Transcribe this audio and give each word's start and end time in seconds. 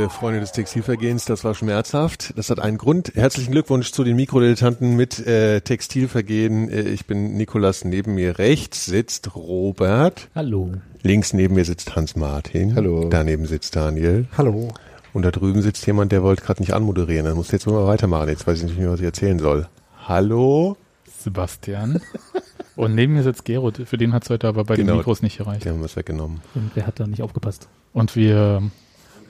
liebe 0.00 0.10
Freunde 0.10 0.40
des 0.40 0.52
Textilvergehens, 0.52 1.26
das 1.26 1.44
war 1.44 1.54
schmerzhaft. 1.54 2.32
Das 2.38 2.48
hat 2.48 2.58
einen 2.58 2.78
Grund. 2.78 3.12
Herzlichen 3.14 3.52
Glückwunsch 3.52 3.92
zu 3.92 4.02
den 4.02 4.16
Mikrodilettanten 4.16 4.96
mit 4.96 5.18
äh, 5.26 5.60
Textilvergehen. 5.60 6.70
Äh, 6.70 6.88
ich 6.88 7.04
bin 7.04 7.36
Nikolas, 7.36 7.84
neben 7.84 8.14
mir 8.14 8.38
rechts 8.38 8.86
sitzt 8.86 9.36
Robert. 9.36 10.30
Hallo. 10.34 10.72
Links 11.02 11.34
neben 11.34 11.54
mir 11.54 11.66
sitzt 11.66 11.96
Hans-Martin. 11.96 12.76
Hallo. 12.76 13.10
Daneben 13.10 13.44
sitzt 13.44 13.76
Daniel. 13.76 14.26
Hallo. 14.38 14.68
Und 15.12 15.22
da 15.22 15.30
drüben 15.30 15.60
sitzt 15.60 15.86
jemand, 15.86 16.12
der 16.12 16.22
wollte 16.22 16.44
gerade 16.44 16.62
nicht 16.62 16.72
anmoderieren. 16.72 17.26
Dann 17.26 17.36
muss 17.36 17.50
jetzt 17.50 17.66
mal 17.66 17.86
weitermachen. 17.86 18.30
Jetzt 18.30 18.46
weiß 18.46 18.56
ich 18.62 18.64
nicht 18.64 18.78
mehr, 18.78 18.90
was 18.90 19.00
ich 19.00 19.06
erzählen 19.06 19.38
soll. 19.38 19.68
Hallo? 20.08 20.78
Sebastian. 21.18 22.00
Und 22.74 22.94
neben 22.94 23.12
mir 23.12 23.22
sitzt 23.22 23.44
Gero, 23.44 23.70
für 23.84 23.98
den 23.98 24.14
hat 24.14 24.22
es 24.22 24.30
heute 24.30 24.48
aber 24.48 24.64
bei 24.64 24.76
Genau. 24.76 24.92
den 24.92 24.98
Mikros 24.98 25.20
nicht 25.20 25.36
gereicht. 25.36 25.66
Die 25.66 25.68
haben 25.68 25.82
was 25.82 25.96
weggenommen. 25.96 26.40
Und 26.54 26.70
wer 26.74 26.86
hat 26.86 26.98
da 27.00 27.06
nicht 27.06 27.20
aufgepasst? 27.20 27.68
Und 27.92 28.16
wir 28.16 28.62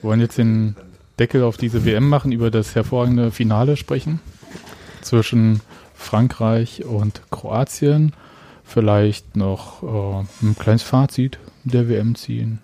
wollen 0.01 0.19
jetzt 0.19 0.37
den 0.37 0.75
Deckel 1.19 1.43
auf 1.43 1.57
diese 1.57 1.85
WM 1.85 2.09
machen, 2.09 2.31
über 2.31 2.51
das 2.51 2.75
hervorragende 2.75 3.31
Finale 3.31 3.77
sprechen 3.77 4.19
zwischen 5.01 5.61
Frankreich 5.93 6.85
und 6.85 7.21
Kroatien. 7.31 8.13
Vielleicht 8.63 9.35
noch 9.35 9.83
äh, 9.83 10.45
ein 10.45 10.55
kleines 10.57 10.83
Fazit 10.83 11.39
der 11.63 11.89
WM 11.89 12.15
ziehen. 12.15 12.59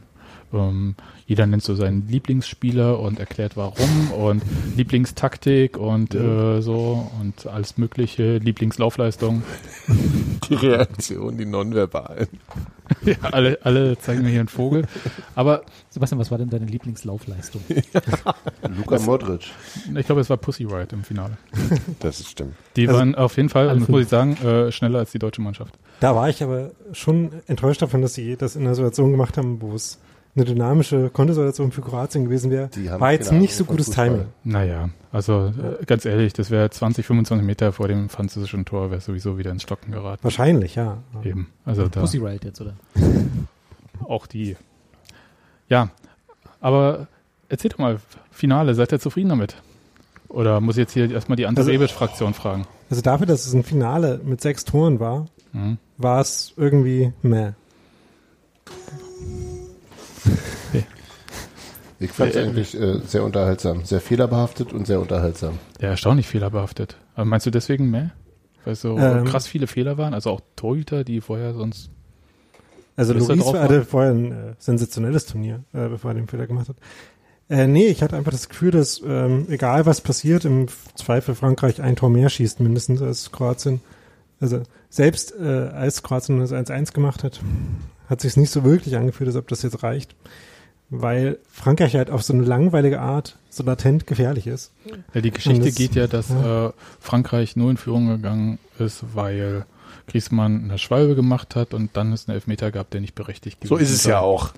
Ähm, 0.54 0.96
jeder 1.28 1.46
nennt 1.46 1.62
so 1.62 1.76
seinen 1.76 2.08
Lieblingsspieler 2.08 3.00
und 3.00 3.20
erklärt 3.20 3.58
warum 3.58 4.12
und 4.12 4.42
Lieblingstaktik 4.78 5.78
und 5.78 6.16
äh, 6.16 6.62
so 6.62 7.12
und 7.22 7.46
alles 7.48 7.78
mögliche, 7.78 8.38
Lieblingslaufleistung. 8.38 9.44
Die 10.50 10.56
Reaktion, 10.56 11.38
die 11.38 11.46
nonverbalen. 11.46 12.28
Ja, 13.04 13.16
alle, 13.34 13.60
alle 13.64 13.98
zeigen 14.00 14.24
mir 14.24 14.30
hier 14.30 14.40
einen 14.40 14.48
Vogel. 14.48 14.86
Aber 15.36 15.64
Sebastian, 15.90 16.20
was 16.20 16.32
war 16.32 16.38
denn 16.38 16.50
deine 16.50 16.68
Lieblingslaufleistung? 16.68 17.62
Luka 18.78 18.98
Modric. 19.00 19.42
ich 19.94 20.06
glaube, 20.06 20.22
es 20.22 20.30
war 20.30 20.38
Pussy 20.38 20.64
Riot 20.64 20.94
im 20.94 21.04
Finale. 21.04 21.38
Das 22.00 22.22
ist 22.22 22.30
stimmt. 22.30 22.54
Die 22.78 22.88
Also, 22.88 22.98
waren 22.98 23.16
auf 23.16 23.36
jeden 23.36 23.50
Fall, 23.50 23.76
muss 23.76 24.04
ich 24.04 24.08
sagen, 24.08 24.38
äh, 24.38 24.72
schneller 24.72 25.00
als 25.00 25.12
die 25.12 25.20
deutsche 25.20 25.42
Mannschaft. 25.42 25.78
Da 26.00 26.16
war 26.16 26.30
ich 26.30 26.42
aber 26.42 26.72
schon 26.94 27.32
enttäuscht 27.48 27.82
davon, 27.82 28.02
dass 28.02 28.14
sie 28.14 28.38
das 28.38 28.56
in 28.56 28.62
einer 28.62 28.76
Situation 28.76 29.12
gemacht 29.12 29.36
haben, 29.38 29.62
wo 29.62 29.76
es 29.76 30.00
eine 30.38 30.46
dynamische 30.46 31.10
Kontersituation 31.10 31.72
für 31.72 31.82
Kroatien 31.82 32.24
gewesen 32.26 32.50
wäre. 32.52 32.70
War 33.00 33.12
jetzt 33.12 33.32
nicht 33.34 33.56
so 33.56 33.66
gutes 33.66 33.88
Fußball. 33.88 34.08
Timing. 34.10 34.26
Naja, 34.44 34.90
also 35.12 35.48
äh, 35.82 35.84
ganz 35.86 36.06
ehrlich, 36.06 36.32
das 36.34 36.50
wäre 36.52 36.70
20, 36.70 37.06
25 37.06 37.46
Meter 37.46 37.74
vor 37.74 37.88
dem 37.88 38.08
französischen 38.08 38.64
Tor, 38.64 38.92
wäre 38.92 39.02
sowieso 39.02 39.38
wieder 39.38 39.52
ins 39.52 39.64
Stocken 39.64 39.92
geraten. 39.92 40.24
Wahrscheinlich, 40.24 40.76
ja. 40.76 41.00
Eben. 41.24 41.48
Also 41.66 41.88
da 41.88 42.00
Pussy 42.02 42.20
Riot 42.20 42.44
jetzt, 42.46 42.62
oder? 42.62 42.74
auch 44.08 44.28
die. 44.28 44.56
Ja, 45.70 45.90
aber 46.62 47.08
erzähl 47.50 47.70
doch 47.72 47.80
mal, 47.80 47.98
Finale, 48.32 48.74
seid 48.76 48.92
ihr 48.92 49.00
zufrieden 49.00 49.30
damit? 49.30 49.56
Oder 50.30 50.62
muss 50.62 50.76
ich 50.78 50.82
jetzt 50.82 50.94
hier 50.94 51.10
erstmal 51.12 51.36
die 51.36 51.46
andere 51.48 51.62
Also- 51.66 51.72
Rebic-Fraktion 51.72 52.34
fragen? 52.34 52.66
Also 52.90 53.02
dafür, 53.02 53.26
dass 53.26 53.46
es 53.46 53.54
ein 53.54 53.64
Finale 53.64 54.22
mit 54.24 54.40
sechs 54.42 54.64
Toren 54.66 55.00
war, 55.00 55.26
Mhm. 55.54 55.78
war 55.98 56.22
es 56.22 56.54
irgendwie 56.58 57.12
meh. 57.22 57.52
Ich 62.00 62.12
fand 62.12 62.30
es 62.30 62.36
Äh, 62.36 62.44
eigentlich 62.44 62.80
äh, 62.80 63.00
sehr 63.08 63.24
unterhaltsam. 63.24 63.84
Sehr 63.84 64.00
fehlerbehaftet 64.02 64.72
und 64.72 64.86
sehr 64.86 65.00
unterhaltsam. 65.02 65.58
Ja, 65.82 65.90
erstaunlich 65.90 66.28
fehlerbehaftet. 66.28 66.96
Aber 67.16 67.26
meinst 67.26 67.48
du 67.48 67.50
deswegen 67.52 67.90
mehr? 67.90 68.12
Weil 68.66 68.76
so 68.76 68.98
Ähm. 69.00 69.26
krass 69.26 69.48
viele 69.48 69.66
Fehler 69.66 69.98
waren? 69.98 70.14
Also 70.14 70.30
auch 70.30 70.42
Torhüter, 70.56 71.04
die 71.04 71.22
vorher 71.22 71.56
sonst 71.56 71.90
Also 72.96 73.16
war- 73.18 73.62
hatte 73.64 73.84
vorher 73.84 74.12
ein 74.12 74.32
äh, 74.32 74.54
sensationelles 74.60 75.26
Turnier, 75.26 75.64
äh, 75.74 75.88
bevor 75.88 76.12
er 76.12 76.16
den 76.16 76.28
Fehler 76.28 76.46
gemacht 76.46 76.70
hat. 76.70 76.76
Äh, 77.50 77.66
nee, 77.66 77.88
ich 77.88 78.04
hatte 78.04 78.16
einfach 78.16 78.32
das 78.32 78.48
Gefühl, 78.50 78.70
dass 78.72 79.02
ähm, 79.04 79.48
egal 79.50 79.88
was 79.88 80.02
passiert, 80.02 80.46
im 80.46 80.68
Zweifel 80.96 81.34
Frankreich 81.34 81.82
ein 81.82 81.96
Tor 81.96 82.10
mehr 82.12 82.30
schießt, 82.30 82.60
mindestens 82.60 83.02
als 83.02 83.32
Kroatien. 83.32 83.82
Also 84.40 84.62
selbst 84.92 85.34
äh, 85.40 85.70
als 85.74 86.04
Kroatien 86.04 86.40
das 86.42 86.52
1-1 86.52 86.94
gemacht 86.94 87.24
hat, 87.24 87.40
hat 88.10 88.22
sich 88.22 88.38
nicht 88.38 88.50
so 88.52 88.64
wirklich 88.64 88.96
angefühlt, 88.96 89.28
als 89.28 89.36
ob 89.38 89.48
das 89.48 89.62
jetzt 89.64 89.84
reicht. 89.84 90.16
Weil 90.90 91.38
Frankreich 91.52 91.96
halt 91.96 92.10
auf 92.10 92.24
so 92.24 92.32
eine 92.34 92.44
langweilige 92.44 93.02
Art 93.02 93.38
so 93.50 93.62
latent 93.64 94.08
gefährlich 94.08 94.48
ist. 94.48 94.72
Ja, 95.14 95.20
die 95.20 95.32
Geschichte 95.32 95.66
das- 95.66 95.76
geht 95.76 95.96
ja, 95.96 96.08
dass 96.08 96.30
Äh, 96.30 96.70
Frankreich 97.02 97.58
nur 97.58 97.70
in 97.72 97.76
Führung 97.78 98.08
gegangen 98.08 98.58
ist, 98.80 99.04
weil 99.14 99.66
Griezmann 100.08 100.64
eine 100.64 100.78
Schwalbe 100.78 101.16
gemacht 101.16 101.58
hat 101.58 101.74
und 101.74 101.98
dann 101.98 102.14
es 102.14 102.28
einen 102.30 102.36
Elfmeter 102.36 102.72
gab, 102.72 102.90
der 102.92 103.02
nicht 103.02 103.16
berechtigt 103.16 103.58
So 103.66 103.76
ist 103.76 103.92
es 103.92 104.06
ja 104.06 104.20
auch. 104.22 104.52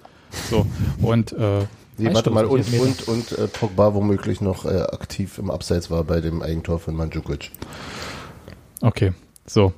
So. 0.52 0.68
Und 1.02 1.32
äh, 1.32 1.66
Nee, 1.98 2.14
warte 2.14 2.30
mal, 2.30 2.46
und, 2.46 2.72
und, 2.80 3.08
und 3.10 3.32
äh, 3.34 3.48
Pogba 3.48 3.94
womöglich 3.94 4.40
noch 4.40 4.64
äh, 4.66 4.70
aktiv 4.84 5.38
im 5.38 5.50
Abseits 5.52 5.90
war 5.92 6.04
bei 6.06 6.22
dem 6.22 6.42
Eigentor 6.42 6.80
von 6.80 6.94
Mandzukic. 6.96 7.52
okay, 8.82 9.14
so. 9.46 9.74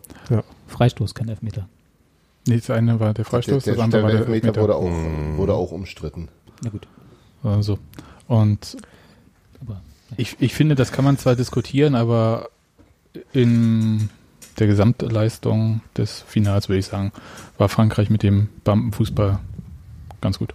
Freistoß, 0.67 1.15
kein 1.15 1.29
Elfmeter. 1.29 1.67
Nee, 2.47 2.57
Das 2.57 2.69
eine 2.69 2.99
war 2.99 3.13
der 3.13 3.25
Freistoß, 3.25 3.63
der, 3.63 3.75
das 3.75 3.83
andere 3.83 4.03
war 4.03 4.11
der 4.11 4.19
Elfmeter 4.21 4.61
wurde 4.61 4.75
auch, 4.75 4.89
wurde 5.37 5.53
auch 5.53 5.71
umstritten. 5.71 6.29
Na 6.63 6.69
gut. 6.69 6.87
Also. 7.43 7.77
Und 8.27 8.77
Aber 9.61 9.81
ich, 10.17 10.37
ich 10.39 10.53
finde, 10.53 10.75
das 10.75 10.91
kann 10.91 11.05
man 11.05 11.17
zwar 11.17 11.35
diskutieren, 11.35 11.95
aber 11.95 12.49
in 13.33 14.09
der 14.59 14.67
Gesamtleistung 14.67 15.81
des 15.97 16.21
Finals, 16.21 16.69
würde 16.69 16.79
ich 16.79 16.85
sagen, 16.85 17.11
war 17.57 17.69
Frankreich 17.69 18.09
mit 18.09 18.23
dem 18.23 18.49
Bampenfußball 18.63 19.39
ganz 20.21 20.39
gut. 20.39 20.53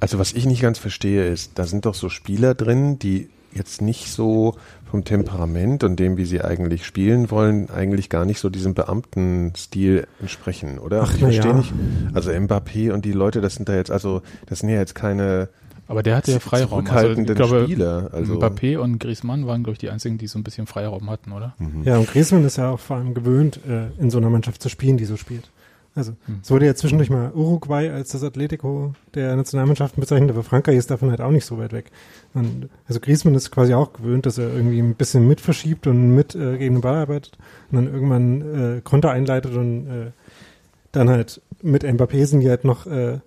Also 0.00 0.18
was 0.18 0.32
ich 0.32 0.46
nicht 0.46 0.62
ganz 0.62 0.78
verstehe 0.78 1.26
ist, 1.26 1.58
da 1.58 1.64
sind 1.64 1.84
doch 1.84 1.94
so 1.94 2.08
Spieler 2.08 2.54
drin, 2.54 2.98
die 2.98 3.28
jetzt 3.52 3.82
nicht 3.82 4.10
so 4.10 4.56
vom 4.90 5.04
Temperament 5.04 5.84
und 5.84 5.98
dem, 5.98 6.16
wie 6.16 6.24
sie 6.24 6.42
eigentlich 6.42 6.86
spielen 6.86 7.30
wollen, 7.30 7.70
eigentlich 7.70 8.08
gar 8.08 8.24
nicht 8.24 8.40
so 8.40 8.48
diesem 8.48 8.74
Beamtenstil 8.74 10.06
entsprechen, 10.20 10.78
oder? 10.78 11.02
Ach, 11.02 11.12
ich 11.12 11.20
verstehe 11.20 11.50
ja. 11.50 11.56
nicht. 11.56 11.72
Also 12.14 12.30
Mbappé 12.30 12.92
und 12.92 13.04
die 13.04 13.12
Leute, 13.12 13.40
das 13.40 13.54
sind 13.54 13.68
da 13.68 13.74
jetzt, 13.74 13.90
also 13.90 14.22
das 14.46 14.60
sind 14.60 14.70
ja 14.70 14.76
jetzt 14.76 14.94
keine 14.94 15.48
Aber 15.88 16.02
der 16.02 16.16
hatte 16.16 16.32
ja 16.32 16.38
Freiraum. 16.38 16.86
Also, 16.86 17.20
ich 17.20 17.34
glaube, 17.34 17.64
Spieler. 17.64 18.10
Also 18.12 18.34
Mbappé 18.34 18.78
und 18.78 18.98
Griezmann 18.98 19.46
waren, 19.46 19.62
glaube 19.62 19.74
ich, 19.74 19.78
die 19.78 19.90
einzigen, 19.90 20.16
die 20.16 20.26
so 20.26 20.38
ein 20.38 20.44
bisschen 20.44 20.66
Freiraum 20.66 21.10
hatten, 21.10 21.32
oder? 21.32 21.54
Ja, 21.84 21.98
und 21.98 22.08
Griezmann 22.08 22.44
ist 22.44 22.56
ja 22.56 22.70
auch 22.70 22.80
vor 22.80 22.96
allem 22.96 23.14
gewöhnt, 23.14 23.60
äh, 23.68 23.88
in 24.00 24.10
so 24.10 24.18
einer 24.18 24.30
Mannschaft 24.30 24.62
zu 24.62 24.68
spielen, 24.68 24.96
die 24.96 25.04
so 25.04 25.16
spielt. 25.16 25.50
Also, 25.98 26.12
Hm. 26.26 26.38
es 26.42 26.50
wurde 26.50 26.66
ja 26.66 26.74
zwischendurch 26.76 27.10
mal 27.10 27.32
Uruguay 27.34 27.90
als 27.90 28.10
das 28.10 28.22
Atletico 28.22 28.94
der 29.14 29.34
Nationalmannschaften 29.34 30.00
bezeichnet, 30.00 30.30
aber 30.30 30.44
Frankreich 30.44 30.76
ist 30.76 30.90
davon 30.90 31.10
halt 31.10 31.20
auch 31.20 31.32
nicht 31.32 31.44
so 31.44 31.58
weit 31.58 31.72
weg. 31.72 31.90
Und, 32.34 32.68
also 32.86 33.00
Griezmann 33.00 33.34
ist 33.34 33.50
quasi 33.50 33.74
auch 33.74 33.92
gewöhnt, 33.92 34.24
dass 34.24 34.38
er 34.38 34.48
irgendwie 34.54 34.78
ein 34.78 34.94
bisschen 34.94 35.26
mit 35.26 35.40
verschiebt 35.40 35.86
und 35.88 36.14
mit 36.14 36.34
äh, 36.36 36.56
gegen 36.56 36.76
den 36.76 36.80
Ball 36.80 36.94
arbeitet 36.96 37.36
und 37.70 37.76
dann 37.76 37.92
irgendwann 37.92 38.76
äh, 38.78 38.80
Konter 38.82 39.10
einleitet 39.10 39.54
und 39.54 39.88
äh, 39.88 40.10
dann 40.92 41.10
halt 41.10 41.42
mit 41.62 41.84
Mbappé 41.84 42.24
sind 42.26 42.40
die 42.40 42.48
halt 42.48 42.64
noch 42.64 42.86
äh, 42.86 43.18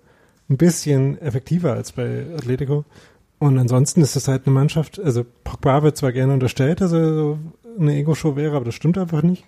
ein 0.50 0.58
bisschen 0.58 1.22
effektiver 1.22 1.74
als 1.74 1.92
bei 1.92 2.26
Atletico. 2.38 2.86
Und 3.40 3.58
ansonsten 3.58 4.02
ist 4.02 4.16
das 4.16 4.28
halt 4.28 4.46
eine 4.46 4.54
Mannschaft, 4.54 5.00
also 5.00 5.26
Pogba 5.44 5.84
wird 5.84 5.98
zwar 5.98 6.12
gerne 6.14 6.34
unterstellt, 6.34 6.80
dass 6.80 6.92
er 6.94 7.14
so 7.14 7.40
eine 7.80 7.96
Ego-Show 7.96 8.36
wäre, 8.36 8.56
aber 8.56 8.66
das 8.66 8.76
stimmt 8.76 8.98
einfach 8.98 9.24
nicht. 9.24 9.44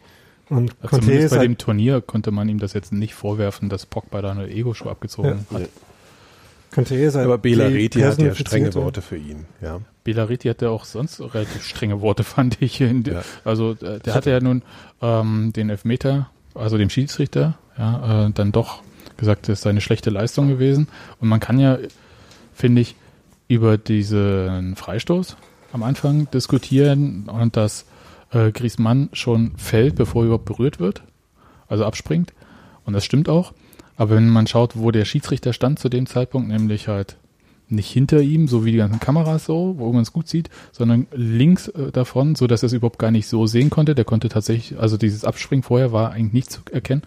Und 0.55 0.71
Also 0.81 0.89
Conte 0.89 1.05
zumindest 1.05 1.25
ist 1.25 1.31
bei 1.31 1.37
halt, 1.37 1.47
dem 1.47 1.57
Turnier 1.57 2.01
konnte 2.01 2.31
man 2.31 2.47
ihm 2.49 2.59
das 2.59 2.73
jetzt 2.73 2.93
nicht 2.93 3.13
vorwerfen, 3.13 3.69
dass 3.69 3.85
Pogba 3.85 4.21
da 4.21 4.31
eine 4.31 4.47
Ego-Show 4.49 4.89
abgezogen 4.89 5.45
Ja. 5.51 5.59
hat. 5.59 5.69
Conte 6.73 6.95
ist 6.95 7.15
halt 7.15 7.25
aber 7.25 7.37
Bela 7.37 7.67
die 7.69 7.75
Reti 7.75 7.99
hat 8.01 8.19
ja 8.19 8.33
strenge 8.33 8.73
Worte 8.73 9.01
für 9.01 9.17
ihn, 9.17 9.45
ja. 9.61 9.79
Belariti 10.03 10.49
hatte 10.49 10.69
auch 10.69 10.85
sonst 10.85 11.21
relativ 11.21 11.63
strenge 11.63 12.01
Worte, 12.01 12.23
fand 12.23 12.61
ich. 12.61 12.81
In 12.81 13.03
Ja. 13.03 13.21
Also 13.45 13.71
äh, 13.81 13.99
der 13.99 14.15
hatte 14.15 14.31
ja 14.31 14.39
nun 14.39 14.63
ähm, 15.01 15.53
den 15.55 15.69
Elfmeter, 15.69 16.29
also 16.55 16.77
dem 16.77 16.89
Schiedsrichter, 16.89 17.57
ja, 17.77 18.27
äh, 18.27 18.31
dann 18.33 18.51
doch 18.51 18.81
gesagt, 19.17 19.47
das 19.49 19.61
sei 19.61 19.69
eine 19.69 19.81
schlechte 19.81 20.09
Leistung 20.09 20.47
gewesen. 20.47 20.87
Und 21.21 21.29
man 21.29 21.39
kann 21.39 21.59
ja, 21.59 21.77
finde 22.53 22.81
ich, 22.81 22.95
über 23.47 23.77
diesen 23.77 24.75
Freistoß 24.75 25.37
am 25.73 25.83
Anfang 25.83 26.29
diskutieren 26.31 27.29
und 27.29 27.55
dass 27.55 27.85
äh, 28.33 28.51
Griezmann 28.51 29.09
schon 29.13 29.53
fällt, 29.57 29.95
bevor 29.95 30.23
er 30.23 30.25
überhaupt 30.27 30.45
berührt 30.45 30.79
wird, 30.79 31.03
also 31.67 31.85
abspringt. 31.85 32.33
Und 32.85 32.93
das 32.93 33.05
stimmt 33.05 33.29
auch. 33.29 33.53
Aber 33.95 34.15
wenn 34.15 34.29
man 34.29 34.47
schaut, 34.47 34.77
wo 34.77 34.91
der 34.91 35.05
Schiedsrichter 35.05 35.53
stand 35.53 35.79
zu 35.79 35.89
dem 35.89 36.07
Zeitpunkt, 36.07 36.49
nämlich 36.49 36.87
halt 36.87 37.17
nicht 37.69 37.89
hinter 37.89 38.21
ihm, 38.21 38.47
so 38.47 38.65
wie 38.65 38.71
die 38.71 38.77
ganzen 38.77 38.99
Kameras 38.99 39.45
so, 39.45 39.75
wo 39.77 39.91
man 39.93 40.01
es 40.01 40.13
gut 40.13 40.27
sieht, 40.27 40.49
sondern 40.71 41.07
links 41.11 41.67
äh, 41.69 41.91
davon, 41.91 42.35
so 42.35 42.47
dass 42.47 42.63
er 42.63 42.67
es 42.67 42.73
überhaupt 42.73 42.99
gar 42.99 43.11
nicht 43.11 43.27
so 43.27 43.47
sehen 43.47 43.69
konnte. 43.69 43.95
Der 43.95 44.05
konnte 44.05 44.29
tatsächlich, 44.29 44.79
also 44.79 44.97
dieses 44.97 45.25
Abspringen 45.25 45.63
vorher 45.63 45.91
war 45.91 46.11
eigentlich 46.11 46.33
nicht 46.33 46.51
zu 46.51 46.61
erkennen. 46.71 47.03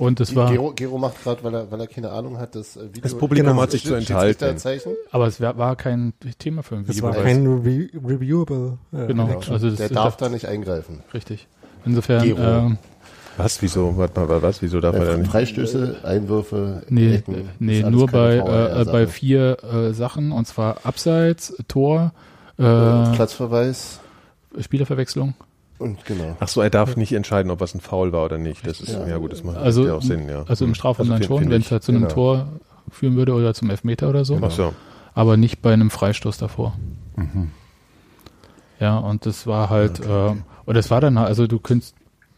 Und 0.00 0.18
es 0.20 0.34
war, 0.34 0.50
Gero, 0.50 0.72
Gero 0.74 0.96
macht 0.98 1.22
gerade, 1.22 1.44
weil 1.44 1.54
er, 1.54 1.70
weil 1.70 1.80
er 1.80 1.86
keine 1.86 2.10
Ahnung 2.10 2.38
hat, 2.38 2.54
das 2.54 2.76
äh, 2.76 2.88
Video. 2.88 3.02
Das 3.02 3.14
Publikum 3.16 3.50
Genau. 3.50 3.62
hat 3.62 3.70
sich 3.70 3.84
zu 3.84 3.94
enthalten. 3.94 4.56
Aber 5.10 5.26
es 5.26 5.40
war, 5.40 5.56
war 5.58 5.76
kein 5.76 6.14
Thema 6.38 6.62
für 6.62 6.76
ein 6.76 6.86
Das 6.86 6.96
Video. 6.96 7.08
war 7.10 7.16
weil 7.16 7.22
kein 7.24 7.46
Re 7.46 7.88
Reviewable. 8.04 8.78
Äh, 8.92 9.06
Genau. 9.08 9.28
Action. 9.28 9.52
Also 9.52 9.68
das- 9.68 9.76
Der 9.78 9.88
das- 9.88 9.94
darf 9.94 10.16
da 10.16 10.28
nicht 10.28 10.46
eingreifen. 10.46 11.00
es- 11.08 11.14
richtig. 11.14 11.46
Insofern, 11.84 12.22
Gero. 12.24 12.40
ähm, 12.40 12.78
Was? 13.36 13.62
Wieso? 13.62 13.96
Warte 13.96 14.20
mal, 14.20 14.42
was? 14.42 14.60
Wieso 14.60 14.80
darf 14.80 14.94
er 14.96 15.04
da 15.04 15.14
Äh, 15.14 15.18
nicht? 15.18 15.30
Freistöße, 15.30 15.96
Einwürfe, 16.02 16.82
nee, 16.88 17.14
Ecken, 17.16 17.48
nee, 17.58 17.82
nur 17.82 18.06
bei, 18.06 18.36
äh, 18.36 18.40
VAR-Sache. 18.42 18.92
bei 18.92 19.06
vier 19.06 19.56
äh, 19.62 19.92
Sachen, 19.94 20.32
und 20.32 20.46
zwar 20.46 20.78
Abseits, 20.84 21.54
Tor, 21.68 22.12
äh, 22.58 22.62
Äh, 22.64 23.14
Platzverweis 23.14 24.00
Spielerverwechslung. 24.58 25.34
Und 25.80 26.04
genau. 26.04 26.36
Ach 26.38 26.48
so, 26.48 26.60
er 26.60 26.70
darf 26.70 26.96
nicht 26.96 27.12
entscheiden, 27.12 27.50
ob 27.50 27.60
was 27.60 27.74
ein 27.74 27.80
Foul 27.80 28.12
war 28.12 28.24
oder 28.24 28.38
nicht. 28.38 28.66
Das 28.66 28.80
ist, 28.80 28.92
ja, 28.92 29.06
Ja. 29.06 29.16
gut, 29.18 29.32
das 29.32 29.42
macht 29.42 29.56
Also, 29.56 29.86
ja 29.86 29.94
auch 29.94 30.02
Sinn, 30.02 30.28
ja. 30.28 30.44
also 30.46 30.64
im 30.64 30.74
Strafraum 30.74 31.10
Also 31.10 31.18
dann 31.18 31.22
schon, 31.40 31.50
wenn 31.50 31.60
ich. 31.60 31.66
es 31.66 31.72
halt 31.72 31.82
zu 31.82 31.92
einem 31.92 32.02
genau. 32.02 32.14
Tor 32.14 32.48
führen 32.90 33.16
würde 33.16 33.34
oder 33.34 33.54
zum 33.54 33.70
Elfmeter 33.70 34.08
oder 34.08 34.24
so, 34.24 34.38
Ach 34.42 34.50
so. 34.50 34.74
aber 35.14 35.36
nicht 35.36 35.62
bei 35.62 35.72
einem 35.72 35.90
Freistoß 35.90 36.38
davor. 36.38 36.74
Mhm. 37.16 37.50
Ja, 38.78 38.98
und 38.98 39.26
das 39.26 39.46
war 39.46 39.68
halt, 39.70 40.00
äh, 40.00 40.34
und 40.64 40.74
das 40.74 40.90
war 40.90 41.00
dann, 41.00 41.18
halt- 41.18 41.28
also 41.28 41.46
du 41.46 41.58
könntest, 41.58 41.94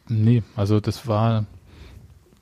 nee, 0.09 0.43
also 0.57 0.81
das 0.81 1.07
war 1.07 1.45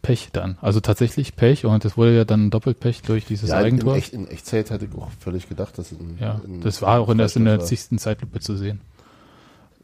Pech 0.02 0.31
dann. 0.32 0.56
Also 0.62 0.81
tatsächlich 0.81 1.37
Pech 1.37 1.67
und 1.67 1.85
das 1.85 1.99
wurde 1.99 2.17
ja 2.17 2.25
dann 2.25 2.49
doppelt 2.49 2.81
Pech 2.81 3.02
durch 3.02 3.26
dieses 3.26 3.50
Ja, 3.50 3.61
in, 3.61 3.67
Eigentor. 3.67 3.97
echt, 3.97 4.14
in 4.14 4.26
Echtzeit 4.29 4.70
hatte 4.70 4.87
ich 4.87 4.94
auch 4.99 5.11
völlig 5.20 5.49
gedacht, 5.49 5.76
dass 5.76 5.93
es 5.93 5.99
ein, 6.00 6.17
ja, 6.19 6.41
ein 6.43 6.62
das 6.62 6.81
war 6.81 7.00
auch 7.00 7.11
in 7.11 7.19
der, 7.19 7.35
in 7.37 7.44
der 7.44 7.61
zigsten 7.61 7.99
Zeitlupe 7.99 8.41
zu 8.41 8.56
sehen. 8.56 8.81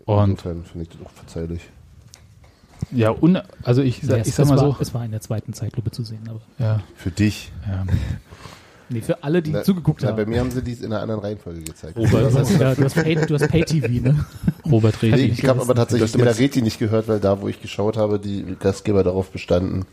Und 0.07 0.31
Insofern 0.31 0.65
finde 0.65 0.83
ich 0.85 0.89
das 0.97 1.07
auch 1.07 1.11
verzeihlich. 1.11 1.61
ja, 2.93 3.11
un, 3.11 3.39
also 3.65 3.83
ich, 3.83 4.03
Ja, 4.03 4.09
sag- 4.11 4.21
es, 4.21 4.29
ich 4.29 4.35
sag 4.35 4.47
mal 4.47 4.57
war, 4.57 4.73
so, 4.73 4.77
Es 4.81 4.95
war 4.95 5.05
in 5.05 5.11
der 5.11 5.21
zweiten 5.21 5.53
Zeitlupe 5.53 5.91
zu 5.91 6.03
sehen, 6.05 6.21
aber 6.29 6.41
ja, 6.59 6.81
Für 6.95 7.11
dich. 7.11 7.51
ja. 7.69 7.85
nee, 8.89 9.01
für 9.01 9.23
alle, 9.25 9.43
die 9.43 9.51
Na, 9.51 9.65
zugeguckt 9.65 10.03
na, 10.03 10.09
haben. 10.09 10.17
Bei 10.17 10.25
mir 10.27 10.39
haben 10.41 10.51
sie 10.53 10.63
dies 10.63 10.81
in 10.81 10.93
einer 10.93 11.03
anderen 11.03 11.21
Reihenfolge 11.21 11.61
gezeigt. 11.63 11.97
Robert, 11.99 12.25
Das 12.27 12.35
heißt, 12.37 12.61
ja, 12.61 12.75
du 12.75 12.85
hast 12.85 12.95
Pay, 12.95 13.15
du 13.17 13.35
hast 13.35 13.49
Pay-TV, 13.49 13.89
ne? 14.03 14.25
Robert 14.71 14.95
Nee, 15.03 15.11
Redi. 15.11 15.25
ich 15.33 15.45
habe 15.49 15.61
aber 15.61 15.75
tatsächlich 15.75 16.13
Du 16.13 16.19
hast 16.19 16.23
immer- 16.23 16.25
Melareti 16.33 16.63
nicht 16.63 16.79
gehört, 16.79 17.09
weil 17.09 17.19
da, 17.19 17.41
wo 17.41 17.49
ich 17.49 17.61
geschaut 17.61 17.97
habe, 17.97 18.21
die 18.21 18.57
Gastgeber 18.61 19.03
darauf 19.03 19.31
bestanden, 19.31 19.85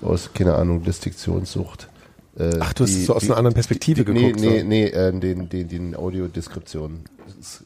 aus, 0.00 0.30
keine 0.32 0.54
Ahnung, 0.54 0.82
Distinktionssucht. 0.84 1.88
Äh, 2.38 2.50
Ach, 2.60 2.72
du 2.72 2.84
hast 2.84 2.90
es 2.90 3.06
so 3.06 3.14
aus 3.14 3.24
einer 3.24 3.36
anderen 3.36 3.54
Perspektive 3.54 4.04
die, 4.04 4.12
geguckt, 4.14 4.40
Nee, 4.40 4.48
nee, 4.48 4.60
so. 4.60 4.66
nee, 4.66 4.84
äh, 4.86 5.12
den, 5.18 5.48
den, 5.48 5.68
den 5.68 5.96
Audiodeskription, 5.96 7.04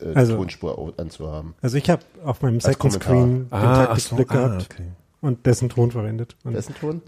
äh, 0.00 0.14
Also- 0.14 0.37
Tonspur 0.37 0.94
anzuhaben. 0.96 1.55
Also 1.62 1.76
ich 1.76 1.88
habe 1.90 2.02
auf 2.25 2.43
meinem 2.43 2.56
Als 2.56 2.64
Second 2.64 3.00
Kommentar. 3.00 3.08
Screen 3.11 3.34
den 3.34 3.46
Ah, 3.50 3.75
so, 3.81 3.87
Taktikblick 3.87 4.31
ah, 4.31 4.34
gehabt 4.49 4.69
okay. 4.72 4.82
und 5.20 5.46
dessen 5.46 5.69
Ton 5.69 5.90
verwendet. 5.90 6.37
Und 6.44 6.55
Wessen 6.55 6.75
Ton? 6.75 7.02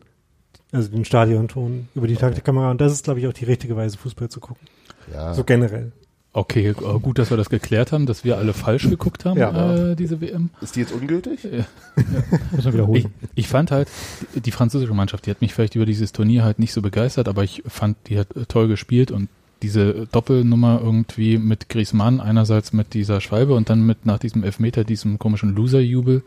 also 0.73 0.89
den 0.91 1.05
Stadionton 1.05 1.89
über 1.95 2.07
die 2.07 2.17
Taktikkamera. 2.17 2.71
Und 2.71 2.81
das 2.81 2.93
ist, 2.93 3.05
glaube 3.05 3.21
ich, 3.21 3.27
auch 3.27 3.33
die 3.33 3.45
richtige 3.45 3.77
Weise, 3.77 3.97
Fußball 3.97 4.29
zu 4.29 4.41
gucken. 4.41 4.67
Ja. 5.13 5.33
So 5.33 5.45
generell. 5.45 5.93
Okay, 6.37 6.69
äh, 6.69 6.75
gut, 7.01 7.19
dass 7.19 7.31
wir 7.31 7.39
das 7.39 7.49
geklärt 7.49 7.93
haben, 7.93 8.05
dass 8.05 8.23
wir 8.23 8.37
alle 8.37 8.53
falsch 8.53 8.91
geguckt 8.91 9.25
haben, 9.25 9.39
Ja. 9.39 9.75
äh, 9.93 9.97
diese 9.97 10.21
WM. 10.21 10.51
Ist 10.61 10.77
die 10.77 10.81
jetzt 10.81 10.93
ungültig? 10.93 11.39
Muss 12.53 12.65
man 12.67 12.75
wiederholen. 12.75 13.07
Ich, 13.23 13.29
ich 13.37 13.49
fand 13.49 13.71
halt, 13.71 13.89
die, 14.35 14.41
die 14.43 14.51
französische 14.51 14.93
Mannschaft, 14.93 15.25
die 15.25 15.31
hat 15.31 15.41
mich 15.41 15.55
vielleicht 15.55 15.77
über 15.77 15.87
dieses 15.87 16.13
Turnier 16.13 16.45
halt 16.45 16.59
nicht 16.59 16.75
so 16.75 16.83
begeistert, 16.83 17.29
aber 17.29 17.43
ich 17.43 17.63
fand, 17.67 17.97
die 18.09 18.19
hat 18.19 18.37
äh, 18.37 18.45
toll 18.45 18.69
gespielt 18.69 19.11
und 19.11 19.31
diese 19.63 20.07
Doppelnummer 20.13 20.79
irgendwie 20.83 21.39
mit 21.39 21.71
Griezmann, 21.71 22.21
einerseits 22.21 22.75
mit 22.75 22.93
dieser 22.93 23.23
Schwalbe 23.23 23.55
und 23.55 23.71
dann 23.71 23.87
mit 23.87 24.05
nach 24.05 24.19
diesem 24.19 24.45
Elfmeter, 24.45 24.85
diesem 24.85 25.19
komischen 25.19 25.57
Loser-Jubel, 25.57 26.23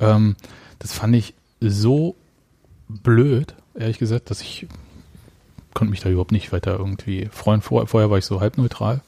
ähm, 0.00 0.36
das 0.78 0.94
fand 0.94 1.14
ich 1.14 1.34
so 1.60 2.14
blöd, 2.88 3.54
ehrlich 3.74 3.98
gesagt, 3.98 4.30
dass 4.30 4.40
ich 4.40 4.66
konnte 5.74 5.90
mich 5.90 6.00
da 6.00 6.08
überhaupt 6.08 6.32
nicht 6.32 6.50
weiter 6.50 6.78
irgendwie 6.78 7.28
freuen. 7.30 7.60
Vor, 7.60 7.86
vorher 7.86 8.10
war 8.10 8.16
ich 8.16 8.24
so 8.24 8.40
halbneutral 8.40 9.02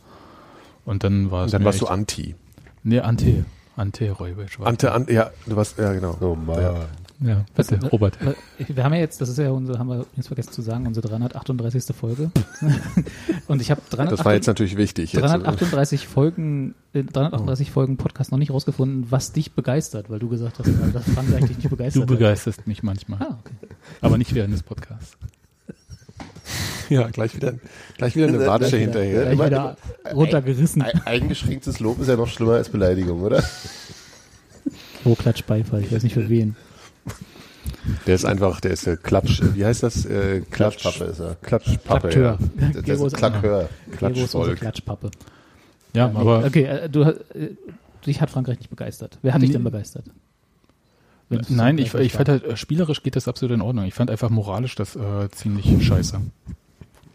und 0.85 1.05
dann 1.05 1.31
war 1.31 1.45
es 1.45 1.53
Und 1.53 1.55
dann 1.61 1.65
warst 1.65 1.81
du 1.81 1.87
anti. 1.87 2.35
Nee, 2.83 3.01
Ante. 3.01 3.45
Ante 3.77 4.11
Räubisch. 4.11 4.59
Ante, 4.61 4.93
an, 4.93 5.07
ja, 5.09 5.31
du 5.47 5.57
warst, 5.57 5.79
ja, 5.79 5.93
genau. 5.93 6.17
Oh 6.21 6.35
Mann. 6.35 6.61
Ja, 7.25 7.45
bitte, 7.55 7.81
Was- 7.81 7.93
Robert. 7.93 8.19
Weil 8.25 8.35
Wir 8.59 8.83
haben 8.83 8.93
ja 8.95 8.99
jetzt, 9.01 9.21
das 9.21 9.29
ist 9.29 9.39
ja 9.39 9.51
unsere, 9.51 9.79
haben 9.79 9.89
wir 9.89 10.05
jetzt 10.17 10.27
vergessen 10.27 10.53
zu 10.53 10.61
sagen, 10.61 10.87
unsere 10.89 11.07
338. 11.09 11.95
Folge. 11.95 12.33
Und 13.47 13.63
ich 13.63 13.71
habe 13.71 13.81
Das 13.91 14.25
war 14.25 14.35
jetzt 14.35 14.49
natürlich 14.49 14.77
wichtig. 14.77 15.13
Jetzt. 15.13 15.23
338 15.23 16.09
Folgen, 16.09 16.75
äh, 16.93 17.05
338 17.05 17.71
Folgen 17.71 17.97
Podcast 17.97 18.33
noch 18.33 18.39
nicht 18.39 18.51
rausgefunden, 18.51 19.07
was 19.11 19.33
dich 19.33 19.53
begeistert, 19.53 20.11
weil 20.11 20.19
du 20.19 20.29
gesagt 20.29 20.59
hast, 20.59 20.69
dass 20.93 21.05
Frankreich 21.15 21.45
dich 21.47 21.59
nicht 21.59 21.71
begeistert 21.71 22.03
Du 22.03 22.07
begeisterst 22.07 22.67
mich 22.67 22.83
manchmal, 22.83 23.21
Ah, 23.23 23.39
okay. 23.41 23.55
aber 24.01 24.19
nicht 24.19 24.35
während 24.35 24.53
des 24.53 24.63
Podcasts. 24.65 25.17
Ja, 26.89 27.09
gleich 27.09 27.35
wieder, 27.35 27.55
gleich 27.97 28.15
wieder 28.17 28.29
eine 28.29 28.47
Watsche 28.47 28.77
hinterher. 28.77 29.35
Gleich 29.35 29.47
wieder 29.51 29.77
runtergerissen. 30.13 30.83
Ein- 30.83 31.01
Eingeschränktes 31.07 31.81
Lob 31.81 32.01
ist 32.01 32.09
ja 32.09 32.17
noch 32.17 32.29
schlimmer 32.29 32.55
als 32.55 32.69
Beleidigung, 32.69 33.23
oder? 33.23 33.43
Oh, 35.05 35.15
Klatsch, 35.15 35.43
Beifall, 35.45 35.81
ich 35.83 35.91
weiß 35.93 36.03
nicht 36.03 36.13
für 36.15 36.29
wen. 36.29 36.55
Der 38.07 38.15
ist 38.15 38.25
einfach, 38.25 38.61
der 38.61 38.73
ist 38.73 38.87
äh, 38.87 38.97
Klatsch, 38.97 39.41
wie 39.55 39.65
heißt 39.65 39.83
das? 39.83 40.05
Äh, 40.05 40.43
Klatsch, 40.51 40.79
Klatschpappe 40.79 41.05
ist 41.11 41.21
er. 41.21 41.35
Klatschpappe, 41.37 42.07
Akteur. 42.09 42.23
ja. 42.25 42.39
Das, 42.57 42.73
das 42.77 42.85
Gero 42.85 43.07
ist 43.07 43.17
Klackhör. 43.17 43.69
Klatschvolk. 43.97 44.59
Klatschpappe. 44.61 45.11
Ja, 45.95 46.07
aber 46.15 46.45
okay, 46.45 46.65
äh, 46.65 46.89
du, 46.89 47.03
äh, 47.03 47.17
dich 48.07 48.21
hat 48.21 48.31
Frankreich 48.31 48.59
nicht 48.59 48.71
begeistert. 48.71 49.19
Wer 49.23 49.35
hat 49.35 49.43
dich 49.43 49.51
denn 49.53 49.65
begeistert? 49.65 50.05
Nein, 51.49 51.79
ich, 51.79 51.95
ich 51.95 52.13
fand 52.13 52.29
halt, 52.29 52.45
äh, 52.45 52.57
spielerisch 52.57 53.03
geht 53.03 53.17
das 53.17 53.29
absolut 53.29 53.55
in 53.55 53.61
Ordnung. 53.61 53.85
Ich 53.87 53.95
fand 53.95 54.11
einfach 54.11 54.31
moralisch 54.31 54.75
das 54.75 54.97
äh, 54.97 55.29
ziemlich 55.31 55.85
scheiße. 55.87 56.21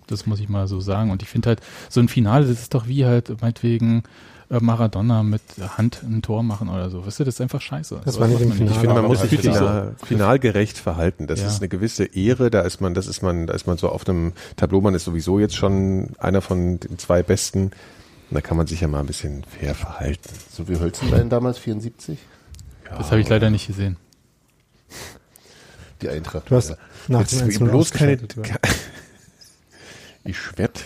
Das 0.07 0.25
muss 0.25 0.39
ich 0.39 0.49
mal 0.49 0.67
so 0.67 0.79
sagen. 0.79 1.11
Und 1.11 1.21
ich 1.21 1.29
finde 1.29 1.49
halt, 1.49 1.61
so 1.89 1.99
ein 1.99 2.07
Finale, 2.07 2.45
das 2.47 2.61
ist 2.61 2.73
doch 2.73 2.87
wie 2.87 3.05
halt 3.05 3.41
meinetwegen 3.41 4.03
äh, 4.49 4.59
Maradona 4.61 5.23
mit 5.23 5.41
Hand 5.77 6.01
ein 6.03 6.21
Tor 6.21 6.43
machen 6.43 6.69
oder 6.69 6.89
so. 6.89 7.05
Weißt 7.05 7.19
du, 7.19 7.23
das 7.25 7.35
ist 7.35 7.41
einfach 7.41 7.59
scheiße. 7.61 8.01
Das 8.05 8.15
Sowas 8.15 8.29
war 8.29 8.33
nicht 8.33 8.41
im 8.41 8.49
man 8.49 8.57
Finale. 8.57 8.75
Ich 8.75 8.79
finde, 8.79 8.95
man 8.95 9.05
muss 9.05 9.19
das 9.19 9.29
sich 9.29 9.41
final, 9.41 9.95
finalgerecht 10.03 10.77
verhalten. 10.77 11.27
Das 11.27 11.41
Ja. 11.41 11.47
ist 11.47 11.59
eine 11.59 11.67
gewisse 11.67 12.05
Ehre. 12.05 12.49
Da 12.49 12.61
ist 12.61 12.79
man, 12.79 12.93
das 12.93 13.07
ist 13.07 13.21
man, 13.21 13.47
da 13.47 13.53
ist 13.53 13.67
man 13.67 13.77
so 13.77 13.89
auf 13.89 14.07
einem 14.07 14.31
Tableau. 14.55 14.79
Man 14.81 14.95
ist 14.95 15.03
sowieso 15.03 15.39
jetzt 15.39 15.55
schon 15.55 16.11
einer 16.19 16.41
von 16.41 16.79
den 16.79 16.97
zwei 16.97 17.21
Besten. 17.23 17.71
Da 18.29 18.41
kann 18.41 18.57
man 18.57 18.67
sich 18.67 18.81
ja 18.81 18.87
mal 18.87 18.99
ein 19.01 19.05
bisschen 19.05 19.43
fair 19.45 19.73
verhalten. 19.75 20.29
So 20.51 20.67
wie 20.67 20.77
Hölzenbein 20.79 21.29
damals, 21.29 21.57
74? 21.57 22.19
Das 22.89 23.11
habe 23.11 23.21
ich 23.21 23.29
leider 23.29 23.49
nicht 23.49 23.67
gesehen. 23.67 23.97
Die 26.01 26.09
Eintracht. 26.09 26.49
Du 26.49 26.55
hast 26.55 26.77
nach 27.07 27.21
Jetzt 27.21 27.39
dem 27.41 27.49
1-0 27.49 27.69
bloß 27.69 27.91
keine. 27.91 28.17
ja. 28.45 28.55
Ich 30.23 30.57
werd. 30.57 30.83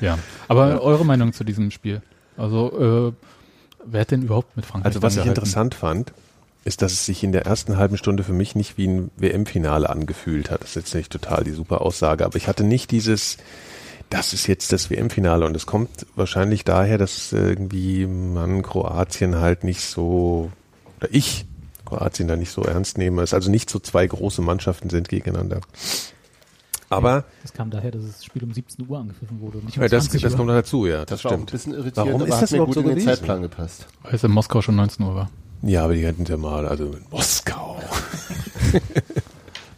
Ja. 0.00 0.18
Aber 0.48 0.82
eure 0.82 1.04
Meinung 1.04 1.32
zu 1.32 1.44
diesem 1.44 1.70
Spiel? 1.70 2.02
Also, 2.36 3.12
äh, 3.12 3.26
wer 3.84 4.00
hat 4.00 4.10
denn 4.10 4.22
überhaupt 4.22 4.56
mit 4.56 4.66
Frankreich 4.66 4.86
Also 4.90 5.02
was 5.02 5.16
ich 5.16 5.24
interessant 5.24 5.74
fand, 5.74 6.12
ist, 6.64 6.82
dass 6.82 6.92
es 6.92 7.06
sich 7.06 7.22
in 7.24 7.32
der 7.32 7.46
ersten 7.46 7.76
halben 7.76 7.96
Stunde 7.96 8.24
für 8.24 8.32
mich 8.32 8.54
nicht 8.54 8.76
wie 8.76 8.86
ein 8.88 9.10
WM-Finale 9.16 9.88
angefühlt 9.88 10.50
hat. 10.50 10.62
Das 10.62 10.70
ist 10.70 10.74
jetzt 10.76 10.94
nicht 10.94 11.12
total 11.12 11.44
die 11.44 11.52
super 11.52 11.80
Aussage, 11.80 12.24
aber 12.24 12.36
ich 12.36 12.48
hatte 12.48 12.64
nicht 12.64 12.90
dieses, 12.90 13.38
das 14.10 14.32
ist 14.32 14.46
jetzt 14.46 14.72
das 14.72 14.90
WM-Finale 14.90 15.46
und 15.46 15.56
es 15.56 15.66
kommt 15.66 16.06
wahrscheinlich 16.14 16.64
daher, 16.64 16.98
dass 16.98 17.32
irgendwie 17.32 18.06
man 18.06 18.62
Kroatien 18.62 19.36
halt 19.36 19.64
nicht 19.64 19.82
so, 19.82 20.50
oder 21.00 21.08
ich 21.12 21.46
Kroatien 21.98 22.28
da 22.28 22.36
nicht 22.36 22.50
so 22.50 22.62
ernst 22.62 22.98
nehme, 22.98 23.22
es 23.22 23.34
also 23.34 23.50
nicht 23.50 23.70
so 23.70 23.78
zwei 23.78 24.06
große 24.06 24.42
Mannschaften 24.42 24.90
sind 24.90 25.08
gegeneinander. 25.08 25.60
Aber 26.88 27.24
Das 27.42 27.52
kam 27.54 27.70
daher, 27.70 27.90
dass 27.90 28.02
das 28.04 28.24
Spiel 28.24 28.44
um 28.44 28.52
17 28.52 28.86
Uhr 28.86 28.98
angepfiffen 28.98 29.40
wurde. 29.40 29.58
Und 29.58 29.64
nicht 29.66 29.78
um 29.78 29.82
äh, 29.84 29.88
das, 29.88 30.04
20 30.04 30.22
das 30.22 30.36
kommt 30.36 30.48
noch 30.48 30.54
dazu, 30.54 30.86
ja, 30.86 31.04
das, 31.06 31.22
Das 31.22 31.24
war 31.24 31.30
auch 31.32 31.34
ein 31.36 31.38
stimmt. 31.38 31.50
bisschen 31.52 31.72
irritierend, 31.72 31.96
Warum 31.96 32.22
aber 32.22 32.28
ist 32.34 32.42
das 32.42 32.50
mir 32.50 32.56
überhaupt 32.58 32.74
gut 32.74 32.74
so 32.74 32.80
in 32.80 32.86
den 32.86 32.94
gewesen? 32.96 33.08
Zeitplan 33.16 33.42
gepasst. 33.42 33.86
Weil 34.02 34.14
es 34.14 34.24
in 34.24 34.30
Moskau 34.30 34.60
schon 34.62 34.76
19 34.76 35.06
Uhr 35.06 35.14
war. 35.14 35.30
Ja, 35.62 35.84
aber 35.84 35.94
die 35.94 36.06
hatten 36.06 36.24
ja 36.24 36.36
mal, 36.36 36.66
also 36.66 36.84
in 36.86 37.04
Moskau. 37.10 37.78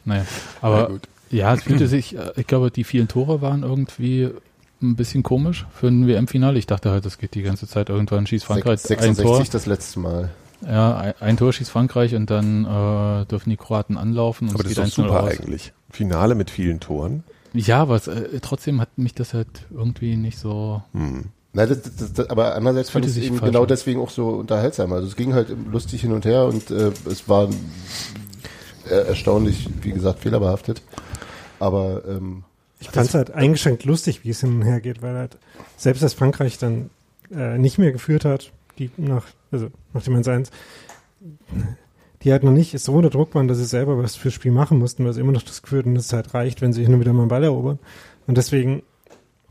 Naja, 0.07 0.27
aber 0.61 0.77
Na 0.83 0.87
gut. 0.89 1.09
ja, 1.31 1.55
es 1.55 1.63
fühlte 1.63 1.89
sich, 1.89 2.17
äh, 2.17 2.33
ich 2.37 2.47
glaube, 2.47 2.71
die 2.71 2.85
vielen 2.85 3.09
Tore 3.09 3.41
waren 3.41 3.63
irgendwie 3.63 4.29
ein 4.83 4.97
bisschen 4.97 5.23
komisch 5.23 5.67
für 5.73 5.87
ein 5.89 6.07
WM-Finale. 6.07 6.59
Ich 6.59 6.67
dachte 6.67 6.91
halt, 6.91 7.07
das 7.07 7.17
geht 7.17 7.35
die 7.35 7.43
ganze 7.43 7.67
Zeit 7.67 7.89
irgendwann 7.89 8.27
schießt 8.27 8.45
Frankreich 8.45 8.81
ein 8.85 8.87
66 8.89 9.25
Tor. 9.25 9.45
das 9.51 9.65
letzte 9.67 10.01
Mal. 10.01 10.31
Ja, 10.67 10.97
ein, 10.97 11.15
ein 11.21 11.37
Tor 11.37 11.53
schießt 11.53 11.71
Frankreich 11.71 12.15
und 12.15 12.31
dann 12.31 12.65
äh, 12.65 13.27
dürfen 13.27 13.51
die 13.51 13.57
Kroaten 13.57 13.97
anlaufen 13.97 14.49
und 14.49 14.55
Aber 14.55 14.63
das 14.63 14.73
ist 14.73 14.79
doch 14.79 15.05
1-0 15.05 15.09
super 15.09 15.25
eigentlich. 15.25 15.73
Finale 15.91 16.35
mit 16.35 16.51
vielen 16.51 16.81
Toren. 16.81 17.25
Ja, 17.53 17.83
aber 17.83 17.97
es, 17.97 18.09
äh, 18.09 18.41
trotzdem 18.41 18.81
hat 18.81 18.99
mich 18.99 19.15
das 19.15 19.33
halt 19.33 19.67
irgendwie 19.71 20.17
nicht 20.17 20.39
so. 20.39 20.83
Hm. 20.93 21.27
Nein, 21.53 21.69
das, 21.69 21.83
das, 21.83 22.13
das, 22.13 22.31
aber 22.31 22.57
andererseits 22.57 22.91
fand 22.91 23.05
ich 23.05 23.11
es 23.11 23.15
sich 23.15 23.27
eben 23.27 23.41
genau 23.41 23.63
an. 23.63 23.69
deswegen 23.69 24.01
auch 24.01 24.11
so 24.11 24.29
unterhaltsam. 24.31 24.93
Also 24.93 25.07
es 25.07 25.15
ging 25.15 25.35
halt 25.35 25.55
lustig 25.71 26.01
hin 26.01 26.13
und 26.13 26.25
her 26.25 26.47
und 26.47 26.71
äh, 26.71 26.91
es 27.09 27.29
war 27.29 27.49
äh, 28.91 28.95
erstaunlich, 29.07 29.69
wie 29.83 29.93
gesagt, 29.93 30.19
fehlerbehaftet. 30.21 30.83
Aber 31.61 32.03
ähm, 32.09 32.43
Ich 32.81 32.91
fand 32.91 33.07
es 33.07 33.15
halt 33.15 33.31
eingeschränkt 33.31 33.85
lustig, 33.85 34.25
wie 34.25 34.31
es 34.31 34.41
hin 34.41 34.57
und 34.57 34.63
her 34.63 34.81
geht, 34.81 35.01
weil 35.01 35.15
halt 35.15 35.39
selbst 35.77 36.03
als 36.03 36.15
Frankreich 36.15 36.59
dann 36.59 36.91
äh, 37.33 37.57
nicht 37.57 37.79
mehr 37.79 37.93
geführt 37.93 38.25
hat, 38.25 38.51
die 38.79 38.91
nach, 38.97 39.25
also 39.55 39.69
nach 39.93 40.03
dem 40.03 40.15
1-1, 40.17 40.49
die 42.23 42.33
halt 42.33 42.43
noch 42.43 42.53
nicht 42.53 42.79
so 42.79 42.93
unter 42.95 43.11
Druck 43.11 43.35
waren, 43.35 43.49
dass 43.49 43.59
sie 43.59 43.65
selber 43.65 43.99
was 43.99 44.17
fürs 44.17 44.35
Spiel 44.35 44.53
machen 44.53 44.79
mussten, 44.79 45.05
weil 45.05 45.13
sie 45.13 45.21
immer 45.21 45.33
noch 45.33 45.43
das 45.43 45.63
Gefühl 45.63 45.81
hatten, 45.81 45.95
dass 45.95 46.07
es 46.07 46.13
halt 46.13 46.35
reicht, 46.35 46.61
wenn 46.63 46.73
sie 46.73 46.83
hin 46.85 46.95
und 46.95 47.01
wieder 47.01 47.13
mal 47.13 47.23
einen 47.23 47.29
Ball 47.29 47.45
erobern. 47.45 47.79
Und 48.27 48.39
deswegen 48.39 48.83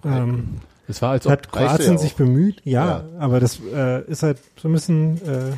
ähm, 0.04 0.56
Es 0.88 1.02
war, 1.02 1.12
als 1.12 1.26
ob 1.26 1.32
hat 1.34 1.52
Kroatien 1.52 1.98
sich 1.98 2.16
bemüht, 2.16 2.62
ja, 2.64 2.86
Ja. 2.86 3.04
aber 3.20 3.40
das 3.40 3.60
äh, 3.74 4.04
ist 4.10 4.24
halt 4.24 4.40
so 4.62 4.68
ein 4.68 4.74
bisschen 4.74 5.18
äh, 5.26 5.52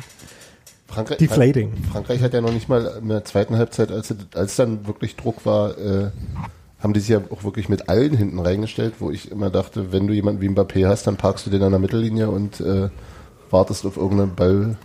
Frankreich, 0.86 1.18
deflating. 1.18 1.72
Frankreich 1.90 2.22
hat 2.22 2.32
ja 2.34 2.40
noch 2.40 2.52
nicht 2.52 2.68
mal 2.68 2.98
in 3.02 3.08
der 3.08 3.24
zweiten 3.24 3.56
Halbzeit, 3.56 3.90
als, 3.90 4.14
als 4.34 4.56
dann 4.56 4.86
wirklich 4.86 5.16
Druck 5.16 5.44
war, 5.44 5.76
äh, 5.78 6.10
haben 6.78 6.92
die 6.92 7.00
sich 7.00 7.08
ja 7.08 7.22
auch 7.30 7.42
wirklich 7.42 7.68
mit 7.68 7.88
allen 7.88 8.14
hinten 8.16 8.38
reingestellt, 8.38 8.94
wo 9.00 9.10
ich 9.10 9.30
immer 9.32 9.50
dachte, 9.50 9.90
wenn 9.90 10.06
du 10.06 10.12
jemanden 10.12 10.42
wie 10.42 10.48
Mbappé 10.48 10.86
hast, 10.86 11.06
dann 11.06 11.16
parkst 11.16 11.46
du 11.46 11.50
den 11.50 11.62
an 11.62 11.72
der 11.72 11.80
Mittellinie 11.80 12.28
und 12.30 12.60
äh, 12.60 12.90
wartest 13.56 13.84
auf 13.86 13.96
irgendeine 13.96 14.30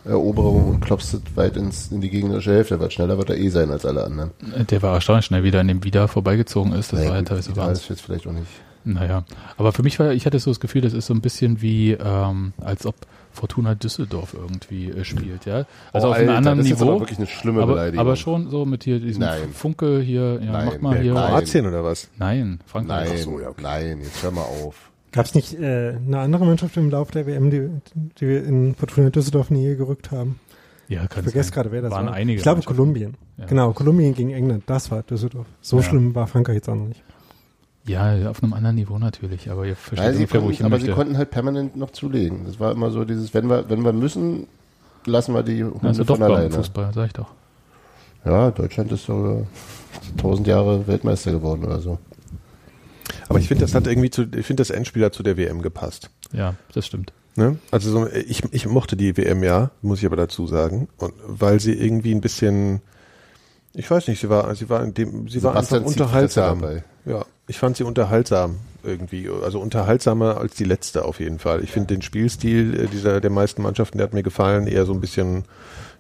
Balleroberung 0.05 0.69
und 0.69 0.79
klopfst 0.81 1.13
es 1.13 1.21
weit 1.35 1.57
ins, 1.57 1.91
in 1.91 2.01
die 2.01 2.09
gegnerische 2.09 2.51
Hälfte, 2.53 2.79
weil 2.79 2.91
schneller 2.91 3.17
wird 3.17 3.29
er 3.29 3.37
eh 3.37 3.49
sein 3.49 3.69
als 3.71 3.85
alle 3.85 4.03
anderen. 4.03 4.31
der 4.69 4.81
war 4.81 4.93
erstaunlich 4.95 5.25
schnell 5.25 5.43
wieder 5.43 5.59
an 5.59 5.67
dem 5.67 5.83
Wieder 5.83 6.07
vorbeigezogen 6.07 6.73
ist. 6.73 6.91
Das 6.93 6.99
Naja, 6.99 7.09
war 7.09 7.15
halt 7.17 7.25
gut, 7.25 7.29
teilweise 7.29 7.55
Wahnsinn. 7.57 7.73
ist 7.83 7.89
jetzt 7.89 8.01
vielleicht 8.01 8.27
auch 8.27 8.31
nicht. 8.33 8.47
Naja, 8.83 9.23
aber 9.57 9.73
für 9.73 9.83
mich 9.83 9.99
war, 9.99 10.11
ich 10.11 10.25
hatte 10.25 10.39
so 10.39 10.49
das 10.49 10.59
Gefühl, 10.59 10.81
das 10.81 10.93
ist 10.93 11.05
so 11.05 11.13
ein 11.13 11.21
bisschen 11.21 11.61
wie, 11.61 11.91
ähm, 11.91 12.53
als 12.59 12.87
ob 12.87 12.95
Fortuna 13.31 13.75
Düsseldorf 13.75 14.33
irgendwie 14.33 14.89
äh, 14.89 15.05
spielt, 15.05 15.45
ja. 15.45 15.65
Also 15.93 16.07
Oh, 16.07 16.11
auf 16.11 16.17
Alter, 16.17 16.29
einem 16.29 16.37
anderen 16.37 16.57
das 16.57 16.67
ist 16.67 16.79
Niveau. 16.79 16.89
aber 16.91 16.99
wirklich 17.01 17.19
eine 17.19 17.27
schlimme 17.27 17.61
aber, 17.61 17.73
Beleidigung. 17.73 17.99
aber 17.99 18.15
schon 18.15 18.49
so 18.49 18.65
mit 18.65 18.83
hier 18.83 18.99
diesem 18.99 19.21
Nein. 19.21 19.49
Funke 19.53 19.99
hier, 20.01 20.39
ja, 20.43 20.51
Nein, 20.51 20.65
mach 20.73 20.81
mal 20.81 20.99
hier. 20.99 21.13
Nein. 21.13 21.29
Kroatien 21.29 21.67
oder 21.67 21.83
was? 21.83 22.09
Nein, 22.17 22.59
Frankreich. 22.65 23.09
Nein, 23.09 23.17
Ach 23.19 23.23
so, 23.23 23.39
ja, 23.39 23.49
okay. 23.49 23.61
nein, 23.61 23.99
jetzt 24.01 24.23
hör 24.23 24.31
mal 24.31 24.41
auf. 24.41 24.90
Gab 25.11 25.25
es 25.25 25.35
nicht 25.35 25.53
äh, 25.59 25.95
eine 25.95 26.19
andere 26.19 26.45
Mannschaft 26.45 26.77
im 26.77 26.89
Lauf 26.89 27.11
der 27.11 27.25
WM, 27.27 27.49
die, 27.51 27.69
die 28.19 28.27
wir 28.27 28.45
in 28.45 28.75
Fortuna 28.75 29.09
Düsseldorf 29.09 29.49
näher 29.49 29.75
gerückt 29.75 30.11
haben? 30.11 30.39
Ja, 30.87 31.07
kann 31.07 31.19
Ich 31.25 31.31
vergesse 31.31 31.49
sein. 31.49 31.53
gerade, 31.55 31.71
wer 31.71 31.81
das 31.81 31.91
Waren 31.91 32.07
war. 32.07 32.13
einige 32.13 32.37
ich 32.37 32.43
glaube. 32.43 32.61
Kolumbien. 32.61 33.15
Ja. 33.37 33.45
Genau, 33.45 33.73
Kolumbien 33.73 34.13
gegen 34.13 34.31
England, 34.31 34.63
das 34.67 34.89
war 34.91 35.03
Düsseldorf. 35.03 35.47
So 35.61 35.77
Ja. 35.77 35.83
schlimm 35.83 36.15
war 36.15 36.27
Frankreich 36.27 36.55
jetzt 36.55 36.69
auch 36.69 36.75
noch 36.75 36.87
nicht. 36.87 37.03
Ja, 37.87 38.29
auf 38.29 38.43
einem 38.43 38.53
anderen 38.53 38.75
Niveau 38.75 38.99
natürlich, 38.99 39.49
aber 39.49 39.65
ihr 39.65 39.75
versteht 39.75 39.99
Nein, 40.05 40.13
sie 40.13 40.19
ungefähr, 40.19 40.41
wo 40.41 40.45
konnten, 40.45 40.51
ich 40.53 40.57
hin 40.57 40.65
aber 40.67 40.75
möchte. 40.75 40.85
sie 40.87 40.93
konnten 40.93 41.17
halt 41.17 41.31
permanent 41.31 41.75
noch 41.75 41.89
zulegen. 41.91 42.45
Das 42.45 42.59
war 42.59 42.71
immer 42.71 42.91
so 42.91 43.03
dieses, 43.05 43.33
wenn 43.33 43.49
wir, 43.49 43.69
wenn 43.69 43.83
wir 43.83 43.91
müssen, 43.93 44.47
lassen 45.05 45.33
wir 45.33 45.41
die 45.43 45.63
Hunde 45.63 45.79
also 45.87 46.03
doch 46.03 46.17
von 46.17 46.23
alleine. 46.23 46.51
Fußball, 46.51 46.91
sag 46.93 47.07
ich 47.07 47.13
doch. 47.13 47.31
Ja, 48.23 48.51
Deutschland 48.51 48.91
ist 48.91 49.05
so 49.05 49.47
tausend 50.17 50.45
Jahre 50.47 50.85
Weltmeister 50.87 51.31
geworden 51.31 51.63
oder 51.65 51.79
so. 51.79 51.97
Aber 53.29 53.39
ich 53.39 53.47
finde, 53.47 53.63
das 53.63 53.73
hat 53.75 53.87
irgendwie 53.87 54.09
zu, 54.09 54.23
ich 54.23 54.45
finde 54.45 54.61
das 54.61 54.69
Endspiel 54.69 55.05
hat 55.05 55.13
zu 55.13 55.23
der 55.23 55.37
WM 55.37 55.61
gepasst. 55.61 56.09
Ja, 56.31 56.55
das 56.73 56.85
stimmt. 56.85 57.13
Ne? 57.35 57.57
Also 57.71 57.91
so, 57.91 58.07
ich, 58.07 58.43
ich 58.51 58.65
mochte 58.67 58.97
die 58.97 59.15
WM 59.15 59.43
ja, 59.43 59.71
muss 59.81 59.99
ich 59.99 60.05
aber 60.05 60.17
dazu 60.17 60.47
sagen, 60.47 60.89
und 60.97 61.13
weil 61.25 61.59
sie 61.59 61.73
irgendwie 61.73 62.13
ein 62.13 62.21
bisschen, 62.21 62.81
ich 63.73 63.89
weiß 63.89 64.07
nicht, 64.09 64.19
sie 64.19 64.29
war, 64.29 64.53
sie 64.55 64.69
war 64.69 64.83
in 64.83 64.93
dem, 64.93 65.29
sie 65.29 65.41
war 65.41 65.53
Sebastian 65.53 65.79
einfach 65.79 65.91
zieht 65.91 66.01
unterhaltsam. 66.01 66.81
Ja, 67.05 67.25
ich 67.47 67.57
fand 67.57 67.77
sie 67.77 67.83
unterhaltsam 67.83 68.57
irgendwie, 68.83 69.29
also 69.29 69.59
unterhaltsamer 69.59 70.37
als 70.37 70.55
die 70.55 70.65
letzte 70.65 71.05
auf 71.05 71.19
jeden 71.19 71.39
Fall. 71.39 71.63
Ich 71.63 71.71
finde 71.71 71.93
den 71.93 72.01
Spielstil 72.01 72.79
äh, 72.79 72.87
dieser 72.87 73.21
der 73.21 73.31
meisten 73.31 73.61
Mannschaften, 73.61 73.97
der 73.97 74.07
hat 74.07 74.13
mir 74.13 74.23
gefallen, 74.23 74.67
eher 74.67 74.85
so 74.85 74.93
ein 74.93 74.99
bisschen, 74.99 75.45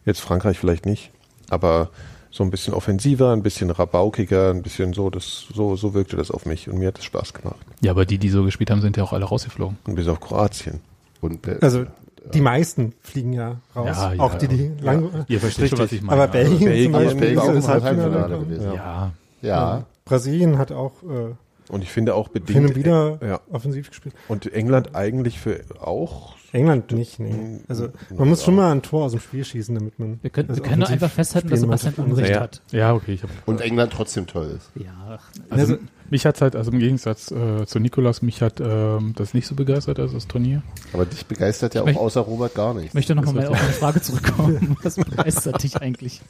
jetzt 0.05 0.19
Frankreich 0.19 0.59
vielleicht 0.59 0.85
nicht, 0.85 1.11
aber 1.49 1.91
so 2.31 2.43
ein 2.43 2.49
bisschen 2.49 2.73
offensiver, 2.73 3.33
ein 3.33 3.43
bisschen 3.43 3.69
rabaukiger, 3.69 4.49
ein 4.51 4.61
bisschen 4.61 4.93
so, 4.93 5.09
das, 5.09 5.45
so, 5.53 5.75
so 5.75 5.93
wirkte 5.93 6.15
das 6.15 6.31
auf 6.31 6.45
mich 6.45 6.69
und 6.69 6.77
mir 6.79 6.87
hat 6.87 6.97
es 6.99 7.05
Spaß 7.05 7.33
gemacht. 7.33 7.57
Ja, 7.81 7.91
aber 7.91 8.05
die, 8.05 8.17
die 8.17 8.29
so 8.29 8.43
gespielt 8.43 8.71
haben, 8.71 8.81
sind 8.81 8.95
ja 8.97 9.03
auch 9.03 9.11
alle 9.13 9.25
rausgeflogen. 9.25 9.77
Und 9.85 9.95
bis 9.95 10.07
auf 10.07 10.19
Kroatien. 10.21 10.79
Und 11.19 11.45
äh, 11.47 11.57
Also 11.61 11.85
die 12.33 12.41
meisten 12.41 12.93
fliegen 13.01 13.33
ja 13.33 13.57
raus. 13.75 13.97
Ja, 13.97 14.13
ja, 14.13 14.19
auch 14.21 14.35
die, 14.35 14.47
die 14.47 14.71
lang. 14.81 15.25
Ihr 15.27 15.39
versteht 15.39 15.69
schon, 15.69 15.79
was 15.79 15.91
ich 15.91 16.01
meine. 16.01 16.21
Aber 16.21 16.31
Belgien, 16.31 16.59
Belgien- 16.69 16.83
zum 16.83 16.91
Beispiel 16.93 17.19
Belgien 17.35 17.55
ist 17.57 17.65
im 17.65 17.71
Halbfinale 17.71 18.39
gewesen. 18.39 18.73
ja, 18.73 19.11
ja, 19.41 19.83
Brasilien 20.05 20.57
hat 20.57 20.71
auch 20.71 20.93
äh, 21.03 21.71
Und 21.71 21.81
ich 21.83 21.89
finde 21.91 22.15
auch 22.15 22.29
bedingt. 22.29 22.57
hin 22.59 22.65
und 22.67 22.75
wieder 22.75 23.19
Ja. 23.25 23.39
offensiv 23.51 23.89
gespielt. 23.89 24.15
Und 24.27 24.51
England 24.53 24.95
eigentlich 24.95 25.39
für 25.39 25.59
auch. 25.81 26.35
England 26.53 26.91
nicht, 26.91 27.19
nee. 27.19 27.59
Also 27.67 27.89
man 28.17 28.27
muss 28.27 28.43
schon 28.43 28.55
mal 28.55 28.71
ein 28.71 28.81
Tor 28.81 29.05
aus 29.05 29.11
dem 29.11 29.21
Spiel 29.21 29.45
schießen, 29.45 29.73
damit 29.73 29.97
man. 29.99 30.19
Wir 30.21 30.29
können, 30.29 30.49
wir 30.55 30.61
können 30.61 30.81
doch 30.81 30.89
einfach 30.89 31.09
festhalten, 31.11 31.49
dass 31.49 31.61
Sebastian 31.61 31.93
Unrecht 31.95 32.29
Naja. 32.31 32.41
hat. 32.41 32.61
ja, 32.71 32.93
okay. 32.93 33.13
Ich 33.13 33.23
hab, 33.23 33.29
und 33.45 33.61
England 33.61 33.93
trotzdem 33.93 34.27
toll 34.27 34.57
ist. 34.57 34.69
Ja, 34.83 34.91
ach, 35.09 35.23
also, 35.49 35.73
Also- 35.73 35.83
mich 36.09 36.25
hat 36.25 36.41
halt, 36.41 36.57
also 36.57 36.71
im 36.71 36.79
Gegensatz 36.79 37.31
äh, 37.31 37.65
zu 37.65 37.79
Nikolas, 37.79 38.21
mich 38.21 38.41
hat 38.41 38.59
ähm, 38.59 39.13
das 39.15 39.33
nicht 39.33 39.47
so 39.47 39.55
begeistert, 39.55 39.97
also 39.97 40.15
das 40.15 40.27
Turnier. 40.27 40.61
Aber 40.91 41.05
dich 41.05 41.25
begeistert 41.25 41.73
ja 41.73 41.81
Ich 41.81 41.83
auch 41.83 41.87
möcht- 41.93 41.99
außer 41.99 42.19
Robert 42.21 42.53
gar 42.53 42.73
nichts. 42.73 42.89
ich 42.89 42.93
möchte 42.95 43.15
nochmal 43.15 43.47
auf 43.47 43.57
eine 43.61 43.71
Frage 43.71 44.01
zurückkommen. 44.01 44.75
Was 44.83 44.95
begeistert 44.95 45.63
dich 45.63 45.77
eigentlich? 45.77 46.21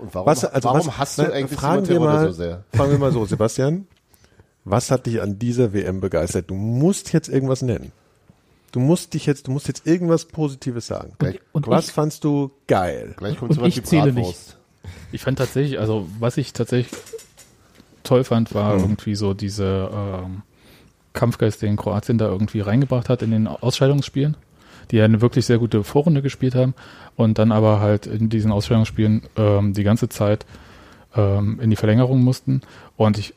Und 0.00 0.12
warum, 0.14 0.26
Was, 0.26 0.44
also 0.44 0.68
warum 0.68 0.86
was, 0.86 0.98
hast 0.98 1.18
du 1.18 1.32
eigentlich 1.32 1.58
fragen 1.58 1.88
wir 1.88 2.00
mal, 2.00 2.26
so 2.26 2.32
sehr? 2.32 2.64
Fragen 2.74 2.90
wir 2.90 2.98
mal 2.98 3.12
so, 3.12 3.24
Sebastian. 3.24 3.86
Was 4.64 4.90
hat 4.90 5.06
dich 5.06 5.20
an 5.22 5.38
dieser 5.38 5.72
WM 5.72 6.00
begeistert? 6.00 6.50
Du 6.50 6.54
musst 6.54 7.12
jetzt 7.12 7.28
irgendwas 7.28 7.62
nennen. 7.62 7.92
Du 8.74 8.80
musst 8.80 9.14
dich 9.14 9.24
jetzt, 9.26 9.46
du 9.46 9.52
musst 9.52 9.68
jetzt 9.68 9.86
irgendwas 9.86 10.24
Positives 10.24 10.88
sagen. 10.88 11.12
Gleich, 11.20 11.38
Und 11.52 11.68
Was 11.68 11.86
ich, 11.86 11.92
fandst 11.92 12.24
du 12.24 12.50
geil? 12.66 13.14
gleich 13.16 13.38
kommt 13.38 13.52
und 13.52 13.54
sowas 13.58 13.68
ich 13.68 13.84
zähle 13.84 14.12
Bratwurst. 14.12 14.58
Ich 15.12 15.22
fand 15.22 15.38
tatsächlich, 15.38 15.78
also 15.78 16.08
was 16.18 16.36
ich 16.38 16.52
tatsächlich 16.54 16.92
toll 18.02 18.24
fand, 18.24 18.52
war 18.52 18.76
irgendwie 18.76 19.14
so 19.14 19.32
diese 19.32 19.90
ähm, 19.94 20.42
Kampfgeist, 21.12 21.62
den 21.62 21.76
Kroatien 21.76 22.18
da 22.18 22.26
irgendwie 22.26 22.58
reingebracht 22.58 23.08
hat 23.08 23.22
in 23.22 23.30
den 23.30 23.46
Ausscheidungsspielen, 23.46 24.36
die 24.90 24.96
ja 24.96 25.04
eine 25.04 25.20
wirklich 25.20 25.46
sehr 25.46 25.58
gute 25.58 25.84
Vorrunde 25.84 26.20
gespielt 26.20 26.56
haben 26.56 26.74
und 27.14 27.38
dann 27.38 27.52
aber 27.52 27.78
halt 27.78 28.08
in 28.08 28.28
diesen 28.28 28.50
Ausscheidungsspielen 28.50 29.22
ähm, 29.36 29.72
die 29.72 29.84
ganze 29.84 30.08
Zeit 30.08 30.46
ähm, 31.14 31.60
in 31.60 31.70
die 31.70 31.76
Verlängerung 31.76 32.24
mussten. 32.24 32.60
Und 32.96 33.18
ich 33.18 33.34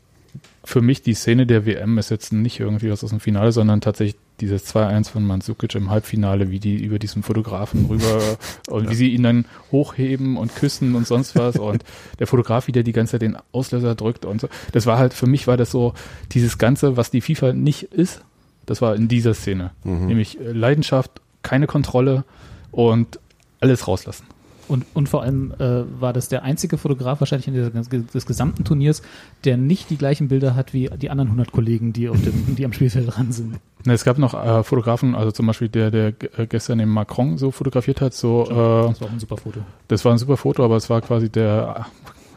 für 0.63 0.81
mich 0.81 1.03
die 1.03 1.13
Szene 1.13 1.45
der 1.45 1.67
WM 1.67 1.99
ist 1.99 2.09
jetzt 2.09 2.33
nicht 2.33 2.59
irgendwie 2.59 2.89
was 2.89 3.03
aus 3.03 3.11
dem 3.11 3.19
Finale, 3.19 3.51
sondern 3.51 3.81
tatsächlich 3.81 4.19
dieses 4.39 4.73
2-1 4.73 5.09
von 5.09 5.25
Mandzukic 5.25 5.75
im 5.75 5.89
Halbfinale, 5.89 6.51
wie 6.51 6.59
die 6.59 6.75
über 6.83 6.99
diesen 6.99 7.23
Fotografen 7.23 7.85
rüber 7.85 8.37
und 8.69 8.89
wie 8.89 8.95
sie 8.95 9.09
ihn 9.09 9.23
dann 9.23 9.45
hochheben 9.71 10.37
und 10.37 10.55
küssen 10.55 10.95
und 10.95 11.07
sonst 11.07 11.35
was 11.35 11.55
und 11.59 11.83
der 12.19 12.27
Fotograf 12.27 12.67
wieder 12.67 12.83
die 12.83 12.91
ganze 12.91 13.13
Zeit 13.13 13.21
den 13.23 13.37
Auslöser 13.51 13.95
drückt 13.95 14.25
und 14.25 14.41
so. 14.41 14.49
Das 14.71 14.85
war 14.85 14.97
halt, 14.97 15.13
für 15.13 15.27
mich 15.27 15.47
war 15.47 15.57
das 15.57 15.71
so 15.71 15.93
dieses 16.31 16.57
Ganze, 16.57 16.97
was 16.97 17.11
die 17.11 17.21
FIFA 17.21 17.53
nicht 17.53 17.83
ist, 17.83 18.21
das 18.65 18.81
war 18.81 18.95
in 18.95 19.07
dieser 19.07 19.33
Szene. 19.33 19.71
Nämlich 20.07 20.39
äh, 20.39 20.51
Leidenschaft, 20.51 21.21
keine 21.41 21.67
Kontrolle 21.67 22.25
und 22.71 23.19
alles 23.59 23.87
rauslassen. 23.87 24.25
Und, 24.67 24.85
und 24.93 25.09
vor 25.09 25.23
allem 25.23 25.53
äh, 25.59 25.83
war 25.99 26.13
das 26.13 26.29
der 26.29 26.43
einzige 26.43 26.77
Fotograf 26.77 27.19
wahrscheinlich 27.21 27.47
in 27.47 27.53
dieser, 27.53 27.69
des 27.69 28.25
gesamten 28.25 28.63
Turniers, 28.63 29.01
der 29.43 29.57
nicht 29.57 29.89
die 29.89 29.97
gleichen 29.97 30.27
Bilder 30.27 30.55
hat 30.55 30.73
wie 30.73 30.89
die 30.89 31.09
anderen 31.09 31.29
100 31.29 31.51
Kollegen, 31.51 31.93
die, 31.93 32.09
auf 32.09 32.21
dem, 32.21 32.55
die 32.55 32.65
am 32.65 32.73
Spielfeld 32.73 33.07
dran 33.15 33.31
sind. 33.31 33.59
Es 33.85 34.03
gab 34.03 34.17
noch 34.17 34.33
äh, 34.33 34.63
Fotografen, 34.63 35.15
also 35.15 35.31
zum 35.31 35.47
Beispiel 35.47 35.69
der, 35.69 35.91
der 35.91 36.07
äh, 36.37 36.47
gestern 36.47 36.79
den 36.79 36.89
Macron 36.89 37.37
so 37.37 37.51
fotografiert 37.51 38.01
hat, 38.01 38.13
so, 38.13 38.43
äh, 38.43 38.47
Das 38.47 39.01
war 39.01 39.07
auch 39.07 39.11
ein 39.11 39.19
super 39.19 39.37
Foto. 39.37 39.59
das 39.87 40.03
war 40.03 40.11
ein 40.11 40.17
super 40.17 40.37
Foto, 40.37 40.63
aber 40.65 40.75
es 40.75 40.89
war 40.89 40.99
quasi 41.01 41.29
der, 41.29 41.85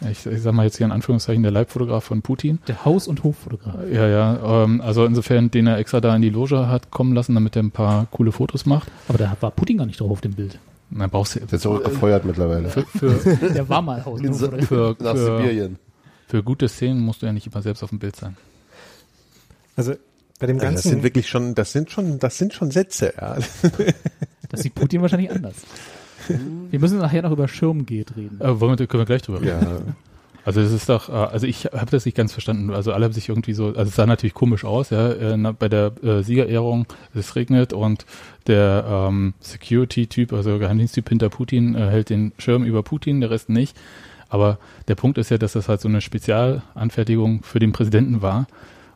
äh, 0.02 0.12
ich, 0.12 0.24
ich 0.26 0.42
sag 0.42 0.54
mal 0.54 0.64
jetzt 0.64 0.76
hier 0.76 0.86
in 0.86 0.92
Anführungszeichen, 0.92 1.42
der 1.42 1.52
Leibfotograf 1.52 2.04
von 2.04 2.22
Putin. 2.22 2.58
Der 2.68 2.84
Haus- 2.84 3.08
und 3.08 3.24
Hoffotograf. 3.24 3.74
Ja, 3.92 4.06
ja, 4.06 4.64
ähm, 4.64 4.80
also 4.80 5.04
insofern, 5.04 5.50
den 5.50 5.66
er 5.66 5.78
extra 5.78 6.00
da 6.00 6.14
in 6.14 6.22
die 6.22 6.30
Loge 6.30 6.68
hat 6.68 6.90
kommen 6.90 7.14
lassen, 7.14 7.34
damit 7.34 7.56
er 7.56 7.64
ein 7.64 7.70
paar 7.70 8.06
coole 8.10 8.32
Fotos 8.32 8.64
macht. 8.64 8.88
Aber 9.08 9.18
da 9.18 9.36
war 9.40 9.50
Putin 9.50 9.78
gar 9.78 9.86
nicht 9.86 10.00
drauf 10.00 10.10
auf 10.10 10.20
dem 10.20 10.32
Bild. 10.34 10.58
Na, 10.90 11.06
brauchst 11.06 11.36
du 11.36 11.40
Der 11.40 11.52
ist 11.52 11.66
auch 11.66 11.82
gefeuert 11.82 12.24
mittlerweile. 12.24 12.68
für, 12.68 12.82
für, 12.84 13.36
Der 13.54 13.68
war 13.68 13.80
mal 13.82 14.04
In 14.22 14.34
für, 14.34 14.96
Nach 14.98 15.14
für, 15.16 15.38
Sibirien. 15.38 15.78
für 16.26 16.42
gute 16.42 16.68
Szenen 16.68 17.00
musst 17.00 17.22
du 17.22 17.26
ja 17.26 17.32
nicht 17.32 17.46
immer 17.46 17.62
selbst 17.62 17.82
auf 17.82 17.90
dem 17.90 17.98
Bild 18.00 18.16
sein. 18.16 18.36
Also 19.76 19.94
bei 20.38 20.46
dem 20.46 20.56
Also 20.56 20.66
das 20.66 20.74
ganzen 20.74 20.88
sind 20.90 21.02
wirklich 21.02 21.28
schon, 21.28 21.54
das 21.54 21.72
sind 21.72 21.90
schon, 21.90 22.18
das 22.18 22.38
sind 22.38 22.52
schon 22.54 22.70
Sätze, 22.70 23.14
ja. 23.20 23.36
Das 24.48 24.60
sieht 24.62 24.74
Putin 24.74 25.00
wahrscheinlich 25.02 25.30
anders. 25.30 25.54
Wir 26.70 26.78
müssen 26.80 26.98
nachher 26.98 27.22
noch 27.22 27.30
über 27.32 27.46
Schirmgeht 27.48 28.16
reden. 28.16 28.40
Äh, 28.40 28.60
wollen 28.60 28.78
wir, 28.78 28.86
können 28.86 29.00
wir 29.02 29.06
gleich 29.06 29.22
drüber 29.22 29.40
reden. 29.40 29.48
ja. 29.48 29.78
Also 30.50 30.62
das 30.62 30.72
ist 30.72 30.88
doch, 30.88 31.08
äh, 31.08 31.12
also 31.12 31.46
ich 31.46 31.66
habe 31.66 31.92
das 31.92 32.04
nicht 32.06 32.16
ganz 32.16 32.32
verstanden. 32.32 32.70
Also 32.70 32.92
alle 32.92 33.04
haben 33.04 33.12
sich 33.12 33.28
irgendwie 33.28 33.52
so, 33.52 33.66
also 33.68 33.82
es 33.82 33.94
sah 33.94 34.04
natürlich 34.04 34.34
komisch 34.34 34.64
aus, 34.64 34.90
ja, 34.90 35.12
äh, 35.12 35.36
bei 35.56 35.68
der 35.68 35.92
äh, 36.02 36.24
Siegerehrung, 36.24 36.86
es 37.14 37.36
regnet 37.36 37.72
und 37.72 38.04
der 38.48 38.84
ähm, 39.08 39.34
Security-Typ, 39.38 40.32
also 40.32 40.58
Geheimdiensttyp 40.58 41.08
hinter 41.08 41.28
Putin 41.28 41.76
hält 41.76 42.10
den 42.10 42.32
Schirm 42.38 42.64
über 42.64 42.82
Putin, 42.82 43.20
der 43.20 43.30
Rest 43.30 43.48
nicht. 43.48 43.76
Aber 44.28 44.58
der 44.88 44.96
Punkt 44.96 45.18
ist 45.18 45.30
ja, 45.30 45.38
dass 45.38 45.52
das 45.52 45.68
halt 45.68 45.80
so 45.80 45.88
eine 45.88 46.00
Spezialanfertigung 46.00 47.44
für 47.44 47.60
den 47.60 47.70
Präsidenten 47.70 48.20
war. 48.20 48.48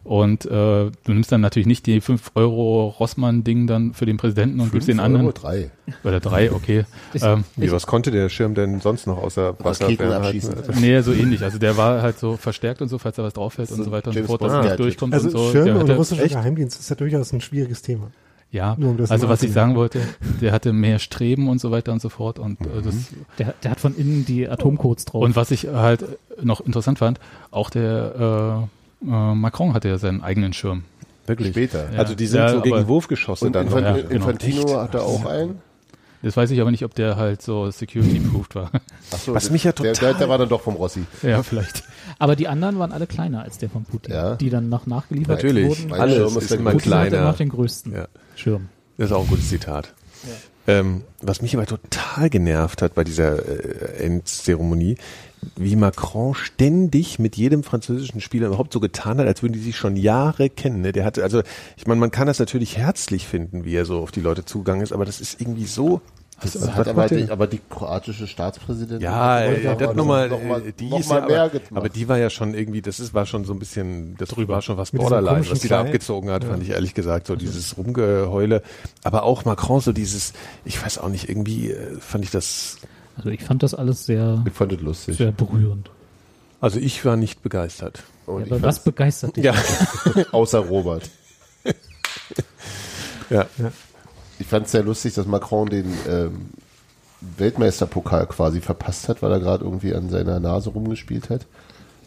Und 0.04 0.44
äh, 0.44 0.49
du 0.50 0.90
nimmst 1.06 1.32
dann 1.32 1.40
natürlich 1.40 1.66
nicht 1.66 1.87
die 1.87 2.00
5 2.02 2.32
Euro 2.34 2.88
Rossmann-Ding 3.00 3.66
dann 3.66 3.94
für 3.94 4.04
den 4.04 4.18
Präsidenten 4.18 4.61
und 4.61 4.70
gibst 4.70 4.87
den 4.87 5.00
anderen. 5.00 5.25
Euro 5.26 5.32
drei. 5.34 5.70
Oder 6.04 6.20
drei, 6.20 6.52
okay. 6.52 6.84
ähm, 7.20 7.44
Wie, 7.56 7.73
was 7.73 7.87
konnte 7.87 8.11
der 8.11 8.28
Schirm 8.28 8.54
denn 8.54 8.80
sonst 8.80 9.06
noch 9.06 9.16
außer 9.23 9.56
Wasser 9.61 9.84
Raketen 9.87 10.06
fernhalten? 10.08 10.50
abschießen. 10.50 10.80
Nee, 10.82 11.00
so 11.00 11.12
ähnlich. 11.12 11.42
Also 11.42 11.58
der 11.58 11.76
war 11.78 12.02
halt 12.02 12.18
so 12.18 12.37
verstärkt 12.37 12.82
und 12.82 12.88
so, 12.88 12.99
falls 12.99 13.16
da 13.16 13.23
was 13.23 13.32
drauf 13.32 13.54
fällt 13.54 13.70
und 13.70 13.78
So 13.78 13.84
so 13.84 13.90
weiter 13.90 14.08
und 14.08 14.12
so 14.12 14.18
James 14.18 14.26
fort, 14.28 14.42
dass 14.42 14.52
es 14.52 14.64
nicht 14.64 14.78
durchkommt 14.78 15.14
also 15.14 15.26
und 15.28 15.32
so. 15.32 15.50
Schirme 15.50 15.73
Der 15.73 15.80
und 15.84 15.90
russischer 15.92 16.23
echt? 16.23 16.34
Geheimdienst 16.34 16.78
ist 16.78 16.90
ja 16.90 16.96
durchaus 16.96 17.32
ein 17.32 17.40
schwieriges 17.40 17.80
Thema. 17.82 18.11
Ja, 18.50 18.75
um 18.75 18.96
also 19.08 19.28
was 19.28 19.42
ich 19.42 19.52
sagen 19.52 19.75
wollte, 19.75 20.00
der 20.40 20.52
hatte 20.52 20.73
mehr 20.73 21.00
Streben 21.00 21.49
und 21.49 21.61
so 21.61 21.70
weiter 21.73 21.92
und 21.92 22.00
so 22.00 22.08
fort 22.08 22.38
und 22.38 22.61
äh, 22.61 22.82
das 22.84 22.94
Der, 23.38 23.54
der 23.62 23.70
hat 23.73 23.80
von 23.80 23.96
innen 23.96 24.25
die 24.26 24.49
Atomcodes 24.49 25.06
drauf. 25.06 25.25
und 25.25 25.34
was 25.34 25.50
ich 25.50 25.66
halt 25.66 26.04
noch 26.40 26.61
interessant 26.61 26.99
fand, 27.00 27.18
auch 27.50 27.68
der 27.68 28.66
äh, 28.68 28.84
äh, 29.06 29.34
Macron 29.34 29.75
hatte 29.75 29.88
ja 29.88 29.99
seinen 29.99 30.23
eigenen 30.23 30.52
Schirm. 30.52 30.84
Wirklich. 31.26 31.50
Später. 31.52 31.90
Ja. 31.92 31.99
Also 32.00 32.14
die 32.14 32.26
sind 32.26 32.38
Ja, 32.40 32.49
so 32.50 32.61
gegen 32.61 32.87
Wurfgeschosse 32.87 33.46
Und 33.46 33.54
dann 33.54 33.66
Infant 33.66 33.87
ja, 33.87 33.92
genau. 33.94 34.11
Infantino 34.11 34.80
hatte 34.80 35.02
auch 35.02 35.25
einen. 35.25 35.58
Das 36.23 36.37
weiß 36.38 36.50
ich 36.52 36.61
aber 36.62 36.70
nicht, 36.70 36.84
ob 36.84 36.94
der 36.94 37.16
halt 37.16 37.42
so 37.42 37.70
security-proofed 37.70 38.54
war. 38.54 38.70
Achso, 39.11 39.34
Was 39.34 39.50
mich 39.50 39.64
ja 39.64 39.73
der, 39.73 39.92
total- 39.92 40.12
der, 40.12 40.18
der 40.20 40.28
war 40.30 40.38
dann 40.38 40.49
doch 40.49 40.62
vom 40.62 40.75
Rossi. 40.75 41.04
ja, 41.23 41.42
vielleicht. 41.42 41.82
Aber 42.18 42.34
die 42.34 42.49
anderen 42.49 42.78
waren 42.78 42.92
alle 42.92 43.06
kleiner 43.06 43.42
als 43.42 43.58
der 43.58 43.68
von 43.68 43.84
Putin, 43.84 44.14
Ja. 44.14 44.34
die 44.37 44.49
dann 44.49 44.68
noch 44.70 44.87
nachgeliefert 44.87 45.37
Natürlich. 45.42 45.68
wurden. 45.68 45.88
Mein 45.90 46.00
Alles 46.00 46.16
Schirm 46.16 46.38
ist 46.42 46.52
immer 46.52 46.70
Putin 46.73 46.90
kleiner. 46.90 47.25
noch 47.25 47.37
den 47.37 47.50
größten 47.50 47.92
Ja. 47.92 48.08
Schirm. 48.37 48.68
Das 48.96 49.06
ist 49.11 49.12
auch 49.12 49.23
ein 49.23 49.28
gutes 49.28 49.49
Zitat. 49.50 49.92
Ähm, 50.66 51.02
was 51.20 51.42
mich 51.42 51.54
aber 51.54 51.66
total 51.66 52.30
genervt 52.30 52.80
hat 52.80 52.94
bei 52.94 53.04
dieser 53.04 53.38
äh, 53.46 54.02
Endzeremonie, 54.04 54.96
wie 55.56 55.76
Macron 55.76 56.34
ständig 56.34 57.18
mit 57.18 57.36
jedem 57.36 57.62
französischen 57.62 58.20
Spieler 58.20 58.48
überhaupt 58.48 58.72
so 58.72 58.80
getan 58.80 59.18
hat, 59.18 59.26
als 59.26 59.42
würden 59.42 59.52
die 59.52 59.60
sich 59.60 59.76
schon 59.76 59.96
Jahre 59.96 60.50
kennen. 60.50 60.80
Ne? 60.80 60.92
Der 60.92 61.04
hatte, 61.04 61.22
also 61.22 61.42
ich 61.76 61.86
meine, 61.86 62.00
man 62.00 62.10
kann 62.10 62.26
das 62.26 62.38
natürlich 62.38 62.76
herzlich 62.76 63.26
finden, 63.26 63.64
wie 63.64 63.74
er 63.74 63.84
so 63.84 64.00
auf 64.00 64.10
die 64.10 64.20
Leute 64.20 64.44
zugegangen 64.44 64.82
ist, 64.82 64.92
aber 64.92 65.04
das 65.04 65.20
ist 65.20 65.40
irgendwie 65.40 65.66
so. 65.66 66.00
Das 66.42 66.74
hat 66.74 66.88
aber 66.88 67.06
die, 67.06 67.30
aber 67.30 67.46
die 67.46 67.60
kroatische 67.70 68.26
Staatspräsidentin. 68.26 69.00
Ja, 69.00 69.36
hat 69.36 69.46
äh, 69.46 69.76
das 69.76 69.94
nochmal, 69.94 70.28
noch 70.28 70.42
mal, 70.42 70.66
äh, 70.66 70.72
die 70.72 70.88
noch 70.88 70.98
ist 70.98 71.10
ja 71.10 71.24
mehr 71.26 71.42
aber, 71.44 71.60
aber 71.72 71.88
die 71.88 72.08
war 72.08 72.18
ja 72.18 72.28
schon 72.28 72.54
irgendwie, 72.54 72.82
das 72.82 72.98
ist, 72.98 73.14
war 73.14 73.24
schon 73.24 73.44
so 73.44 73.52
ein 73.52 73.60
bisschen, 73.60 74.16
das 74.18 74.36
war 74.36 74.60
schon 74.60 74.76
was 74.76 74.90
Borderline, 74.90 75.48
was 75.48 75.60
die 75.60 75.68
da 75.68 75.80
abgezogen 75.80 76.30
hat, 76.30 76.42
Ja. 76.42 76.50
fand 76.50 76.62
ich 76.64 76.70
ehrlich 76.70 76.92
gesagt, 76.92 77.28
so 77.28 77.36
dieses 77.36 77.76
Rumgeheule. 77.76 78.62
Aber 79.04 79.22
auch 79.22 79.44
Macron, 79.44 79.80
so 79.80 79.92
dieses, 79.92 80.32
ich 80.64 80.84
weiß 80.84 80.98
auch 80.98 81.08
nicht, 81.08 81.28
irgendwie 81.28 81.70
äh, 81.70 81.98
fand 82.00 82.24
ich 82.24 82.30
das, 82.32 82.78
Also 83.16 83.30
ich 83.30 83.42
fand 83.42 83.62
das 83.62 83.75
alles 83.75 84.06
sehr, 84.06 84.42
ich 84.47 84.52
fand 84.52 84.73
das 84.73 84.80
lustig. 84.80 85.16
sehr 85.16 85.33
berührend. 85.33 85.90
also 86.61 86.78
ich 86.78 87.04
war 87.04 87.16
nicht 87.16 87.42
begeistert. 87.42 88.02
Und 88.26 88.49
Ja, 88.49 88.56
aber 88.56 88.62
was 88.62 88.83
begeistert 88.83 89.37
dich? 89.37 89.44
Ja, 89.44 89.54
außer 90.33 90.59
Robert. 90.61 91.11
ja. 93.30 93.47
Ich 94.38 94.47
fand 94.47 94.66
es 94.66 94.73
sehr 94.73 94.83
lustig, 94.83 95.14
dass 95.14 95.26
Macron 95.26 95.68
den 95.68 95.92
ähm, 96.09 96.49
Weltmeisterpokal 97.37 98.26
quasi 98.26 98.61
verpasst 98.61 99.09
hat, 99.09 99.23
weil 99.23 99.33
er 99.33 99.40
gerade 99.40 99.64
irgendwie 99.64 99.94
an 99.94 100.11
seiner 100.11 100.40
Nase 100.40 100.71
rumgespielt 100.71 101.30
hat. 101.30 101.47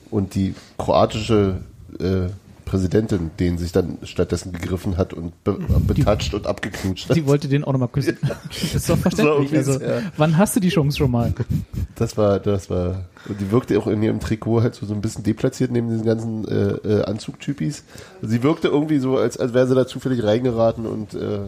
Und 0.09 0.35
die 0.35 0.55
kroatische 0.77 1.61
äh, 1.99 2.29
Präsidentin 2.67 3.31
den 3.39 3.57
sich 3.57 3.71
dann 3.71 3.97
stattdessen 4.03 4.51
gegriffen 4.51 4.97
hat 4.97 5.13
und 5.13 5.43
be 5.43 5.57
betatscht 5.87 6.33
und 6.33 6.45
abgeknutscht 6.45 7.09
hat. 7.09 7.15
Die 7.17 7.25
wollte 7.25 7.47
den 7.47 7.63
auch 7.63 7.71
nochmal 7.71 7.87
küssen. 7.87 8.17
Das 8.49 8.75
ist 8.75 8.89
doch 8.89 8.97
verständlich. 8.97 9.49
So 9.51 9.55
Also, 9.57 9.71
ungefähr. 9.73 10.01
wann 10.17 10.37
hast 10.37 10.55
du 10.55 10.59
die 10.59 10.69
Chance 10.69 10.97
schon 10.97 11.11
mal? 11.11 11.33
Das 11.95 12.17
war, 12.17 12.39
das 12.39 12.69
war, 12.69 13.05
und 13.27 13.39
die 13.39 13.49
wirkte 13.51 13.77
auch 13.79 13.87
in 13.87 14.03
ihrem 14.03 14.19
Trikot 14.19 14.61
halt 14.61 14.75
so, 14.75 14.85
so 14.85 14.93
ein 14.93 15.01
bisschen 15.01 15.23
deplatziert 15.23 15.71
neben 15.71 15.89
diesen 15.89 16.05
ganzen 16.05 16.47
äh, 16.47 16.71
äh, 16.87 17.03
Anzugtypis. 17.05 17.83
Sie 18.21 18.43
wirkte 18.43 18.67
irgendwie 18.67 18.99
so, 18.99 19.17
als, 19.17 19.37
als 19.37 19.53
wäre 19.53 19.67
sie 19.67 19.75
da 19.75 19.87
zufällig 19.87 20.23
reingeraten 20.23 20.85
und 20.85 21.13
äh, 21.13 21.39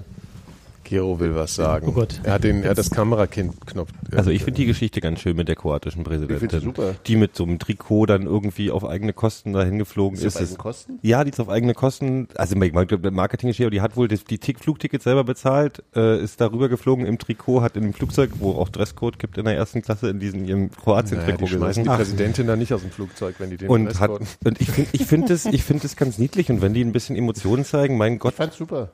Gero 0.90 1.20
will 1.20 1.36
was 1.36 1.56
sagen. 1.56 1.88
Oh 1.88 1.92
Gott. 1.92 2.20
Er 2.24 2.34
hat 2.34 2.44
den, 2.44 2.64
er 2.64 2.72
hat 2.72 2.78
das 2.78 2.90
Kamerakind-Knopf. 2.90 3.90
Also 4.12 4.32
ich 4.32 4.44
finde 4.44 4.60
die 4.62 4.66
Geschichte 4.66 5.02
ganz 5.02 5.20
schön 5.20 5.36
mit 5.36 5.48
der 5.48 5.56
kroatischen 5.56 6.02
Ich 6.02 6.08
finde 6.08 6.28
Präsidentin, 6.28 6.60
sie 6.60 6.66
super. 6.66 6.96
die 7.06 7.16
mit 7.16 7.36
so 7.36 7.44
einem 7.44 7.60
Trikot 7.60 8.08
dann 8.08 8.24
irgendwie 8.24 8.72
auf 8.72 8.84
eigene 8.84 9.14
Kosten 9.14 9.54
dahin 9.54 9.78
geflogen 9.78 10.16
Ist 10.16 10.22
sie 10.22 10.28
ist. 10.28 10.36
auf 10.36 10.42
eigene 10.42 10.58
Kosten? 10.58 11.00
Ja, 11.04 11.24
die 11.24 11.30
ist 11.32 11.40
auf 11.40 11.50
eigene 11.50 11.74
Kosten. 11.74 12.28
Also 12.36 12.56
ich 12.56 12.74
meine, 12.74 13.12
Marketing 13.12 13.50
ist 13.50 13.60
die 13.60 13.82
hat 13.82 13.96
wohl 13.96 14.08
das, 14.08 14.24
die 14.24 14.40
Tick 14.40 14.60
Flugtickets 14.60 15.04
selber 15.04 15.24
bezahlt, 15.24 15.84
äh, 15.96 16.22
ist 16.22 16.42
darüber 16.42 16.70
geflogen 16.70 17.06
im 17.06 17.18
Trikot, 17.20 17.62
hat 17.62 17.76
in 17.78 17.84
dem 17.84 17.94
Flugzeug, 17.94 18.32
wo 18.40 18.54
auch 18.54 18.70
Dresscode 18.70 19.20
gibt 19.20 19.38
in 19.38 19.46
der 19.46 19.56
ersten 19.56 19.82
Klasse, 19.82 20.10
in 20.10 20.20
diesem 20.20 20.46
ihrem 20.46 20.64
naja, 20.66 20.76
Kroatien-Trikot 20.84 21.46
die 21.46 21.52
schmeißen 21.52 21.84
die 21.84 21.90
gesessen. 21.90 22.12
Präsidentin 22.16 22.48
da 22.48 22.56
nicht 22.56 22.74
aus 22.74 22.82
dem 22.82 22.92
Flugzeug, 22.92 23.36
wenn 23.40 23.50
die 23.52 23.58
den 23.58 23.70
Und 23.70 23.88
Rest 23.88 24.00
hat, 24.00 24.10
und 24.10 24.62
ich 24.62 24.70
finde, 24.72 24.90
ich 24.94 25.06
finde 25.06 25.34
es, 25.34 25.46
ich 25.46 25.64
finde 25.64 25.86
es 25.86 25.96
ganz 25.96 26.18
niedlich 26.18 26.50
und 26.50 26.62
wenn 26.62 26.74
die 26.74 26.84
ein 26.84 26.92
bisschen 26.92 27.16
Emotionen 27.16 27.64
zeigen, 27.64 27.98
mein 27.98 28.18
Gott, 28.20 28.34
Ich 28.34 28.38
fand's 28.38 28.58
super. 28.58 28.90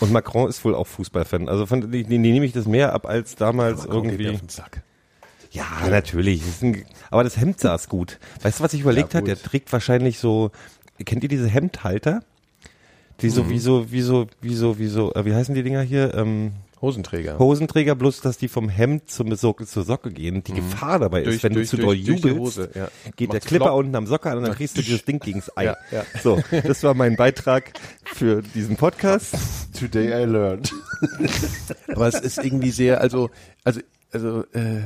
Und 0.00 0.12
Macron 0.12 0.48
ist 0.48 0.64
wohl 0.64 0.74
auch 0.74 0.86
Fußballfan. 0.86 1.48
Also 1.48 1.66
von, 1.66 1.90
die, 1.90 2.04
die 2.04 2.18
nehme 2.18 2.44
ich 2.44 2.52
das 2.52 2.66
mehr 2.66 2.92
ab 2.92 3.06
als 3.06 3.34
damals 3.36 3.82
Macron 3.82 4.08
geht 4.08 4.18
mir 4.18 4.24
irgendwie. 4.26 4.52
Sack. 4.52 4.82
Ja, 5.50 5.66
natürlich. 5.88 6.44
Das 6.44 6.62
ein, 6.62 6.84
aber 7.10 7.24
das 7.24 7.38
Hemd 7.38 7.60
saß 7.60 7.88
gut. 7.88 8.18
Weißt 8.42 8.60
du, 8.60 8.64
was 8.64 8.74
ich 8.74 8.80
überlegt 8.80 9.14
Ja, 9.14 9.20
hat? 9.20 9.26
Der 9.26 9.40
trägt 9.40 9.72
wahrscheinlich 9.72 10.18
so, 10.18 10.50
kennt 11.04 11.22
ihr 11.22 11.28
diese 11.28 11.48
Hemdhalter? 11.48 12.22
Die 13.22 13.30
so, 13.30 13.48
wie 13.48 13.58
so, 13.58 13.90
wie 13.90 14.02
so, 14.02 14.26
wie 14.42 14.54
so, 14.54 14.78
wie 14.78 14.88
so, 14.88 15.14
äh, 15.14 15.24
wie 15.24 15.34
heißen 15.34 15.54
die 15.54 15.62
Dinger 15.62 15.80
hier? 15.80 16.14
Ähm, 16.14 16.52
Hosenträger. 16.82 17.38
Hosenträger, 17.38 17.94
bloß 17.94 18.20
dass 18.20 18.36
die 18.36 18.48
vom 18.48 18.68
Hemd 18.68 19.10
zum 19.10 19.34
Socke, 19.34 19.66
zur 19.66 19.82
Socke 19.84 20.10
gehen. 20.10 20.44
Die 20.44 20.52
Gefahr 20.52 20.98
dabei 20.98 21.20
ist, 21.22 21.26
Durch- 21.26 21.42
wenn 21.42 21.54
durch- 21.54 21.70
du 21.70 21.76
zu 21.76 21.82
doll 21.82 21.94
jubelst, 21.94 22.38
Hose, 22.38 22.70
ja. 22.74 22.88
geht 23.16 23.30
der 23.30 23.36
Macht's 23.36 23.46
Clipper 23.46 23.64
flop. 23.66 23.78
unten 23.78 23.96
am 23.96 24.06
Socke 24.06 24.30
an 24.30 24.38
und 24.38 24.44
dann 24.44 24.54
kriegst 24.54 24.76
du 24.76 24.82
dieses 24.82 25.04
Ding 25.04 25.18
gegens 25.18 25.50
Ei. 25.56 25.64
Ja, 25.64 25.76
ja. 25.90 26.04
So, 26.22 26.38
das 26.50 26.82
war 26.82 26.92
mein 26.94 27.16
Beitrag 27.16 27.72
für 28.04 28.42
diesen 28.42 28.76
Podcast. 28.76 29.34
Today 29.78 30.08
I 30.22 30.26
learned. 30.26 30.70
Aber 31.88 32.08
es 32.08 32.20
ist 32.20 32.38
irgendwie 32.44 32.70
sehr, 32.70 33.00
also, 33.00 33.30
also, 33.64 33.80
also, 34.12 34.40
äh, 34.52 34.82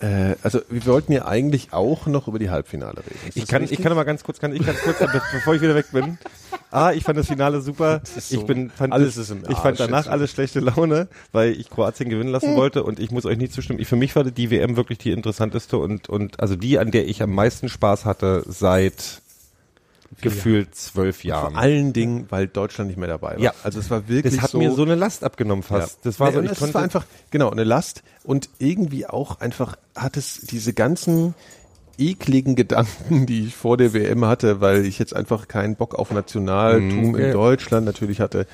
äh, 0.00 0.36
also 0.42 0.60
wir 0.68 0.84
wollten 0.86 1.12
ja 1.12 1.26
eigentlich 1.26 1.72
auch 1.72 2.06
noch 2.06 2.28
über 2.28 2.38
die 2.38 2.50
Halbfinale 2.50 2.98
reden. 2.98 3.18
Ist 3.28 3.36
Ich 3.36 3.46
kann, 3.46 3.62
richtig? 3.62 3.78
ich 3.78 3.82
kann 3.82 3.92
aber 3.92 4.04
ganz 4.04 4.24
kurz, 4.24 4.38
kann 4.38 4.54
ich 4.54 4.64
ganz 4.64 4.80
kurz, 4.80 4.98
be- 4.98 5.22
bevor 5.32 5.54
ich 5.54 5.60
wieder 5.62 5.74
weg 5.74 5.86
bin. 5.92 6.18
Ah, 6.70 6.92
ich 6.92 7.02
fand 7.04 7.18
das 7.18 7.26
Finale 7.26 7.60
super. 7.60 8.02
so- 8.04 8.36
ich 8.36 8.44
bin, 8.46 8.70
fand 8.70 8.92
alles 8.92 9.16
ist 9.16 9.30
im 9.30 9.42
ich 9.42 9.48
Arsch 9.50 9.58
fand 9.60 9.80
danach 9.80 10.06
alles 10.06 10.30
schlechte 10.30 10.60
Laune, 10.60 11.08
weil 11.32 11.52
ich 11.52 11.70
Kroatien 11.70 12.10
gewinnen 12.10 12.30
lassen 12.30 12.56
wollte 12.56 12.84
und 12.84 13.00
ich 13.00 13.10
muss 13.10 13.24
euch 13.26 13.38
nicht 13.38 13.52
zustimmen. 13.52 13.78
Ich, 13.80 13.88
für 13.88 13.96
mich 13.96 14.14
war 14.16 14.24
die 14.24 14.50
WM 14.50 14.76
wirklich 14.76 14.98
die 14.98 15.12
interessanteste 15.12 15.78
und, 15.78 16.08
und, 16.08 16.40
also 16.40 16.56
die, 16.56 16.78
an 16.78 16.90
der 16.90 17.08
ich 17.08 17.22
am 17.22 17.34
meisten 17.34 17.68
Spaß 17.68 18.04
hatte 18.04 18.44
seit 18.46 19.22
gefühlt 20.20 20.74
zwölf 20.74 21.22
Jahren. 21.24 21.52
Vor 21.52 21.60
allen 21.60 21.92
Dingen, 21.92 22.26
weil 22.30 22.48
Deutschland 22.48 22.88
nicht 22.88 22.96
mehr 22.98 23.08
dabei 23.08 23.32
war. 23.34 23.40
Ja. 23.40 23.52
also 23.62 23.78
es 23.78 23.90
war 23.90 24.08
wirklich 24.08 24.34
Das 24.34 24.42
hat 24.42 24.50
so, 24.50 24.58
mir 24.58 24.72
so 24.72 24.82
eine 24.82 24.94
Last 24.94 25.22
abgenommen 25.24 25.62
fast. 25.62 26.04
Das 26.04 26.18
war 26.18 26.28
Nee, 26.30 26.34
so, 26.36 26.42
ich 26.42 26.50
es 26.52 26.58
konnte, 26.58 26.74
war 26.74 26.82
einfach, 26.82 27.04
genau, 27.30 27.50
eine 27.50 27.64
Last 27.64 28.02
und 28.24 28.48
irgendwie 28.58 29.06
auch 29.06 29.40
einfach 29.40 29.76
hat 29.94 30.16
es 30.16 30.40
diese 30.50 30.72
ganzen 30.72 31.34
ekligen 31.98 32.54
Gedanken, 32.56 33.26
die 33.26 33.46
ich 33.46 33.54
vor 33.54 33.76
der 33.76 33.92
WM 33.92 34.24
hatte, 34.24 34.60
weil 34.60 34.84
ich 34.86 34.98
jetzt 34.98 35.14
einfach 35.14 35.48
keinen 35.48 35.76
Bock 35.76 35.94
auf 35.94 36.10
Nationaltum 36.12 37.10
Mhm, 37.10 37.16
in 37.16 37.26
ja. 37.26 37.32
Deutschland 37.32 37.84
natürlich 37.86 38.20
hatte. 38.20 38.46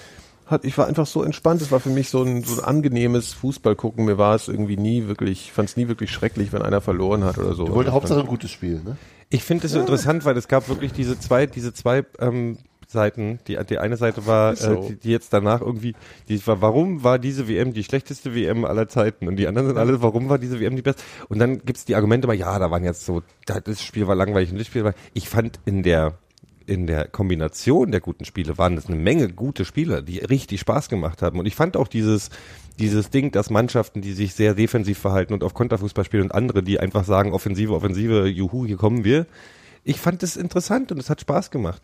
Hat, 0.46 0.64
ich 0.66 0.76
war 0.76 0.86
einfach 0.86 1.06
so 1.06 1.22
entspannt. 1.22 1.62
Es 1.62 1.72
war 1.72 1.80
für 1.80 1.88
mich 1.88 2.10
so 2.10 2.22
ein, 2.22 2.44
so 2.44 2.60
ein 2.60 2.64
angenehmes 2.64 3.32
Fußballgucken. 3.32 4.04
Mir 4.04 4.18
war 4.18 4.34
es 4.34 4.48
irgendwie 4.48 4.76
nie 4.76 5.06
wirklich, 5.06 5.52
fand 5.52 5.70
es 5.70 5.76
nie 5.78 5.88
wirklich 5.88 6.10
schrecklich, 6.10 6.52
wenn 6.52 6.60
einer 6.60 6.82
verloren 6.82 7.24
hat 7.24 7.38
oder 7.38 7.54
so. 7.54 7.64
Ich 7.64 7.70
wollte 7.70 7.88
Also, 7.90 7.92
Hauptsache 7.92 8.20
ein 8.20 8.26
gutes 8.26 8.50
Spiel, 8.50 8.82
ne? 8.84 8.96
Ich 9.34 9.42
finde 9.42 9.66
es 9.66 9.72
so 9.72 9.80
interessant, 9.80 10.24
weil 10.24 10.36
es 10.36 10.46
gab 10.46 10.68
wirklich 10.68 10.92
diese 10.92 11.18
zwei, 11.18 11.46
diese 11.46 11.74
zwei 11.74 12.04
ähm, 12.20 12.56
Seiten. 12.86 13.40
Die, 13.48 13.58
die 13.68 13.78
eine 13.78 13.96
Seite 13.96 14.26
war, 14.28 14.54
so. 14.54 14.72
äh, 14.84 14.88
die, 14.90 14.94
die 14.96 15.10
jetzt 15.10 15.32
danach 15.32 15.60
irgendwie, 15.60 15.96
die 16.28 16.46
war, 16.46 16.60
warum 16.62 17.02
war 17.02 17.18
diese 17.18 17.48
WM 17.48 17.72
die 17.72 17.82
schlechteste 17.82 18.32
WM 18.36 18.64
aller 18.64 18.86
Zeiten? 18.88 19.26
Und 19.26 19.34
die 19.34 19.48
anderen 19.48 19.66
sind 19.66 19.76
alle, 19.76 20.00
warum 20.02 20.28
war 20.28 20.38
diese 20.38 20.60
WM 20.60 20.76
die 20.76 20.82
beste? 20.82 21.02
Und 21.28 21.40
dann 21.40 21.58
gibt's 21.64 21.84
die 21.84 21.96
Argumente 21.96 22.28
mal, 22.28 22.34
ja, 22.36 22.56
da 22.60 22.70
waren 22.70 22.84
jetzt 22.84 23.04
so, 23.04 23.22
da- 23.46 23.58
das 23.58 23.82
Spiel 23.82 24.06
war 24.06 24.14
langweilig 24.14 24.52
und 24.52 24.58
das 24.58 24.68
Spiel 24.68 24.84
war. 24.84 24.94
Ich 25.14 25.28
fand 25.28 25.58
in 25.64 25.82
der 25.82 26.14
in 26.66 26.87
der 26.87 27.09
Kombination 27.09 27.90
der 27.90 28.00
guten 28.00 28.24
Spiele 28.24 28.59
waren 28.59 28.77
es 28.77 28.87
eine 28.87 28.96
Menge 28.96 29.29
gute 29.29 29.64
Spieler, 29.64 30.03
die 30.03 30.18
richtig 30.18 30.61
Spaß 30.61 30.88
gemacht 30.88 31.22
haben. 31.22 31.38
Und 31.38 31.46
ich 31.46 31.55
fand 31.55 31.77
auch 31.77 31.88
dieses, 31.88 32.31
dieses 32.79 33.11
Ding, 33.11 33.33
dass 33.33 33.50
Mannschaften, 33.50 34.00
die 34.00 34.12
sich 34.12 34.35
sehr 34.35 34.55
defensiv 34.55 34.98
verhalten 34.98 35.33
und 35.33 35.44
auf 35.44 35.55
Konterfußball 35.55 36.05
spielen 36.05 36.24
und 36.24 36.35
andere, 36.35 36.62
die 36.62 36.81
einfach 36.81 37.05
sagen, 37.05 37.33
Offensive, 37.33 37.74
Offensive, 37.74 38.27
juhu, 38.27 38.66
hier 38.66 38.77
kommen 38.77 39.05
wir. 39.05 39.27
Ich 39.85 40.00
fand 40.00 40.22
es 40.22 40.37
interessant 40.37 40.90
und 40.92 40.98
es 40.98 41.11
hat 41.11 41.20
Spaß 41.20 41.50
gemacht. 41.50 41.83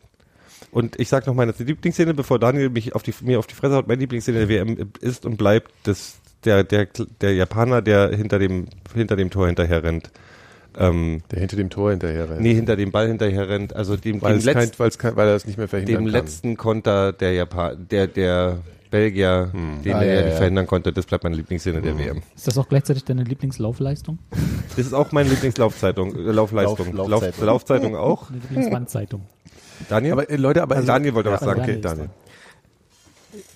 Und 0.71 0.99
ich 1.01 1.09
sag 1.09 1.27
noch 1.27 1.35
meine 1.35 1.55
Lieblingsszene, 1.57 2.15
bevor 2.15 2.39
Daniel 2.39 2.71
mich 2.71 2.95
auf 2.95 3.03
die, 3.03 3.15
mir 3.23 3.39
auf 3.39 3.47
die 3.47 3.55
Fresse 3.55 3.75
haut, 3.75 3.89
meine 3.89 4.01
Lieblingsszene 4.01 4.47
der 4.47 4.49
WM 4.49 4.91
ist 5.01 5.27
und 5.27 5.37
bleibt 5.37 5.73
das, 5.85 6.21
der, 6.45 6.65
der, 6.65 6.89
der 7.21 7.35
Japaner, 7.35 7.83
der 7.83 8.15
hinter 8.15 8.39
dem, 8.39 8.67
hinter 8.95 9.17
dem 9.17 9.31
Tor 9.31 9.47
hinterher 9.47 9.83
rennt. 9.83 10.11
Ähm, 10.79 11.23
Der 11.31 11.41
hinter 11.41 11.57
dem 11.57 11.69
Tor 11.71 11.91
hinterher 11.91 12.31
rennt. 12.31 12.41
nee, 12.43 12.55
hinter 12.55 12.77
dem 12.77 12.91
Ball 12.93 13.09
hinterher 13.09 13.49
rennt, 13.49 13.75
also 13.75 13.97
dem, 13.97 14.23
weil, 14.23 14.35
dem, 14.35 14.39
es 14.39 14.45
Letz-, 14.45 14.55
kein, 14.55 14.71
weil, 14.79 14.89
es 14.89 14.99
kein, 14.99 15.17
weil 15.17 15.29
er 15.29 15.35
es 15.35 15.47
nicht 15.47 15.59
mehr 15.59 15.69
verhindern 15.69 16.05
dem 16.05 16.13
kann. 16.13 16.13
letzten 16.13 16.57
Konter 16.57 17.13
der 17.13 17.33
Japan, 17.33 17.87
der, 17.91 18.07
der 18.07 18.59
Belgier, 18.91 19.51
den 19.85 19.95
Ah, 19.95 20.03
er 20.03 20.21
ja, 20.23 20.29
ja 20.29 20.37
verhindern 20.37 20.67
konnte, 20.67 20.93
das 20.93 21.07
bleibt 21.07 21.23
meine 21.25 21.37
Lieblingsszene 21.37 21.81
der 21.81 21.97
WM. 21.99 22.23
Ist 22.37 22.47
das 22.47 22.59
auch 22.59 22.69
gleichzeitig 22.69 23.05
deine 23.05 23.23
Lieblingslaufleistung? 23.25 24.19
Das 24.77 24.87
ist 24.87 24.93
auch 24.93 25.13
meine 25.13 25.29
Lieblingslaufzeitung, 25.29 26.15
äh, 26.17 26.33
Laufleistung. 26.33 26.87
Lauf- 26.95 26.97
Lauf, 26.97 27.09
Laufzeitung. 27.09 27.45
Laufzeitung 27.47 27.97
auch. 27.97 28.27
Deine 28.29 28.41
Lieblingswandzeitung? 28.43 29.23
Daniel? 29.89 30.13
Aber 30.13 30.29
äh, 30.31 30.37
Leute, 30.37 30.63
aber 30.63 30.77
Daniel 30.83 31.15
wollte 31.15 31.31
was 31.31 31.41
Ja, 31.41 31.47
sagen. 31.47 31.61
Daniel 31.61 31.77
Okay, 31.79 31.83
Daniel. 31.89 32.11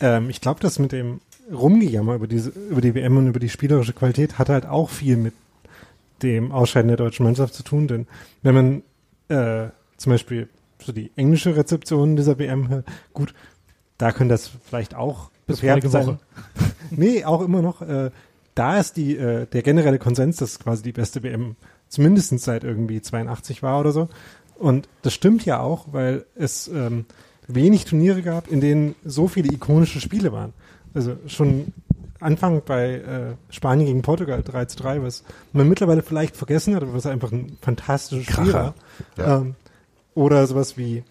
Ähm, 0.00 0.31
ich 0.31 0.40
glaube, 0.40 0.61
das 0.61 0.79
mit 0.79 0.92
dem 0.92 1.20
Rumgejammer 1.53 2.14
über 2.14 2.27
diese, 2.27 2.50
über 2.70 2.81
die 2.81 2.94
WM 2.94 3.16
und 3.16 3.27
über 3.29 3.40
die 3.40 3.48
spielerische 3.48 3.92
Qualität 3.92 4.38
hat 4.38 4.48
halt 4.48 4.66
auch 4.66 4.88
viel 4.90 5.16
mit 5.16 5.35
dem 6.25 6.51
Ausscheiden 6.51 6.89
der 6.89 6.97
deutschen 6.97 7.25
Mannschaft 7.25 7.55
zu 7.55 7.63
tun, 7.63 7.87
denn 7.87 8.07
wenn 8.43 8.55
man 8.55 8.83
äh, 9.29 9.71
zum 9.97 10.13
Beispiel 10.13 10.49
so 10.83 10.93
die 10.93 11.13
englische 11.17 11.57
Rezeption 11.57 12.17
dieser 12.17 12.39
WM 12.39 12.69
hört, 12.69 12.87
gut, 13.13 13.35
da 13.99 14.13
könnte 14.13 14.35
das 14.35 14.51
vielleicht 14.65 14.95
auch 14.95 15.31
Bis 15.47 15.61
vorige 15.61 15.89
sein. 15.89 16.07
Woche. 16.07 16.19
nee, 16.91 17.25
auch 17.25 17.41
immer 17.41 17.63
noch. 17.63 17.83
Äh, 17.83 18.11
da 18.55 18.79
ist 18.79 18.97
die, 18.97 19.17
äh, 19.17 19.47
der 19.47 19.63
generelle 19.63 19.99
Konsens, 19.99 20.37
dass 20.37 20.59
quasi 20.59 20.83
die 20.83 20.93
beste 20.93 21.23
WM 21.23 21.57
zumindest 21.89 22.39
seit 22.41 22.65
irgendwie 22.65 23.01
82 23.01 23.63
war 23.63 23.81
oder 23.81 23.93
so. 23.93 24.09
Und 24.57 24.89
das 25.03 25.15
stimmt 25.15 25.45
ja 25.45 25.61
auch, 25.61 25.87
weil 25.93 26.25
es 26.35 26.69
ähm, 26.69 27.07
wenig 27.49 27.85
Turniere 27.85 28.23
gab, 28.23 28.49
in 28.49 28.61
denen 28.61 28.95
so 29.05 29.29
viele 29.29 29.53
ikonische 29.53 30.01
Spiele 30.01 30.33
waren. 30.33 30.53
Also 30.95 31.17
schon 31.27 31.73
Anfang 32.25 32.63
bei 32.65 32.95
äh, 32.95 33.35
Spanien 33.51 33.87
gegen 33.87 34.03
Portugal 34.03 34.43
3 34.43 34.65
zu 34.67 34.77
3, 34.79 35.03
was 35.03 35.25
man 35.53 35.69
mittlerweile 35.69 36.03
vielleicht 36.03 36.37
vergessen 36.37 36.75
hat, 36.75 36.83
aber 36.83 36.95
was 36.95 37.07
einfach 37.07 37.33
ein 37.33 37.57
fantastisches 37.61 38.33
Spiel 38.33 38.53
war. 38.53 38.75
Ja. 39.17 39.39
Ähm, 39.39 39.55
oder 40.15 40.47
sowas 40.47 40.77
wie 40.77 41.03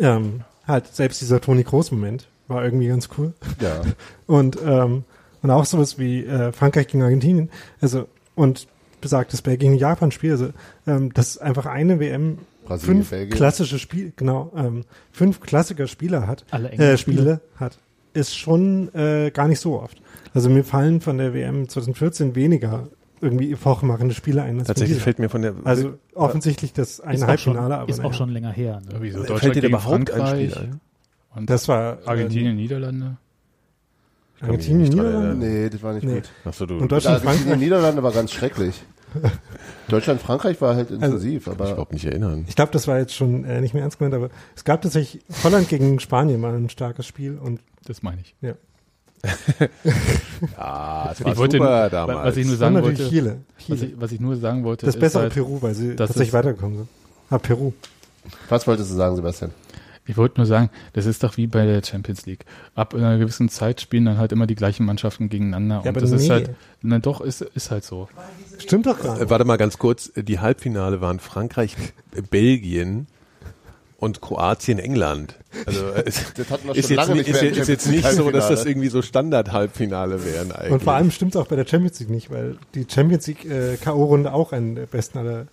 ähm, 0.00 0.42
halt 0.66 0.88
selbst 0.94 1.20
dieser 1.20 1.40
Toni 1.40 1.64
Kroos-Moment 1.64 2.28
war 2.48 2.64
irgendwie 2.64 2.88
ganz 2.88 3.08
cool. 3.16 3.32
Ja. 3.60 3.82
Und, 4.26 4.58
ähm, 4.64 5.04
und 5.42 5.50
auch 5.50 5.64
sowas 5.64 5.98
wie 5.98 6.24
äh, 6.24 6.52
Frankreich 6.52 6.86
gegen 6.86 7.02
Argentinien. 7.02 7.50
Also, 7.80 8.06
und 8.36 8.68
besagtes 9.00 9.42
Belgien 9.42 9.72
gegen 9.72 9.80
Japan-Spiel. 9.80 10.30
Also, 10.30 10.50
ähm, 10.86 11.12
das 11.14 11.30
ist 11.30 11.38
einfach 11.38 11.66
eine 11.66 11.98
WM 11.98 12.38
Brasilien, 12.64 12.96
fünf 12.96 13.10
Belgien. 13.10 13.36
klassische 13.36 13.78
Spiel, 13.78 14.12
genau, 14.16 14.52
ähm, 14.56 14.84
fünf 15.10 15.40
Klassiker 15.40 15.86
Spieler 15.86 16.26
hat, 16.26 16.44
Alle 16.50 16.70
äh, 16.72 16.96
Spiele 16.96 17.40
hat, 17.56 17.78
ist 18.14 18.36
schon 18.36 18.94
äh, 18.94 19.30
gar 19.32 19.48
nicht 19.48 19.60
so 19.60 19.80
oft. 19.80 20.00
Also 20.34 20.48
mir 20.50 20.64
fallen 20.64 21.00
von 21.00 21.18
der 21.18 21.34
WM 21.34 21.68
2014 21.68 22.34
weniger 22.34 22.88
irgendwie 23.20 23.52
epochemachende 23.52 24.14
Spiele 24.14 24.42
ein. 24.42 24.62
Tatsächlich 24.64 24.98
fällt 24.98 25.18
mir 25.18 25.28
von 25.28 25.42
der 25.42 25.54
also 25.64 25.94
offensichtlich 26.14 26.72
das 26.72 27.00
eine 27.00 27.14
Ist 27.14 27.22
auch 27.22 27.26
schon, 27.38 27.56
Halbfinale, 27.56 27.78
aber 27.78 27.88
ist 27.90 28.04
auch 28.04 28.14
schon 28.14 28.30
länger 28.30 28.50
her. 28.50 28.80
Ne? 28.80 28.88
Irgendwie 28.90 29.10
so 29.10 29.18
fällt 29.18 29.30
Deutschland 29.30 29.56
dir 29.56 29.68
überhaupt 29.68 29.94
ein 29.94 30.06
Frankreich 30.06 30.50
Spiel 30.52 30.62
ein? 30.64 30.80
und 31.36 31.50
das 31.50 31.68
war 31.68 32.02
äh, 32.02 32.06
Argentinien, 32.06 32.56
Niederlande. 32.56 33.16
Argentinien, 34.40 34.88
Niederlande. 34.88 35.46
Nee, 35.46 35.70
das 35.70 35.82
war 35.82 35.92
nicht 35.94 36.04
Nee. 36.04 36.14
gut. 36.14 36.30
Achso, 36.44 36.66
du. 36.66 36.78
Und 36.78 36.90
Deutschland, 36.90 37.16
Argentinien, 37.18 37.42
Frankreich. 37.44 37.60
Niederlande 37.60 38.02
war 38.02 38.12
ganz 38.12 38.32
schrecklich. 38.32 38.82
Deutschland, 39.88 40.20
Frankreich 40.20 40.60
war 40.60 40.74
halt 40.74 40.90
intensiv, 40.90 41.46
ich 41.46 41.52
aber 41.52 41.70
überhaupt 41.70 41.92
nicht 41.92 42.06
erinnern. 42.06 42.44
Ich 42.48 42.56
glaube, 42.56 42.72
das 42.72 42.88
war 42.88 42.98
jetzt 42.98 43.14
schon 43.14 43.44
äh, 43.44 43.60
nicht 43.60 43.74
mehr 43.74 43.82
ernst 43.82 43.98
gemeint, 43.98 44.14
aber 44.14 44.30
es 44.56 44.64
gab 44.64 44.82
tatsächlich 44.82 45.22
Holland 45.44 45.68
gegen 45.68 46.00
Spanien 46.00 46.40
mal 46.40 46.54
ein 46.54 46.70
starkes 46.70 47.06
Spiel 47.06 47.38
und 47.38 47.60
Das 47.84 48.02
meine 48.02 48.20
ich. 48.22 48.34
ja. 48.40 48.54
Ah, 50.56 51.10
es 51.12 51.20
Ich 51.20 51.36
wollte, 51.36 51.58
super 51.58 51.88
damals. 51.90 52.24
was 52.28 52.36
ich 52.36 52.46
nur 52.46 52.56
sagen 52.56 52.82
wollte, 52.82 53.08
Chile. 53.08 53.38
was 53.56 53.64
Chile. 53.66 53.86
ich, 53.86 54.00
was 54.00 54.12
ich 54.12 54.20
nur 54.20 54.36
sagen 54.36 54.64
wollte, 54.64 54.86
Das 54.86 54.94
ist 54.96 55.00
bessere 55.00 55.22
halt, 55.24 55.34
Peru, 55.34 55.60
weil 55.62 55.74
sie 55.74 55.94
tatsächlich 55.96 56.28
ist- 56.28 56.34
weitergekommen 56.34 56.78
sind. 56.78 56.88
Ah, 57.30 57.38
Peru. 57.38 57.72
was 58.48 58.66
wolltest 58.66 58.90
du 58.90 58.94
sagen, 58.96 59.16
Sebastian? 59.16 59.50
ich 60.04 60.16
wollte 60.16 60.40
nur 60.40 60.46
sagen, 60.46 60.68
das 60.94 61.06
ist 61.06 61.22
doch 61.22 61.36
wie 61.36 61.46
bei 61.46 61.64
der 61.64 61.80
Champions 61.84 62.26
League. 62.26 62.44
Ab 62.74 62.92
einer 62.92 63.18
gewissen 63.18 63.48
Zeit 63.48 63.80
spielen 63.80 64.04
dann 64.04 64.18
halt 64.18 64.32
immer 64.32 64.48
die 64.48 64.56
gleichen 64.56 64.84
Mannschaften 64.84 65.28
gegeneinander. 65.28 65.82
und 65.82 65.86
aber 65.88 66.00
das 66.00 66.10
ist 66.10 66.22
nee. 66.22 66.28
halt, 66.30 66.50
na 66.82 66.98
doch, 66.98 67.20
ist, 67.20 67.40
ist 67.42 67.70
halt 67.70 67.84
so. 67.84 68.08
Stimmt 68.58 68.86
doch 68.86 69.00
gar 69.00 69.20
Äh, 69.20 69.30
warte 69.30 69.44
mal 69.44 69.58
ganz 69.58 69.78
kurz. 69.78 70.10
Die 70.16 70.40
Halbfinale 70.40 71.00
waren 71.00 71.20
Frankreich, 71.20 71.76
Belgien 72.30 73.06
und 73.98 74.20
Kroatien, 74.20 74.80
England. 74.80 75.36
Also 75.66 75.86
äh, 75.88 76.04
Das 76.36 76.50
hatten 76.50 76.68
wir 76.68 76.76
ist 76.76 76.88
schon 76.88 76.96
jetzt, 76.96 77.08
lange 77.08 77.14
nicht, 77.14 77.28
nicht 77.28 77.42
ist, 77.42 77.58
ist 77.58 77.68
jetzt 77.68 77.88
nicht 77.88 78.10
so, 78.10 78.30
dass 78.30 78.48
das 78.48 78.64
irgendwie 78.64 78.88
so 78.88 79.02
Standard-Halbfinale 79.02 80.24
wären 80.24 80.52
eigentlich. 80.52 80.72
Und 80.72 80.82
vor 80.82 80.94
allem 80.94 81.10
stimmt 81.10 81.34
es 81.34 81.40
auch 81.40 81.46
bei 81.46 81.56
der 81.56 81.66
Champions 81.66 82.00
League 82.00 82.10
nicht, 82.10 82.30
weil 82.30 82.56
die 82.74 82.86
Champions 82.88 83.26
League 83.26 83.44
äh, 83.44 83.76
K.O.-Runde 83.76 84.30
auch 84.32 84.52
eine 84.52 84.74
der 84.74 84.86
besten 84.86 85.18
aller, 85.18 85.46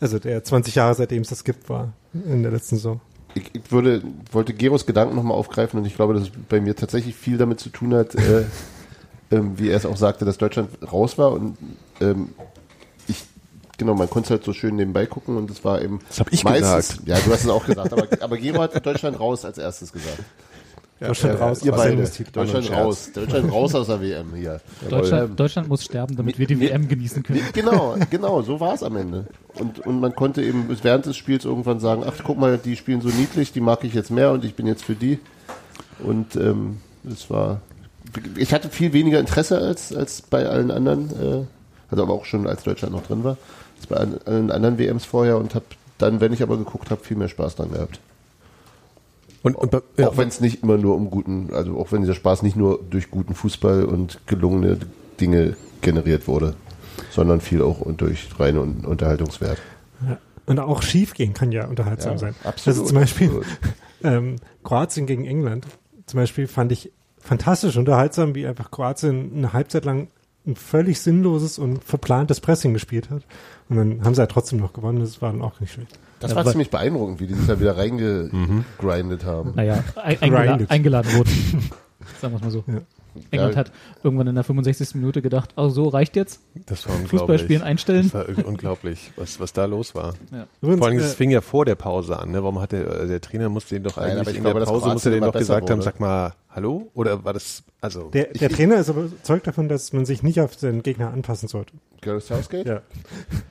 also 0.00 0.18
der 0.18 0.44
20 0.44 0.74
Jahre 0.74 0.94
seitdem 0.94 1.22
es 1.22 1.28
das 1.28 1.44
gibt, 1.44 1.68
war 1.68 1.92
in 2.12 2.42
der 2.42 2.52
letzten 2.52 2.76
Saison. 2.76 3.00
Ich, 3.34 3.54
ich 3.54 3.70
würde, 3.70 4.02
wollte 4.32 4.54
Geros 4.54 4.86
Gedanken 4.86 5.14
nochmal 5.14 5.36
aufgreifen 5.36 5.78
und 5.78 5.86
ich 5.86 5.94
glaube, 5.94 6.14
dass 6.14 6.24
es 6.24 6.30
bei 6.48 6.60
mir 6.60 6.74
tatsächlich 6.74 7.14
viel 7.14 7.36
damit 7.36 7.60
zu 7.60 7.68
tun 7.68 7.94
hat, 7.94 8.14
äh, 8.14 8.44
ähm, 9.30 9.58
wie 9.58 9.68
er 9.68 9.76
es 9.76 9.86
auch 9.86 9.96
sagte, 9.96 10.24
dass 10.24 10.38
Deutschland 10.38 10.70
raus 10.90 11.18
war 11.18 11.32
und 11.32 11.56
ähm, 12.00 12.30
genau, 13.78 13.94
man 13.94 14.08
konnte 14.10 14.26
es 14.26 14.30
halt 14.30 14.44
so 14.44 14.52
schön 14.52 14.76
nebenbei 14.76 15.06
gucken 15.06 15.36
und 15.36 15.50
es 15.50 15.64
war 15.64 15.82
eben 15.82 16.00
Das 16.08 16.20
hab 16.20 16.32
ich 16.32 16.44
meistens, 16.44 16.88
gesagt. 16.88 17.08
ja, 17.08 17.18
du 17.18 17.32
hast 17.32 17.44
es 17.44 17.50
auch 17.50 17.64
gesagt, 17.66 17.92
aber, 17.92 18.06
aber 18.20 18.36
Gero 18.36 18.62
hat 18.62 18.84
Deutschland 18.84 19.18
raus 19.18 19.44
als 19.44 19.58
erstes 19.58 19.92
gesagt. 19.92 20.22
Deutschland 20.98 21.40
raus. 21.40 21.62
Ihr 21.62 21.72
beide. 21.72 21.96
Deutschland 22.32 22.64
Scherz. 22.64 22.78
raus. 22.78 23.10
Deutschland 23.12 23.52
raus 23.52 23.74
aus 23.74 23.86
der 23.88 24.00
WM 24.00 24.34
hier. 24.34 24.60
Deutschland, 24.88 25.38
Deutschland 25.38 25.68
muss 25.68 25.84
sterben, 25.84 26.16
damit 26.16 26.38
wir 26.38 26.46
die 26.46 26.58
WM 26.58 26.88
genießen 26.88 27.22
können. 27.22 27.42
Genau, 27.52 27.96
genau, 28.10 28.40
so 28.42 28.60
war 28.60 28.74
es 28.74 28.82
am 28.82 28.96
Ende. 28.96 29.26
Und, 29.54 29.80
und 29.80 30.00
man 30.00 30.14
konnte 30.14 30.42
eben 30.42 30.66
während 30.82 31.04
des 31.04 31.16
Spiels 31.16 31.44
irgendwann 31.44 31.80
sagen, 31.80 32.02
ach 32.06 32.14
guck 32.24 32.38
mal, 32.38 32.56
die 32.56 32.76
spielen 32.76 33.02
so 33.02 33.08
niedlich, 33.08 33.52
die 33.52 33.60
mag 33.60 33.84
ich 33.84 33.92
jetzt 33.92 34.10
mehr 34.10 34.32
und 34.32 34.44
ich 34.44 34.54
bin 34.54 34.66
jetzt 34.66 34.84
für 34.84 34.94
die. 34.94 35.18
Und 35.98 36.34
ähm, 36.36 36.78
es 37.10 37.28
war, 37.28 37.60
ich 38.36 38.54
hatte 38.54 38.70
viel 38.70 38.94
weniger 38.94 39.20
Interesse 39.20 39.58
als, 39.58 39.94
als 39.94 40.22
bei 40.22 40.46
allen 40.46 40.70
anderen, 40.70 41.10
äh, 41.10 41.44
also 41.90 42.02
aber 42.02 42.14
auch 42.14 42.24
schon 42.24 42.46
als 42.46 42.62
Deutschland 42.62 42.94
noch 42.94 43.02
drin 43.02 43.22
war, 43.22 43.36
als 43.76 43.86
bei 43.86 43.96
allen, 43.96 44.50
anderen 44.50 44.78
WMs 44.78 45.04
vorher 45.04 45.38
und 45.38 45.54
habe 45.54 45.64
dann, 45.98 46.20
wenn 46.20 46.32
ich 46.32 46.42
aber 46.42 46.56
geguckt 46.56 46.90
habe, 46.90 47.02
viel 47.02 47.16
mehr 47.16 47.28
Spaß 47.28 47.56
dran 47.56 47.72
gehabt. 47.72 48.00
und, 49.42 49.54
und, 49.56 49.70
bei- 49.70 49.80
ja, 49.96 50.08
Auch 50.08 50.16
wenn 50.16 50.28
es 50.28 50.40
nicht 50.40 50.62
immer 50.62 50.76
nur 50.76 50.94
um 50.96 51.10
guten, 51.10 51.50
also 51.52 51.78
auch 51.78 51.92
wenn 51.92 52.00
dieser 52.02 52.14
Spaß 52.14 52.42
nicht 52.42 52.56
nur 52.56 52.80
durch 52.90 53.10
guten 53.10 53.34
Fußball 53.34 53.84
und 53.84 54.20
gelungene 54.26 54.78
Dinge 55.20 55.56
generiert 55.80 56.26
wurde, 56.28 56.54
sondern 57.10 57.40
viel 57.40 57.62
auch 57.62 57.80
und 57.80 58.00
durch 58.00 58.28
reine 58.38 58.60
Un- 58.60 58.84
Unterhaltungswert. 58.84 59.58
Ja. 60.06 60.18
Und 60.46 60.58
auch 60.60 60.82
schief 60.82 61.14
gehen 61.14 61.32
kann 61.34 61.50
ja 61.52 61.66
unterhaltsam 61.66 62.12
Ja, 62.12 62.18
sein. 62.18 62.34
absolut, 62.44 62.78
Also 62.78 62.84
zum 62.88 62.98
Beispiel 62.98 63.30
ähm, 64.04 64.36
Kroatien 64.62 65.06
gegen 65.06 65.24
England. 65.24 65.66
Zum 66.06 66.18
Beispiel 66.20 66.46
fand 66.46 66.70
ich 66.72 66.92
fantastisch 67.18 67.76
unterhaltsam, 67.76 68.34
wie 68.34 68.46
einfach 68.46 68.70
Kroatien 68.70 69.32
eine 69.34 69.52
Halbzeit 69.52 69.84
lang 69.84 70.08
ein 70.46 70.54
völlig 70.54 71.00
sinnloses 71.00 71.58
und 71.58 71.82
verplantes 71.82 72.40
Pressing 72.40 72.72
gespielt 72.72 73.10
hat. 73.10 73.22
Und 73.68 73.76
dann 73.76 74.04
haben 74.04 74.14
sie 74.14 74.20
ja 74.20 74.26
trotzdem 74.26 74.58
noch 74.60 74.72
gewonnen. 74.72 75.00
Das 75.00 75.20
war 75.20 75.32
dann 75.32 75.42
auch 75.42 75.58
nicht 75.60 75.72
schlecht. 75.72 75.98
Das 76.20 76.30
Ja, 76.30 76.36
war 76.36 76.46
ziemlich 76.46 76.70
beeindruckend, 76.70 77.20
wie 77.20 77.26
die 77.26 77.34
sich 77.34 77.46
da 77.46 77.58
wieder 77.60 77.76
reingegrindet 77.76 79.24
haben. 79.24 79.52
Naja, 79.54 79.82
ein, 79.96 80.18
eingela 80.22 80.58
eingeladen 80.68 81.12
wurden. 81.14 81.30
Sagen 82.20 82.32
wir 82.32 82.36
es 82.36 82.42
mal 82.42 82.50
so. 82.50 82.64
Ja. 82.66 82.80
England 83.30 83.54
Ja. 83.54 83.60
hat 83.60 83.72
irgendwann 84.02 84.26
in 84.26 84.34
der 84.34 84.44
65. 84.44 84.94
Minute 84.96 85.22
gedacht, 85.22 85.54
oh 85.56 85.70
so, 85.70 85.88
reicht 85.88 86.16
jetzt? 86.16 86.40
das 86.66 86.86
war 86.86 86.94
unglaublich. 86.94 87.20
Fußballspielen 87.20 87.62
einstellen? 87.62 88.10
Das 88.12 88.28
war 88.38 88.46
unglaublich, 88.46 89.10
was, 89.16 89.40
was 89.40 89.54
da 89.54 89.64
los 89.64 89.94
war. 89.94 90.14
Übrigens, 90.60 90.78
Vor 90.78 90.86
allem, 90.88 90.98
äh, 90.98 91.02
es 91.02 91.14
fing 91.14 91.30
ja 91.30 91.40
vor 91.40 91.64
der 91.64 91.76
Pause 91.76 92.18
an. 92.18 92.30
Ne? 92.32 92.42
Warum 92.42 92.60
hat 92.60 92.72
der, 92.72 92.86
äh, 92.86 93.06
der 93.06 93.20
Trainer 93.22 93.48
musste 93.48 93.74
den 93.74 93.84
doch 93.84 93.96
Nein, 93.96 94.04
aber 94.10 94.12
eigentlich 94.20 94.28
ich 94.32 94.36
in 94.36 94.42
glaube, 94.42 94.60
der 94.60 94.66
Pause 94.66 94.90
musste 94.90 95.10
den 95.10 95.22
doch 95.22 95.32
gesagt 95.32 95.70
haben, 95.70 95.78
wurde. 95.78 95.84
sag 95.84 95.98
mal, 95.98 96.34
hallo? 96.56 96.90
Oder 96.94 97.24
war 97.24 97.32
das, 97.32 97.62
also, 97.80 98.08
der, 98.10 98.32
der 98.32 98.48
Trainer 98.48 98.76
ist 98.76 98.88
aber 98.88 99.02
überzeugt 99.02 99.46
davon, 99.46 99.68
dass 99.68 99.92
man 99.92 100.04
sich 100.04 100.22
nicht 100.22 100.40
auf 100.40 100.56
den 100.56 100.82
Gegner 100.82 101.12
anpassen 101.12 101.48
sollte. 101.48 101.74
Gareth 102.00 102.24
Southgate? 102.24 102.66
Ja. 102.66 102.82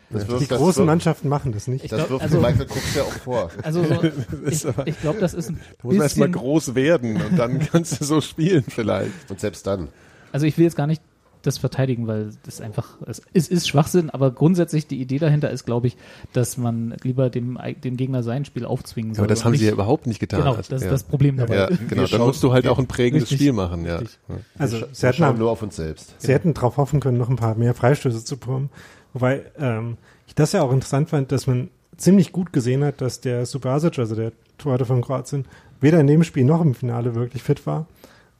Das 0.09 0.23
Die 0.23 0.29
wirft, 0.29 0.51
das 0.51 0.57
großen 0.57 0.79
wirft, 0.79 0.87
Mannschaften 0.87 1.29
machen 1.29 1.51
das 1.51 1.67
nicht. 1.67 1.85
Ich 1.85 1.91
das 1.91 1.99
glaub, 1.99 2.09
wirft 2.09 2.23
also, 2.23 2.41
Michael 2.41 2.65
Cooks 2.65 2.95
ja 2.95 3.03
auch 3.03 3.11
vor. 3.11 3.51
also 3.63 3.83
so, 3.83 4.03
ich, 4.45 4.65
ich 4.85 4.99
glaube, 5.01 5.19
das 5.19 5.33
ist 5.33 5.49
ein 5.49 5.59
da 5.59 5.87
muss 5.87 5.95
man 5.95 6.03
erst 6.03 6.17
mal 6.17 6.27
bisschen, 6.27 6.41
groß 6.41 6.75
werden 6.75 7.21
und 7.21 7.37
dann 7.37 7.59
kannst 7.71 8.01
du 8.01 8.05
so 8.05 8.19
spielen 8.19 8.65
vielleicht. 8.67 9.29
Und 9.29 9.39
selbst 9.39 9.65
dann. 9.67 9.87
also 10.31 10.45
ich 10.45 10.57
will 10.57 10.65
jetzt 10.65 10.75
gar 10.75 10.87
nicht 10.87 11.01
das 11.45 11.57
verteidigen, 11.57 12.07
weil 12.07 12.31
das 12.43 12.61
einfach, 12.61 12.97
es 13.05 13.21
ist, 13.33 13.51
ist 13.51 13.67
Schwachsinn, 13.67 14.09
aber 14.09 14.31
grundsätzlich 14.31 14.87
die 14.87 14.99
Idee 15.01 15.19
dahinter 15.19 15.49
ist, 15.49 15.65
glaube 15.65 15.87
ich, 15.87 15.97
dass 16.33 16.57
man 16.57 16.95
lieber 17.03 17.29
dem, 17.29 17.57
dem 17.83 17.97
Gegner 17.97 18.23
sein 18.23 18.45
Spiel 18.45 18.65
aufzwingen 18.65 19.13
soll. 19.13 19.23
Aber 19.23 19.27
das 19.27 19.45
haben 19.45 19.53
sie 19.53 19.59
nicht- 19.59 19.67
ja 19.67 19.73
überhaupt 19.73 20.07
nicht 20.07 20.19
getan. 20.19 20.39
Genau, 20.41 20.55
Also, 20.55 20.69
das 20.69 20.81
ist 20.81 20.85
ja. 20.85 20.91
das 20.91 21.03
Problem 21.03 21.37
dabei. 21.37 21.55
Ja, 21.55 21.69
genau. 21.89 22.05
Dann 22.07 22.21
musst 22.21 22.41
du 22.43 22.51
halt 22.53 22.67
auch 22.67 22.79
ein 22.79 22.87
prägendes 22.87 23.23
Richtig. 23.23 23.39
Spiel 23.39 23.53
machen, 23.53 23.85
ja. 23.85 23.97
Richtig. 23.97 24.19
Also 24.57 24.81
Wir 24.81 24.87
sie 24.91 25.07
hätten, 25.07 25.37
nur 25.37 25.51
auf 25.51 25.61
uns 25.61 25.75
selbst. 25.75 26.15
sie 26.19 26.33
hätten 26.33 26.53
darauf 26.53 26.77
hoffen 26.77 26.99
können, 26.99 27.17
noch 27.17 27.29
ein 27.29 27.35
paar 27.35 27.55
mehr 27.55 27.73
Freistöße 27.73 28.23
zu 28.25 28.37
bekommen. 28.37 28.69
Wobei 29.13 29.43
ähm, 29.57 29.97
ich 30.27 30.35
das 30.35 30.51
ja 30.51 30.61
auch 30.61 30.71
interessant 30.71 31.09
fand, 31.09 31.31
dass 31.31 31.47
man 31.47 31.69
ziemlich 31.97 32.31
gut 32.31 32.51
gesehen 32.51 32.83
hat, 32.83 32.99
dass 33.01 33.21
der 33.21 33.45
Subasic, 33.45 33.97
also 33.99 34.15
der 34.15 34.33
Torhüter 34.57 34.85
von 34.85 35.01
Kroatien, 35.01 35.45
weder 35.79 35.99
in 35.99 36.07
dem 36.07 36.23
Spiel 36.23 36.43
noch 36.43 36.61
im 36.61 36.75
Finale 36.75 37.15
wirklich 37.15 37.43
fit 37.43 37.65
war. 37.65 37.85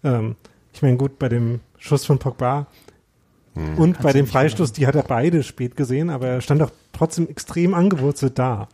Ähm, 0.03 0.35
ich 0.73 0.81
meine, 0.81 0.97
gut, 0.97 1.19
bei 1.19 1.29
dem 1.29 1.61
Schuss 1.77 2.05
von 2.05 2.19
Pogba 2.19 2.67
und 3.77 4.01
bei 4.01 4.11
dem 4.13 4.27
Freistoß, 4.27 4.73
die 4.73 4.85
hat 4.87 4.95
er 4.95 5.03
beide 5.03 5.43
spät 5.43 5.75
gesehen, 5.77 6.09
aber 6.09 6.27
er 6.27 6.41
stand 6.41 6.61
auch 6.61 6.71
trotzdem 6.91 7.29
extrem 7.29 7.73
angewurzelt 7.73 8.37
da. 8.37 8.67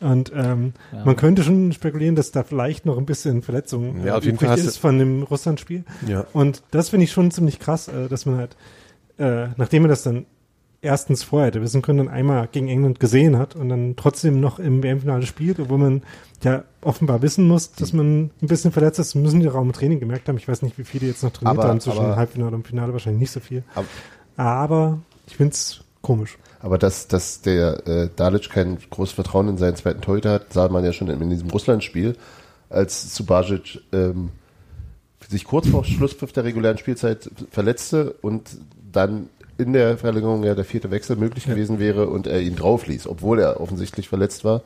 Und 0.00 0.30
ähm, 0.34 0.74
Ja. 0.92 1.04
man 1.04 1.16
könnte 1.16 1.42
schon 1.42 1.72
spekulieren, 1.72 2.14
dass 2.14 2.30
da 2.30 2.44
vielleicht 2.44 2.86
noch 2.86 2.98
ein 2.98 3.06
bisschen 3.06 3.42
Verletzung 3.42 4.04
Ja, 4.04 4.16
auf 4.16 4.24
jeden 4.24 4.36
übrig 4.36 4.48
Fall 4.50 4.58
ist 4.58 4.76
von 4.76 4.96
dem 4.98 5.24
Russland-Spiel. 5.24 5.84
Ja. 6.06 6.24
Und 6.32 6.62
das 6.70 6.90
finde 6.90 7.04
ich 7.04 7.12
schon 7.12 7.30
ziemlich 7.32 7.58
krass, 7.58 7.88
äh, 7.88 8.08
dass 8.08 8.24
man 8.24 8.36
halt, 8.36 8.56
äh, 9.18 9.48
nachdem 9.56 9.82
man 9.82 9.88
das 9.88 10.04
dann 10.04 10.26
erstens 10.82 11.24
vorher 11.24 11.48
hätte 11.48 11.60
wissen 11.60 11.82
können, 11.82 11.98
dann 11.98 12.08
einmal 12.08 12.46
gegen 12.52 12.68
England 12.68 13.00
gesehen 13.00 13.36
hat 13.36 13.56
und 13.56 13.68
dann 13.70 13.94
trotzdem 13.96 14.38
noch 14.38 14.60
im 14.60 14.84
WM-Finale 14.84 15.26
spielt, 15.26 15.58
obwohl 15.58 15.78
man 15.78 16.02
ja 16.44 16.62
offenbar 16.82 17.20
wissen 17.22 17.48
muss, 17.48 17.72
dass 17.72 17.92
man 17.92 18.30
ein 18.40 18.46
bisschen 18.46 18.70
verletzt 18.70 19.00
ist, 19.00 19.16
müssen 19.16 19.40
die 19.40 19.48
Raum 19.48 19.66
im 19.66 19.72
Training 19.72 19.98
gemerkt 19.98 20.28
haben. 20.28 20.36
Ich 20.38 20.46
weiß 20.46 20.62
nicht, 20.62 20.78
wie 20.78 20.84
viele 20.84 21.08
jetzt 21.08 21.24
noch 21.24 21.32
trainiert 21.32 21.58
Aber- 21.58 21.68
haben 21.68 21.80
zwischen 21.80 21.98
aber- 21.98 22.14
Halbfinale 22.14 22.54
und 22.54 22.64
Finale, 22.68 22.92
wahrscheinlich 22.92 23.18
nicht 23.22 23.32
so 23.32 23.40
viel. 23.40 23.64
Aber, 23.74 23.86
Aber 24.38 25.00
ich 25.26 25.36
finde 25.36 25.52
es 25.52 25.80
komisch. 26.00 26.38
aber 26.60 26.78
dass, 26.78 27.08
dass 27.08 27.42
der 27.42 27.86
äh, 27.86 28.08
Dalic 28.14 28.48
kein 28.48 28.78
großes 28.88 29.14
Vertrauen 29.14 29.48
in 29.48 29.58
seinen 29.58 29.76
zweiten 29.76 30.00
Torhüter 30.00 30.32
hat, 30.32 30.52
sah 30.52 30.68
man 30.68 30.84
ja 30.84 30.92
schon 30.92 31.08
in, 31.08 31.20
in 31.20 31.28
diesem 31.28 31.50
Russland-Spiel. 31.50 32.16
als 32.70 33.14
Subacic 33.14 33.80
ähm, 33.92 34.30
sich 35.28 35.44
kurz 35.44 35.68
vor 35.68 35.84
Schlusspfiff 35.84 36.32
der 36.32 36.44
regulären 36.44 36.78
Spielzeit 36.78 37.28
verletzte 37.50 38.12
und 38.22 38.56
dann 38.90 39.28
in 39.58 39.72
der 39.72 39.98
Verlängerung 39.98 40.44
ja 40.44 40.54
der 40.54 40.64
vierte 40.64 40.90
Wechsel 40.92 41.16
möglich 41.16 41.44
gewesen 41.44 41.80
wäre 41.80 42.08
und 42.08 42.28
er 42.28 42.40
ihn 42.40 42.54
drauf 42.54 42.86
ließ, 42.86 43.08
obwohl 43.08 43.40
er 43.40 43.60
offensichtlich 43.60 44.08
verletzt 44.08 44.44
war. 44.44 44.62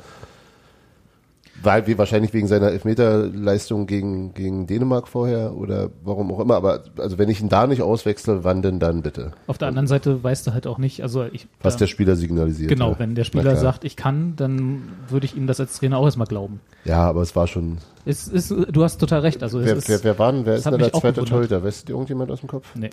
Weil 1.63 1.87
wir 1.87 1.97
wahrscheinlich 1.99 2.33
wegen 2.33 2.49
seiner 2.49 2.71
Elfmeterleistung 2.71 3.87
gegen, 3.87 4.35
gegen 4.35 4.67
Dänemark 4.67 5.07
vorher 5.09 5.55
oder 5.55 5.91
warum 6.03 6.33
auch 6.33 6.41
immer, 6.41 6.57
aber 6.57 6.85
also 6.99 7.19
wenn 7.19 7.29
ich 7.29 7.41
ihn 7.41 7.49
da 7.49 7.67
nicht 7.67 7.83
auswechsle, 7.83 8.45
wann 8.45 8.63
denn 8.63 8.79
dann 8.81 9.03
bitte? 9.03 9.33
Auf 9.47 9.59
der 9.59 9.69
anderen 9.69 9.87
Seite 9.87 10.23
weißt 10.23 10.47
du 10.47 10.53
halt 10.53 10.67
auch 10.67 10.79
nicht, 10.79 11.03
also 11.03 11.25
ich. 11.25 11.47
Was 11.63 11.75
da- 11.75 11.81
der 11.81 11.87
Spieler 11.87 12.17
signalisiert. 12.17 12.69
Genau, 12.69 12.93
ja. 12.93 12.99
wenn 12.99 13.15
der 13.15 13.25
Spieler 13.25 13.57
sagt, 13.57 13.85
ich 13.85 13.97
kann, 13.97 14.35
dann 14.37 14.83
würde 15.09 15.27
ich 15.27 15.37
ihm 15.37 15.47
das 15.47 15.61
als 15.61 15.79
Trainer 15.79 15.99
auch 15.99 16.05
erstmal 16.05 16.27
glauben. 16.27 16.61
Ja, 16.85 17.05
aber 17.09 17.23
es 17.23 17.37
war 17.37 17.47
schon. 17.47 17.79
Es 18.05 18.27
ist, 18.27 18.51
du 18.51 18.83
hast 18.83 18.99
total 18.99 19.21
recht. 19.21 19.43
Also 19.43 19.61
es 19.61 19.67
Wer, 19.67 19.77
ist, 19.77 19.89
wer, 19.89 20.03
wer 20.05 20.19
war 20.19 20.33
denn, 20.33 20.45
wer 20.47 20.55
ist 20.57 20.67
denn 20.67 20.79
der 20.79 20.93
zweite. 20.93 21.25
Torhüter? 21.25 21.63
Weißt 21.63 21.89
du 21.89 21.93
irgendjemand 21.93 22.31
aus 22.31 22.41
dem 22.41 22.49
Kopf? 22.49 22.67
Nee. 22.75 22.91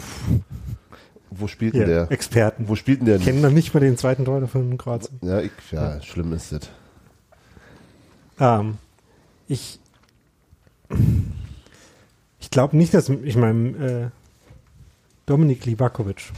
Wo 1.32 1.48
spielt 1.48 1.74
denn 1.76 1.88
der? 1.88 2.12
Experten. 2.12 2.68
Wo 2.68 2.76
spielt 2.76 3.00
denn 3.02 3.06
der? 3.08 3.18
Kennen 3.20 3.42
noch 3.42 3.52
nicht 3.52 3.74
mal 3.74 3.80
den 3.80 3.98
zweiten 3.98 4.26
Torhüter 4.26 4.48
von 4.48 4.78
Kroatien. 4.78 5.20
Ja, 5.24 5.40
ich, 5.40 5.52
ja, 5.72 6.02
schlimm 6.02 6.34
ist 6.34 6.52
das. 6.52 6.62
Ähm, 8.40 8.78
ich 9.48 9.80
ich 12.40 12.50
glaube 12.50 12.78
nicht, 12.78 12.94
dass 12.94 13.10
ich 13.10 13.36
meinem 13.36 13.82
äh, 13.82 14.10
Dominik 15.26 15.66
Livakovic, 15.66 16.32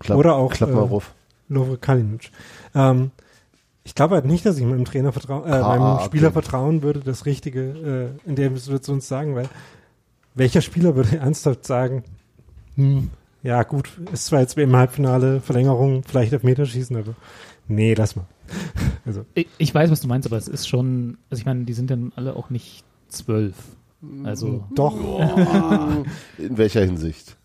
Klapp, 0.00 0.18
Oder 0.18 0.34
auch, 0.34 0.52
äh. 0.60 1.00
Lovre 1.48 1.78
Kalinic, 1.78 2.30
ähm, 2.74 3.10
ich 3.84 3.94
glaube 3.94 4.16
halt 4.16 4.26
nicht, 4.26 4.44
dass 4.44 4.58
ich 4.58 4.64
meinem 4.64 4.84
Trainer 4.84 5.12
vertrauen, 5.12 5.48
äh, 5.48 5.52
Ah, 5.52 5.68
meinem 5.68 5.96
okay. 5.96 6.04
Spieler 6.06 6.32
vertrauen 6.32 6.82
würde, 6.82 7.00
das 7.00 7.24
Richtige 7.24 8.12
äh, 8.26 8.28
in 8.28 8.36
der 8.36 8.54
Situation 8.56 9.00
zu 9.00 9.06
sagen, 9.06 9.34
weil 9.34 9.48
welcher 10.34 10.60
Spieler 10.60 10.94
würde 10.96 11.16
ernsthaft 11.20 11.66
sagen, 11.66 12.04
hm, 12.74 13.10
ja 13.42 13.62
gut, 13.62 13.90
ist 14.12 14.26
zwar 14.26 14.40
jetzt 14.40 14.58
im 14.58 14.76
Halbfinale 14.76 15.40
Verlängerung, 15.40 16.02
vielleicht 16.04 16.34
auf 16.34 16.42
Meterschießen, 16.42 16.96
aber 16.96 17.14
nee, 17.66 17.94
lass 17.94 18.16
mal. 18.16 18.26
Also, 19.06 19.24
Ich, 19.34 19.46
ich 19.56 19.74
weiß, 19.74 19.90
was 19.90 20.00
du 20.02 20.08
meinst, 20.08 20.26
aber 20.28 20.36
es 20.36 20.48
ist 20.48 20.68
schon, 20.68 21.16
also 21.30 21.40
ich 21.40 21.46
meine, 21.46 21.64
die 21.64 21.72
sind 21.72 21.90
dann 21.90 22.12
alle 22.16 22.36
auch 22.36 22.50
nicht 22.50 22.84
zwölf. 23.08 23.54
Also 24.24 24.64
doch, 24.74 24.94
In 26.38 26.58
welcher 26.58 26.84
Hinsicht? 26.84 27.36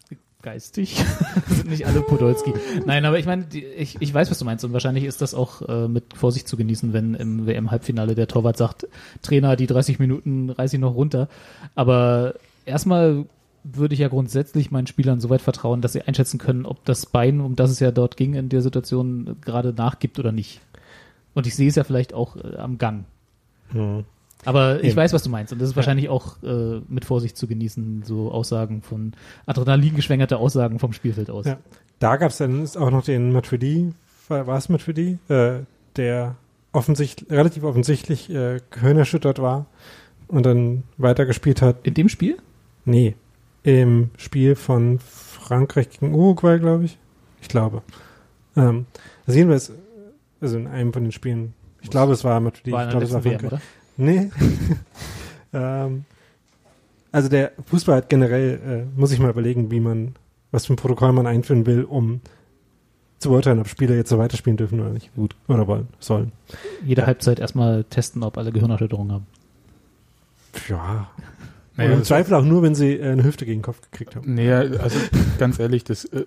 geistig 0.42 1.02
sind 1.48 1.70
nicht 1.70 1.88
alle 1.88 2.02
Podolski. 2.02 2.52
Nein, 2.86 3.06
aber 3.06 3.18
ich 3.18 3.26
meine, 3.26 3.46
die- 3.46 3.64
ich, 3.64 3.96
ich 4.02 4.14
weiß, 4.14 4.30
was 4.30 4.40
du 4.40 4.44
meinst 4.44 4.66
und 4.66 4.74
wahrscheinlich 4.74 5.06
ist 5.06 5.22
das 5.22 5.34
auch 5.34 5.62
äh, 5.62 5.88
mit 5.88 6.04
Vorsicht 6.16 6.50
zu 6.50 6.58
genießen, 6.58 6.92
wenn 6.92 7.14
im 7.14 7.48
WM-Halbfinale 7.48 8.14
der 8.14 8.28
Torwart 8.28 8.58
sagt, 8.58 8.86
Trainer, 9.22 9.56
die 9.56 9.68
30 9.68 10.00
Minuten 10.00 10.50
reiß 10.50 10.74
ich 10.74 10.82
noch 10.82 10.96
runter. 10.96 11.30
Aber 11.76 12.34
erstmal 12.66 13.24
würde 13.64 13.94
ich 13.94 14.02
ja 14.02 14.10
grundsätzlich 14.10 14.70
meinen 14.70 14.88
Spielern 14.88 15.22
so 15.22 15.30
weit 15.30 15.42
vertrauen, 15.42 15.80
dass 15.80 15.94
sie 15.94 16.02
einschätzen 16.02 16.40
können, 16.40 16.66
ob 16.66 16.84
das 16.84 17.06
Bein, 17.06 17.40
um 17.40 17.56
das 17.56 17.72
es 17.72 17.80
ja 17.80 17.92
dort 17.92 18.18
ging 18.18 18.34
in 18.34 18.50
der 18.50 18.62
Situation, 18.62 19.38
gerade 19.40 19.72
nachgibt 19.74 20.20
oder 20.20 20.34
nicht. 20.34 20.60
Und 21.34 21.48
ich 21.48 21.56
sehe 21.56 21.70
es 21.70 21.76
ja 21.76 21.84
vielleicht 21.84 22.14
auch 22.14 22.36
äh, 22.36 22.58
am 22.58 22.78
Gang. 22.78 23.06
hm. 23.70 24.06
Aber 24.46 24.80
ich 24.80 24.90
Eben. 24.90 24.98
weiß, 24.98 25.14
was 25.14 25.24
du 25.24 25.30
meinst. 25.30 25.54
Und 25.54 25.62
das 25.62 25.70
ist 25.70 25.76
wahrscheinlich 25.76 26.10
auch 26.10 26.42
äh, 26.44 26.82
mit 26.90 27.06
Vorsicht 27.06 27.38
zu 27.38 27.48
genießen, 27.48 28.04
so 28.04 28.30
Aussagen 28.32 28.82
von 28.82 29.14
Adrenalin 29.46 29.96
geschwängerte 29.96 30.38
Aussagen 30.38 30.80
vom 30.80 30.92
Spielfeld 30.92 31.30
aus. 31.30 31.46
Ja. 31.46 31.58
Da 32.00 32.18
gab 32.18 32.32
es 32.32 32.38
dann 32.38 32.62
ist 32.62 32.76
auch 32.78 32.92
noch 32.92 33.06
den 33.06 33.32
Matuidi, 33.32 33.94
war 34.28 34.46
war 34.46 34.58
es 34.58 34.68
Matuidi, 34.68 35.18
äh, 35.30 35.60
der 35.96 36.36
offensichtlich, 36.74 37.32
relativ 37.32 37.64
offensichtlich 37.64 38.30
äh, 38.30 38.60
gehirnerschüttert 38.72 39.40
war 39.42 39.68
und 40.28 40.46
dann 40.46 40.84
weitergespielt 40.98 41.62
hat. 41.62 41.78
In 41.88 41.94
dem 41.94 42.10
Spiel? 42.10 42.38
Nee, 42.84 43.16
im 43.64 44.10
Spiel 44.18 44.56
von 44.56 45.00
Frankreich 45.00 45.90
gegen 45.90 46.14
Uruguay, 46.14 46.60
glaube 46.60 46.86
ich. 46.86 46.98
Ich 47.42 47.48
glaube. 47.48 47.82
Ähm, 48.58 48.86
also 49.26 49.38
jedenfalls, 49.38 49.72
also 50.44 50.58
in 50.58 50.68
einem 50.68 50.94
von 50.94 51.04
den 51.04 51.12
Spielen, 51.12 51.54
ich 51.82 51.90
glaube, 51.90 52.14
es 52.14 52.24
war 52.24 52.40
Matuidi, 52.40 52.72
War 52.72 52.84
ich 52.86 52.90
glaube, 52.92 53.06
es 53.06 53.14
war 53.14 53.24
WM, 53.24 53.46
oder? 53.46 53.62
Nee. 53.98 54.30
ähm, 55.54 56.06
also 57.12 57.30
der 57.30 57.52
Fußball 57.66 57.98
hat 57.98 58.10
generell, 58.10 58.88
äh, 58.96 59.00
muss 59.00 59.12
ich 59.12 59.20
mal 59.20 59.30
überlegen, 59.30 59.72
wie 59.72 59.80
man, 59.80 60.16
was 60.52 60.66
für 60.66 60.74
ein 60.74 60.78
Protokoll 60.78 61.12
man 61.14 61.28
einführen 61.28 61.66
will, 61.66 61.84
um 61.84 62.22
zu 63.20 63.30
beurteilen, 63.30 63.60
ob 63.60 63.68
Spieler 63.68 63.96
jetzt 63.96 64.10
so 64.10 64.18
weiterspielen 64.18 64.58
dürfen 64.58 64.80
oder 64.80 64.90
nicht. 64.90 65.14
Gut. 65.16 65.36
Oder 65.48 65.66
wollen, 65.68 65.88
sollen. 66.00 66.32
Jede 66.84 67.06
Halbzeit 67.06 67.40
erstmal 67.40 67.84
testen, 67.86 68.22
ob 68.24 68.38
alle 68.38 68.52
Gehirnerschütterungen 68.52 69.12
haben. 69.14 69.28
Ja. 70.68 71.10
Naja, 71.76 71.90
und 71.90 71.94
im 71.94 72.00
das- 72.00 72.08
Zweifel 72.10 72.34
auch 72.36 72.44
nur, 72.44 72.62
wenn 72.62 72.76
sie 72.76 72.96
äh, 72.96 73.12
eine 73.12 73.24
Hüfte 73.24 73.46
gegen 73.46 73.60
den 73.60 73.64
Kopf 73.66 73.80
gekriegt 73.92 74.16
haben. 74.16 74.34
Nee, 74.34 74.52
also 74.52 75.00
ganz 75.40 75.60
ehrlich, 75.60 75.84
das, 75.84 76.06
äh, 76.06 76.26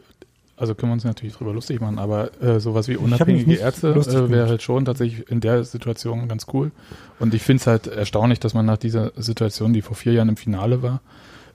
also 0.57 0.75
können 0.75 0.90
wir 0.90 0.95
uns 0.95 1.05
natürlich 1.05 1.35
drüber 1.35 1.53
lustig 1.53 1.81
machen, 1.81 1.99
aber 1.99 2.31
äh, 2.42 2.61
sowas 2.61 2.88
wie 2.88 2.97
unabhängige 2.97 3.55
Ärzte 3.57 3.88
äh, 3.88 4.31
wäre 4.31 4.49
halt 4.49 4.62
schon 4.62 4.85
tatsächlich 4.85 5.31
in 5.31 5.40
der 5.40 5.64
Situation 5.64 6.29
ganz 6.29 6.47
cool. 6.53 6.71
Und 7.19 7.35
ich 7.35 7.42
finde 7.42 7.61
es 7.61 7.66
halt 7.66 7.87
erstaunlich, 7.87 8.40
dass 8.40 8.55
man 8.55 8.64
nach 8.64 8.79
dieser 8.79 9.12
Situation, 9.16 9.73
die 9.73 9.83
vor 9.83 9.97
vier 9.97 10.14
Jahren 10.14 10.31
im 10.31 10.37
Finale 10.37 10.83
war, 10.83 11.01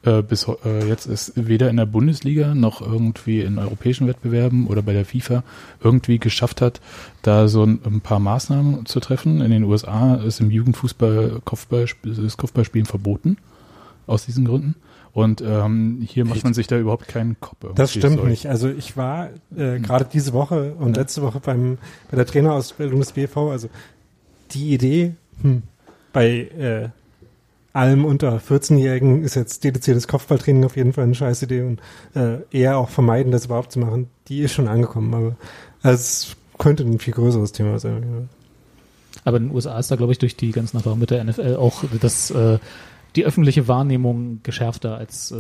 äh, 0.04 0.22
bis 0.22 0.48
äh, 0.48 0.88
jetzt 0.88 1.06
ist 1.06 1.34
weder 1.36 1.70
in 1.70 1.78
der 1.78 1.86
Bundesliga 1.86 2.56
noch 2.56 2.82
irgendwie 2.82 3.42
in 3.42 3.60
europäischen 3.60 4.08
Wettbewerben 4.08 4.68
oder 4.68 4.82
bei 4.82 4.94
der 4.94 5.06
FIFA 5.06 5.44
irgendwie 5.84 6.18
geschafft 6.18 6.62
hat, 6.62 6.82
da 7.22 7.48
so 7.48 7.64
ein, 7.64 7.80
ein 7.86 8.02
paar 8.02 8.20
Maßnahmen 8.20 8.86
zu 8.86 9.00
treffen. 9.00 9.42
In 9.42 9.52
den 9.52 9.64
USA 9.64 10.16
ist 10.16 10.40
im 10.40 10.52
Jugendfußball 10.52 11.42
Kopfball, 11.46 11.86
das 12.04 12.38
Kopfballspielen 12.38 12.86
verboten 12.86 13.38
aus 14.08 14.26
diesen 14.26 14.46
Gründen. 14.46 14.76
Und 15.14 15.42
ähm, 15.42 16.06
hier 16.08 16.26
macht 16.26 16.44
man 16.44 16.54
sich 16.54 16.68
da 16.68 16.78
überhaupt 16.78 17.08
keinen 17.08 17.40
Kopf. 17.40 17.58
Das 17.76 17.92
stimmt 17.92 18.24
nicht. 18.24 18.48
Also 18.48 18.70
ich 18.70 18.96
war 18.96 19.30
äh, 19.56 19.80
gerade 19.80 20.06
diese 20.06 20.32
Woche 20.32 20.74
und 20.80 20.96
letzte 20.96 21.22
Woche 21.22 21.40
beim 21.40 21.78
bei 22.10 22.16
der 22.16 22.26
Trainerausbildung 22.26 23.00
des 23.00 23.12
BV. 23.12 23.52
Also 23.52 23.70
die 24.52 24.74
Idee 24.74 25.16
hm, 25.42 25.64
bei 26.14 26.30
äh, 26.58 26.90
allem 27.74 28.06
unter 28.06 28.38
14-Jährigen 28.38 29.24
ist 29.24 29.36
jetzt 29.36 29.64
dediziertes 29.64 30.08
Kopfballtraining 30.08 30.66
auf 30.66 30.76
jeden 30.76 30.94
Fall 30.94 31.06
eine 31.06 31.16
scheiß 31.16 31.42
Idee 31.44 31.62
und 31.62 31.82
äh, 32.16 32.40
eher 32.52 32.78
auch 32.78 32.90
vermeiden, 32.90 33.32
das 33.32 33.46
überhaupt 33.46 33.72
zu 33.72 33.80
machen. 33.80 34.10
Die 34.28 34.42
ist 34.42 34.54
schon 34.54 34.68
angekommen, 34.68 35.14
aber 35.14 35.36
es 35.84 36.36
könnte 36.58 36.84
ein 36.84 37.00
viel 37.00 37.14
größeres 37.14 37.52
Thema 37.54 37.80
sein. 37.80 38.30
Aber 39.24 39.38
in 39.38 39.48
den 39.48 39.56
USA 39.56 39.78
ist 39.80 39.92
da, 39.92 39.96
glaube 39.96 40.12
ich, 40.12 40.20
durch 40.20 40.36
die 40.36 40.52
ganzen 40.52 40.78
Erfahrungen 40.78 41.02
mit 41.02 41.12
der 41.12 41.24
NFL 41.24 41.56
auch 41.56 41.84
das, 42.00 42.32
äh, 42.32 42.60
die 43.16 43.26
öffentliche 43.26 43.68
Wahrnehmung 43.68 44.40
geschärfter 44.44 44.96
als 44.98 45.32
äh, 45.32 45.36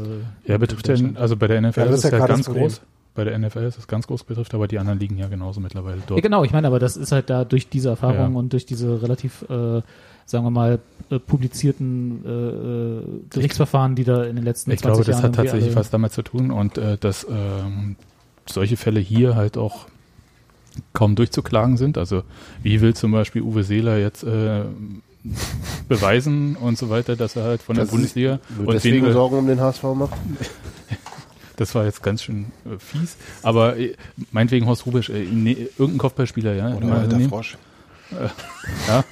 Ja, 0.45 0.57
betrifft 0.57 0.87
ja, 0.87 0.95
also 1.15 1.37
bei 1.37 1.47
der 1.47 1.61
NFL 1.61 1.79
Ja, 1.79 1.85
das 1.85 1.93
ist 1.95 1.99
ist 1.99 2.05
es 2.05 2.11
ja 2.11 2.17
ja 2.17 2.25
gerade 2.25 2.33
ganz 2.33 2.45
das 2.45 2.55
groß. 2.55 2.81
Bei 3.13 3.25
der 3.25 3.37
NFL 3.37 3.59
ist 3.63 3.77
es 3.77 3.87
ganz 3.87 4.07
groß 4.07 4.23
betrifft, 4.23 4.53
aber 4.53 4.67
die 4.69 4.79
anderen 4.79 4.97
liegen 4.99 5.17
ja 5.17 5.27
genauso 5.27 5.59
mittlerweile 5.59 5.97
Ja, 5.97 6.03
dort. 6.07 6.21
genau, 6.23 6.43
ich 6.45 6.53
meine, 6.53 6.67
aber 6.67 6.79
das 6.79 6.95
ist 6.95 7.11
halt 7.11 7.29
da 7.29 7.43
durch 7.43 7.67
diese 7.67 7.89
Erfahrung 7.89 8.33
Ja. 8.33 8.39
und 8.39 8.53
durch 8.53 8.65
diese 8.65 9.01
relativ, 9.01 9.41
äh, 9.49 9.81
sagen 10.25 10.45
wir 10.45 10.49
mal, 10.49 10.79
äh, 11.09 11.19
publizierten 11.19 12.23
äh, 12.25 12.29
äh, 12.29 13.03
Gerichtsverfahren, 13.29 13.95
die 13.95 14.05
da 14.05 14.23
in 14.23 14.37
den 14.37 14.45
letzten 14.45 14.71
Ich 14.71 14.79
20 14.79 14.81
glaube, 14.81 15.03
das 15.05 15.07
Jahren 15.07 15.23
hat 15.23 15.29
irgendwie 15.31 15.47
tatsächlich 15.49 15.75
alle- 15.75 15.75
was 15.75 15.89
damit 15.89 16.11
zu 16.13 16.21
tun 16.21 16.51
und 16.51 16.77
äh, 16.77 16.97
dass 16.97 17.27
ähm, 17.29 17.97
solche 18.45 18.77
Fälle 18.77 19.01
hier 19.01 19.35
halt 19.35 19.57
auch 19.57 19.87
kaum 20.93 21.15
durchzuklagen 21.15 21.75
sind. 21.75 21.97
Also 21.97 22.23
wie 22.63 22.79
will 22.79 22.93
zum 22.95 23.11
Beispiel 23.11 23.41
Uwe 23.41 23.63
Seeler 23.63 23.97
jetzt 23.97 24.23
äh, 24.23 24.61
beweisen 25.87 26.55
und 26.55 26.77
so 26.77 26.89
weiter, 26.89 27.15
dass 27.15 27.35
er 27.35 27.43
halt 27.43 27.61
von 27.61 27.75
der 27.75 27.83
Dass 27.83 27.89
es 27.89 27.95
Bundesliga 27.95 28.39
und 28.57 28.73
deswegen 28.73 28.97
weniger, 28.97 29.13
Sorgen 29.13 29.37
um 29.37 29.47
den 29.47 29.59
HSV 29.59 29.83
macht? 29.95 30.13
das 31.57 31.75
war 31.75 31.85
jetzt 31.85 32.01
ganz 32.01 32.23
schön 32.23 32.47
äh, 32.65 32.79
fies, 32.79 33.17
aber 33.43 33.77
äh, 33.77 33.95
meinetwegen 34.31 34.65
Horst 34.65 34.85
Rubisch, 34.85 35.09
äh, 35.09 35.23
ne, 35.25 35.51
irgendein 35.77 35.99
Kopfballspieler, 35.99 36.53
ja, 36.53 36.75
Oder 36.75 36.93
alter 36.93 37.17
nehmen. 37.17 37.29
Frosch. 37.29 37.57
ja, 38.87 39.03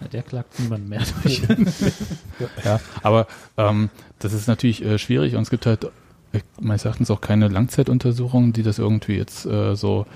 Ja, 0.00 0.08
der 0.08 0.22
klagt 0.22 0.58
niemand 0.60 0.88
mehr 0.88 1.02
durch. 1.22 1.42
Ja, 2.64 2.80
aber 3.02 3.26
ähm, 3.56 3.90
das 4.20 4.32
ist 4.32 4.46
natürlich 4.46 4.84
äh, 4.84 4.98
schwierig 4.98 5.34
und 5.34 5.42
es 5.42 5.50
gibt 5.50 5.66
halt 5.66 5.84
äh, 6.32 6.40
meines 6.60 6.84
Erachtens 6.84 7.10
auch 7.10 7.20
keine 7.20 7.48
Langzeituntersuchungen, 7.48 8.52
die 8.52 8.62
das 8.62 8.78
irgendwie 8.78 9.16
jetzt 9.16 9.44
äh, 9.46 9.74
so 9.74 10.06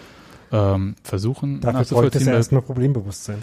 ähm, 0.52 0.94
versuchen 1.02 1.60
Dafür 1.60 1.72
bräuchte 1.72 1.82
es 1.82 1.90
nachzuvollziehen. 1.90 2.26
ja 2.28 2.34
erstmal 2.34 2.62
Problembewusstsein. 2.62 3.42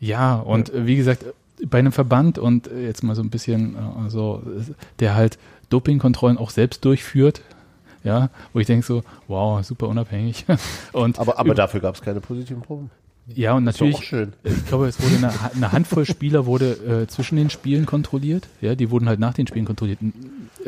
Ja, 0.00 0.36
und 0.36 0.72
äh, 0.72 0.86
wie 0.86 0.96
gesagt, 0.96 1.24
äh, 1.24 1.66
bei 1.66 1.78
einem 1.78 1.92
Verband 1.92 2.38
und 2.38 2.68
äh, 2.68 2.84
jetzt 2.84 3.02
mal 3.02 3.14
so 3.14 3.22
ein 3.22 3.30
bisschen 3.30 3.76
so, 4.08 4.42
äh, 4.46 4.72
der 5.00 5.14
halt 5.14 5.38
Dopingkontrollen 5.70 6.38
auch 6.38 6.50
selbst 6.50 6.84
durchführt, 6.84 7.42
ja, 8.04 8.30
wo 8.52 8.60
ich 8.60 8.66
denke 8.66 8.86
so, 8.86 9.02
wow, 9.26 9.64
super 9.64 9.88
unabhängig. 9.88 10.46
und 10.92 11.18
Aber, 11.18 11.38
aber 11.38 11.54
dafür 11.54 11.80
gab 11.80 11.94
es 11.94 12.00
keine 12.00 12.20
positiven 12.20 12.62
Proben. 12.62 12.90
ja, 13.34 13.54
und 13.54 13.64
natürlich, 13.64 14.04
schön. 14.04 14.32
ich 14.44 14.66
glaube, 14.66 14.86
es 14.86 15.02
wurde 15.02 15.16
eine, 15.16 15.32
eine 15.54 15.72
Handvoll 15.72 16.06
Spieler 16.06 16.46
wurde 16.46 17.02
äh, 17.02 17.06
zwischen 17.08 17.36
den 17.36 17.50
Spielen 17.50 17.86
kontrolliert. 17.86 18.48
Ja, 18.60 18.74
die 18.74 18.90
wurden 18.90 19.08
halt 19.08 19.20
nach 19.20 19.34
den 19.34 19.46
Spielen 19.46 19.66
kontrolliert. 19.66 19.98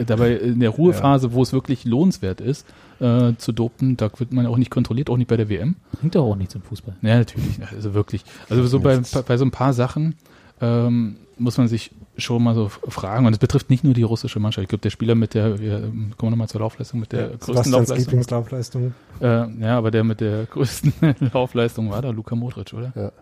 Dabei 0.07 0.35
in 0.35 0.61
der 0.61 0.71
Ruhephase, 0.71 1.33
wo 1.33 1.43
es 1.43 1.53
wirklich 1.53 1.85
lohnenswert 1.85 2.41
ist, 2.41 2.67
äh, 3.01 3.35
zu 3.37 3.53
dopen, 3.53 3.97
da 3.97 4.11
wird 4.19 4.33
man 4.33 4.47
auch 4.47 4.57
nicht 4.57 4.71
kontrolliert, 4.71 5.11
auch 5.11 5.17
nicht 5.17 5.29
bei 5.29 5.37
der 5.37 5.49
WM. 5.49 5.77
Bringt 5.93 6.15
doch 6.15 6.25
auch 6.25 6.37
nichts 6.37 6.55
im 6.55 6.63
Fußball. 6.63 6.97
Ja, 7.03 7.19
natürlich. 7.19 7.61
Also 7.73 7.95
wirklich. 7.95 8.25
Also 8.49 8.67
so 8.67 8.81
bei, 8.81 9.01
bei 9.27 9.37
so 9.37 9.45
ein 9.45 9.51
paar 9.51 9.73
Sachen 9.73 10.15
ähm, 10.61 11.17
muss 11.39 11.57
man 11.57 11.69
sich 11.69 11.91
schon 12.19 12.43
mal 12.43 12.55
so 12.55 12.69
Fragen 12.69 13.27
und 13.27 13.33
es 13.33 13.39
betrifft 13.39 13.71
nicht 13.71 13.83
nur 13.83 13.95
die 13.95 14.03
russische 14.03 14.39
Mannschaft. 14.41 14.65
Ich 14.65 14.69
glaube, 14.69 14.83
der 14.83 14.91
Spieler 14.91 15.15
mit 15.15 15.35
der, 15.35 15.59
wir, 15.59 15.81
kommen 15.81 16.15
wir 16.21 16.31
nochmal 16.31 16.49
zur 16.49 16.61
Laufleistung, 16.61 17.01
mit 17.01 17.13
der 17.13 17.29
größten 17.29 17.47
Sebastians 17.47 17.73
Laufleistung. 17.73 17.97
Lieblingslaufleistung. 17.97 18.95
Äh, 19.21 19.61
ja, 19.61 19.79
aber 19.79 19.91
der 19.91 20.05
mit 20.05 20.21
der 20.21 20.45
größten 20.45 20.93
Laufleistung 21.33 21.91
war 21.91 22.03
da 22.03 22.11
Luka 22.11 22.35
Modric, 22.35 22.73
oder? 22.75 22.93
Ja. 22.95 23.13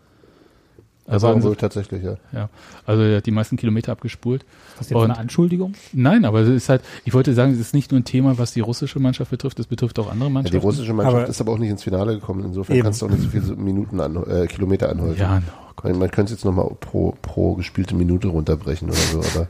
Also, 1.11 1.27
war 1.29 1.43
wohl 1.43 1.57
tatsächlich, 1.57 2.03
ja. 2.05 2.17
ja, 2.33 2.49
also 2.85 3.03
er 3.03 3.17
hat 3.17 3.27
die 3.27 3.31
meisten 3.31 3.57
Kilometer 3.57 3.93
abgespult. 3.93 4.43
Ist 4.43 4.49
das 4.81 4.91
jetzt 4.91 4.97
Und- 4.99 5.05
eine 5.11 5.19
Anschuldigung? 5.19 5.73
Nein, 5.95 6.25
aber 6.27 6.41
es 6.41 6.49
ist 6.49 6.69
halt, 6.69 6.83
ich 7.07 7.15
wollte 7.15 7.33
sagen, 7.33 7.53
es 7.53 7.59
ist 7.59 7.73
nicht 7.75 7.91
nur 7.91 8.01
ein 8.01 8.05
Thema, 8.05 8.37
was 8.37 8.53
die 8.53 8.61
russische 8.61 9.01
Mannschaft 9.01 9.31
betrifft, 9.31 9.59
es 9.59 9.67
betrifft 9.67 9.99
auch 9.99 10.11
andere 10.11 10.25
ja 10.25 10.29
die 10.29 10.33
Mannschaften. 10.35 10.59
russische 10.67 10.93
Mannschaft 10.93 11.17
Aber- 11.17 11.27
ist 11.29 11.41
aber 11.41 11.53
auch 11.53 11.59
nicht 11.59 11.71
ins 11.71 11.83
Finale 11.83 12.15
gekommen. 12.15 12.45
Insofern 12.45 12.77
Eben. 12.77 12.85
kannst 12.85 13.01
du 13.01 13.07
auch 13.07 13.11
nicht 13.11 13.23
so 13.23 13.29
viele 13.31 13.57
Minuten 13.57 14.01
an, 14.01 14.17
äh, 14.27 14.47
Kilometer 14.47 14.91
anhäufen. 14.91 15.19
ja, 15.19 15.41
oh 15.47 15.73
Gott. 15.77 15.91
Man, 15.93 15.99
man 15.99 16.11
könnte 16.11 16.33
es 16.35 16.41
jetzt 16.41 16.45
nochmal 16.45 16.69
pro, 16.79 17.17
pro 17.23 17.55
gespielte 17.55 17.95
Minute 17.95 18.29
runterbrechen 18.29 18.89
oder 18.89 18.99
so, 18.99 19.21
aber 19.21 19.49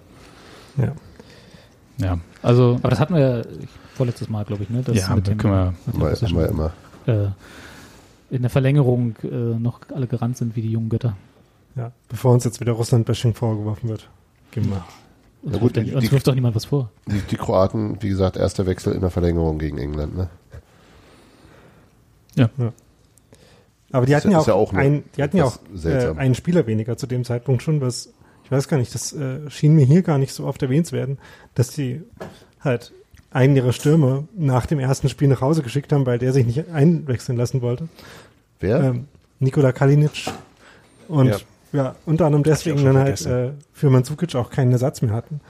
Ja. 0.76 0.92
ja, 1.98 2.18
also, 2.42 2.78
Aber 2.82 2.90
das 2.90 3.00
hatten 3.00 3.14
wir 3.14 3.20
ja 3.38 3.42
vorletztes 3.94 4.28
Mal, 4.28 4.44
glaube 4.44 4.62
ich, 4.62 4.70
ne? 4.70 4.82
Das 4.84 4.96
ja, 4.96 5.12
mit 5.14 5.26
dem, 5.26 5.38
können 5.38 5.54
wir, 5.54 5.74
mit 5.86 6.22
dem 6.22 6.34
mal 6.36 6.44
immer. 6.46 6.72
äh, 7.06 7.30
in 8.30 8.42
der 8.42 8.50
Verlängerung 8.50 9.16
äh, 9.24 9.26
noch 9.58 9.80
alle 9.94 10.06
gerannt 10.06 10.36
sind 10.36 10.54
wie 10.54 10.62
die 10.62 10.70
jungen 10.70 10.88
Götter. 10.88 11.16
Ja. 11.78 11.92
Bevor 12.08 12.32
uns 12.32 12.44
jetzt 12.44 12.60
wieder 12.60 12.72
Russland-Bashing 12.72 13.34
vorgeworfen 13.34 13.88
wird. 13.88 14.08
Wir. 14.52 14.62
Uns, 15.42 15.54
Ja 15.54 15.58
gut, 15.60 15.76
wirft, 15.76 15.76
die- 15.86 15.90
ja- 15.90 15.96
uns 15.96 16.04
die- 16.04 16.12
wirft 16.12 16.26
doch 16.26 16.34
niemand 16.34 16.56
was 16.56 16.64
vor. 16.66 16.90
Die, 17.06 17.20
die 17.20 17.36
Kroaten, 17.36 18.02
wie 18.02 18.08
gesagt, 18.08 18.36
erster 18.36 18.66
Wechsel 18.66 18.92
in 18.94 19.00
der 19.00 19.10
Verlängerung 19.10 19.58
gegen 19.58 19.78
England. 19.78 20.16
Ne? 20.16 20.28
Aber 23.90 24.04
die 24.06 24.14
hatten 24.14 24.28
Ist 24.28 24.32
ja 24.34 24.38
ja- 24.38 24.42
auch, 24.42 24.46
ja 24.48 24.54
auch 24.54 24.72
ein, 24.74 25.02
die 25.16 25.22
hatten 25.22 25.36
ja 25.38 25.44
auch 25.44 25.58
äh, 25.84 26.14
einen 26.16 26.34
Spieler 26.34 26.66
weniger 26.66 26.96
zu 26.96 27.06
dem 27.06 27.24
Zeitpunkt 27.24 27.62
schon, 27.62 27.80
was 27.80 28.12
ich 28.44 28.50
weiß 28.50 28.68
gar 28.68 28.78
nicht, 28.78 28.94
das 28.94 29.12
äh, 29.12 29.50
schien 29.50 29.74
mir 29.74 29.84
hier 29.84 30.02
gar 30.02 30.18
nicht 30.18 30.32
so 30.32 30.46
oft 30.46 30.62
erwähnt 30.62 30.86
zu 30.86 30.92
werden, 30.96 31.18
dass 31.54 31.70
die 31.70 32.02
halt 32.60 32.92
einen 33.30 33.54
ihrer 33.56 33.72
Stürmer 33.72 34.24
nach 34.36 34.64
dem 34.66 34.78
ersten 34.78 35.08
Spiel 35.10 35.28
nach 35.28 35.40
Hause 35.42 35.62
geschickt 35.62 35.92
haben, 35.92 36.06
weil 36.06 36.18
der 36.18 36.32
sich 36.32 36.46
nicht 36.46 36.70
einwechseln 36.70 37.36
lassen 37.36 37.60
wollte. 37.60 37.88
Wer? 38.60 38.80
Ähm, 38.82 39.08
Nikola 39.38 39.72
Kalinic. 39.72 40.30
Und 41.08 41.28
Ja. 41.28 41.36
Ja, 41.72 41.94
unter 42.06 42.26
anderem 42.26 42.42
deswegen 42.42 42.84
dann 42.84 42.98
halt 42.98 43.24
äh, 43.26 43.50
für 43.72 43.90
Mandzukic 43.90 44.34
auch 44.34 44.50
keinen 44.50 44.72
Ersatz 44.72 45.02
mehr 45.02 45.12
hatten, 45.12 45.40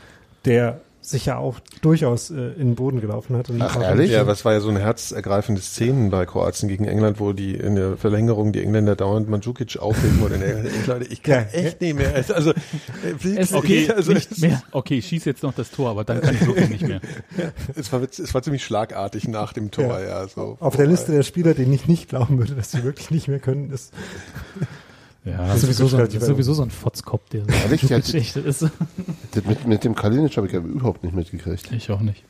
der 0.45 0.81
sich 1.01 1.27
ja 1.27 1.39
auch 1.39 1.61
durchaus 1.81 2.31
äh, 2.31 2.35
in 2.35 2.71
den 2.71 2.75
Boden 2.75 3.01
gelaufen 3.01 3.37
hat. 3.37 3.49
Und 3.51 3.63
Ach, 3.63 3.81
ehrlich? 3.81 4.11
Ja, 4.11 4.27
was 4.27 4.45
war 4.45 4.53
ja 4.53 4.61
so 4.61 4.69
eine 4.69 4.81
herzergreifende 4.81 5.61
Szenen 5.61 6.11
bei 6.11 6.27
Kroatien 6.27 6.69
gegen 6.69 6.85
England, 6.85 7.21
wo 7.21 7.33
die 7.33 7.55
in 7.55 7.77
der 7.77 7.97
Verlängerung 7.97 8.53
die 8.53 8.63
Engländer 8.63 8.97
dauernd 8.97 9.29
Mandzukic 9.29 9.79
aufheben 9.79 10.21
und 10.21 10.33
ich, 10.35 10.87
Leute, 10.87 11.07
ich 11.07 11.23
kann 11.23 11.47
Ja, 11.53 11.61
echt 11.61 11.81
nicht 11.81 11.97
mehr. 11.97 12.15
Also, 12.35 12.51
äh, 12.51 13.37
Es- 13.37 13.53
okay, 13.53 13.91
also 13.91 14.13
nicht 14.13 14.39
mehr. 14.41 14.63
Okay, 14.73 15.01
schieß 15.01 15.25
jetzt 15.25 15.43
noch 15.43 15.55
das 15.55 15.71
Tor, 15.71 15.91
aber 15.91 16.05
dann 16.05 16.21
kann 16.21 16.35
ich 16.35 16.47
wirklich 16.47 16.69
nicht 16.69 16.87
mehr. 16.87 17.01
es, 17.75 17.93
war, 17.93 18.03
es 18.03 18.35
war 18.35 18.43
ziemlich 18.43 18.65
schlagartig 18.65 19.29
nach 19.29 19.53
dem 19.53 19.71
Tor, 19.71 20.01
ja. 20.01 20.27
so. 20.29 20.57
Auf 20.61 20.77
der 20.77 20.87
Liste 20.87 21.13
der 21.13 21.23
Spieler, 21.23 21.55
denen 21.55 21.73
ich 21.73 21.87
nicht 21.87 22.09
glauben 22.09 22.39
würde, 22.39 22.55
dass 22.55 22.73
sie 22.73 22.83
wirklich 22.83 23.11
nicht 23.11 23.29
mehr 23.29 23.39
können, 23.39 23.71
ist 23.71 23.93
Ja, 25.31 25.47
Das 25.47 25.57
ist 25.57 25.61
sowieso, 25.63 25.87
so 25.89 25.97
ein, 25.97 26.01
relativ 26.01 26.21
das 26.21 26.29
ist 26.29 26.35
sowieso 26.35 26.55
so 26.55 26.63
ein 26.63 26.71
Fotzkopf, 26.71 27.29
der 27.31 27.43
so 27.45 27.51
hat- 27.53 28.03
Geschichte 28.03 28.41
ist. 28.41 28.67
Das 29.33 29.45
mit, 29.45 29.67
mit 29.67 29.85
dem 29.85 29.95
Kalinic 29.95 30.37
habe 30.37 30.47
ich 30.47 30.53
ja 30.53 30.61
überhaupt 30.61 31.05
nicht 31.05 31.15
mitgekriegt. 31.15 31.71
ich 31.73 31.91
auch 31.91 32.01
nicht. 32.01 32.25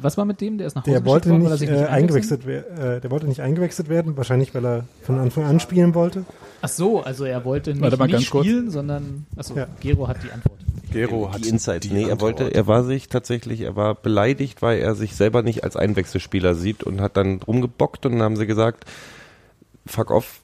Was 0.00 0.16
war 0.16 0.24
mit 0.24 0.40
dem? 0.40 0.56
Der 0.56 0.68
ist 0.68 0.74
nach 0.74 0.82
Hause 0.86 0.90
Der 0.92 1.04
wollte 1.04 1.28
worden, 1.28 1.42
weil 1.44 1.50
er 1.52 1.58
nicht 1.58 1.58
sich 1.60 1.68
äh, 1.68 1.72
nicht 1.72 1.82
einwechseln- 1.82 1.92
eingewechselt 1.92 2.46
werden. 2.46 2.78
Äh, 2.78 3.00
der 3.02 3.10
wollte 3.10 3.26
nicht 3.26 3.40
eingewechselt 3.40 3.88
werden, 3.90 4.16
wahrscheinlich 4.16 4.54
weil 4.54 4.64
er 4.64 4.84
von 5.02 5.18
Anfang 5.18 5.44
an 5.44 5.60
spielen 5.60 5.94
wollte. 5.94 6.24
Ach 6.62 6.68
so, 6.70 7.02
also 7.02 7.24
er 7.24 7.44
wollte 7.44 7.72
nicht, 7.74 7.82
nicht 7.82 7.98
ganz 8.10 8.30
kurz. 8.30 8.46
spielen, 8.46 8.70
sondern 8.70 9.26
achso, 9.36 9.54
Ja. 9.54 9.66
Gero 9.80 10.08
hat 10.08 10.22
die 10.24 10.30
Antwort. 10.32 10.56
Gero 10.90 11.30
hat 11.30 11.44
die 11.44 11.50
Insights. 11.50 11.86
die 11.86 11.92
nee, 11.92 12.04
er 12.04 12.12
Antwort. 12.12 12.38
wollte, 12.40 12.54
er 12.54 12.66
war 12.66 12.84
sich 12.84 13.08
tatsächlich, 13.08 13.60
er 13.60 13.76
war 13.76 13.94
beleidigt, 13.94 14.62
weil 14.62 14.78
er 14.78 14.94
sich 14.94 15.14
selber 15.14 15.42
nicht 15.42 15.62
als 15.64 15.76
Einwechselspieler 15.76 16.54
sieht 16.54 16.82
und 16.82 17.02
hat 17.02 17.18
dann 17.18 17.42
rumgebockt 17.42 18.06
und 18.06 18.12
dann 18.12 18.22
haben 18.22 18.36
sie 18.36 18.46
gesagt, 18.46 18.84
fuck 19.84 20.10
off, 20.10 20.40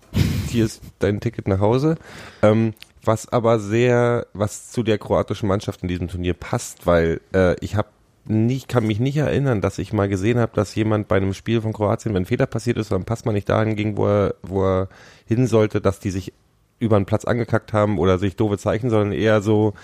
hier 0.48 0.64
ist 0.64 0.82
dein 0.98 1.20
Ticket 1.20 1.48
nach 1.48 1.60
Hause. 1.60 1.96
Ähm, 2.42 2.74
was 3.04 3.28
aber 3.28 3.58
sehr, 3.58 4.26
was 4.32 4.70
zu 4.70 4.82
der 4.82 4.98
kroatischen 4.98 5.48
Mannschaft 5.48 5.82
in 5.82 5.88
diesem 5.88 6.08
Turnier 6.08 6.34
passt, 6.34 6.86
weil 6.86 7.20
äh, 7.34 7.56
ich 7.60 7.74
habe 7.74 7.88
nicht, 8.24 8.68
kann 8.68 8.86
mich 8.86 9.00
nicht 9.00 9.16
erinnern, 9.16 9.60
dass 9.60 9.78
ich 9.78 9.92
mal 9.92 10.08
gesehen 10.08 10.38
habe, 10.38 10.52
dass 10.54 10.74
jemand 10.74 11.08
bei 11.08 11.16
einem 11.16 11.34
Spiel 11.34 11.60
von 11.60 11.72
Kroatien, 11.72 12.14
wenn 12.14 12.22
ein 12.22 12.26
Fehler 12.26 12.46
passiert 12.46 12.78
ist, 12.78 12.92
dann 12.92 13.04
passt 13.04 13.26
man 13.26 13.34
nicht 13.34 13.48
dahin 13.48 13.74
ging, 13.74 13.96
wo 13.96 14.06
er, 14.06 14.34
wo 14.42 14.64
er 14.64 14.88
hin 15.26 15.48
sollte, 15.48 15.80
dass 15.80 15.98
die 15.98 16.10
sich 16.10 16.32
über 16.78 16.96
den 16.96 17.06
Platz 17.06 17.24
angekackt 17.24 17.72
haben 17.72 17.98
oder 17.98 18.18
sich 18.18 18.36
doofe 18.36 18.58
Zeichen, 18.58 18.90
sondern 18.90 19.12
eher 19.12 19.40
so 19.40 19.74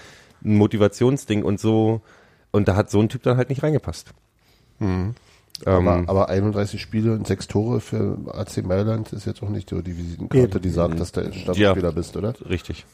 ein 0.44 0.56
Motivationsding 0.56 1.42
und 1.42 1.58
so. 1.58 2.00
Und 2.52 2.68
da 2.68 2.76
hat 2.76 2.90
so 2.90 3.00
ein 3.00 3.08
Typ 3.08 3.22
dann 3.24 3.36
halt 3.36 3.48
nicht 3.48 3.62
reingepasst. 3.62 4.12
Ähm, 4.80 5.14
Aber, 5.66 6.04
aber 6.06 6.28
31 6.28 6.80
Spiele 6.80 7.12
und 7.14 7.26
6 7.26 7.48
Tore 7.48 7.80
für 7.80 8.16
AC 8.32 8.64
Mailand 8.64 9.12
ist 9.12 9.26
jetzt 9.26 9.42
auch 9.42 9.48
nicht 9.48 9.70
so 9.70 9.82
die 9.82 9.96
Visitenkarte, 9.98 10.60
die 10.60 10.70
sagt, 10.70 10.98
dass 11.00 11.12
du 11.12 11.20
ein 11.22 11.32
Stammspieler 11.32 11.92
bist, 11.92 12.16
oder? 12.16 12.34
richtig. 12.48 12.84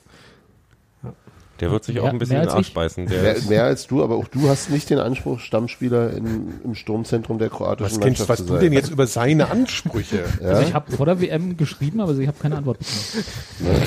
Der 1.60 1.70
wird 1.70 1.84
sich 1.84 1.94
Mehr- 1.94 2.04
auch 2.04 2.08
ein 2.08 2.18
bisschen 2.18 2.34
mehr 2.34 2.42
in 2.42 2.48
den 2.48 2.50
als 2.50 2.56
Arsch 2.58 2.68
ich. 2.68 2.74
beißen. 2.74 3.06
Der 3.06 3.22
Mehr, 3.22 3.36
mehr 3.48 3.64
als 3.64 3.86
du, 3.86 4.02
aber 4.02 4.16
auch 4.16 4.26
du 4.26 4.48
hast 4.48 4.70
nicht 4.70 4.90
den 4.90 4.98
Anspruch, 4.98 5.38
Stammspieler 5.38 6.10
in, 6.12 6.52
im 6.64 6.74
Sturmzentrum 6.74 7.38
der 7.38 7.48
kroatischen 7.48 7.84
Was, 7.98 8.00
kennst, 8.00 8.18
Mannschaft 8.20 8.28
was 8.28 8.38
zu 8.38 8.44
du 8.46 8.52
sein. 8.54 8.60
denn 8.62 8.72
jetzt 8.72 8.90
über 8.90 9.06
seine 9.06 9.50
Ansprüche? 9.50 10.24
Ja? 10.42 10.48
Also 10.48 10.62
ich 10.62 10.74
habe 10.74 10.90
vor 10.90 11.06
der 11.06 11.20
WM 11.20 11.56
geschrieben, 11.56 12.00
aber 12.00 12.12
ich 12.18 12.26
habe 12.26 12.38
keine 12.40 12.56
Antwort 12.56 12.78
bekommen. 12.80 13.82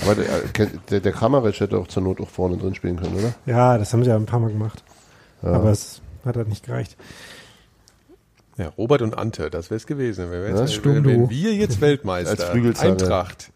Aber 0.00 0.14
der, 0.14 0.26
äh, 0.26 0.68
der, 0.90 1.00
der 1.00 1.12
Kramaric 1.12 1.58
hätte 1.58 1.76
auch 1.76 1.88
zur 1.88 2.04
Not 2.04 2.20
auch 2.20 2.28
vorne 2.28 2.56
drin 2.56 2.72
spielen 2.76 2.96
können, 3.00 3.16
oder? 3.16 3.34
Ja, 3.46 3.76
das 3.78 3.92
haben 3.92 4.04
sie 4.04 4.10
ja 4.10 4.16
ein 4.16 4.26
paar 4.26 4.38
Mal 4.38 4.50
gemacht. 4.52 4.84
Aber 5.42 5.70
es 5.72 6.00
hat 6.24 6.36
halt 6.36 6.48
nicht 6.48 6.64
gereicht. 6.64 6.96
Ja, 8.58 8.68
Robert 8.76 9.02
und 9.02 9.16
Ante, 9.16 9.48
das 9.50 9.70
wäre 9.70 9.76
es 9.76 9.86
gewesen. 9.86 10.30
Wenn 10.30 10.42
wir, 10.42 10.50
Ja, 10.50 10.60
jetzt, 10.60 10.74
stimmt, 10.74 11.06
wenn 11.06 11.22
du. 11.22 11.30
wir 11.30 11.54
jetzt 11.54 11.80
Weltmeister, 11.80 12.50
Als. 12.50 12.80
Eintracht, 12.80 13.50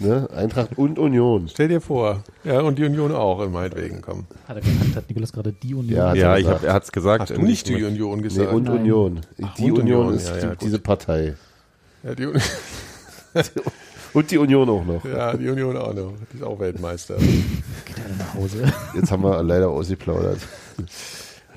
Ne? 0.00 0.28
Eintracht 0.34 0.76
und 0.78 0.98
Union. 0.98 1.48
stell 1.48 1.68
dir 1.68 1.80
vor. 1.80 2.24
Ja, 2.42 2.60
und 2.62 2.76
die 2.78 2.84
Union 2.84 3.12
auch, 3.12 3.46
meinetwegen, 3.48 4.00
komm. 4.00 4.24
Hat 4.48 4.56
er 4.56 4.62
genannt, 4.62 4.96
hat 4.96 5.08
Nikolas 5.08 5.32
gerade 5.32 5.52
die 5.52 5.74
Union. 5.74 5.94
Ja, 5.96 6.14
ja, 6.14 6.28
hat 6.30 6.32
er 6.32 6.38
ich 6.38 6.44
gesagt. 6.44 6.60
hab, 6.62 6.68
er 6.68 6.72
hat's 6.74 6.90
gesagt. 6.92 7.20
Hast 7.20 7.30
du 7.30 7.34
Und 7.36 7.44
nicht 7.44 7.68
ich- 7.70 7.76
die 7.76 7.84
Union 7.84 8.16
Nee, 8.16 8.22
gesagt? 8.24 8.52
und 8.52 8.64
Nein. 8.64 8.78
Union. 8.80 9.20
Ach, 9.42 9.54
die 9.54 9.70
und 9.70 9.78
Union, 9.80 10.00
Union, 10.00 10.14
ist 10.16 10.28
ja, 10.28 10.34
die, 10.36 10.42
ja, 10.42 10.48
gut. 10.50 10.62
diese 10.62 10.78
Partei. 10.80 11.34
ja, 12.02 12.14
die, 12.16 12.26
Und 14.14 14.30
die 14.30 14.38
Union 14.38 14.68
auch 14.68 14.84
noch. 14.84 15.04
ja, 15.04 15.36
die 15.36 15.48
Union 15.48 15.76
auch 15.76 15.92
noch. 15.92 16.12
Die 16.32 16.36
ist 16.36 16.42
auch 16.44 16.58
Weltmeister. 16.60 17.16
Geht 17.16 17.96
er 17.98 18.16
nach 18.16 18.34
Hause. 18.34 18.72
Jetzt 18.94 19.10
haben 19.10 19.22
wir 19.24 19.42
leider 19.42 19.68
ausgeplaudert. 19.68 20.38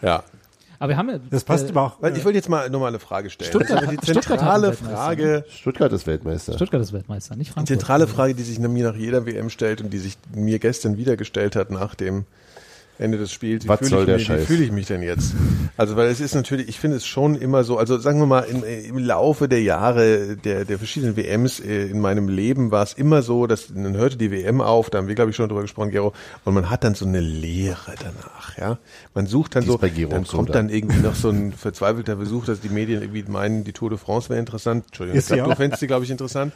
Ja. 0.01 0.23
Aber 0.80 0.90
wir 0.90 0.98
haben 0.98 1.10
ja. 1.10 1.20
Das 1.30 1.44
passt 1.44 1.66
äh, 1.68 1.70
aber 1.70 1.82
auch. 1.84 2.02
Weil 2.02 2.16
ich 2.16 2.24
wollte 2.26 2.38
jetzt 2.38 2.50
mal 2.50 2.70
nochmal 2.70 2.90
eine 2.90 3.00
Frage 3.00 3.30
stellen. 3.30 3.50
Stuttgart- 3.50 3.80
Also 3.82 3.92
die 3.92 3.98
Stuttgart 4.04 4.24
zentrale 4.40 4.68
Weltmeister, 4.70 4.96
Frage, 4.98 5.46
Stuttgart 5.50 5.94
ist 5.94 6.08
Weltmeister. 6.08 6.54
Stuttgart 6.54 6.82
ist 6.82 6.94
Weltmeister, 6.94 7.36
nicht 7.36 7.48
die 7.50 7.54
Frankfurt. 7.54 7.80
zentrale 7.80 8.08
Frage, 8.08 8.34
die 8.36 8.44
sich 8.44 8.60
mir 8.60 8.84
nach 8.84 8.96
jeder 8.96 9.26
WM 9.26 9.50
stellt 9.50 9.82
und 9.82 9.92
die 9.92 9.98
sich 10.00 10.17
mir 10.36 10.60
gestern 10.60 10.98
wieder 10.98 11.17
gestellt 11.17 11.56
hat 11.56 11.71
nach 11.71 11.96
dem 11.96 12.25
Ende 13.00 13.17
des 13.17 13.31
Spiels. 13.31 13.63
Wie 13.65 13.69
Was 13.69 13.79
fühle 13.79 13.89
soll 13.91 14.10
ich, 14.10 14.25
der 14.27 14.37
mich- 14.37 14.48
fühle 14.48 14.63
ich 14.63 14.71
mich 14.71 14.87
denn 14.87 15.02
jetzt? 15.04 15.33
Also, 15.77 15.95
weil 15.95 16.08
es 16.10 16.19
ist 16.19 16.33
natürlich, 16.35 16.67
ich 16.69 16.79
finde 16.79 16.98
es 16.98 17.06
schon 17.06 17.35
immer 17.35 17.63
so, 17.63 17.77
also 17.77 17.98
sagen 18.00 18.19
wir 18.19 18.25
mal, 18.25 18.41
im, 18.41 18.63
im 18.63 18.98
Laufe 18.98 19.48
der 19.48 19.62
Jahre 19.62 20.35
der, 20.37 20.65
der 20.65 20.77
verschiedenen 20.77 21.15
WMs 21.15 21.60
äh, 21.60 21.85
in 21.87 22.00
meinem 22.00 22.27
Leben 22.29 22.71
war 22.71 22.83
es 22.83 22.93
immer 22.93 23.21
so, 23.21 23.45
dass 23.48 23.69
man 23.69 23.95
hörte 23.95 24.17
die 24.17 24.31
WM 24.31 24.62
auf, 24.62 24.89
da 24.89 24.98
haben 24.98 25.08
wir, 25.08 25.15
glaube 25.15 25.29
ich, 25.31 25.35
schon 25.37 25.48
drüber 25.50 25.62
gesprochen, 25.62 25.91
Gero, 25.91 26.13
und 26.45 26.54
man 26.54 26.69
hat 26.69 26.83
dann 26.83 26.95
so 26.95 27.06
eine 27.06 27.19
Leere 27.19 27.93
danach, 28.00 28.58
ja. 28.58 28.77
Man 29.13 29.27
sucht 29.27 29.56
dann 29.56 29.63
Die 29.63 29.69
so, 29.69 29.77
dann 29.77 30.25
kommt 30.25 30.50
da. 30.50 30.54
dann 30.54 30.69
irgendwie 30.69 31.00
noch 31.00 31.15
so 31.15 31.29
ein 31.29 31.52
verzweifelter 31.52 32.17
Versuch, 32.17 32.45
dass 32.45 32.60
die 32.62 32.69
Medien 32.69 33.02
irgendwie 33.02 33.23
meinen, 33.27 33.63
die 33.63 33.73
Tour 33.73 33.89
de 33.89 33.98
France 34.00 34.29
wäre 34.29 34.39
interessant. 34.39 34.85
Entschuldigung, 34.87 35.17
ich 35.17 35.23
Ist 35.23 35.27
sie 35.29 35.35
glaube, 35.35 35.52
du 35.52 35.56
fändest 35.58 35.79
sie, 35.79 35.87
glaube 35.87 36.06
ich, 36.06 36.12
interessant. 36.12 36.54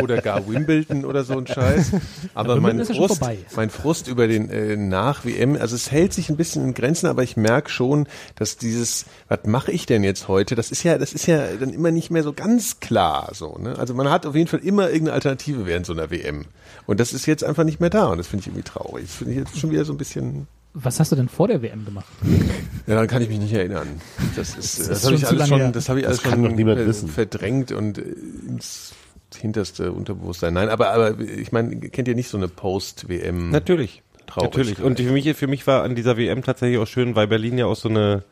Oder 0.00 0.20
gar 0.20 0.48
Wimbledon 0.48 1.04
oder 1.04 1.24
so 1.24 1.36
ein 1.38 1.46
Scheiß. 1.46 1.92
Aber 2.34 2.60
mein 2.60 2.78
ja 2.78 2.84
schon 2.84 2.96
Frust, 2.96 3.22
mein 3.56 3.70
Frust 3.70 4.08
über 4.08 4.26
den 4.28 4.50
äh, 4.50 4.76
Nach-WM, 4.76 5.56
also 5.64 5.76
es 5.76 5.90
hält 5.90 6.12
sich 6.12 6.28
ein 6.28 6.36
bisschen 6.36 6.62
in 6.62 6.74
Grenzen, 6.74 7.06
aber 7.06 7.22
ich 7.22 7.38
merke 7.38 7.70
schon, 7.70 8.06
dass 8.34 8.58
dieses, 8.58 9.06
was 9.28 9.44
mache 9.46 9.72
ich 9.72 9.86
denn 9.86 10.04
jetzt 10.04 10.28
heute, 10.28 10.56
das 10.56 10.70
ist 10.70 10.82
ja, 10.82 10.98
das 10.98 11.14
ist 11.14 11.24
ja 11.24 11.42
dann 11.58 11.70
immer 11.72 11.90
nicht 11.90 12.10
mehr 12.10 12.22
so 12.22 12.34
ganz 12.34 12.80
klar 12.80 13.30
so. 13.32 13.56
Ne? 13.56 13.78
Also 13.78 13.94
man 13.94 14.10
hat 14.10 14.26
auf 14.26 14.34
jeden 14.34 14.46
Fall 14.46 14.60
immer 14.60 14.88
irgendeine 14.90 15.14
Alternative 15.14 15.64
während 15.64 15.86
so 15.86 15.94
einer 15.94 16.10
WM. 16.10 16.44
Und 16.84 17.00
das 17.00 17.14
ist 17.14 17.24
jetzt 17.24 17.42
einfach 17.44 17.64
nicht 17.64 17.80
mehr 17.80 17.88
da 17.88 18.08
und 18.08 18.18
das 18.18 18.26
finde 18.26 18.42
ich 18.42 18.46
irgendwie 18.48 18.62
traurig. 18.62 19.06
Das 19.06 19.14
finde 19.14 19.32
ich 19.32 19.38
jetzt 19.38 19.58
schon 19.58 19.70
wieder 19.70 19.86
so 19.86 19.94
ein 19.94 19.96
bisschen. 19.96 20.48
Was 20.74 21.00
hast 21.00 21.12
du 21.12 21.16
denn 21.16 21.30
vor 21.30 21.48
der 21.48 21.62
WM 21.62 21.86
gemacht? 21.86 22.04
Ja, 22.86 22.96
dann 22.96 23.06
kann 23.06 23.22
ich 23.22 23.30
mich 23.30 23.38
nicht 23.38 23.54
erinnern. 23.54 23.88
Das 24.36 24.50
ist, 24.50 24.78
das, 24.78 24.88
ist 24.90 25.04
habe 25.06 25.16
ich 25.16 25.26
alles 25.26 25.48
schon, 25.48 25.58
her. 25.58 25.70
das 25.72 25.88
habe 25.88 26.00
ich 26.00 26.04
Das 26.04 26.18
alles 26.18 26.30
kann 26.30 26.44
schon 26.44 26.58
äh, 26.58 26.86
wissen. 26.86 27.08
verdrängt 27.08 27.72
und 27.72 27.96
äh, 27.96 28.02
ins 28.46 28.92
hinterste 29.34 29.92
Unterbewusstsein. 29.92 30.52
Nein, 30.52 30.68
aber 30.68 30.90
aber 30.90 31.18
ich 31.18 31.50
meine, 31.52 31.74
kennt 31.80 32.06
ihr 32.08 32.14
nicht 32.14 32.28
so 32.28 32.36
eine 32.36 32.48
Post-WM? 32.48 33.48
Natürlich. 33.48 34.02
Traurigkeit. 34.26 34.66
Natürlich. 34.66 34.82
Und 34.82 35.00
für 35.00 35.12
mich, 35.12 35.36
für 35.36 35.46
mich 35.46 35.66
war 35.66 35.82
an 35.82 35.94
dieser 35.94 36.16
WM 36.16 36.42
tatsächlich 36.42 36.78
auch 36.78 36.86
schön, 36.86 37.16
weil 37.16 37.26
Berlin 37.26 37.58
ja 37.58 37.66
auch 37.66 37.76
so 37.76 37.88
eine, 37.88 38.24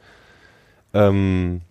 ähm, 0.95 1.62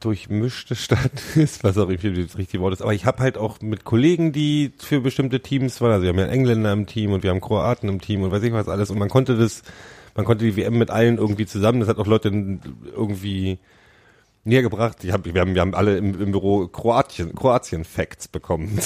durchmischte 0.00 0.74
Stadt 0.76 1.36
ist, 1.36 1.62
was 1.62 1.78
auch 1.78 1.88
irgendwie 1.88 2.24
das 2.24 2.36
richtige 2.36 2.62
Wort 2.62 2.72
ist. 2.72 2.82
Aber 2.82 2.94
ich 2.94 3.04
habe 3.04 3.22
halt 3.22 3.38
auch 3.38 3.60
mit 3.60 3.84
Kollegen, 3.84 4.32
die 4.32 4.72
für 4.78 5.00
bestimmte 5.00 5.40
Teams 5.40 5.80
waren, 5.80 5.92
also 5.92 6.02
wir 6.02 6.10
haben 6.10 6.18
ja 6.18 6.26
Engländer 6.26 6.72
im 6.72 6.86
Team 6.86 7.12
und 7.12 7.22
wir 7.22 7.30
haben 7.30 7.40
Kroaten 7.40 7.88
im 7.88 8.00
Team 8.00 8.22
und 8.22 8.30
weiß 8.30 8.42
ich 8.42 8.52
was 8.52 8.68
alles. 8.68 8.90
Und 8.90 8.98
man 8.98 9.08
konnte 9.08 9.36
das, 9.36 9.62
man 10.16 10.24
konnte 10.24 10.44
die 10.44 10.56
WM 10.56 10.78
mit 10.78 10.90
allen 10.90 11.18
irgendwie 11.18 11.46
zusammen. 11.46 11.80
Das 11.80 11.88
hat 11.88 11.98
auch 11.98 12.06
Leute 12.06 12.28
irgendwie 12.28 13.58
näher 14.44 14.62
gebracht. 14.62 15.04
Ich 15.04 15.12
hab, 15.12 15.24
wir, 15.24 15.40
haben, 15.40 15.54
wir 15.54 15.60
haben 15.60 15.74
alle 15.74 15.98
im, 15.98 16.20
im 16.20 16.32
Büro 16.32 16.66
Kroatien, 16.66 17.34
Kroatien-Facts 17.34 18.28
bekommen, 18.28 18.78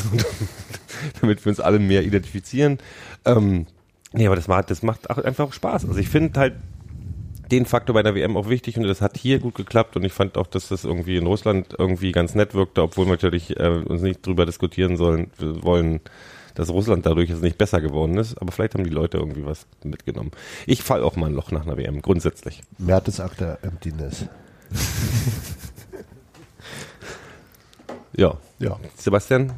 damit 1.21 1.45
wir 1.45 1.51
uns 1.51 1.61
alle 1.61 1.79
mehr 1.79 2.03
identifizieren. 2.03 2.79
Ähm, 3.25 3.67
nee, 4.15 4.27
aber 4.27 4.37
das, 4.37 4.49
macht, 4.49 4.71
das 4.71 4.83
macht 4.83 5.11
auch 5.11 5.19
einfach 5.19 5.53
Spaß. 5.53 5.87
Also 5.87 5.99
ich 5.99 6.09
finde 6.09 6.41
halt 6.41 6.55
den 7.51 7.67
Faktor 7.67 7.95
bei 7.95 8.03
der 8.03 8.15
WM 8.15 8.37
auch 8.37 8.49
wichtig 8.49 8.77
und 8.79 8.85
das 8.85 9.01
hat 9.01 9.19
hier 9.19 9.39
gut 9.39 9.55
geklappt 9.55 9.97
und 9.97 10.05
ich 10.05 10.13
fand 10.13 10.39
auch, 10.39 10.47
dass 10.47 10.69
das 10.69 10.85
irgendwie 10.85 11.17
in 11.17 11.27
Russland 11.27 11.75
irgendwie 11.79 12.11
ganz 12.13 12.35
nett 12.35 12.55
wirkte, 12.55 12.83
obwohl 12.83 13.07
wir 13.07 13.13
natürlich 13.13 13.59
äh, 13.61 13.69
uns 13.69 14.01
nicht 14.01 14.27
drüber 14.27 14.47
diskutieren 14.47 14.97
sollen, 14.97 15.31
wir 15.39 15.63
wollen, 15.63 16.01
dass 16.55 16.71
Russland 16.71 17.05
dadurch 17.05 17.29
jetzt 17.29 17.43
nicht 17.43 17.59
besser 17.59 17.81
geworden 17.81 18.17
ist, 18.17 18.41
aber 18.41 18.51
vielleicht 18.51 18.75
haben 18.75 18.85
die 18.85 18.91
Leute 18.91 19.19
irgendwie 19.19 19.45
was 19.45 19.67
mitgenommen. 19.83 20.31
Ich 20.67 20.83
fall 20.83 21.03
auch 21.03 21.17
mal 21.17 21.27
ein 21.27 21.35
Loch 21.35 21.51
nach 21.51 21.67
einer 21.67 21.77
WM, 21.77 22.01
grundsätzlich. 22.01 22.63
Mertesacker 22.79 23.59
Emptiness. 23.63 24.25
Ja. 28.17 28.37
Ja. 28.59 28.79
Sebastian? 28.97 29.53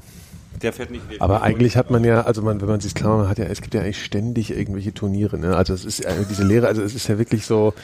Der 0.63 0.73
fährt 0.73 0.91
nicht. 0.91 1.03
Aber 1.21 1.43
eigentlich 1.43 1.77
hat 1.77 1.91
man 1.91 2.05
ja, 2.05 2.23
also 2.23 2.43
man, 2.43 2.61
wenn 2.61 2.69
man 2.69 2.81
sich 2.81 2.95
klar 2.95 3.19
macht, 3.19 3.29
hat 3.31 3.39
ja, 3.39 3.45
es 3.47 3.61
gibt 3.63 3.75
ja 3.75 3.81
eigentlich 3.83 4.05
ständig 4.05 4.51
irgendwelche 4.51 4.93
Turniere, 4.95 5.39
ne? 5.39 5.57
Also 5.57 5.75
es 5.75 5.85
ist 5.85 5.99
ja 6.05 6.11
diese 6.29 6.45
Lehre, 6.45 6.67
also 6.69 6.83
es 6.83 6.95
ist 6.95 7.09
ja 7.09 7.19
wirklich 7.19 7.47
so, 7.47 7.75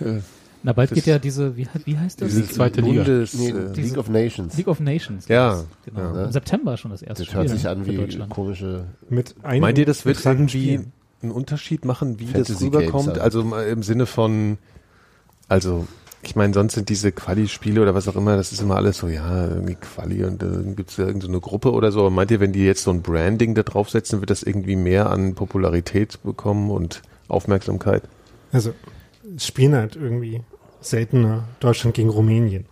äh, 0.00 0.20
Na, 0.62 0.72
bald 0.72 0.90
Das- 0.90 0.96
geht 0.96 1.06
ja 1.06 1.18
diese, 1.18 1.56
wie, 1.56 1.66
wie 1.86 1.96
heißt 1.98 2.20
das? 2.20 2.28
diese 2.28 2.46
zweite 2.48 2.80
Liga. 2.82 3.02
Bundes, 3.04 3.34
Nee, 3.34 3.50
äh, 3.50 3.72
League 3.74 3.96
of 3.96 4.08
Nations. 4.08 4.56
League 4.56 4.68
of 4.68 4.78
Nations. 4.80 5.26
Ja, 5.28 5.64
Genau. 5.86 6.14
ja. 6.16 6.24
Im 6.26 6.32
September 6.32 6.76
schon 6.76 6.90
das 6.90 7.02
erste 7.02 7.24
Das 7.24 7.34
hört 7.34 7.46
Spiel 7.48 7.56
sich 7.58 7.68
an 7.68 7.86
wie 7.86 8.26
komische. 8.28 8.84
Mit 9.08 9.34
einem 9.42 9.60
Meint 9.62 9.78
ihr, 9.78 9.86
das 9.86 10.04
wird 10.04 10.24
irgendwie 10.24 10.80
einen 11.22 11.32
Unterschied 11.32 11.84
machen, 11.84 12.18
wie 12.18 12.26
Fantasy 12.26 12.52
das 12.52 12.62
rüberkommt? 12.62 13.06
Games, 13.06 13.18
also 13.20 13.44
mal 13.44 13.66
im 13.66 13.82
Sinne 13.82 14.06
von, 14.06 14.58
also 15.48 15.86
ich 16.22 16.36
meine, 16.36 16.52
sonst 16.52 16.74
sind 16.74 16.88
diese 16.88 17.12
Quali-Spiele 17.12 17.80
oder 17.80 17.94
was 17.94 18.06
auch 18.06 18.16
immer, 18.16 18.36
das 18.36 18.52
ist 18.52 18.60
immer 18.60 18.76
alles 18.76 18.98
so, 18.98 19.08
ja, 19.08 19.48
irgendwie 19.48 19.76
Quali 19.76 20.24
und 20.24 20.42
dann 20.42 20.76
gibt's 20.76 20.96
ja 20.96 21.06
irgendeine 21.06 21.34
so 21.34 21.40
Gruppe 21.40 21.72
oder 21.72 21.92
so. 21.92 22.00
Aber 22.00 22.10
meint 22.10 22.30
ihr, 22.30 22.40
wenn 22.40 22.52
die 22.52 22.64
jetzt 22.64 22.82
so 22.82 22.90
ein 22.90 23.02
Branding 23.02 23.54
da 23.54 23.62
draufsetzen, 23.62 24.20
wird 24.20 24.30
das 24.30 24.42
irgendwie 24.42 24.76
mehr 24.76 25.08
an 25.08 25.34
Popularität 25.34 26.22
bekommen 26.22 26.70
und 26.70 27.02
Aufmerksamkeit? 27.28 28.02
Also, 28.52 28.74
spielen 29.38 29.74
halt 29.74 29.96
irgendwie 29.96 30.42
seltener 30.80 31.44
Deutschland 31.60 31.94
gegen 31.94 32.10
Rumänien. 32.10 32.66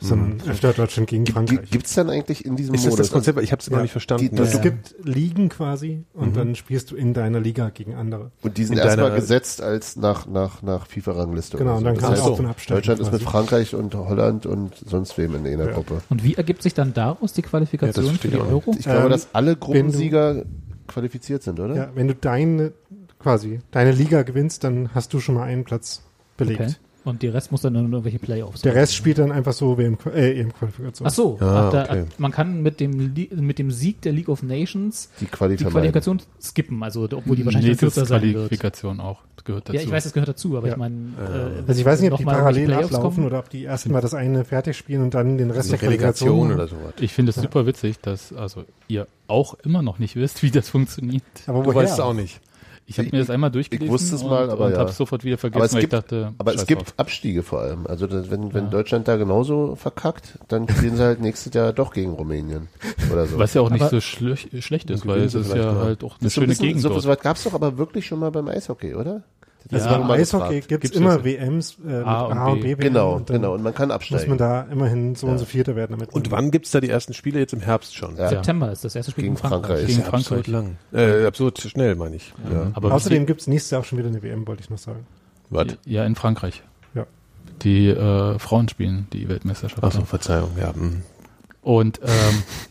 Sondern 0.00 0.40
öfter 0.48 0.72
Deutschland 0.72 1.08
gegen 1.08 1.26
Frankreich. 1.26 1.70
Gibt 1.70 1.86
es 1.86 1.94
dann 1.94 2.08
eigentlich 2.08 2.44
in 2.44 2.54
diesem 2.56 2.74
Ist 2.74 2.84
das 2.84 2.90
Modus? 2.92 3.06
das 3.08 3.12
Konzept? 3.12 3.40
Ich 3.42 3.50
habe 3.52 3.60
es 3.60 3.68
immer 3.68 3.78
Ja. 3.78 3.82
nicht 3.82 3.92
verstanden. 3.92 4.30
Die- 4.34 4.38
Also, 4.40 4.52
Ja. 4.52 4.56
es 4.58 4.62
gibt 4.62 4.94
Ligen 5.02 5.48
quasi 5.48 6.04
und 6.14 6.36
dann 6.36 6.54
spielst 6.54 6.90
du 6.90 6.96
in 6.96 7.14
deiner 7.14 7.40
Liga 7.40 7.70
gegen 7.70 7.94
andere. 7.94 8.30
Und 8.42 8.56
die 8.58 8.64
sind 8.64 8.76
In 8.78 8.84
erstmal 8.84 9.12
gesetzt 9.14 9.60
als 9.60 9.96
nach, 9.96 10.26
nach, 10.26 10.62
nach 10.62 10.86
FIFA-Rangliste. 10.86 11.58
Genau, 11.58 11.70
oder 11.70 11.76
und 11.78 11.80
so. 11.80 11.84
dann 11.86 11.94
Das 11.94 12.02
kann 12.04 12.12
heißt, 12.12 12.22
auch 12.22 12.36
so 12.36 12.42
ein 12.42 12.48
Abstand. 12.48 12.78
Deutschland 12.78 13.00
ist 13.00 13.12
mit 13.12 13.20
quasi. 13.22 13.30
Frankreich 13.32 13.74
und 13.74 13.94
Holland 13.94 14.46
und 14.46 14.74
sonst 14.86 15.18
wem 15.18 15.34
in 15.34 15.46
einer 15.46 15.66
Ja. 15.66 15.72
Gruppe. 15.72 16.00
Und 16.10 16.22
wie 16.22 16.34
ergibt 16.34 16.62
sich 16.62 16.74
dann 16.74 16.94
daraus 16.94 17.32
die 17.32 17.42
Qualifikation 17.42 18.04
Ja, 18.06 18.12
das 18.12 18.20
für 18.20 18.28
die 18.28 18.36
auch 18.36 18.46
Euro? 18.48 18.74
Ich 18.78 18.84
glaube, 18.84 19.04
Ähm, 19.04 19.10
dass 19.10 19.28
alle 19.34 19.54
du- 19.54 19.60
Gruppensieger 19.60 20.44
qualifiziert 20.86 21.42
sind, 21.42 21.60
oder? 21.60 21.74
Ja, 21.74 21.88
wenn 21.94 22.08
du 22.08 22.14
deine, 22.14 22.72
quasi, 23.18 23.60
deine 23.72 23.92
Liga 23.92 24.22
gewinnst, 24.22 24.64
dann 24.64 24.90
hast 24.94 25.12
du 25.12 25.20
schon 25.20 25.34
mal 25.34 25.42
einen 25.44 25.64
Platz 25.64 26.02
belegt. 26.36 26.60
Okay. 26.60 26.72
Und 27.08 27.22
die 27.22 27.28
Rest 27.28 27.50
muss 27.52 27.62
dann 27.62 27.74
in 27.74 27.90
irgendwelche 27.90 28.18
Playoffs. 28.18 28.60
Der 28.62 28.74
Rest 28.74 28.94
spielt 28.94 29.18
dann 29.18 29.32
einfach 29.32 29.52
so 29.54 29.78
WM, 29.78 29.96
äh, 30.14 30.40
EM-Qualifikation. 30.40 31.06
Ach 31.08 31.10
so, 31.12 31.38
Ah, 31.40 31.66
ach, 31.68 31.72
da, 31.72 31.82
okay. 31.84 32.04
man 32.18 32.32
kann 32.32 32.62
mit 32.62 32.80
dem, 32.80 33.14
mit 33.34 33.58
dem 33.58 33.70
Sieg 33.70 34.02
der 34.02 34.12
League 34.12 34.28
of 34.28 34.42
Nations 34.42 35.08
Die 35.20 35.26
Quali 35.26 35.56
die. 35.56 35.64
Qualifikation 35.64 36.20
skippen, 36.40 36.82
also 36.82 37.04
obwohl 37.04 37.34
die 37.36 37.42
Nee, 37.42 37.46
wahrscheinlich 37.46 37.70
das 37.72 37.78
kürzer 37.80 38.04
sein 38.04 38.22
wird. 38.22 38.34
Qualifikation 38.34 39.00
auch. 39.00 39.22
Das 39.36 39.44
gehört 39.44 39.68
dazu. 39.68 39.76
Ja, 39.76 39.82
ich 39.82 39.90
weiß, 39.90 40.04
das 40.04 40.12
gehört 40.12 40.28
dazu, 40.28 40.56
aber 40.56 40.66
Ja. 40.66 40.72
ich 40.74 40.78
meine, 40.78 40.94
äh, 41.18 41.68
Also 41.68 41.80
ich 41.80 41.86
weiß 41.86 42.00
nicht, 42.02 42.12
ob 42.12 42.18
die 42.18 42.24
parallel 42.24 42.72
ablaufen 42.74 43.00
kommen. 43.00 43.26
oder 43.26 43.38
ob 43.38 43.48
die 43.50 43.62
erstmal 43.62 44.02
das 44.02 44.12
eine 44.14 44.44
fertig 44.44 44.76
spielen 44.76 45.02
und 45.02 45.14
dann 45.14 45.38
den 45.38 45.48
Rest 45.50 45.60
Also 45.60 45.70
der 45.70 45.78
Qualifikation 45.78 46.52
oder 46.52 46.68
sowas. 46.68 46.92
Ich 47.00 47.12
finde 47.14 47.30
es 47.30 47.36
super 47.36 47.64
witzig, 47.64 48.00
dass 48.00 48.32
also 48.32 48.64
ihr 48.88 49.06
auch 49.28 49.54
immer 49.64 49.80
noch 49.82 49.98
nicht 49.98 50.16
wisst, 50.16 50.42
wie 50.42 50.50
das 50.50 50.68
funktioniert. 50.68 51.22
Aber 51.46 51.60
Du 51.62 51.66
woher? 51.66 51.82
weißt 51.84 51.94
es 51.94 52.00
auch 52.00 52.14
nicht. 52.14 52.40
Ich 52.90 52.98
habe 52.98 53.10
mir 53.12 53.18
das 53.18 53.28
einmal 53.28 53.50
durchgelesen 53.50 53.92
wusste 53.92 54.14
es 54.14 54.24
mal, 54.24 54.44
und, 54.44 54.50
aber 54.50 54.66
und 54.66 54.72
ja. 54.72 54.78
habe 54.78 54.92
sofort 54.92 55.22
wieder 55.22 55.36
vergessen, 55.36 55.58
Aber 55.60 55.66
es 55.66 55.74
weil 55.74 55.80
gibt, 55.82 55.92
ich 55.92 55.98
dachte, 56.00 56.32
aber 56.38 56.54
es 56.54 56.66
gibt 56.66 56.80
drauf. 56.80 56.94
Abstiege 56.96 57.42
vor 57.42 57.60
allem. 57.60 57.86
Also 57.86 58.06
das, 58.06 58.30
wenn, 58.30 58.54
wenn 58.54 58.70
Deutschland 58.70 59.06
da 59.06 59.16
genauso 59.16 59.76
verkackt, 59.76 60.38
dann 60.48 60.66
spielen 60.68 60.96
sie 60.96 61.02
halt 61.02 61.20
nächstes 61.20 61.52
Jahr 61.52 61.74
doch 61.74 61.92
gegen 61.92 62.12
Rumänien 62.12 62.68
oder 63.12 63.26
so. 63.26 63.38
Was 63.38 63.52
ja 63.52 63.60
auch 63.60 63.68
nicht 63.70 63.82
Aber- 63.82 63.90
so 63.90 64.00
schlech 64.00 64.48
schlecht 64.60 64.88
ist, 64.88 65.06
weil 65.06 65.20
es 65.20 65.32
sie 65.32 65.40
ist 65.40 65.54
ja 65.54 65.72
mal. 65.72 65.84
halt 65.84 66.02
auch 66.02 66.18
eine 66.18 66.30
so 66.30 66.40
ein 66.40 66.44
schöne 66.44 66.46
bisschen, 66.48 66.66
Gegend 66.66 66.82
so, 66.82 66.94
was 67.06 67.20
gab's 67.20 67.44
doch 67.44 67.52
aber 67.52 67.76
wirklich 67.76 68.06
schon 68.06 68.20
mal 68.20 68.30
beim 68.30 68.48
Eishockey, 68.48 68.94
oder? 68.94 69.22
Das 69.70 69.82
Also 69.86 70.00
beim 70.00 70.10
Eishockey 70.10 70.60
gibt 70.60 70.72
es 70.72 70.90
Gibt's 70.92 70.96
immer? 70.96 71.24
WMs 71.24 71.76
äh, 71.84 71.88
mit 71.88 72.06
A 72.06 72.22
und 72.22 72.38
A 72.38 72.46
und 72.48 72.60
B. 72.60 72.74
Genau, 72.74 73.16
und 73.16 73.26
genau. 73.26 73.54
Und 73.54 73.62
man 73.62 73.74
kann 73.74 73.88
muss 73.88 73.96
absteigen. 73.96 74.28
man 74.30 74.38
da 74.38 74.62
immerhin 74.62 75.14
so 75.14 75.26
und 75.26 75.38
so 75.38 75.44
Vierter 75.44 75.76
werden 75.76 75.92
damit. 75.98 76.12
Und 76.14 76.30
wann 76.30 76.50
gibt's 76.50 76.70
da 76.70 76.80
die 76.80 76.88
ersten 76.88 77.12
Spiele? 77.12 77.38
Jetzt 77.38 77.52
im 77.52 77.60
Herbst 77.60 77.94
schon. 77.94 78.16
Ja. 78.16 78.28
September 78.28 78.72
ist 78.72 78.84
das 78.84 78.94
erste 78.94 79.10
Spiel 79.12 79.24
Gegen 79.24 79.34
gegen 79.34 79.46
Frankreich. 79.48 79.80
Frankreich. 79.80 79.86
Gegen 79.88 80.00
ja 80.00 80.06
absurd 80.06 80.46
Frankreich. 80.46 80.76
lang. 80.92 81.20
Äh, 81.22 81.26
absurd 81.26 81.58
schnell, 81.60 81.96
meine 81.96 82.16
ich. 82.16 82.32
Ja. 82.50 82.70
Aber 82.72 82.92
Außerdem 82.92 83.26
gibt 83.26 83.42
es 83.42 83.46
nächstes 83.46 83.72
Jahr 83.72 83.80
auch 83.82 83.84
schon 83.84 83.98
wieder 83.98 84.08
eine 84.08 84.22
WM, 84.22 84.46
wollte 84.46 84.62
ich 84.62 84.70
noch 84.70 84.78
sagen. 84.78 85.06
Was? 85.50 85.66
ja, 85.84 86.04
in 86.04 86.14
Frankreich. 86.14 86.62
Ja. 86.94 87.06
Die 87.62 87.88
äh, 87.88 88.38
Frauen 88.38 88.68
spielen 88.68 89.06
die 89.12 89.28
Weltmeisterschaft. 89.28 89.82
Achso, 89.84 90.04
Verzeihung, 90.04 90.52
ja. 90.58 90.74
hm. 90.74 91.02
Und 91.62 92.00
ähm, 92.02 92.42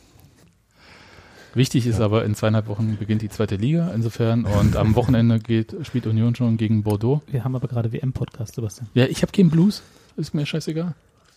wichtig 1.58 1.86
ist 1.88 2.00
aber, 2.00 2.24
in 2.26 2.36
zweieinhalb 2.36 2.68
Wochen 2.68 2.98
beginnt 2.98 3.22
die 3.22 3.30
zweite 3.30 3.56
Liga 3.56 3.92
insofern 3.94 4.46
und 4.46 4.76
am 4.76 4.96
Wochenende 4.96 5.40
geht, 5.40 5.76
spielt 5.84 6.08
Union 6.08 6.36
schon 6.36 6.58
gegen 6.58 6.84
Bordeaux. 6.84 7.22
Wir 7.28 7.44
haben 7.44 7.56
aber 7.56 7.68
gerade 7.68 7.92
WM-Podcast, 7.92 8.56
Sebastian. 8.56 8.88
Ja, 8.94 9.06
ich 9.06 9.22
habe 9.22 9.32
keinen 9.32 9.50
Blues, 9.50 9.82
ist 10.16 10.34
mir 10.34 10.46
scheißegal. 10.46 10.94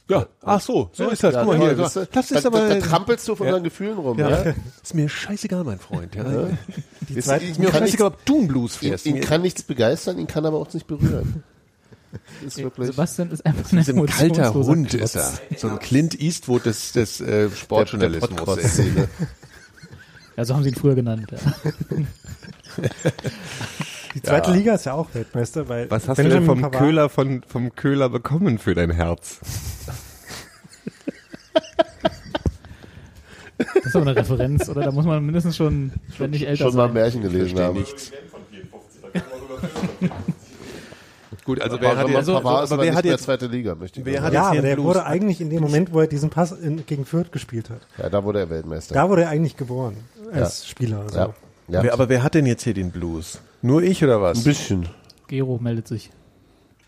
Ja, 0.09 0.27
ach 0.43 0.61
so, 0.61 0.91
so 0.93 1.09
ist 1.09 1.23
das. 1.23 1.35
Ja, 1.35 1.45
Guck 1.45 1.57
mal 1.57 1.61
hier, 1.67 1.75
das, 1.77 1.95
das, 1.95 2.09
das, 2.11 2.31
ist 2.33 2.45
da, 2.45 2.49
aber... 2.49 2.69
da, 2.69 2.75
da 2.75 2.81
trampelst 2.81 3.29
du 3.29 3.37
von 3.37 3.47
unseren 3.47 3.63
Gefühlen 3.63 3.97
rum. 3.97 4.19
ja, 4.19 4.29
Ja. 4.45 4.55
ist 4.83 4.93
mir 4.95 5.09
scheißegal, 5.09 5.63
mein 5.63 5.79
Freund. 5.79 6.15
Ja. 6.17 6.25
Die 7.09 7.15
Ist 7.15 7.29
mir 7.59 7.69
auch 7.69 7.73
scheißegal, 7.73 8.09
ob 8.09 8.25
du 8.25 8.39
einen 8.39 8.49
Blues 8.49 8.75
ihn, 8.83 8.89
fährst. 8.89 9.07
ihn 9.07 9.15
Mir- 9.15 9.21
kann 9.21 9.43
nichts 9.43 9.63
begeistern, 9.63 10.19
ihn 10.19 10.27
kann 10.27 10.45
aber 10.47 10.59
auch 10.59 10.73
nicht 10.75 10.87
berühren. 10.89 11.45
Ist 12.45 12.59
wirklich 12.59 12.89
Sebastian 12.89 13.31
ist 13.31 13.47
einfach 13.47 13.73
ein 13.73 13.85
so 13.85 13.93
ein 13.93 14.07
kalter 14.07 14.53
Hund 14.53 14.89
Klotz. 14.91 15.03
ist 15.03 15.15
er. 15.15 15.33
So 15.57 15.69
ein 15.69 15.79
Clint 15.79 16.21
Eastwood 16.21 16.67
des, 16.67 16.91
des 16.91 17.21
äh, 17.21 17.27
der, 17.27 17.49
der 17.49 17.57
Sportjournalismus. 17.57 18.41
Ja, 20.41 20.45
so 20.47 20.55
haben 20.55 20.63
sie 20.63 20.71
ihn 20.71 20.75
früher 20.75 20.95
genannt. 20.95 21.27
Ja. 21.31 21.39
Die 24.15 24.23
zweite 24.23 24.53
Liga 24.53 24.75
ist 24.75 24.87
ja 24.87 24.95
auch 24.95 25.13
Weltmeister, 25.13 25.69
weil 25.69 25.91
Was 25.91 26.09
hast 26.09 26.17
du 26.17 26.23
denn 26.23 26.31
Benjamin 26.33 26.47
vom 26.63 26.63
Pavard- 26.63 26.79
Köhler, 26.79 27.09
von, 27.11 27.43
vom 27.47 27.75
Köhler 27.75 28.09
bekommen 28.09 28.57
für 28.59 28.75
dein 28.75 28.91
Herz? 28.91 29.39
Das 33.59 33.85
ist 33.85 33.95
aber 33.95 34.07
eine 34.07 34.17
Referenz, 34.17 34.67
oder? 34.71 34.81
Da 34.81 34.93
muss 34.93 35.05
man 35.05 35.23
mindestens 35.27 35.59
schon, 35.59 35.93
wenn 36.17 36.31
nicht 36.31 36.47
älter 36.49 36.65
Schon 36.69 36.77
mal 36.77 36.87
sein. 36.87 36.95
Märchen 36.95 37.21
gelesen 37.21 37.59
haben. 37.61 37.77
nichts. 37.79 38.11
Gut, 41.51 41.61
also 41.61 41.77
Aber 41.77 41.83
wer 41.83 41.97
hat 41.97 42.07
wer 42.71 42.93
mehr 42.93 43.05
jetzt, 43.05 43.25
zweite 43.25 43.47
Liga, 43.47 43.75
möchte 43.75 43.99
ich 44.01 44.07
wer 44.07 44.23
hat. 44.23 44.33
Ja, 44.33 44.53
der 44.53 44.79
wurde 44.79 45.05
eigentlich 45.05 45.41
in 45.41 45.51
dem 45.51 45.63
Moment, 45.63 45.93
wo 45.93 46.01
er 46.01 46.07
diesen 46.07 46.31
Pass 46.31 46.53
in, 46.53 46.87
gegen 46.87 47.05
Fürth 47.05 47.33
gespielt 47.33 47.71
hat. 47.71 47.81
Ja, 47.99 48.09
da 48.09 48.23
wurde 48.23 48.39
er 48.39 48.51
Weltmeister. 48.51 48.95
Da 48.95 49.09
wurde 49.09 49.23
er 49.23 49.31
eigentlich 49.31 49.57
geboren 49.57 49.97
als 50.33 50.69
Spieler. 50.69 51.01
Also. 51.01 51.19
ja. 51.19 51.35
Ja. 51.67 51.83
wer, 51.83 51.93
aber 51.93 52.09
wer 52.09 52.23
hat 52.23 52.35
denn 52.35 52.47
jetzt 52.47 52.63
hier 52.63 52.75
den 52.75 52.93
Blues? 52.93 53.41
Nur 53.63 53.83
ich 53.83 54.03
oder 54.05 54.17
Ein 54.17 54.23
was? 54.23 54.45
bisschen. 54.45 54.89
Gero 55.27 55.59
meldet 55.61 55.89
sich. 55.89 56.11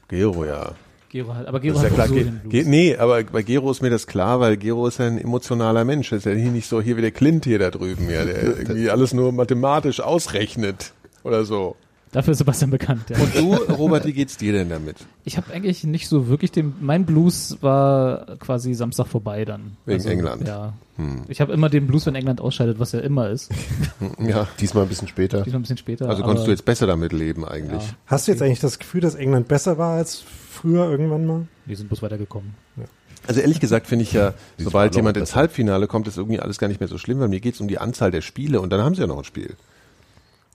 Gero, 0.08 0.44
ja. 0.44 0.72
Gero 1.10 1.34
hat, 1.34 1.46
aber 1.46 1.58
Gero 1.58 1.74
Das 1.74 1.84
ist 1.84 1.90
ja 1.90 1.90
hat 1.90 1.94
klar. 1.94 2.08
so 2.08 2.14
Ge 2.14 2.24
den 2.24 2.38
Blues. 2.38 2.52
Ge 2.52 2.64
nee, 2.64 2.96
aber 2.96 3.24
bei 3.24 3.42
Gero 3.42 3.70
ist 3.70 3.82
mir 3.82 3.90
das 3.90 4.06
klar, 4.06 4.38
weil 4.40 4.56
Gero 4.56 4.86
ist 4.86 4.98
ja 4.98 5.06
ein 5.06 5.18
emotionaler 5.18 5.84
Mensch. 5.84 6.10
Das 6.10 6.18
ist 6.18 6.24
ja 6.24 6.32
hier 6.32 6.52
nicht 6.52 6.68
so 6.68 6.80
hier 6.80 6.96
wie 6.96 7.00
der 7.00 7.10
Clint 7.10 7.44
hier 7.44 7.58
da 7.58 7.70
drüben, 7.70 8.08
ja, 8.08 8.24
der 8.24 8.42
irgendwie 8.58 8.90
alles 8.90 9.12
nur 9.12 9.32
mathematisch 9.32 10.00
ausrechnet 10.00 10.92
oder 11.24 11.44
so. 11.44 11.76
Dafür 12.12 12.32
ist 12.32 12.38
Sebastian 12.38 12.70
bekannt. 12.70 13.08
Ja. 13.08 13.16
Und 13.18 13.34
du, 13.34 13.54
Robert, 13.72 14.04
wie 14.04 14.12
geht's 14.12 14.36
dir 14.36 14.52
denn 14.52 14.68
damit? 14.68 14.96
Ich 15.24 15.38
habe 15.38 15.50
eigentlich 15.52 15.82
nicht 15.84 16.08
so 16.08 16.28
wirklich 16.28 16.52
den. 16.52 16.74
Mein 16.80 17.06
Blues 17.06 17.56
war 17.62 18.36
quasi 18.38 18.74
Samstag 18.74 19.06
vorbei 19.06 19.46
dann. 19.46 19.78
Also, 19.86 20.10
Wegen 20.10 20.18
England. 20.18 20.46
Ja. 20.46 20.74
Ich 21.28 21.40
habe 21.40 21.54
immer 21.54 21.70
den 21.70 21.86
Blues, 21.86 22.04
wenn 22.04 22.14
England 22.14 22.42
ausscheidet, 22.42 22.78
was 22.78 22.92
ja 22.92 23.00
immer 23.00 23.30
ist. 23.30 23.50
Ja. 24.18 24.46
Diesmal 24.60 24.84
ein 24.84 24.88
bisschen 24.88 25.08
später. 25.08 25.42
Diesmal 25.42 25.60
ein 25.60 25.62
bisschen 25.62 25.78
später. 25.78 26.08
Also 26.08 26.22
konntest 26.22 26.46
du 26.46 26.50
jetzt 26.50 26.64
besser 26.64 26.86
damit 26.86 27.12
leben 27.12 27.44
eigentlich. 27.44 27.82
Ja. 27.82 27.94
Hast 28.06 28.26
du 28.26 28.32
jetzt 28.32 28.42
eigentlich 28.42 28.60
das 28.60 28.78
Gefühl, 28.78 29.00
dass 29.00 29.14
England 29.14 29.48
besser 29.48 29.78
war 29.78 29.96
als 29.96 30.22
früher 30.50 30.90
irgendwann 30.90 31.26
mal? 31.26 31.46
Wir 31.64 31.76
sind 31.76 31.88
bloß 31.88 32.02
weitergekommen. 32.02 32.54
Also 33.26 33.40
ehrlich 33.40 33.60
gesagt 33.60 33.86
finde 33.86 34.02
ich 34.02 34.12
ja, 34.12 34.34
sobald 34.58 34.94
jemand 34.96 35.16
ins 35.16 35.34
Halbfinale 35.34 35.86
kommt, 35.86 36.08
ist 36.08 36.18
irgendwie 36.18 36.40
alles 36.40 36.58
gar 36.58 36.68
nicht 36.68 36.80
mehr 36.80 36.88
so 36.88 36.98
schlimm, 36.98 37.20
weil 37.20 37.28
mir 37.28 37.40
geht's 37.40 37.60
um 37.60 37.68
die 37.68 37.78
Anzahl 37.78 38.10
der 38.10 38.20
Spiele 38.20 38.60
und 38.60 38.70
dann 38.70 38.82
haben 38.82 38.94
sie 38.94 39.00
ja 39.00 39.06
noch 39.06 39.18
ein 39.18 39.24
Spiel. 39.24 39.56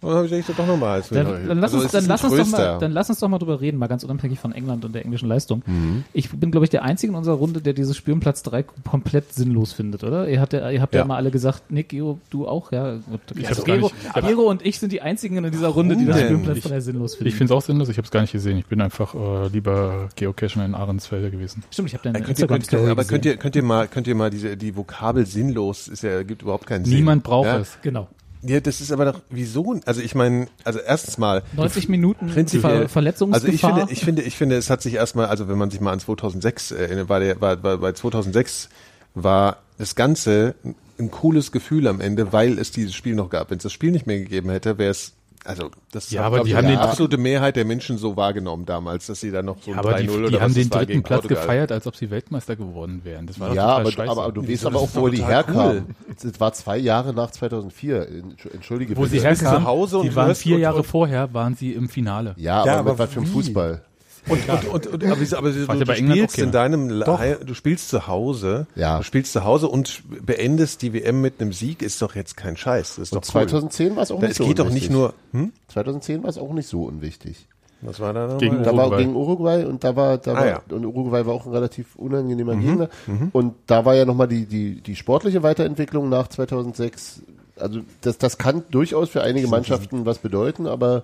Dann 0.02 0.12
habe 0.12 0.28
ich 0.28 0.34
eigentlich 0.34 0.56
doch 0.56 0.68
nochmal 0.68 0.98
als 0.98 1.10
Dann, 1.10 1.26
dann, 1.26 1.60
lass 1.60 1.74
Also 1.74 1.78
uns, 1.78 1.86
es 1.86 1.92
dann, 1.92 2.06
lass 2.06 2.24
uns 2.24 2.36
doch 2.36 2.48
mal, 2.48 2.78
dann 2.78 2.92
lass 2.92 3.10
uns 3.10 3.20
doch 3.20 3.30
mal 3.30 3.40
drüber 3.40 3.62
reden, 3.62 3.78
mal 3.78 3.88
ganz 3.88 4.04
unabhängig 4.04 4.38
von 4.40 4.52
England 4.52 4.86
und 4.86 4.94
der 4.94 5.04
englischen 5.04 5.28
Leistung. 5.28 5.64
Mhm. 5.66 6.04
Ich 6.14 6.30
bin, 6.30 6.52
glaube 6.52 6.66
ich, 6.66 6.70
der 6.70 6.84
Einzige 6.84 7.12
in 7.12 7.18
unserer 7.18 7.38
Runde, 7.38 7.62
der 7.62 7.74
dieses 7.74 7.98
Spiel 7.98 8.14
um 8.14 8.20
Platz 8.20 8.44
3 8.44 8.62
komplett 8.88 9.34
sinnlos 9.34 9.74
findet, 9.74 10.04
oder? 10.04 10.30
Ihr 10.30 10.40
habt 10.40 10.54
ja, 10.54 10.70
ihr 10.70 10.82
habt 10.82 10.94
ja. 10.94 11.00
Ja. 11.00 11.06
mal 11.06 11.16
alle 11.16 11.32
gesagt, 11.32 11.72
Nick, 11.72 11.90
Geo, 11.90 12.20
du 12.30 12.48
auch, 12.48 12.72
ja. 12.72 13.00
Ich 13.36 13.48
Also 13.48 13.64
Gero, 13.64 13.92
Gero 14.22 14.44
und 14.44 14.64
ich 14.64 14.78
sind 14.80 14.92
die 14.92 15.02
Einzigen 15.02 15.44
in 15.44 15.52
dieser 15.52 15.70
Runde, 15.70 15.98
die 15.98 16.06
das 16.06 16.20
Spiel 16.20 16.36
um? 16.36 16.44
Platz 16.44 16.62
3 16.62 16.80
sinnlos 16.80 17.16
finden. 17.16 17.30
Ich 17.30 17.36
finde 17.36 17.54
es 17.54 17.58
auch 17.58 17.66
sinnlos, 17.66 17.90
ich 17.90 17.98
habe 17.98 18.06
es 18.06 18.12
gar 18.12 18.22
nicht 18.22 18.32
gesehen. 18.32 18.60
Ich 18.60 18.68
bin 18.68 18.80
einfach 18.82 19.16
äh, 19.16 19.48
lieber 19.48 20.10
Geocacher 20.16 20.64
in 20.64 20.76
Ahrensfelder 20.76 21.32
gewesen. 21.32 21.64
Stimmt, 21.72 21.88
ich 21.88 21.96
habe 21.96 22.04
deine 22.04 22.20
Ja, 22.20 22.26
könnt 22.26 22.38
ihr, 22.38 22.46
könnt 22.46 22.62
Instagram-Story 22.62 22.86
ihr, 22.86 22.92
aber 22.92 23.04
könnt 23.04 23.26
ihr, 23.26 23.38
könnt 23.38 23.56
ihr 23.56 23.64
mal, 23.64 23.88
könnt 23.88 24.06
ihr 24.06 24.16
mal 24.16 24.30
diese, 24.30 24.56
die 24.58 24.76
Vokabel 24.76 25.26
sinnlos, 25.26 25.88
ist 25.88 26.04
ja, 26.04 26.22
gibt 26.22 26.44
überhaupt 26.44 26.68
keinen 26.68 26.86
Sinn. 26.86 26.98
Niemand 26.98 27.24
braucht 27.24 27.48
ja? 27.48 27.58
es. 27.58 27.80
Genau. 27.82 28.08
Ja, 28.42 28.60
das 28.60 28.82
ist 28.82 28.92
aber 28.92 29.06
doch, 29.06 29.22
wieso? 29.30 29.80
Also 29.86 30.02
ich 30.02 30.16
meine, 30.16 30.48
also 30.64 30.80
erstens 30.80 31.18
mal, 31.18 31.44
90 31.56 31.90
Minuten 31.90 32.30
Ver 32.30 32.88
Verletzungsgefahr. 32.88 33.34
Also 33.34 33.48
ich 33.48 33.62
finde, 33.62 33.92
ich 33.92 34.04
finde, 34.04 34.22
ich 34.22 34.38
finde, 34.38 34.56
es 34.58 34.70
hat 34.70 34.82
sich 34.82 34.94
erstmal, 34.94 35.26
also 35.28 35.48
wenn 35.48 35.58
man 35.58 35.72
sich 35.72 35.82
mal 35.82 35.92
an 35.92 36.00
2006 36.00 36.72
erinnert, 36.72 37.10
war 37.10 37.20
der, 37.20 37.42
war, 37.42 37.62
war, 37.64 37.78
bei 37.78 37.92
2006 37.92 38.70
war 39.16 39.58
das 39.78 39.96
Ganze 39.96 40.56
ein 41.00 41.12
cooles 41.12 41.52
Gefühl 41.52 41.88
am 41.88 42.02
Ende, 42.02 42.34
weil 42.34 42.58
es 42.60 42.72
dieses 42.72 42.96
Spiel 42.96 43.16
noch 43.16 43.30
gab. 43.30 43.50
Wenn 43.50 43.58
es 43.58 43.64
das 43.64 43.74
Spiel 43.74 43.92
nicht 43.92 44.08
mehr 44.08 44.20
gegeben 44.20 44.50
hätte, 44.50 44.78
wäre 44.78 44.92
es, 44.92 45.14
also 45.48 45.72
das 45.92 46.12
Ja, 46.12 46.22
hat, 46.22 46.28
aber 46.28 46.44
die 46.44 46.56
haben 46.56 46.66
die 46.68 46.74
den- 46.74 46.80
absolute 46.80 47.18
Mehrheit 47.18 47.56
der 47.56 47.66
Menschen 47.66 47.98
so 47.98 48.16
wahrgenommen 48.18 48.66
damals, 48.66 49.08
dass 49.08 49.20
sie 49.22 49.32
da 49.32 49.42
noch 49.42 49.58
so 49.62 49.72
ein 49.72 49.80
Aber 49.80 49.92
3-0 49.96 50.02
die, 50.02 50.10
oder 50.10 50.28
die 50.28 50.34
was 50.36 50.42
haben 50.42 50.54
den 50.54 50.70
dritten 50.70 51.04
Platz 51.04 51.22
Portugal. 51.22 51.44
gefeiert, 51.44 51.72
als 51.72 51.88
ob 51.88 51.96
sie 51.96 52.10
Weltmeister 52.12 52.56
geworden 52.56 53.02
wären. 53.04 53.26
Das 53.28 53.40
war 53.40 53.50
doch 53.50 53.56
Ja, 53.56 53.62
total 53.64 53.82
aber, 53.82 53.92
scheiße. 53.92 54.12
aber, 54.12 54.24
aber 54.24 54.32
du 54.34 54.48
weißt 54.48 54.66
aber 54.66 54.80
auch, 54.80 54.90
wo 54.94 55.08
die 55.10 55.24
herkamen. 55.26 55.96
Es 56.24 56.40
war 56.40 56.54
zwei 56.54 56.78
Jahre 56.78 57.14
nach 57.14 57.32
2004. 57.32 58.08
Entschuldige 58.54 58.96
Wo 58.98 59.02
bitte. 59.02 59.16
sie 59.16 59.22
herkamen, 59.22 59.62
zu 59.62 59.66
Hause 59.68 59.98
und 60.00 60.06
die 60.06 60.16
waren 60.16 60.36
vier 60.36 60.58
Jahre 60.60 60.78
und- 60.78 60.86
vorher, 60.86 61.34
waren 61.34 61.56
sie 61.56 61.74
im 61.74 61.90
Finale. 61.90 62.34
Ja, 62.38 62.58
aber, 62.62 62.68
Ja, 62.68 62.80
aber 62.80 62.90
mit 62.92 63.00
was 63.00 63.10
für 63.14 63.20
ein? 63.22 63.26
Fußball. 63.26 63.82
Und, 64.30 64.50
und, 64.50 64.68
und, 64.68 64.88
und 64.88 65.04
aber, 65.06 65.38
aber 65.38 65.52
du, 65.52 65.66
du 65.66 65.86
bei 65.86 65.96
England 65.96 66.18
spielst 66.20 66.36
okay. 66.36 66.44
in 66.44 66.52
deinem 66.52 66.90
La- 66.90 67.36
du 67.36 67.54
spielst 67.54 67.90
zu 67.90 68.08
Hause, 68.08 68.68
Ja. 68.76 68.98
du 68.98 69.04
spielst 69.04 69.34
zu 69.34 69.44
Hause 69.44 69.68
und 69.68 70.04
beendest 70.26 70.82
die 70.82 70.94
WM 70.94 71.22
mit 71.22 71.40
einem 71.42 71.54
Sieg, 71.54 71.82
ist 71.82 72.02
doch 72.02 72.16
jetzt 72.16 72.36
kein 72.38 72.58
Scheiß. 72.58 72.96
Das 72.96 73.04
ist 73.10 73.14
Und 73.14 73.24
doch 73.28 73.36
cool. 73.36 73.48
2010 73.48 73.96
war 73.96 74.04
es 74.04 74.12
auch 74.12 74.20
nicht 74.22 74.32
Es 74.32 74.38
so 74.38 74.46
geht 74.48 74.60
doch 74.60 74.66
unwichtig. 74.66 74.90
nicht 74.90 74.98
nur, 74.98 75.14
hm? 75.32 75.52
2010 75.70 76.24
war 76.24 76.30
es 76.30 76.38
auch 76.38 76.54
nicht 76.54 76.68
so 76.68 76.84
unwichtig. 76.84 77.48
Was 77.82 78.00
war 78.00 78.12
da 78.12 78.26
noch? 78.28 78.38
Gegen? 78.40 78.64
Da 78.64 78.76
war 78.76 78.88
Uruguay. 78.88 78.98
gegen 79.04 79.16
Uruguay 79.16 79.64
und 79.66 79.84
da 79.84 79.96
war, 79.96 80.18
da 80.18 80.32
Ah, 80.32 80.36
war 80.38 80.48
ja. 80.48 80.62
und 80.70 80.84
Uruguay 80.84 81.26
war 81.28 81.34
auch 81.36 81.46
ein 81.46 81.52
relativ 81.54 81.96
unangenehmer 81.96 82.56
Mhm. 82.56 82.62
Gegner. 82.62 82.90
Und 83.34 83.54
da 83.68 83.86
war 83.86 83.94
ja 83.96 84.04
nochmal 84.06 84.28
die, 84.28 84.46
die, 84.48 84.82
die 84.82 84.96
sportliche 84.96 85.44
Weiterentwicklung 85.44 86.10
nach 86.10 86.28
2006. 86.28 87.22
Also 87.60 87.82
das, 88.02 88.18
das 88.18 88.38
kann 88.40 88.64
durchaus 88.72 89.10
für 89.10 89.22
einige 89.22 89.48
Mannschaften 89.48 90.06
was 90.06 90.18
bedeuten, 90.20 90.66
aber 90.68 91.04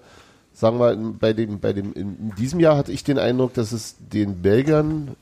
sagen 0.53 0.79
wir, 0.79 0.95
bei 1.19 1.33
dem, 1.33 1.59
bei 1.59 1.73
dem, 1.73 1.93
in, 1.93 2.33
diesem 2.37 2.59
Jahr 2.59 2.77
hatte 2.77 2.91
ich 2.91 3.03
den 3.03 3.19
Eindruck, 3.19 3.53
dass 3.53 3.71
es 3.71 3.95
den 3.99 4.41
Belgiern 4.41 5.15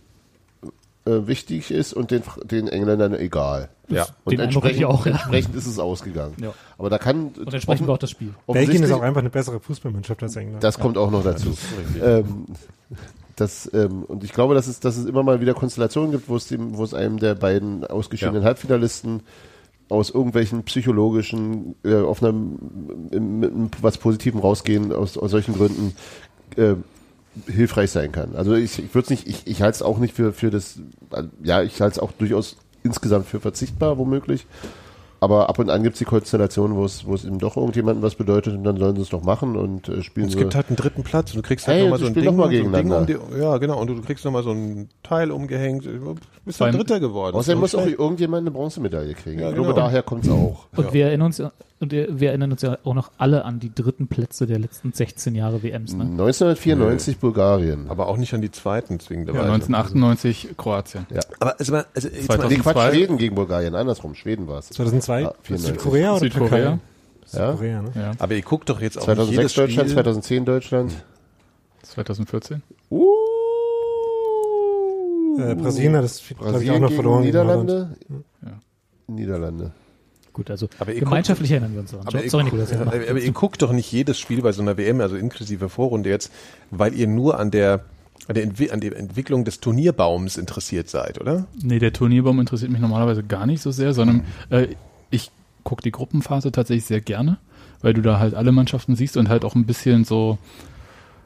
äh, 1.06 1.28
wichtig 1.28 1.72
ist 1.72 1.94
und 1.94 2.12
den, 2.12 2.24
den 2.44 2.68
Engländern 2.68 3.16
egal. 3.16 3.70
Ja. 3.88 4.08
Und 4.24 4.34
Den 4.34 4.42
entsprechend, 4.42 4.86
auch, 4.86 5.06
ja. 5.06 5.14
entsprechend 5.14 5.56
ist 5.56 5.66
es 5.66 5.80
ausgegangen. 5.80 6.36
Ja. 6.40 6.54
Aber 6.78 6.90
da 6.90 6.98
kann 6.98 7.30
Und 7.38 7.54
entsprechend 7.54 7.90
auch 7.90 7.98
das 7.98 8.12
Spiel. 8.12 8.34
Belgien 8.48 8.84
ist 8.84 8.92
auch 8.92 9.02
einfach 9.02 9.22
eine 9.22 9.30
bessere 9.30 9.60
Fußballmannschaft 9.60 10.22
als 10.24 10.36
England. 10.36 10.64
das 10.64 10.80
kommt 10.80 10.98
auch 10.98 11.12
noch 11.12 11.24
dazu. 11.24 11.58
ähm, 12.02 12.46
das, 13.36 13.70
ähm, 13.74 14.04
und 14.04 14.24
ich 14.24 14.34
glaube, 14.34 14.54
dass 14.54 14.68
es, 14.68 14.80
dass 14.80 14.98
es 14.98 15.06
immer 15.06 15.24
mal 15.24 15.42
wieder 15.42 15.54
Konstellationen 15.54 16.12
gibt, 16.12 16.30
wo 16.30 16.36
es, 16.36 16.48
dem, 16.48 16.78
wo 16.78 16.84
es 16.84 16.94
einem 16.94 17.18
der 17.18 17.36
beiden 17.36 17.86
ausgeschiedenen 17.86 18.44
Ja. 18.44 18.48
Halbfinalisten 18.48 19.22
aus 19.92 20.10
irgendwelchen 20.10 20.64
psychologischen, 20.64 21.76
äh, 21.84 21.96
auf 21.96 22.24
einem, 22.24 22.58
im- 23.12 23.40
mit 23.40 23.52
einem 23.52 23.70
was 23.82 23.98
Positivem 23.98 24.40
rausgehen, 24.40 24.94
aus, 24.94 25.18
aus 25.18 25.32
solchen 25.32 25.54
Gründen, 25.54 25.94
äh, 26.58 26.74
hilfreich 27.50 27.92
sein 27.92 28.12
kann. 28.12 28.36
Also 28.36 28.54
ich, 28.56 28.80
ich 28.80 28.94
würde 28.94 29.06
es 29.06 29.10
nicht, 29.10 29.28
ich, 29.28 29.48
ich 29.48 29.62
halte 29.62 29.76
es 29.76 29.82
auch 29.82 30.00
nicht 30.00 30.14
für, 30.14 30.34
für 30.34 30.50
das, 30.50 30.80
äh, 31.14 31.24
ja, 31.44 31.62
ich 31.64 31.80
halte 31.82 31.94
es 31.94 32.00
auch 32.00 32.12
durchaus 32.12 32.58
insgesamt 32.84 33.26
für 33.28 33.40
verzichtbar, 33.40 33.98
womöglich. 33.98 34.46
Aber 35.24 35.50
ab 35.50 35.60
und 35.60 35.70
an 35.70 35.84
gibt 35.84 35.94
es 35.94 36.00
die 36.00 36.06
Konstellation, 36.06 36.76
wo 36.76 36.84
es, 36.84 37.06
wo 37.06 37.14
es 37.14 37.26
eben 37.26 37.38
doch 37.38 37.56
irgendjemandem 37.56 38.02
was 38.02 38.16
bedeutet 38.16 38.56
und 38.56 38.64
dann 38.64 38.78
sollen 38.78 38.96
sie 38.96 39.04
es 39.04 39.10
doch 39.10 39.22
machen 39.24 39.56
und 39.56 39.88
äh, 39.88 40.02
spielen 40.02 40.26
Es 40.28 40.34
sie. 40.34 40.40
gibt 40.40 40.56
halt 40.56 40.70
einen 40.70 40.78
dritten 40.78 41.04
Platz 41.04 41.30
und 41.32 41.38
du 41.38 41.42
kriegst 41.48 41.68
halt 41.68 41.78
Hey, 41.78 41.84
nochmal 41.84 42.00
so 42.00 42.08
ein 42.08 42.14
Ding, 42.16 42.26
noch 42.26 42.34
mal 42.36 42.52
so 42.56 42.64
ein 42.64 42.74
Ding 42.74 42.92
um 42.92 43.06
die, 43.06 43.18
ja 43.40 43.58
genau, 43.60 43.80
und 43.80 43.86
du 43.88 44.02
kriegst 44.02 44.26
nochmal 44.26 44.42
so 44.42 44.50
ein 44.50 44.90
Teil 45.04 45.30
umgehängt, 45.30 45.86
du 45.86 46.16
bist 46.46 46.60
dann 46.60 46.72
Dritter 46.76 47.00
geworden. 47.00 47.36
Außerdem 47.36 47.60
muss 47.60 47.76
auch 47.76 47.86
irgendjemand 47.86 48.42
eine 48.42 48.52
Bronzemedaille 48.52 49.14
kriegen. 49.14 49.40
Ja, 49.40 49.50
ich 49.50 49.56
glaube, 49.56 49.70
genau. 49.74 49.82
daher 49.86 50.02
kommt 50.04 50.26
es 50.26 50.32
auch. 50.32 50.68
Und 50.76 50.94
wir 50.94 51.06
erinnern 51.08 51.28
uns 51.28 51.38
ja- 51.38 51.52
und 51.80 51.92
wir 51.92 52.20
wir 52.20 52.30
erinnern 52.30 52.52
uns 52.52 52.62
ja 52.62 52.78
auch 52.84 52.94
noch 52.94 53.12
alle 53.18 53.46
an 53.46 53.60
die 53.60 53.74
dritten 53.74 54.08
Plätze 54.08 54.48
der 54.48 54.60
letzten 54.60 54.92
16 54.94 55.36
Jahre 55.36 55.64
WMs. 55.64 55.94
Ne? 55.94 56.04
1994 56.04 57.18
Bulgarien. 57.20 57.90
aber 57.90 58.08
auch 58.08 58.18
nicht 58.18 58.34
an 58.34 58.42
die 58.42 58.52
zweiten 58.52 58.94
Ja, 58.94 59.00
zwingenderweise. 59.00 59.44
1998 59.46 60.50
Kroatien. 60.58 61.06
Aber 61.40 61.60
also, 61.60 61.72
mal- 61.74 61.86
also 61.96 62.08
jetzt 62.08 62.28
mal, 62.28 62.36
2000. 62.36 62.50
Nee, 62.52 62.56
Quatsch, 62.64 62.74
2002? 62.74 62.92
Schweden 62.98 63.18
gegen 63.18 63.36
Bulgarien, 63.36 63.76
andersrum, 63.76 64.16
Schweden 64.16 64.48
war 64.48 64.60
es. 64.60 64.70
2002? 64.70 65.26
Ah, 65.28 65.34
94. 65.44 65.68
Südkorea 65.82 66.12
oder 66.12 66.20
Südkorea. 66.20 66.50
Türkei? 66.50 66.64
Ja? 66.64 66.80
Südkorea, 67.52 67.82
ne? 67.82 67.92
Ja. 67.96 68.12
aber 68.20 68.34
ihr 68.34 68.42
guckt 68.42 68.70
doch 68.70 68.82
jetzt 68.82 68.98
auch 68.98 69.08
nicht 69.08 69.16
2006 69.16 69.38
jedes 69.38 69.54
Deutschland, 69.54 69.90
Spiel. 69.90 69.96
2010 70.04 70.46
Deutschland. 70.46 70.92
2014. 71.84 72.62
Äh, 75.38 75.56
Brasilien 75.56 75.96
hat 75.96 76.04
das, 76.04 76.20
ich, 76.20 76.38
auch 76.38 76.42
Brasilien 76.42 76.82
noch 76.82 76.92
verloren. 76.92 77.24
Niederlande. 77.24 77.96
Ja. 78.44 78.60
Niederlande. 79.08 79.72
Gut, 80.34 80.50
also 80.50 80.70
Aber 80.80 80.94
ihr 80.94 81.02
gemeinschaftlich 81.02 81.52
erinnern 81.52 81.74
wir 81.74 81.82
uns 81.82 81.92
daran. 81.92 82.08
Aber 82.08 82.24
ihr, 82.24 82.30
Sorry, 82.30 82.46
Nikolas. 82.46 82.72
ja, 82.72 82.78
mach. 82.86 82.94
aber, 82.94 83.10
aber 83.10 83.20
ihr 83.20 83.32
guckt 83.32 83.62
doch 83.62 83.74
nicht 83.74 83.92
jedes 83.92 84.18
Spiel 84.18 84.42
bei 84.42 84.52
so 84.52 84.62
einer 84.62 84.78
WM, 84.78 85.02
also 85.02 85.18
inklusive 85.18 85.68
Vorrunde 85.68 86.10
jetzt, 86.10 86.32
weil 86.70 86.94
ihr 86.94 87.08
nur 87.08 87.40
an 87.40 87.52
der 87.52 87.82
an 88.28 88.36
der, 88.36 88.44
Entwi 88.44 88.70
an 88.70 88.80
der 88.80 88.96
Entwicklung 88.98 89.46
des 89.46 89.60
Turnierbaums 89.60 90.38
interessiert 90.38 90.90
seid, 90.90 91.20
oder? 91.20 91.48
Nee, 91.62 91.80
der 91.80 91.92
Turnierbaum 91.92 92.40
interessiert 92.40 92.72
mich 92.72 92.80
normalerweise 92.80 93.24
gar 93.24 93.48
nicht 93.48 93.62
so 93.62 93.72
sehr, 93.72 93.94
sondern 93.94 94.26
äh, 94.52 94.68
ich 95.10 95.32
gucke 95.64 95.82
die 95.82 95.92
Gruppenphase 95.92 96.52
tatsächlich 96.52 96.86
sehr 96.86 97.02
gerne, 97.02 97.40
weil 97.82 97.94
du 97.94 98.02
da 98.02 98.20
halt 98.20 98.36
alle 98.36 98.52
Mannschaften 98.52 98.96
siehst 98.96 99.18
und 99.18 99.28
halt 99.28 99.44
auch 99.44 99.56
ein 99.56 99.66
bisschen 99.66 100.06
so, 100.06 100.38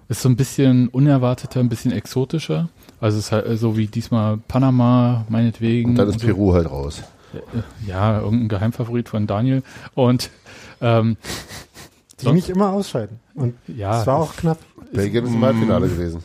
ist 0.08 0.22
so 0.22 0.30
ein 0.30 0.38
bisschen 0.38 0.88
unerwarteter, 0.88 1.60
ein 1.60 1.70
bisschen 1.70 1.92
exotischer. 1.92 2.70
Also 3.02 3.18
es 3.18 3.26
ist 3.26 3.32
halt 3.32 3.46
äh, 3.46 3.58
so 3.58 3.78
wie 3.78 3.88
diesmal 3.88 4.38
Panama, 4.38 5.26
meinetwegen. 5.30 5.92
Und 5.92 5.96
dann 5.96 6.10
ist 6.10 6.20
so. 6.22 6.26
Peru 6.28 6.54
halt 6.54 6.70
raus. 6.70 7.04
Ja, 7.86 8.20
irgendein 8.22 8.48
Geheimfavorit 8.48 9.10
von 9.10 9.28
Daniel. 9.28 9.62
Und 9.94 10.30
ähm, 10.82 11.18
Die 12.20 12.26
sonst- 12.26 12.36
nicht 12.36 12.50
immer 12.50 12.70
ausscheiden. 12.72 13.20
Und 13.34 13.56
ja, 13.68 14.00
es 14.02 14.08
war 14.08 14.18
auch 14.20 14.36
knapp. 14.36 14.60
Belgien 14.94 15.26
ist 15.26 15.34
im 15.34 15.44
Halbfinale 15.44 15.90
gewesen. 15.90 16.24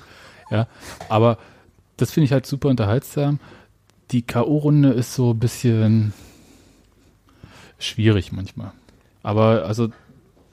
Ja, 0.50 0.66
aber 1.08 1.38
das 1.96 2.12
finde 2.12 2.26
ich 2.26 2.32
halt 2.32 2.46
super 2.46 2.68
unterhaltsam. 2.68 3.40
Die 4.12 4.22
K.O.-Runde 4.22 4.90
ist 4.92 5.14
so 5.14 5.30
ein 5.32 5.38
bisschen 5.38 6.12
schwierig 7.78 8.32
manchmal. 8.32 8.72
Aber 9.22 9.64
also, 9.66 9.88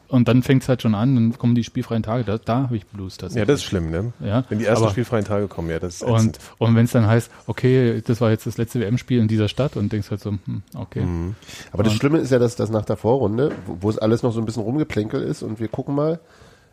und 0.09 0.27
dann 0.27 0.43
fängt 0.43 0.63
es 0.63 0.69
halt 0.69 0.81
schon 0.81 0.95
an, 0.95 1.15
dann 1.15 1.37
kommen 1.37 1.55
die 1.55 1.63
spielfreien 1.63 2.03
Tage, 2.03 2.23
da, 2.23 2.37
da 2.37 2.63
habe 2.63 2.77
ich 2.77 2.85
Blues 2.85 3.15
Ja, 3.15 3.21
tatsächlich. 3.21 3.47
das 3.47 3.59
ist 3.59 3.65
schlimm, 3.65 3.89
ne? 3.91 4.13
Ja, 4.19 4.43
Wenn 4.49 4.59
die 4.59 4.65
ersten 4.65 4.83
aber- 4.85 4.91
spielfreien 4.91 5.25
Tage 5.25 5.47
kommen, 5.47 5.69
ja, 5.69 5.79
das 5.79 5.95
ist 5.95 6.03
und, 6.03 6.15
ätzend. 6.15 6.39
und 6.57 6.75
wenn 6.75 6.85
es 6.85 6.91
dann 6.91 7.07
heißt, 7.07 7.29
okay, 7.47 8.01
das 8.05 8.21
war 8.21 8.29
jetzt 8.31 8.45
das 8.47 8.57
letzte 8.57 8.79
WM-Spiel 8.79 9.19
in 9.19 9.27
dieser 9.27 9.47
Stadt 9.47 9.75
und 9.75 9.91
denkst 9.91 10.09
halt 10.09 10.21
so, 10.21 10.31
hm, 10.31 10.61
okay. 10.75 11.01
Mhm. 11.01 11.35
Aber 11.71 11.83
das 11.83 11.93
Und- 11.93 11.99
Schlimme 11.99 12.19
ist 12.19 12.31
ja, 12.31 12.39
dass 12.39 12.55
das 12.55 12.69
nach 12.69 12.85
der 12.85 12.97
Vorrunde, 12.97 13.51
wo, 13.65 13.89
es 13.89 13.97
alles 13.97 14.23
noch 14.23 14.31
so 14.33 14.39
ein 14.39 14.45
bisschen 14.45 14.63
rumgeplänkel 14.63 15.21
ist 15.21 15.43
und 15.43 15.59
wir 15.59 15.67
gucken 15.67 15.95
mal. 15.95 16.19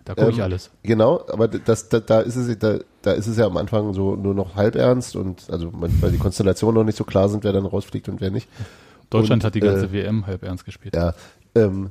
Da 0.07 0.15
gucke 0.15 0.31
ich 0.33 0.37
Ähm, 0.37 0.43
alles. 0.45 0.71
Genau, 0.83 1.25
aber 1.33 1.49
das, 1.49 1.89
da, 1.89 1.99
da 1.99 2.21
ist 2.21 2.37
es, 2.37 2.59
da, 2.59 2.77
da 3.01 3.13
ist 3.13 3.27
es 3.27 3.39
ja 3.39 3.47
am 3.47 3.57
Anfang 3.57 3.95
so 3.95 4.17
nur 4.17 4.35
noch 4.35 4.55
halb 4.55 4.75
ernst 4.75 5.17
und 5.17 5.49
also 5.51 5.71
weil 5.73 6.11
die 6.11 6.19
Konstellationen 6.19 6.75
noch 6.75 6.85
nicht 6.85 6.99
so 6.99 7.05
klar 7.05 7.31
sind, 7.31 7.43
wer 7.43 7.55
dann 7.55 7.65
rausfliegt 7.65 8.11
und 8.11 8.21
wer 8.21 8.31
nicht. 8.31 8.47
Deutschland 9.09 9.43
und, 9.43 9.47
hat 9.47 9.55
die 9.55 9.61
ganze 9.61 9.87
äh, 9.87 9.93
WM 9.93 10.27
halb 10.27 10.43
ernst 10.43 10.67
gespielt. 10.67 10.95
Ja, 10.95 11.15
ähm, 11.55 11.91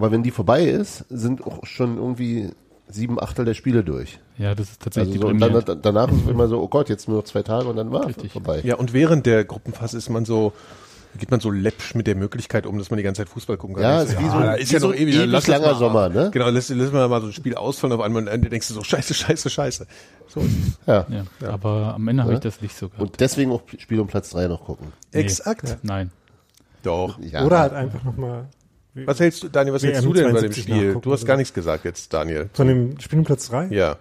aber 0.00 0.10
wenn 0.12 0.22
die 0.22 0.30
vorbei 0.30 0.64
ist, 0.64 1.04
sind 1.10 1.44
auch 1.46 1.64
schon 1.66 1.96
irgendwie 1.96 2.50
sieben 2.88 3.20
Achtel 3.22 3.44
der 3.44 3.54
Spiele 3.54 3.84
durch. 3.84 4.18
Ja, 4.36 4.54
das 4.54 4.66
ist 4.70 4.80
Also 4.80 4.84
tatsächlich 5.00 5.20
so, 5.20 5.28
und 5.28 5.38
dann, 5.38 5.80
danach 5.82 6.10
ist 6.10 6.22
es 6.24 6.28
immer 6.28 6.48
so, 6.48 6.60
oh 6.60 6.68
Gott, 6.68 6.88
jetzt 6.88 7.06
nur 7.08 7.18
noch 7.18 7.24
zwei 7.24 7.42
Tage 7.42 7.68
und 7.68 7.76
dann 7.76 7.92
war 7.92 8.00
es 8.02 8.08
Richtig. 8.08 8.32
vorbei. 8.32 8.60
Ja, 8.64 8.76
und 8.76 8.92
während 8.92 9.26
der 9.26 9.44
Gruppenphase 9.44 9.96
ist 9.96 10.08
man 10.08 10.24
so, 10.24 10.52
geht 11.18 11.30
man 11.30 11.38
so 11.40 11.50
läppsch 11.52 11.94
mit 11.94 12.06
der 12.08 12.16
Möglichkeit 12.16 12.66
um, 12.66 12.78
dass 12.78 12.90
man 12.90 12.96
die 12.96 13.02
ganze 13.04 13.20
Zeit 13.22 13.28
Fußball 13.28 13.56
gucken 13.58 13.76
kann. 13.76 13.84
Ja, 13.84 14.02
ist 14.02 14.12
so, 14.12 14.18
wie 14.18 14.28
so- 14.28 14.40
ist 14.40 14.70
wie 14.70 14.74
ja 14.74 14.80
so 14.80 14.88
noch 14.88 14.94
ewig, 14.96 15.14
ewig 15.16 15.46
langer 15.46 15.66
mal- 15.66 15.74
Sommer, 15.78 16.08
ne? 16.08 16.30
Genau, 16.32 16.48
lass, 16.50 16.68
lass 16.68 16.92
mal 16.92 17.08
mal 17.08 17.20
so 17.20 17.28
ein 17.28 17.32
Spiel 17.32 17.54
ausfallen, 17.54 17.92
auf 17.92 18.00
einmal 18.00 18.22
am 18.22 18.28
Ende 18.28 18.48
denkst 18.48 18.68
du 18.68 18.74
so, 18.74 18.82
scheiße, 18.84 19.14
scheiße, 19.14 19.50
scheiße. 19.50 19.86
So, 20.28 20.40
Ja. 20.86 21.06
ja, 21.08 21.48
aber 21.48 21.94
am 21.94 22.08
Ende 22.08 22.22
habe 22.24 22.32
Ja. 22.32 22.38
ich 22.38 22.42
das 22.42 22.60
nicht 22.60 22.76
so 22.76 22.88
gehabt. 22.88 23.02
Und 23.02 23.20
deswegen 23.20 23.52
auch 23.52 23.62
Spiel 23.78 24.00
um 24.00 24.06
Platz 24.08 24.30
drei 24.30 24.48
noch 24.48 24.64
gucken. 24.64 24.88
Nee. 25.12 25.20
exakt. 25.20 25.78
Nein. 25.82 26.10
Doch. 26.82 27.18
Ja. 27.20 27.44
Oder 27.44 27.58
halt 27.58 27.72
einfach 27.72 28.02
nochmal 28.04 28.48
Was 28.94 29.20
hältst 29.20 29.42
du, 29.42 29.48
Daniel, 29.48 29.74
was 29.74 29.82
WM 29.82 29.92
hältst 29.92 30.06
du 30.06 30.12
denn 30.12 30.24
bei 30.32 30.40
dem 30.40 30.52
72 30.52 30.62
Spiel? 30.64 30.94
Du 31.00 31.12
hast 31.12 31.20
oder 31.22 31.28
gar 31.28 31.36
nichts 31.36 31.54
gesagt 31.54 31.84
jetzt, 31.84 32.12
Daniel. 32.12 32.50
von 32.52 32.66
dem 32.66 32.98
Spiel 33.00 33.18
um 33.20 33.24
Platz 33.24 33.48
3? 33.48 33.66
Ja. 33.70 33.96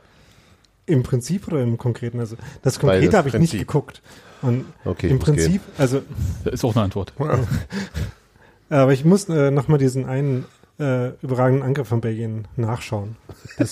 Im 0.85 1.03
Prinzip 1.03 1.47
oder 1.47 1.61
im 1.61 1.77
Konkreten? 1.77 2.19
Also 2.19 2.35
das 2.63 2.79
Konkrete 2.79 3.15
habe 3.17 3.27
ich 3.29 3.33
nicht 3.35 3.51
Prinzip. 3.51 3.67
geguckt. 3.67 4.01
Und 4.41 4.65
Okay, 4.85 5.09
im 5.09 5.19
Prinzip, 5.19 5.61
also 5.77 6.01
Das 6.43 6.53
ist 6.55 6.63
auch 6.63 6.75
eine 6.75 6.85
Antwort. 6.85 7.13
aber 8.69 8.93
ich 8.93 9.05
muss 9.05 9.27
äh, 9.29 9.51
nochmal 9.51 9.77
diesen 9.77 10.05
einen 10.05 10.45
äh, 10.79 11.09
überragenden 11.21 11.63
Angriff 11.63 11.87
von 11.87 12.01
Belgien 12.01 12.47
nachschauen. 12.55 13.15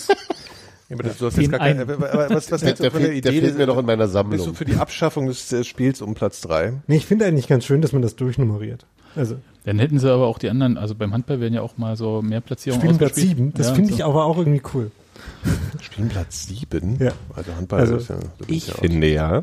Ja, 0.90 0.94
aber 0.96 1.02
das, 1.02 1.18
du 1.18 1.26
hast 1.26 1.34
Den 1.36 1.42
jetzt 1.42 1.50
gar 1.50 1.58
keine, 1.60 1.82
einen. 1.82 1.90
aber- 1.90 2.10
aber 2.14 2.30
was, 2.30 2.50
hältst 2.50 2.82
du 2.82 2.90
von 2.90 3.02
der 3.02 3.10
fehlt, 3.10 3.22
der 3.26 3.32
Idee? 3.32 3.40
fehlt 3.42 3.58
mir 3.58 3.66
noch 3.66 3.76
in 3.76 3.84
meiner 3.84 4.04
bist 4.04 4.14
du 4.14 4.18
Sammlung. 4.22 4.54
für 4.54 4.64
die 4.64 4.76
Abschaffung 4.76 5.26
des 5.26 5.66
Spiels 5.66 6.00
um 6.00 6.14
Platz 6.14 6.40
drei? 6.40 6.80
Nee, 6.86 6.96
ich 6.96 7.04
finde 7.04 7.26
eigentlich 7.26 7.46
ganz 7.46 7.66
schön, 7.66 7.82
dass 7.82 7.92
man 7.92 8.00
das 8.00 8.16
durchnummeriert. 8.16 8.86
Also 9.14 9.36
Dann 9.68 9.78
hätten 9.80 9.98
sie 9.98 10.10
aber 10.10 10.26
auch 10.28 10.38
die 10.38 10.48
anderen, 10.48 10.78
also 10.78 10.94
beim 10.94 11.12
Handball 11.12 11.40
werden 11.40 11.52
ja 11.52 11.60
auch 11.60 11.76
mal 11.76 11.94
so 11.94 12.22
mehr 12.22 12.40
Platzierungen 12.40 12.86
Spielplatz. 12.86 13.16
7, 13.16 13.52
das 13.52 13.66
Ja, 13.68 13.74
finde 13.74 13.90
so. 13.90 13.96
ich 13.96 14.02
aber 14.02 14.24
auch 14.24 14.38
irgendwie 14.38 14.62
cool. 14.72 14.90
Spielplatz 15.82 16.46
sieben? 16.46 16.96
Ja. 16.98 17.12
Also 17.36 17.54
Handball 17.54 17.80
Also, 17.80 17.96
ist 17.96 18.08
ja, 18.08 18.16
Ich 18.46 18.72
finde 18.72 19.08
ja, 19.08 19.42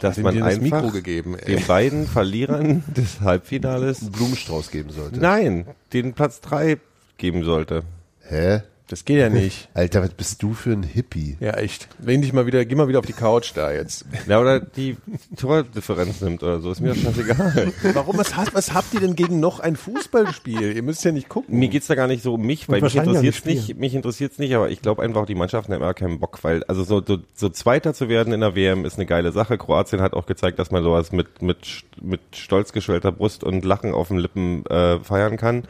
dass 0.00 0.16
Hat 0.16 0.22
man 0.22 0.38
das 0.38 0.46
einfach 0.54 0.82
Mikro 0.82 0.92
gegeben, 0.92 1.34
ey. 1.36 1.56
den 1.56 1.66
beiden 1.66 2.06
Verlierern 2.06 2.84
des 2.96 3.20
Halbfinales 3.20 4.00
einen 4.00 4.12
Blumenstrauß 4.12 4.70
geben 4.70 4.90
sollte. 4.90 5.18
nein, 5.18 5.66
den 5.92 6.12
Platz 6.14 6.40
drei 6.40 6.78
geben 7.18 7.42
sollte. 7.42 7.82
Hä? 8.28 8.60
Das 8.90 9.04
geht 9.04 9.18
ja 9.18 9.28
nicht. 9.30 9.68
Alter, 9.72 10.02
was 10.02 10.10
bist 10.10 10.42
du 10.42 10.52
für 10.52 10.72
ein 10.72 10.82
Hippie? 10.82 11.36
Ja, 11.40 11.52
echt. 11.54 11.88
Lehn 12.04 12.20
dich 12.22 12.32
mal 12.32 12.44
wieder, 12.46 12.64
geh 12.64 12.74
mal 12.74 12.88
wieder 12.88 12.98
auf 12.98 13.06
die 13.06 13.12
Couch 13.12 13.52
da 13.54 13.72
jetzt. 13.72 14.04
Ja, 14.26 14.40
oder 14.40 14.58
die 14.60 14.96
Tordifferenz 15.36 16.20
nimmt 16.20 16.42
oder 16.42 16.60
so, 16.60 16.70
ist 16.72 16.80
mir 16.80 16.88
das 16.88 16.98
scheißegal. 16.98 17.72
Warum, 17.94 18.18
was, 18.18 18.36
habt- 18.36 18.54
was 18.54 18.74
habt 18.74 18.92
ihr 18.94 19.00
denn 19.00 19.14
gegen 19.16 19.40
noch 19.40 19.60
ein 19.60 19.76
Fußballspiel? 19.76 20.72
Ihr 20.74 20.82
müsst 20.82 21.04
ja 21.04 21.12
nicht 21.12 21.28
gucken. 21.28 21.58
Mir 21.58 21.68
geht's 21.68 21.86
da 21.86 21.94
gar 21.94 22.06
nicht 22.08 22.22
so 22.22 22.34
um 22.34 22.42
mich, 22.42 22.68
weil 22.68 22.80
mich 22.80 22.96
interessiert's 22.96 23.44
nicht 23.44 23.68
nicht, 23.68 23.78
mich 23.78 23.94
interessiert's 23.94 24.38
nicht, 24.38 24.54
aber 24.54 24.70
ich 24.70 24.82
glaube 24.82 25.02
einfach, 25.02 25.24
die 25.26 25.34
Mannschaften 25.34 25.72
haben 25.72 25.82
immer 25.82 25.94
keinen 25.94 26.18
Bock, 26.20 26.38
weil, 26.42 26.64
also 26.64 26.82
so, 26.84 27.02
so, 27.06 27.18
so 27.34 27.48
Zweiter 27.48 27.94
zu 27.94 28.08
werden 28.08 28.32
in 28.32 28.40
der 28.40 28.54
WM 28.56 28.84
ist 28.84 28.96
eine 28.96 29.06
geile 29.06 29.32
Sache. 29.32 29.56
Kroatien 29.56 30.00
hat 30.02 30.14
auch 30.14 30.26
gezeigt, 30.26 30.58
dass 30.58 30.70
man 30.70 30.82
sowas 30.82 31.12
mit, 31.12 31.42
mit, 31.42 31.84
mit 32.02 32.20
stolz 32.34 32.72
geschwellter 32.72 33.12
Brust 33.12 33.44
und 33.44 33.64
Lachen 33.64 33.92
auf 33.94 34.08
den 34.08 34.18
Lippen 34.18 34.66
äh, 34.66 34.98
feiern 35.00 35.36
kann. 35.36 35.64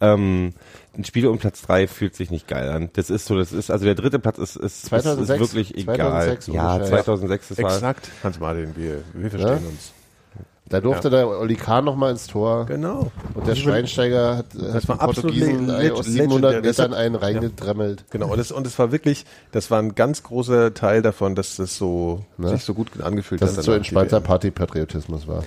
Ähm, 0.00 0.54
ein 0.96 1.04
Spiel 1.04 1.26
um 1.26 1.38
Platz 1.38 1.62
drei 1.62 1.86
fühlt 1.86 2.14
sich 2.14 2.30
nicht 2.30 2.46
geil 2.48 2.68
an. 2.70 2.90
Das 2.92 3.08
ist 3.10 3.24
so, 3.26 3.36
das 3.36 3.52
ist, 3.52 3.70
also 3.70 3.84
der 3.84 3.94
dritte 3.94 4.18
Platz 4.18 4.38
ist, 4.38 4.56
ist, 4.56 4.86
2006, 4.86 5.40
ist, 5.40 5.46
ist 5.48 5.54
wirklich 5.54 5.78
egal. 5.78 5.96
2006 5.96 6.48
ohne 6.48 6.56
ja, 6.56 6.78
Scheiß. 6.78 6.88
2006, 6.88 7.48
das 7.48 7.58
war, 7.58 7.74
Exakt. 7.74 8.08
Hans-Martin, 8.22 8.76
wir, 8.76 9.02
wir 9.14 9.30
verstehen 9.30 9.50
Ja? 9.62 9.68
uns. 9.68 9.92
Da 10.68 10.80
durfte 10.80 11.10
der 11.10 11.28
Oli 11.28 11.56
Kahn 11.56 11.84
noch 11.84 11.96
mal 11.96 12.10
ins 12.12 12.26
Tor. 12.28 12.64
Genau. 12.64 13.10
Und 13.34 13.46
der 13.46 13.56
Schweinsteiger 13.56 14.38
hat, 14.38 14.46
hat 14.54 14.88
war 14.88 14.96
den 14.96 15.04
Portugiesen 15.04 15.70
aus 15.70 16.06
700 16.06 16.52
legendär. 16.52 16.62
Das 16.62 16.78
Metern 16.78 16.90
hat- 16.92 16.98
einen 16.98 17.14
reingedremmelt. 17.14 18.04
Genau, 18.10 18.32
und 18.32 18.38
es, 18.38 18.52
und 18.52 18.66
es 18.66 18.78
war 18.78 18.90
wirklich, 18.90 19.26
das 19.50 19.70
war 19.70 19.80
ein 19.80 19.94
ganz 19.94 20.22
großer 20.22 20.72
Teil 20.72 21.02
davon, 21.02 21.34
dass 21.34 21.56
das 21.56 21.76
so, 21.76 22.24
Ne? 22.38 22.48
sich 22.50 22.64
so 22.64 22.72
gut 22.72 22.88
angefühlt 23.02 23.42
Dass 23.42 23.52
hat. 23.52 23.58
es 23.58 23.64
so 23.66 23.72
entspannter 23.72 24.20
Partypatriotismus 24.22 25.26
war. 25.26 25.44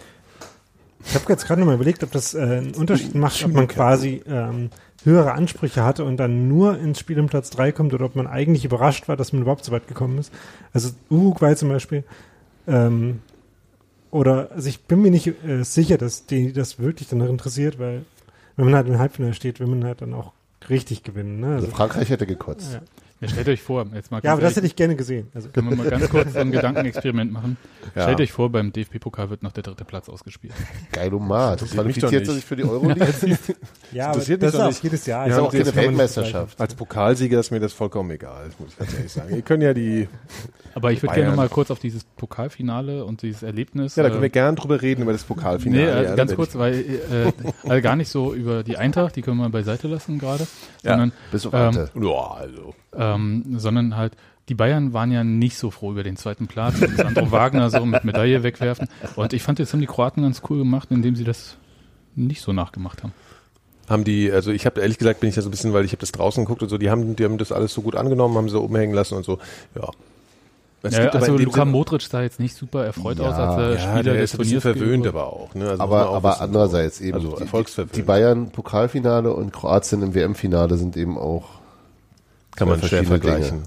Ich 1.08 1.16
habe 1.16 1.26
jetzt 1.30 1.46
gerade 1.48 1.60
noch 1.62 1.68
mal 1.68 1.76
überlegt, 1.76 2.04
ob 2.04 2.12
das 2.12 2.34
äh, 2.34 2.40
einen 2.42 2.76
Unterschied 2.76 3.16
macht, 3.16 3.44
ob 3.46 3.54
man 3.54 3.68
quasi 3.68 4.22
ähm, 4.28 4.70
höhere 5.06 5.34
Ansprüche 5.34 5.84
hatte 5.84 6.04
und 6.04 6.18
dann 6.18 6.48
nur 6.48 6.78
ins 6.78 7.00
Spiel 7.00 7.20
um 7.20 7.28
Platz 7.28 7.50
3 7.52 7.72
kommt 7.72 7.94
oder 7.94 8.06
ob 8.06 8.16
man 8.16 8.28
eigentlich 8.28 8.66
überrascht 8.66 9.08
war, 9.08 9.16
dass 9.16 9.34
man 9.34 9.44
überhaupt 9.44 9.64
so 9.64 9.72
weit 9.72 9.88
gekommen 9.88 10.18
ist. 10.18 10.34
Also 10.74 10.90
Uruguay 11.10 11.56
zum 11.56 11.70
Beispiel. 11.70 12.04
Ähm, 12.68 13.22
oder 14.12 14.52
also 14.52 14.68
ich 14.68 14.82
bin 14.84 15.02
mir 15.02 15.12
nicht 15.12 15.28
äh, 15.28 15.64
sicher, 15.64 15.98
dass 15.98 16.26
die 16.26 16.54
das 16.54 16.80
wirklich 16.80 17.08
danach 17.08 17.30
interessiert, 17.30 17.80
weil 17.80 18.06
wenn 18.56 18.66
man 18.66 18.76
halt 18.76 18.88
im 18.88 18.98
Halbfinale 18.98 19.34
steht, 19.34 19.60
will 19.60 19.68
man 19.68 19.84
halt 19.84 20.02
dann 20.02 20.14
auch 20.14 20.32
richtig 20.70 21.04
gewinnen. 21.04 21.40
Ne? 21.40 21.48
Also 21.48 21.66
Also, 21.66 21.76
Frankreich 21.78 22.10
hätte 22.10 22.26
gekotzt. 22.26 22.74
Ja. 22.74 22.80
Ja, 23.22 23.30
stellt 23.30 23.48
euch 23.48 23.62
vor, 23.62 23.86
jetzt 23.94 24.12
mal 24.12 24.20
ja, 24.24 24.34
aber 24.34 24.42
das 24.42 24.50
ganz 24.50 24.58
hätte 24.58 24.68
ich 24.68 24.76
gerne 24.76 24.98
gesehen. 24.98 25.30
Also, 25.34 25.48
Können 25.50 25.70
wir 25.70 25.78
mal 25.78 25.90
ganz 25.90 26.10
kurz 26.10 26.34
so 26.34 26.40
ein 26.40 26.52
Gedankenexperiment 26.52 27.32
machen? 27.32 27.56
Ja. 27.96 28.04
Stellt 28.04 28.20
euch 28.20 28.34
vor, 28.34 28.52
beim 28.52 28.74
DFB-Pokal 28.74 29.30
wird 29.30 29.42
noch 29.42 29.54
der 29.54 29.64
dritte 29.64 29.86
Platz 29.86 30.10
ausgespielt. 30.10 30.54
Geilomat. 30.92 31.62
mich 31.62 31.70
doch 31.72 31.76
Qualifiziert 31.78 32.28
er 32.28 32.34
sich 32.34 32.44
für 32.44 32.58
die 32.58 32.66
Euroleague? 32.66 33.08
ja, 33.94 34.10
aber 34.10 34.18
das 34.20 34.28
ist 34.30 34.56
auch 34.56 34.68
nicht. 34.68 34.84
jedes 34.84 35.06
Jahr. 35.06 35.28
ist 35.28 35.34
Also, 35.34 35.46
auch 35.48 35.52
keine 35.52 35.64
das 35.64 35.76
Weltmeisterschaft. 35.76 36.60
Als 36.60 36.76
Pokalsieger 36.76 37.40
ist 37.40 37.52
mir 37.52 37.62
das 37.62 37.72
vollkommen 37.72 38.12
egal, 38.12 38.50
muss 38.60 38.72
ich 38.72 38.78
ganz 38.78 38.94
ehrlich 38.94 39.12
sagen. 39.14 39.34
Ihr 39.34 39.42
könnt 39.44 39.64
ja 39.64 39.74
die, 39.74 40.10
Aber 40.74 40.92
ich 40.92 41.02
würde 41.02 41.16
gerne 41.16 41.36
mal 41.38 41.48
kurz 41.48 41.72
auf 41.72 41.80
dieses 41.80 42.04
Pokalfinale 42.04 43.06
und 43.06 43.22
dieses 43.22 43.44
Erlebnis. 43.44 43.96
ja, 43.96 44.04
da 44.04 44.10
können 44.10 44.22
wir 44.22 44.28
äh, 44.28 44.30
gern 44.30 44.58
drüber 44.58 44.82
reden, 44.82 45.04
über 45.04 45.14
das 45.14 45.24
Pokalfinale. 45.24 45.84
Nee, 45.86 45.90
also 45.90 46.10
ja, 46.10 46.16
ganz 46.16 46.36
kurz, 46.36 46.56
weil 46.56 46.74
äh, 46.74 47.32
also 47.64 47.82
gar 47.82 47.96
nicht 47.96 48.10
so 48.10 48.34
über 48.34 48.64
die 48.64 48.76
Eintracht, 48.78 49.16
die 49.16 49.22
können 49.22 49.38
wir 49.38 49.50
beiseite 49.50 49.88
lassen 49.88 50.20
gerade, 50.20 50.46
Ja. 50.84 50.92
sondern, 50.92 51.14
Bis 51.32 51.46
auf 51.46 51.54
Ähm, 51.54 51.88
Ja, 51.96 52.32
also. 52.36 52.74
Ähm, 52.98 53.58
sondern 53.58 53.96
halt 53.96 54.14
die 54.50 54.54
Bayern 54.56 54.94
waren 54.94 55.12
ja 55.12 55.24
nicht 55.24 55.58
so 55.58 55.72
froh 55.72 55.92
über 55.92 56.04
den 56.04 56.18
zweiten 56.18 56.46
Platz 56.48 56.80
und 56.82 56.96
Sandro 56.98 57.32
Wagner 57.32 57.70
so 57.72 57.84
mit 57.86 58.04
Medaille 58.04 58.44
wegwerfen. 58.44 58.88
Und 59.16 59.34
ich 59.34 59.42
fand, 59.42 59.58
jetzt 59.60 59.74
haben 59.74 59.80
die 59.80 59.88
Kroaten 59.88 60.22
ganz 60.22 60.42
cool 60.50 60.60
gemacht, 60.60 60.90
indem 60.92 61.16
sie 61.16 61.24
das 61.24 61.58
nicht 62.16 62.42
so 62.42 62.54
nachgemacht 62.54 63.02
haben. 63.04 63.12
Haben 63.90 64.04
die, 64.04 64.32
also 64.32 64.52
ich 64.52 64.66
habe 64.68 64.82
ehrlich 64.82 64.98
gesagt 65.00 65.20
bin 65.20 65.30
ich 65.30 65.36
da 65.36 65.42
so 65.42 65.48
ein 65.48 65.52
bisschen, 65.52 65.74
weil 65.74 65.84
ich 65.86 65.92
habe 65.92 66.00
das 66.00 66.12
draußen 66.12 66.44
geguckt 66.46 66.62
und 66.64 66.70
so, 66.70 66.78
die 66.78 66.90
haben, 66.90 67.16
die 67.16 67.24
haben 67.24 67.38
das 67.40 67.52
alles 67.52 67.74
so 67.74 67.82
gut 67.82 67.96
angenommen, 67.96 68.36
haben 68.38 68.50
so 68.50 68.62
umhängen 68.62 68.96
lassen 68.96 69.16
und 69.16 69.26
so. 69.26 69.40
Ja. 69.76 69.90
Es 70.84 70.96
Ja, 70.96 71.10
also 71.10 71.38
Luka 71.38 71.62
Sinne- 71.62 71.72
Modric 71.72 72.02
sah 72.04 72.22
jetzt 72.22 72.40
nicht 72.40 72.56
super 72.56 72.86
erfreut 72.86 73.18
Ja, 73.18 73.26
aus, 73.30 73.34
als 73.36 73.58
er 73.58 73.74
ja, 73.74 73.80
Spieler 73.80 74.14
der 74.14 74.24
ist 74.24 74.36
ein 74.36 74.38
bisschen 74.40 74.62
verwöhnt 74.62 75.08
aber 75.08 75.26
auch. 75.34 75.56
Ne? 75.56 75.70
Also 75.70 75.82
Aber, 75.82 76.10
auch 76.10 76.16
aber 76.18 76.42
andererseits 76.42 77.02
eben, 77.02 77.16
Also 77.16 77.36
die, 77.36 77.42
erfolgsverwöhnt. 77.42 77.96
die 77.96 78.04
Bayern 78.04 78.52
Pokalfinale 78.52 79.34
und 79.34 79.52
Kroatien 79.52 80.04
im 80.04 80.14
WM-Finale 80.14 80.78
sind 80.78 80.96
eben 80.96 81.18
auch 81.18 81.46
kann 82.56 82.68
man 82.68 82.80
schwer 82.80 82.90
verschiedene 82.90 83.20
vergleichen. 83.20 83.62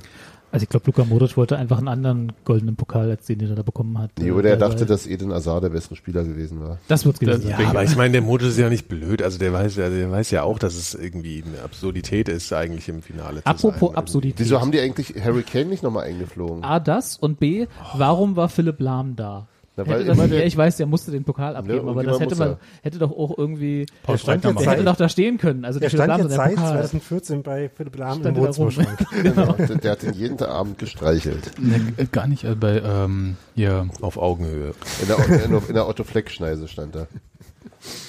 Also 0.51 0.62
ich 0.62 0.70
glaube, 0.70 0.86
Luka 0.86 1.05
Modric 1.05 1.36
wollte 1.36 1.59
einfach 1.59 1.76
einen 1.76 1.89
anderen 1.89 2.32
goldenen 2.47 2.74
Pokal, 2.74 3.11
als 3.11 3.26
den, 3.26 3.39
den 3.39 3.51
er 3.51 3.57
da 3.57 3.62
bekommen 3.62 3.99
hat. 3.99 4.12
Nee, 4.18 4.30
oder 4.30 4.49
er 4.49 4.55
Äh, 4.55 4.59
dachte, 4.59 4.86
dass 4.86 5.07
Eden 5.07 5.30
Hazard 5.30 5.62
der 5.64 5.68
bessere 5.68 5.95
Spieler 5.95 6.24
gewesen 6.24 6.59
war. 6.62 6.78
Das 6.89 7.05
wird's 7.05 7.18
gewesen 7.18 7.43
Das- 7.43 7.51
sein. 7.51 7.61
Ja, 7.61 7.68
aber 7.68 7.84
ich 7.84 7.95
meine, 7.97 8.12
der 8.12 8.22
Modus 8.22 8.49
ist 8.53 8.59
ja 8.59 8.70
nicht 8.70 8.89
blöd. 8.89 9.20
Also 9.22 9.39
der 9.39 9.53
weiß 9.53 9.76
ja, 9.76 9.91
der 9.91 10.11
weiß 10.11 10.30
ja 10.30 10.45
auch, 10.45 10.59
dass 10.59 10.74
es 10.74 10.95
irgendwie 10.95 11.45
eine 11.47 11.62
Absurdität 11.62 12.30
ist, 12.30 12.51
eigentlich 12.55 12.89
im 12.89 13.03
Finale 13.03 13.41
zu 13.43 13.47
Apropos 13.47 13.91
sein. 13.91 13.99
Absurdität. 13.99 14.39
Wieso 14.41 14.59
haben 14.59 14.72
die 14.72 14.80
eigentlich 14.80 15.14
Harry 15.22 15.43
Kane 15.43 15.66
nicht 15.66 15.82
nochmal 15.82 16.05
eingeflogen? 16.05 16.64
A, 16.64 16.80
das 16.80 17.18
und 17.18 17.39
B, 17.39 17.66
warum 17.95 18.36
war 18.36 18.49
Philipp 18.49 18.80
Lahm 18.80 19.16
da? 19.16 19.49
Na, 19.86 19.92
Hätte 19.94 20.04
das, 20.04 20.18
ja, 20.18 20.26
der, 20.26 20.46
ich 20.46 20.56
weiß, 20.56 20.76
der 20.76 20.86
musste 20.86 21.10
den 21.10 21.24
Pokal 21.24 21.56
abgeben, 21.56 21.88
aber 21.88 22.02
das 22.02 22.18
hätte 22.20 22.36
man, 22.36 22.56
hätte 22.82 22.98
doch 22.98 23.10
auch 23.10 23.36
irgendwie, 23.38 23.86
Paul 24.02 24.14
Der 24.14 24.18
stand 24.18 24.44
macht. 24.44 24.60
der 24.60 24.72
hätte 24.72 24.84
doch 24.84 24.96
da 24.96 25.08
stehen 25.08 25.38
können. 25.38 25.64
Also 25.64 25.78
Der 25.80 25.88
der 25.90 25.96
stand 25.96 26.18
jetzt 26.18 26.30
der 26.30 26.36
seit 26.36 26.54
Pokal. 26.56 26.72
2014 26.72 27.42
bei 27.42 27.68
Philipp 27.74 27.96
Lahm 27.96 28.18
im 28.18 28.20
Stand 28.22 28.36
er 28.38 28.42
da 28.42 28.48
rum. 28.50 28.58
Wohnzimmerschrank. 28.66 28.98
genau, 29.22 29.52
der, 29.52 29.76
der 29.76 29.90
hat 29.92 30.02
ihn 30.02 30.12
jeden 30.14 30.42
Abend 30.42 30.78
gestreichelt. 30.78 31.52
Ne, 31.58 31.92
gar 32.12 32.26
nicht, 32.26 32.44
äh, 32.44 32.54
bei, 32.54 32.80
ähm, 32.84 33.36
hier, 33.54 33.88
Auf 34.00 34.16
Augenhöhe. 34.18 34.74
In 35.02 35.08
der, 35.08 35.44
in, 35.44 35.50
der- 35.50 35.68
in 35.68 35.74
der 35.74 35.88
Otto 35.88 36.04
Fleck 36.04 36.30
Schneise 36.30 36.68
stand 36.68 36.96
er. 36.96 37.06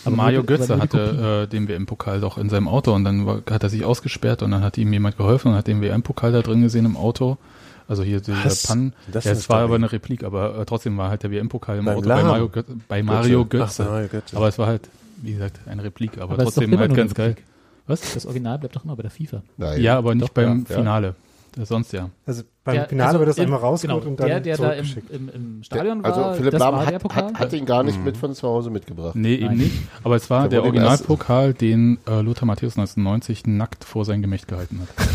Aber 0.04 0.16
Mario 0.16 0.44
Götze 0.44 0.80
hatte 0.80 1.44
äh, 1.46 1.48
den 1.48 1.68
WM-Pokal 1.68 2.20
doch 2.22 2.38
in 2.38 2.50
seinem 2.50 2.68
Auto 2.68 2.94
und 2.94 3.04
dann 3.04 3.26
war, 3.26 3.42
hat 3.50 3.62
er 3.64 3.70
sich 3.70 3.86
ausgesperrt 3.86 4.42
und 4.42 4.52
dann 4.52 4.64
hat 4.64 4.78
ihm 4.78 4.92
jemand 4.92 5.18
geholfen 5.18 5.50
und 5.52 5.58
hat 5.58 5.68
den 5.68 5.82
WM-Pokal 5.82 6.32
da 6.32 6.42
drin 6.42 6.62
gesehen 6.62 6.86
im 6.86 6.98
Auto. 6.98 7.38
Also 7.90 8.04
hier 8.04 8.22
dieser 8.22 8.46
Was? 8.46 8.68
Pannen. 8.68 8.94
Das 9.12 9.26
ja, 9.26 9.32
ist 9.34 9.40
es 9.40 9.50
war 9.50 9.60
aber 9.62 9.76
eine 9.76 9.92
Replik, 9.92 10.24
aber 10.24 10.58
äh, 10.60 10.66
trotzdem 10.66 10.96
war 10.98 11.10
halt 11.10 11.24
der 11.24 11.32
WM-Pokal 11.32 11.80
im 11.80 11.86
Beim 11.86 11.98
Auto 11.98 12.08
bei 12.08 12.16
Lahm. 12.16 12.28
Mario, 12.28 12.48
Götze, 12.50 12.76
bei 12.88 13.04
Mario 13.04 13.46
Götze. 13.46 13.58
Götze. 13.58 13.84
Ach, 13.84 13.90
Mario 13.92 14.08
Götze. 14.10 14.38
Aber 14.38 14.48
es 14.48 14.58
war 14.60 14.68
halt, 14.68 14.90
wie 15.24 15.34
gesagt, 15.34 15.60
eine 15.68 15.84
Replik, 15.84 16.18
aber, 16.20 16.36
Aber 16.36 16.44
trotzdem 16.44 16.78
halt 16.80 16.94
ganz 16.96 17.14
geil. 17.14 17.36
Was? 17.88 18.14
Das 18.14 18.26
Original 18.28 18.60
bleibt 18.60 18.76
doch 18.76 18.86
immer 18.86 18.96
bei 18.96 19.02
der 19.02 19.12
FIFA. 19.12 19.42
Nein. 19.58 19.82
Ja, 19.82 19.98
aber 19.98 20.14
nicht 20.14 20.28
Doch, 20.30 20.34
beim 20.34 20.66
ja. 20.70 20.76
Finale. 20.76 21.16
Das 21.56 21.68
sonst 21.70 21.92
ja. 21.94 22.12
Also 22.28 22.44
beim 22.64 22.76
Der- 22.76 22.88
Finale 22.90 23.08
also 23.08 23.20
wird 23.22 23.30
das 23.30 23.38
im- 23.40 23.46
einmal 23.46 23.60
rausgeholt 23.60 24.02
genau, 24.04 24.12
und 24.12 24.20
dann 24.20 24.28
der, 24.28 24.40
der 24.40 24.58
da 24.58 24.72
im, 24.74 24.86
zurückgeschickt. 24.86 25.10
im, 25.12 25.30
im 25.30 25.64
Stadion 25.64 26.04
war, 26.04 26.16
Also 26.16 26.38
Philipp 26.38 26.52
das 26.52 26.60
Lahm 26.60 26.76
war 26.76 26.86
der 26.86 26.94
hat, 26.96 27.02
Pokal. 27.02 27.24
hat, 27.26 27.40
hat 27.40 27.54
ihn 27.54 27.66
gar 27.66 27.82
nicht 27.82 28.06
mit 28.06 28.16
von 28.18 28.36
zu 28.36 28.48
Hause 28.48 28.70
mitgebracht. 28.70 29.16
Nee, 29.16 29.34
eben 29.34 29.46
Nein. 29.48 29.58
nicht. 29.58 29.74
Aber 30.04 30.16
es 30.16 30.30
war 30.30 30.42
Der 30.42 30.50
der 30.50 30.64
Originalpokal, 30.66 31.56
den 31.56 31.98
äh, 32.08 32.22
Lothar 32.22 32.46
Matthäus 32.46 32.78
1990 32.78 33.48
nackt 33.48 33.84
vor 33.84 34.06
sein 34.06 34.22
Gemächt 34.22 34.48
gehalten 34.48 34.80
hat. 34.82 35.08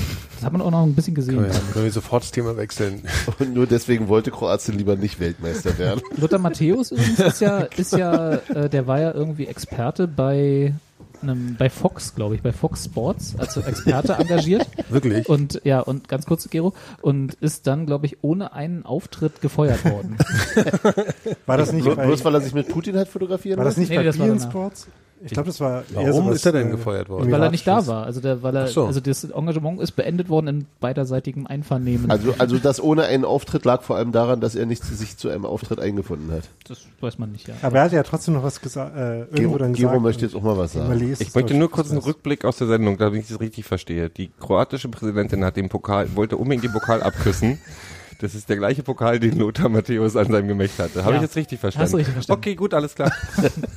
Das 0.45 0.53
hat 0.53 0.53
man 0.53 0.63
auch 0.63 0.71
noch 0.71 0.83
ein 0.83 0.95
bisschen 0.95 1.15
gesehen. 1.15 1.37
Können 1.37 1.53
wir, 1.53 1.73
können 1.73 1.85
wir 1.87 1.93
sofort 1.93 2.23
das 2.23 2.31
Thema 2.31 2.57
wechseln? 2.57 3.03
Und 3.39 3.55
nur 3.55 3.67
deswegen 3.67 4.09
wollte 4.09 4.31
Kroatien 4.31 4.77
lieber 4.77 4.95
nicht 4.97 5.19
Weltmeister 5.19 5.79
werden. 5.79 6.03
Lothar 6.19 6.39
Matthäus 6.39 6.91
übrigens 6.93 7.19
ist 7.19 7.41
ja, 7.41 7.61
ist 7.61 7.93
ja, 7.93 8.35
äh, 8.35 8.69
der 8.69 8.87
war 8.87 9.01
ja 9.01 9.13
irgendwie 9.13 9.47
Experte 9.47 10.07
bei 10.07 10.75
einem, 11.23 11.57
bei 11.59 11.71
Fox, 11.71 12.15
glaube 12.15 12.35
ich, 12.35 12.43
bei 12.43 12.53
Fox 12.53 12.85
Sports, 12.85 13.35
als 13.39 13.57
Experte 13.57 14.13
engagiert. 14.19 14.67
Wirklich? 14.91 15.27
Und 15.31 15.63
ja, 15.65 15.81
und 15.81 16.09
ganz 16.09 16.27
kurz, 16.27 16.51
Gero, 16.51 16.75
und 17.01 17.35
ist 17.35 17.67
dann, 17.67 17.87
glaube 17.87 18.05
ich, 18.05 18.19
ohne 18.23 18.53
einen 18.53 18.85
Auftritt 18.85 19.41
gefeuert 19.41 19.83
worden. 19.87 20.19
War 21.47 21.57
das 21.57 21.73
nicht 21.73 21.85
Bloß, 21.85 22.23
weil 22.23 22.35
er 22.35 22.41
sich 22.43 22.53
mit 22.53 22.69
Putin 22.69 22.99
hat 22.99 23.09
fotografieren 23.09 23.57
war 23.57 23.65
das 23.65 23.79
nicht 23.79 23.89
Nee, 23.89 23.97
bei 23.97 24.03
nee, 24.03 24.29
das. 24.29 24.43
Sports? 24.43 24.89
Ich 25.23 25.33
glaube, 25.33 25.47
das 25.47 25.61
war 25.61 25.85
Warum 25.95 26.25
sowas, 26.25 26.37
ist 26.37 26.47
er 26.47 26.53
denn 26.53 26.69
äh, 26.69 26.71
gefeuert 26.71 27.09
worden? 27.09 27.31
weil 27.31 27.43
er 27.43 27.51
nicht 27.51 27.67
da 27.67 27.87
war. 27.87 28.05
Also 28.05 28.21
der, 28.21 28.43
weil 28.43 28.55
er, 28.55 28.67
so. 28.67 28.85
also 28.87 29.01
das 29.01 29.25
Engagement 29.25 29.81
ist 29.81 29.93
beendet 29.93 30.29
worden 30.29 30.49
in 30.49 30.67
beiderseitigem 30.81 31.47
Einvernehmen. 31.47 32.11
Also, 32.11 32.35
also 32.39 32.59
das 32.59 32.83
ohne 32.83 33.05
einen 33.05 33.25
Auftritt 33.25 33.65
lag 33.65 33.83
vor 33.83 33.97
allem 33.97 34.13
daran, 34.13 34.41
dass 34.41 34.55
er 34.55 34.67
nicht 34.67 34.85
zu 34.85 34.95
sich 34.95 35.17
zu 35.17 35.29
einem 35.31 35.47
Auftritt 35.47 35.81
eingefunden 35.81 36.31
hat. 36.31 36.43
das 36.69 36.83
weiß 37.01 37.19
man 37.19 37.33
nicht, 37.33 37.49
ja. 37.49 37.55
Aber 37.63 37.79
er 37.79 37.85
hat 37.85 37.93
ja 37.93 38.03
trotzdem 38.03 38.35
noch 38.35 38.43
was 38.43 38.61
gesagt, 38.61 38.97
äh, 38.97 39.21
irgendwo 39.21 39.37
Gero, 39.37 39.59
dann 39.59 39.73
Gero 39.73 40.01
möchte 40.01 40.25
jetzt 40.25 40.35
auch 40.35 40.43
mal 40.43 40.59
was 40.59 40.75
sagen. 40.75 41.17
Ich 41.19 41.35
möchte 41.35 41.55
nur 41.55 41.71
kurz 41.71 41.91
einen 41.91 42.01
Rückblick 42.01 42.45
aus 42.45 42.59
der 42.59 42.67
Sendung, 42.67 42.99
damit 42.99 43.23
ich 43.23 43.29
das 43.29 43.41
richtig 43.41 43.65
verstehe. 43.65 44.11
Die 44.11 44.31
kroatische 44.39 44.89
Präsidentin 44.89 45.45
hat 45.45 45.57
den 45.57 45.69
Pokal, 45.69 46.15
wollte 46.15 46.37
unbedingt 46.37 46.65
den 46.65 46.73
Pokal 46.73 47.03
abküssen. 47.03 47.59
Das 48.25 48.35
ist 48.35 48.49
der 48.49 48.57
gleiche 48.57 48.83
Pokal, 48.83 49.21
den 49.21 49.39
Lothar 49.39 49.69
Matthäus 49.69 50.17
an 50.17 50.29
seinem 50.33 50.49
Gemächt 50.49 50.79
hatte. 50.79 51.01
Habe 51.05 51.13
Ja. 51.13 51.17
ich 51.19 51.23
jetzt 51.25 51.37
richtig 51.37 51.61
verstanden? 51.61 51.85
Hast 51.85 51.93
du 51.93 51.97
richtig 51.99 52.15
verstanden. 52.15 52.41
Okay, 52.41 52.55
gut, 52.55 52.73
alles 52.73 52.95
klar. 52.95 53.13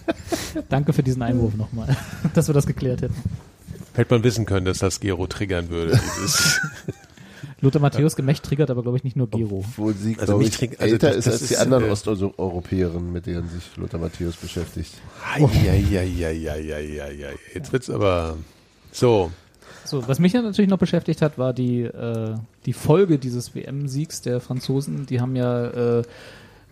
Danke 0.69 0.93
für 0.93 1.03
diesen 1.03 1.21
Einwurf 1.21 1.53
nochmal, 1.55 1.97
dass 2.33 2.47
wir 2.47 2.53
das 2.53 2.65
geklärt 2.65 3.01
hätten. 3.01 3.15
Hätte 3.93 4.13
man 4.13 4.23
wissen 4.23 4.45
können, 4.45 4.65
dass 4.65 4.77
das 4.77 5.01
Gero 5.01 5.27
triggern 5.27 5.69
würde. 5.69 5.99
Lothar 7.59 7.81
Matthäus 7.81 8.15
Gemächt 8.15 8.43
triggert 8.43 8.71
aber, 8.71 8.83
glaube 8.83 8.97
ich, 8.97 9.03
nicht 9.03 9.17
nur 9.17 9.29
Gero. 9.29 9.65
Obwohl 9.67 9.93
sie, 9.95 10.15
Also 10.17 10.39
ich, 10.39 10.51
trinkt- 10.51 10.79
also 10.79 10.93
älter 10.93 11.07
das- 11.09 11.17
ist 11.17 11.27
das 11.27 11.33
als 11.41 11.47
die 11.49 11.53
ist, 11.55 11.59
anderen 11.59 11.83
äh, 11.85 11.89
Osteuropäerinnen, 11.89 13.11
mit 13.11 13.25
denen 13.25 13.49
sich 13.49 13.75
Lothar 13.75 13.99
Matthäus 13.99 14.37
beschäftigt. 14.37 14.93
Eieieiei. 15.35 16.05
Jetzt 17.53 17.73
wird's 17.73 17.89
aber 17.89 18.37
so. 18.93 19.29
So, 19.87 20.07
was 20.07 20.19
mich 20.19 20.33
ja 20.33 20.41
natürlich 20.41 20.69
noch 20.69 20.77
beschäftigt 20.77 21.21
hat, 21.21 21.37
war 21.37 21.53
die, 21.53 21.83
äh, 21.83 22.35
die 22.65 22.73
Folge 22.73 23.17
dieses 23.17 23.55
WM-Siegs 23.55 24.21
der 24.21 24.41
Franzosen. 24.41 25.05
Die 25.05 25.21
haben 25.21 25.35
ja 25.35 25.99
äh, 25.99 26.03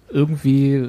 irgendwie, 0.09 0.87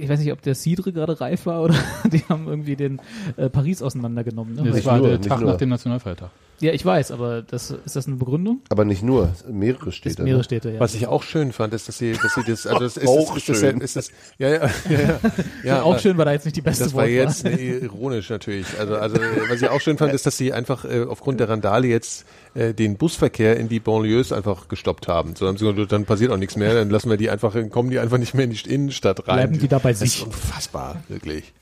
ich 0.00 0.08
weiß 0.08 0.20
nicht, 0.20 0.32
ob 0.32 0.40
der 0.42 0.54
Cidre 0.54 0.92
gerade 0.92 1.20
reif 1.20 1.46
war 1.46 1.62
oder 1.62 1.74
die 2.12 2.22
haben 2.28 2.46
irgendwie 2.48 2.76
den 2.76 3.00
äh, 3.36 3.48
Paris 3.48 3.82
auseinandergenommen. 3.82 4.54
Ne? 4.54 4.62
Das 4.64 4.74
Nicht 4.74 4.86
war 4.86 4.98
nur, 4.98 5.08
der 5.08 5.20
Tag 5.20 5.40
nur. 5.40 5.50
nach 5.50 5.58
dem 5.58 5.68
Nationalfeiertag. 5.70 6.30
ja, 6.60 6.72
ich 6.72 6.84
weiß, 6.84 7.10
aber 7.10 7.42
das, 7.42 7.72
ist 7.72 7.96
das 7.96 8.06
eine 8.06 8.16
Begründung? 8.16 8.60
Aber 8.68 8.84
nicht 8.84 9.02
nur, 9.02 9.34
mehrere 9.50 9.86
Das 9.86 9.96
Städte. 9.96 10.22
mehrere 10.22 10.38
ne? 10.38 10.44
Städte, 10.44 10.70
ja. 10.70 10.80
Was 10.80 10.94
ich 10.94 11.06
auch 11.08 11.22
schön 11.24 11.52
fand, 11.52 11.74
ist, 11.74 11.88
dass 11.88 11.98
sie, 11.98 12.12
dass 12.12 12.34
sie 12.34 12.44
das, 12.46 12.66
also 12.66 12.80
das 12.80 12.96
ist, 12.96 13.08
Auch 13.08 13.36
ist, 13.36 13.48
ist, 13.48 13.58
schön. 13.58 13.80
Das, 13.80 13.96
ist 13.96 14.10
das, 14.10 14.10
ja, 14.38 14.48
ja, 14.48 14.70
ja, 14.88 15.00
ja, 15.00 15.20
ja 15.64 15.82
auch 15.82 15.98
schön 15.98 16.16
war 16.16 16.24
da 16.24 16.32
jetzt 16.32 16.44
nicht 16.44 16.56
die 16.56 16.62
beste 16.62 16.84
Das 16.84 16.94
war 16.94 17.06
jetzt 17.06 17.44
nee, 17.44 17.78
ironisch 17.78 18.30
natürlich. 18.30 18.66
Also, 18.78 18.96
also 18.96 19.16
was 19.48 19.60
ich 19.60 19.68
auch 19.68 19.80
schön 19.80 19.98
fand, 19.98 20.14
ist, 20.14 20.24
dass 20.24 20.36
sie 20.36 20.52
einfach 20.52 20.84
äh, 20.84 21.02
aufgrund 21.02 21.40
der 21.40 21.48
Randale 21.48 21.88
jetzt 21.88 22.26
äh, 22.54 22.74
den 22.74 22.96
Busverkehr 22.96 23.56
in 23.56 23.68
die 23.68 23.80
Banlieues 23.80 24.32
einfach 24.32 24.68
gestoppt 24.68 25.08
haben. 25.08 25.34
So 25.36 25.46
haben 25.46 25.56
sie 25.56 25.70
gesagt, 25.70 25.92
dann 25.92 26.04
passiert 26.04 26.30
auch 26.32 26.36
nichts 26.36 26.56
mehr, 26.56 26.74
dann 26.74 26.90
lassen 26.90 27.08
wir 27.08 27.16
die 27.16 27.30
einfach, 27.30 27.54
kommen 27.70 27.90
die 27.90 27.98
einfach 27.98 28.18
nicht 28.18 28.34
mehr 28.34 28.44
in 28.44 28.50
die 28.50 28.68
Innenstadt 28.68 29.26
rein. 29.26 29.36
Bleiben 29.36 29.58
die 29.58 29.68
da 29.68 29.78
bei 29.78 29.92
das 29.92 30.02
ist 30.02 30.12
sich. 30.12 30.26
unfassbar, 30.26 31.02
wirklich. 31.08 31.52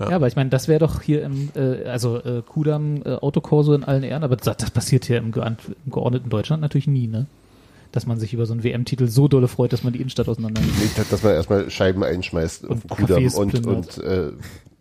Ja, 0.00 0.10
aber 0.10 0.26
ich 0.26 0.36
meine, 0.36 0.50
das 0.50 0.66
wäre 0.66 0.80
doch 0.80 1.02
hier 1.02 1.22
im, 1.22 1.50
äh, 1.54 1.84
also 1.84 2.18
äh, 2.18 2.42
Kudam 2.44 3.02
äh, 3.04 3.10
Autokorso 3.10 3.74
in 3.74 3.84
allen 3.84 4.02
Ehren, 4.02 4.24
aber 4.24 4.36
das, 4.36 4.56
das 4.56 4.70
passiert 4.70 5.04
hier 5.04 5.18
im, 5.18 5.32
im 5.32 5.92
geordneten 5.92 6.30
Deutschland 6.30 6.62
natürlich 6.62 6.88
nie, 6.88 7.06
ne? 7.06 7.26
Dass 7.92 8.06
man 8.06 8.18
sich 8.18 8.34
über 8.34 8.44
so 8.44 8.52
einen 8.54 8.64
WM-Titel 8.64 9.06
so 9.06 9.28
dolle 9.28 9.46
freut, 9.46 9.72
dass 9.72 9.84
man 9.84 9.92
die 9.92 10.00
Innenstadt 10.00 10.28
auseinander 10.28 10.60
nimmt. 10.60 10.80
Nicht, 10.80 11.12
dass 11.12 11.22
man 11.22 11.32
erstmal 11.32 11.70
Scheiben 11.70 12.02
einschmeißt 12.02 12.64
Und 12.64 12.88
Kudamm 12.88 13.22
Cafés 13.22 13.36
und, 13.36 13.66
und 13.66 13.98
äh, 13.98 14.32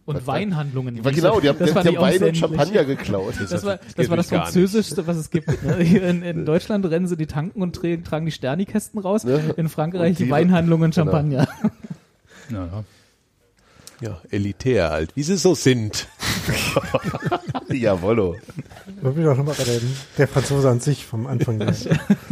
Und 0.05 0.27
Weinhandlungen. 0.27 1.03
war 1.05 1.11
genau, 1.13 1.39
die 1.39 1.47
haben, 1.47 1.57
die 1.59 1.63
Das 1.65 1.71
fand 1.71 1.85
haben 1.87 1.93
ich 1.93 1.97
auch 1.97 2.03
Wein 2.03 2.23
und. 2.23 2.35
Champagner 2.37 2.83
geklaut. 2.83 3.35
Das 3.39 3.63
war, 3.65 3.79
das 3.95 4.09
war 4.09 4.17
das 4.17 4.29
gar 4.29 4.37
nicht. 4.39 4.45
Französischste, 4.53 5.07
was 5.07 5.15
es 5.15 5.29
gibt. 5.29 5.63
Ne? 5.63 5.77
Hier 5.81 6.03
in, 6.03 6.23
in 6.23 6.45
Deutschland 6.45 6.85
rennen 6.85 7.07
sie 7.07 7.15
die 7.15 7.25
Tanken 7.27 7.61
und 7.61 7.77
tra- 7.77 8.03
tragen 8.03 8.25
die 8.25 8.33
Sternikästen 8.33 8.99
raus. 8.99 9.23
Ne? 9.23 9.53
In 9.55 9.69
Frankreich 9.69 10.17
die- 10.17 10.25
die 10.25 10.29
Weinhandlungen 10.29 10.85
und 10.87 10.95
Genau. 10.95 11.05
Champagner. 11.11 11.47
Ja, 12.49 12.65
ja. 12.65 12.83
Ja, 14.01 14.21
elitär 14.31 14.89
halt, 14.89 15.15
wie 15.15 15.23
sie 15.23 15.37
so 15.37 15.55
sind. 15.55 16.07
Jawollo. 17.71 18.35
Wollen 19.03 19.15
wir 19.17 19.23
doch 19.25 19.37
nochmal 19.37 19.55
bei 19.57 19.63
der, 19.65 19.79
der 20.17 20.27
Franzose 20.27 20.69
an 20.69 20.79
sich 20.79 21.05
vom 21.05 21.27
Anfang 21.27 21.59
der, 21.59 21.73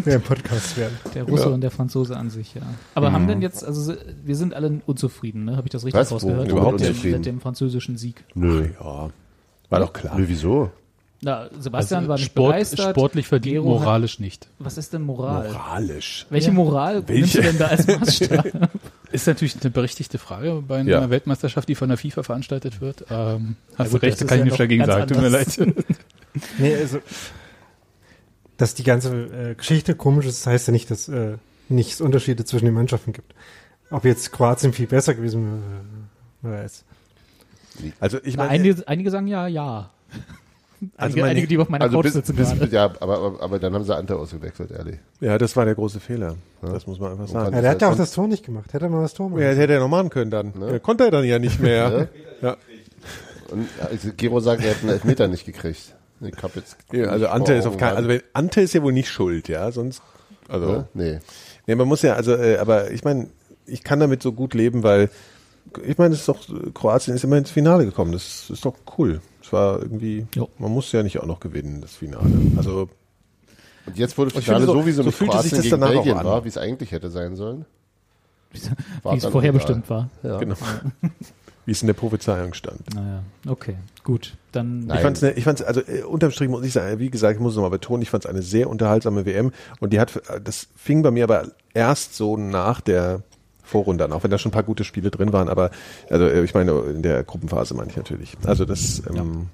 der 0.05 0.19
Podcast 0.19 0.78
werden. 0.78 0.97
Der 1.13 1.24
Russe 1.24 1.49
und 1.49 1.61
der 1.61 1.72
Franzose 1.72 2.15
an 2.17 2.30
sich, 2.30 2.55
ja. 2.55 2.61
Aber 2.95 3.11
haben 3.11 3.28
denn 3.28 3.41
jetzt, 3.41 3.63
also 3.65 3.93
wir 4.24 4.36
sind 4.36 4.53
alle 4.53 4.82
unzufrieden, 4.86 5.45
ne? 5.45 5.57
Habe 5.57 5.67
ich 5.67 5.72
das 5.72 5.84
richtig 5.86 5.99
Was? 5.99 6.11
Wo- 6.11 6.15
rausgehört? 6.15 6.39
womit 6.39 6.51
Überhaupt 6.51 6.72
mit, 6.74 6.82
dem, 6.82 6.88
unzufrieden? 6.89 7.17
mit 7.17 7.26
dem 7.26 7.41
französischen 7.41 7.97
Sieg. 7.97 8.24
Nö. 8.34 8.69
Ja, 8.80 9.09
war 9.69 9.80
doch 9.80 9.93
klar. 9.93 10.17
Nö, 10.17 10.24
wieso? 10.28 10.72
Na, 11.24 11.49
Sebastian 11.59 12.07
war 12.07 12.15
nicht 12.15 12.24
Also 12.24 12.32
Sport, 12.32 12.53
begeistert. 12.53 12.89
sportlich 12.95 13.28
verdient, 13.28 13.53
Gero 13.57 13.76
hat- 13.76 13.82
moralisch 13.86 14.19
nicht. 14.19 14.47
Was 14.57 14.78
ist 14.80 14.91
denn 14.93 15.03
Moral? 15.03 15.51
Moralisch. 15.51 16.26
Welche 16.32 16.51
Moral 16.51 17.03
nimmst 17.07 17.36
du 17.36 17.41
denn 17.41 17.57
da 17.59 17.67
als 17.67 17.86
Maßstab? 17.86 18.45
Ist 19.11 19.28
natürlich 19.28 19.55
eine 19.61 19.69
berechtigte 19.72 20.17
Frage 20.17 20.63
bei 20.67 20.78
einer 20.80 20.89
Ja. 20.89 21.09
Weltmeisterschaft, 21.09 21.67
die 21.69 21.76
von 21.76 21.89
der 21.89 21.97
FIFA 21.97 22.24
veranstaltet 22.24 22.80
wird. 22.82 23.05
Ähm, 23.11 23.55
hast 23.78 23.91
gut, 23.91 24.01
du 24.01 24.05
recht, 24.07 24.22
da 24.22 24.26
kann 24.26 24.38
ja 24.38 24.43
ich 24.45 24.45
nichts 24.45 24.57
dagegen 24.57 24.86
sagen. 24.86 25.07
Tut 25.07 25.22
mir 25.22 25.28
leid. 25.30 25.47
Nee, 26.58 26.76
also, 26.76 27.00
dass 28.58 28.74
die 28.76 28.84
ganze 28.84 29.12
äh, 29.52 29.56
Geschichte 29.56 29.96
komisch 29.96 30.26
ist, 30.26 30.46
heißt 30.46 30.68
ja 30.68 30.72
nicht, 30.72 30.92
dass 30.92 31.08
äh, 31.10 31.38
nichts 31.70 32.02
Unterschiede 32.02 32.46
zwischen 32.46 32.66
den 32.66 32.74
Mannschaften 32.74 33.14
gibt. 33.14 33.34
Ob 33.89 34.06
jetzt 34.06 34.32
Kroatien 34.32 34.74
viel 34.74 34.88
besser 34.88 35.14
gewesen 35.16 35.62
wäre, 36.42 36.54
wer 36.56 36.64
weiß. 36.64 36.84
Also 38.00 38.20
ich 38.24 38.38
meine, 38.38 38.50
einige, 38.50 38.88
einige 38.88 39.10
sagen 39.12 39.28
ja, 39.28 39.48
ja. 39.48 39.89
Also 40.82 40.89
Einige, 40.98 41.20
meine- 41.22 41.32
einige 41.32 41.48
die 41.48 41.58
auf 41.60 41.70
meiner 41.70 41.84
Also 41.86 41.98
Couch 41.98 42.04
bis, 42.06 42.14
sitzen 42.14 42.36
bis, 42.36 42.50
gerade. 42.50 42.72
ja, 42.76 42.86
aber, 43.00 43.18
aber, 43.20 43.42
aber 43.44 43.60
dann 43.60 43.74
haben 43.76 43.84
sie 43.84 43.96
Ante 43.96 44.16
ausgewechselt, 44.16 44.72
ehrlich. 44.72 44.98
ja, 45.20 45.38
das 45.38 45.56
war 45.56 45.66
der 45.66 45.76
große 45.76 46.00
Fehler. 46.00 46.36
Das 46.62 46.88
muss 46.88 47.00
man 47.00 47.12
einfach 47.12 47.28
sagen. 47.28 47.54
Ja, 47.56 47.62
der 47.62 47.72
hat 47.72 47.82
ja 47.82 47.89
auch 47.92 47.96
das 47.96 48.12
Tor 48.14 48.28
nicht 48.28 48.44
gemacht. 48.46 48.74
Hätte 48.74 48.86
er 48.86 48.89
mal 48.89 49.02
das 49.04 49.14
Tor 49.14 49.30
machen. 49.30 49.42
Ja, 49.42 49.50
das 49.50 49.58
hätte 49.60 49.74
er 49.74 49.80
noch 49.80 49.88
machen 49.89 50.10
können 50.10 50.32
dann. 50.32 50.54
Ja, 50.60 50.80
konnte 50.80 51.06
er 51.06 51.12
dann 51.12 51.24
ja 51.24 51.38
nicht 51.39 51.60
mehr. 51.60 52.10
ja. 52.42 52.58
Und 53.52 53.68
also 53.80 54.10
Gero 54.18 54.39
sagt, 54.39 54.64
er 54.64 54.72
hat 54.72 54.82
einen 54.82 54.89
Elfmeter 54.89 55.28
nicht 55.28 55.46
gekriegt. 55.46 55.94
Ich 56.22 56.43
hab 56.43 56.55
jetzt 56.55 56.78
Ja, 56.91 57.05
also 57.07 57.28
Ante 57.28 57.53
ist 57.53 57.65
auf 57.65 57.72
Augen 57.74 57.80
kein, 57.80 57.89
gerade. 57.89 57.97
also 57.97 58.09
wenn, 58.09 58.22
Ante 58.34 58.61
ist 58.61 58.74
ja 58.74 58.84
wohl 58.84 58.93
nicht 58.93 59.09
schuld, 59.09 59.47
ja, 59.47 59.72
sonst, 59.72 60.01
also, 60.47 60.67
Ne? 60.72 60.88
Nee. 60.93 61.19
nee, 61.67 61.76
man 61.76 61.88
muss 61.88 62.01
ja, 62.03 62.13
also, 62.13 62.36
äh, 62.36 62.57
aber 62.57 62.91
ich 62.91 63.03
meine, 63.03 63.28
ich 63.65 63.84
kann 63.84 63.99
damit 63.99 64.22
so 64.22 64.32
gut 64.34 64.53
leben, 64.53 64.84
weil, 64.84 65.09
ich 65.86 65.97
meine, 65.97 66.13
es 66.13 66.22
ist 66.22 66.28
doch, 66.28 66.39
Kroatien 66.74 67.15
ist 67.15 67.24
immer 67.24 67.38
ins 67.38 67.49
Finale 67.51 67.86
gekommen, 67.86 68.11
das 68.11 68.49
ist 68.49 68.63
doch 68.65 68.76
cool. 68.97 69.22
Es 69.41 69.51
war 69.53 69.82
irgendwie, 69.82 70.28
Jo. 70.36 70.49
man 70.59 70.72
muss 70.72 70.91
ja 70.91 71.01
nicht 71.03 71.19
auch 71.19 71.26
noch 71.26 71.39
gewinnen, 71.39 71.82
das 71.82 71.95
Finale. 71.95 72.30
Also, 72.57 72.89
Und 73.88 73.97
jetzt 73.97 74.17
wurde 74.17 74.32
Ich 74.38 74.45
Finale 74.45 74.65
so- 74.65 74.74
so, 74.74 74.86
wie 74.86 74.91
so 74.91 75.01
so 75.01 75.07
mit 75.07 75.15
fühlte 75.15 75.41
sich 75.41 75.51
Kroatien 75.51 75.57
das 75.57 75.63
gegen 75.63 75.72
danach 75.82 75.88
auch 75.89 75.93
Belgien 76.03 76.17
an. 76.17 76.26
war, 76.26 76.43
wie 76.43 76.49
es 76.49 76.57
eigentlich 76.57 76.91
hätte 76.91 77.09
sein 77.09 77.36
sollen. 77.36 77.65
Wie 78.51 78.57
es 79.17 79.26
vorher 79.26 79.49
egal. 79.49 79.53
bestimmt 79.53 79.89
war. 79.89 80.09
Ja. 80.24 80.38
genau. 80.38 80.55
Wie 81.66 81.72
es 81.72 81.82
in 81.82 81.88
der 81.88 81.93
Prophezeiung 81.93 82.53
stand. 82.53 82.95
Naja, 82.95 83.24
okay, 83.47 83.76
gut. 84.03 84.36
Dann 84.51 84.86
Nein. 84.86 84.97
Ich 84.97 85.03
fand's, 85.03 85.22
ne, 85.22 85.32
ich 85.34 85.43
fand's, 85.43 85.62
also 85.62 85.82
äh, 85.82 86.01
unterm 86.03 86.32
Strich 86.32 86.49
muss 86.49 86.66
ich 86.66 86.74
sagen, 86.74 86.99
wie 86.99 87.09
gesagt, 87.09 87.36
ich 87.36 87.39
muss 87.39 87.53
es 87.53 87.55
nochmal 87.55 87.72
betonen, 87.72 88.01
ich 88.01 88.09
fand's 88.09 88.26
eine 88.26 88.41
sehr 88.41 88.70
unterhaltsame 88.70 89.26
WM 89.26 89.51
und 89.80 89.93
die 89.93 89.99
hat, 89.99 90.16
äh, 90.28 90.41
das 90.41 90.68
fing 90.76 91.03
bei 91.03 91.12
mir 91.12 91.24
aber 91.24 91.47
erst 91.74 92.16
so 92.16 92.36
nach 92.36 92.82
der 92.82 93.22
Vorrunde 93.64 94.03
an, 94.03 94.12
auch 94.12 94.24
wenn 94.24 94.32
da 94.32 94.38
schon 94.38 94.49
ein 94.49 94.53
paar 94.53 94.64
gute 94.64 94.84
Spiele 94.84 95.12
drin 95.12 95.32
waren, 95.34 95.47
aber 95.47 95.72
also 96.09 96.26
äh, 96.26 96.43
ich 96.43 96.53
meine 96.53 96.72
in 96.72 97.03
der 97.03 97.24
Gruppenphase 97.24 97.74
meine 97.74 97.89
ich 97.89 97.95
natürlich. 97.95 98.38
Also 98.45 98.66
das 98.66 99.03
ähm, 99.07 99.49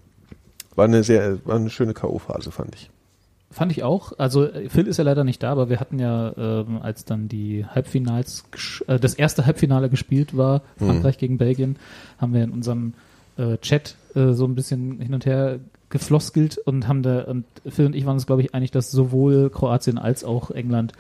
war 0.76 0.86
eine 0.86 1.04
sehr, 1.04 1.46
war 1.46 1.58
eine 1.58 1.70
schöne 1.70 1.94
K.O.-Phase, 1.94 2.52
fand 2.52 2.76
ich. 2.76 2.90
Fand 3.50 3.72
ich 3.72 3.84
auch. 3.84 4.14
Also 4.18 4.46
äh, 4.46 4.70
Phil 4.70 4.88
ist 4.88 4.98
ja 4.98 5.04
leider 5.04 5.24
nicht 5.24 5.42
da, 5.42 5.52
aber 5.52 5.70
wir 5.70 5.80
hatten 5.80 6.00
ja, 6.00 6.34
ähm, 6.38 6.80
als 6.82 7.06
dann 7.06 7.28
die 7.28 7.66
Halbfinals, 7.66 8.44
äh, 8.88 9.00
das 9.00 9.14
erste 9.14 9.46
Halbfinale 9.46 9.90
gespielt 9.90 10.36
war, 10.36 10.62
Frankreich 10.78 11.18
gegen 11.18 11.38
Belgien, 11.38 11.78
haben 12.20 12.34
wir 12.34 12.44
in 12.44 12.52
unserem 12.52 12.94
äh, 13.38 13.58
Chat 13.58 13.96
äh, 14.16 14.34
so 14.34 14.46
ein 14.46 14.56
bisschen 14.56 15.00
hin 15.00 15.14
und 15.14 15.26
her 15.26 15.60
gefloskelt 15.90 16.58
und 16.58 16.88
haben 16.88 17.02
da, 17.02 17.22
und 17.22 17.46
Phil 17.66 17.86
und 17.86 17.96
ich 17.96 18.06
waren 18.06 18.16
uns, 18.16 18.26
glaube 18.26 18.42
ich, 18.42 18.54
einig, 18.54 18.72
dass 18.72 18.92
sowohl 18.92 19.50
Kroatien 19.50 19.98
als 19.98 20.26
auch 20.26 20.52
England 20.52 20.92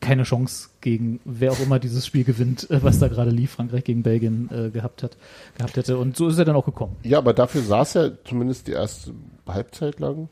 keine 0.00 0.24
Chance 0.24 0.70
gegen 0.80 1.20
wer 1.24 1.52
auch 1.52 1.60
immer 1.60 1.78
dieses 1.78 2.04
Spiel 2.04 2.24
gewinnt, 2.24 2.68
äh, 2.70 2.82
was 2.82 2.98
da 2.98 3.08
gerade 3.08 3.30
lief, 3.30 3.52
Frankreich 3.52 3.84
gegen 3.84 4.02
Belgien 4.02 4.50
äh, 4.52 4.70
gehabt 4.70 5.04
hat, 5.04 5.16
gehabt 5.56 5.76
hätte. 5.76 5.96
Und 5.96 6.16
so 6.16 6.28
ist 6.28 6.38
er 6.38 6.44
dann 6.44 6.56
auch 6.56 6.66
gekommen. 6.66 6.96
Ja, 7.04 7.18
aber 7.18 7.32
dafür 7.32 7.62
saß 7.62 7.94
er 7.94 8.24
zumindest 8.24 8.66
die 8.66 8.72
erste 8.72 9.12
Halbzeit 9.46 10.00
lang. 10.00 10.28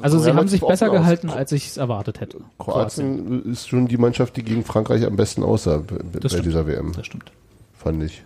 Also 0.00 0.18
sie 0.18 0.24
Relativ 0.26 0.38
haben 0.40 0.48
sich 0.48 0.60
besser 0.60 0.86
aus. 0.90 0.92
gehalten, 0.98 1.30
als 1.30 1.50
ich 1.52 1.66
es 1.68 1.76
erwartet 1.76 2.20
hätte. 2.20 2.38
Kroatien 2.58 3.50
ist 3.50 3.68
schon 3.68 3.88
die 3.88 3.96
Mannschaft, 3.96 4.36
die 4.36 4.42
gegen 4.44 4.64
Frankreich 4.64 5.04
am 5.04 5.16
besten 5.16 5.42
aussah 5.42 5.78
bei 5.78 6.28
stimmt. 6.28 6.44
dieser 6.46 6.66
WM, 6.66 6.92
Das 6.92 7.06
stimmt. 7.06 7.32
fand 7.76 8.02
ich. 8.04 8.22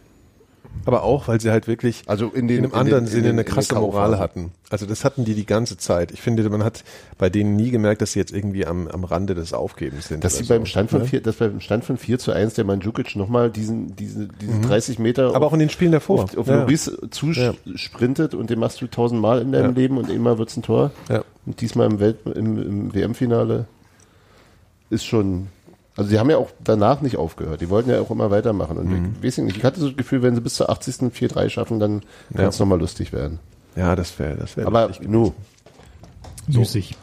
Aber 0.85 1.05
auch, 1.05 1.29
weil 1.29 1.41
sie 1.41 1.51
halt 1.51 1.69
wirklich 1.69 2.03
Also 2.07 2.27
in 2.29 2.49
den 2.49 2.59
in 2.59 2.65
einem 2.65 2.75
anderen 2.75 3.05
den- 3.05 3.11
Sinne 3.11 3.23
den- 3.25 3.33
eine 3.33 3.41
in 3.43 3.47
krasse. 3.47 3.75
Moral 3.77 4.19
hatten. 4.19 4.51
Also 4.69 4.85
das 4.85 5.05
hatten 5.05 5.25
die 5.25 5.35
die 5.35 5.47
ganze 5.47 5.77
Zeit. 5.77 6.11
Ich 6.11 6.21
finde, 6.21 6.49
man 6.51 6.65
hat 6.65 6.83
bei 7.19 7.31
denen 7.31 7.55
nie 7.55 7.71
gemerkt, 7.71 8.03
dass 8.03 8.13
sie 8.13 8.19
jetzt 8.19 8.33
irgendwie 8.33 8.67
am, 8.67 8.89
am 8.89 9.05
Rande 9.05 9.35
des 9.35 9.53
Aufgebens 9.53 10.09
sind. 10.09 10.25
Dass 10.25 10.39
sie 10.39 10.45
so. 10.45 10.55
beim 10.55 10.67
Stand 10.67 10.91
von 10.91 11.03
Ne? 11.03 11.07
vier, 11.07 11.21
dass 11.21 11.37
beim 11.37 11.61
Stand 11.61 11.85
von 11.85 11.97
4 11.99 12.19
zu 12.19 12.33
1 12.33 12.55
der 12.55 12.65
Mandzukic 12.65 13.15
nochmal 13.15 13.51
diesen, 13.51 13.95
diese, 13.95 14.27
diese 14.41 14.61
30 14.61 14.99
Meter 14.99 15.29
Mhm. 15.31 15.35
Aber 15.37 15.47
auch 15.47 15.53
in 15.53 15.61
den 15.61 15.71
Spielen 15.71 15.93
davor. 15.93 16.25
auf, 16.25 16.37
auf 16.37 16.47
Ja. 16.49 16.61
Loris 16.63 16.87
Ja. 16.87 17.09
zusprintet 17.11 18.35
und 18.35 18.51
den 18.51 18.59
machst 18.59 18.81
du 18.81 18.87
tausendmal 18.89 19.41
in 19.41 19.53
deinem 19.53 19.75
Ja. 19.75 19.81
Leben 19.81 19.99
und 19.99 20.11
immer 20.11 20.39
wird's 20.39 20.57
ein 20.57 20.63
Tor. 20.63 20.91
Ja. 21.09 21.23
Und 21.47 21.61
diesmal 21.61 21.89
im 21.91 22.01
Welt, 22.01 22.17
im, 22.35 22.59
im 22.61 22.95
WM-Finale 22.95 23.67
ist 24.91 25.05
schon, 25.05 25.47
also 25.97 26.09
sie 26.11 26.19
haben 26.19 26.31
ja 26.31 26.37
auch 26.39 26.51
danach 26.63 27.01
nicht 27.03 27.17
aufgehört. 27.17 27.61
Die 27.61 27.69
wollten 27.71 27.91
ja 27.91 28.01
auch 28.01 28.11
immer 28.11 28.31
weitermachen. 28.31 28.77
Und 28.79 28.89
Mhm. 28.89 29.15
ich 29.21 29.25
weiß 29.27 29.39
nicht, 29.39 29.57
ich 29.57 29.65
hatte 29.65 29.81
so 29.81 29.89
das 29.89 29.97
Gefühl, 29.97 30.23
wenn 30.23 30.35
sie 30.35 30.41
bis 30.41 30.55
zur 30.55 30.71
80. 30.71 31.11
4-3 31.13 31.49
schaffen, 31.51 31.79
dann 31.81 32.03
kann 32.35 32.47
es 32.47 32.59
Ja. 32.59 32.65
nochmal 32.65 32.79
lustig 32.81 33.13
werden. 33.13 33.39
Ja, 33.77 33.95
das 33.97 34.19
wäre, 34.19 34.37
das 34.37 34.57
wäre. 34.57 34.67
Aber 34.67 34.89
lustig 34.89 35.09
nu, 35.09 35.33
Müßig. 36.49 36.97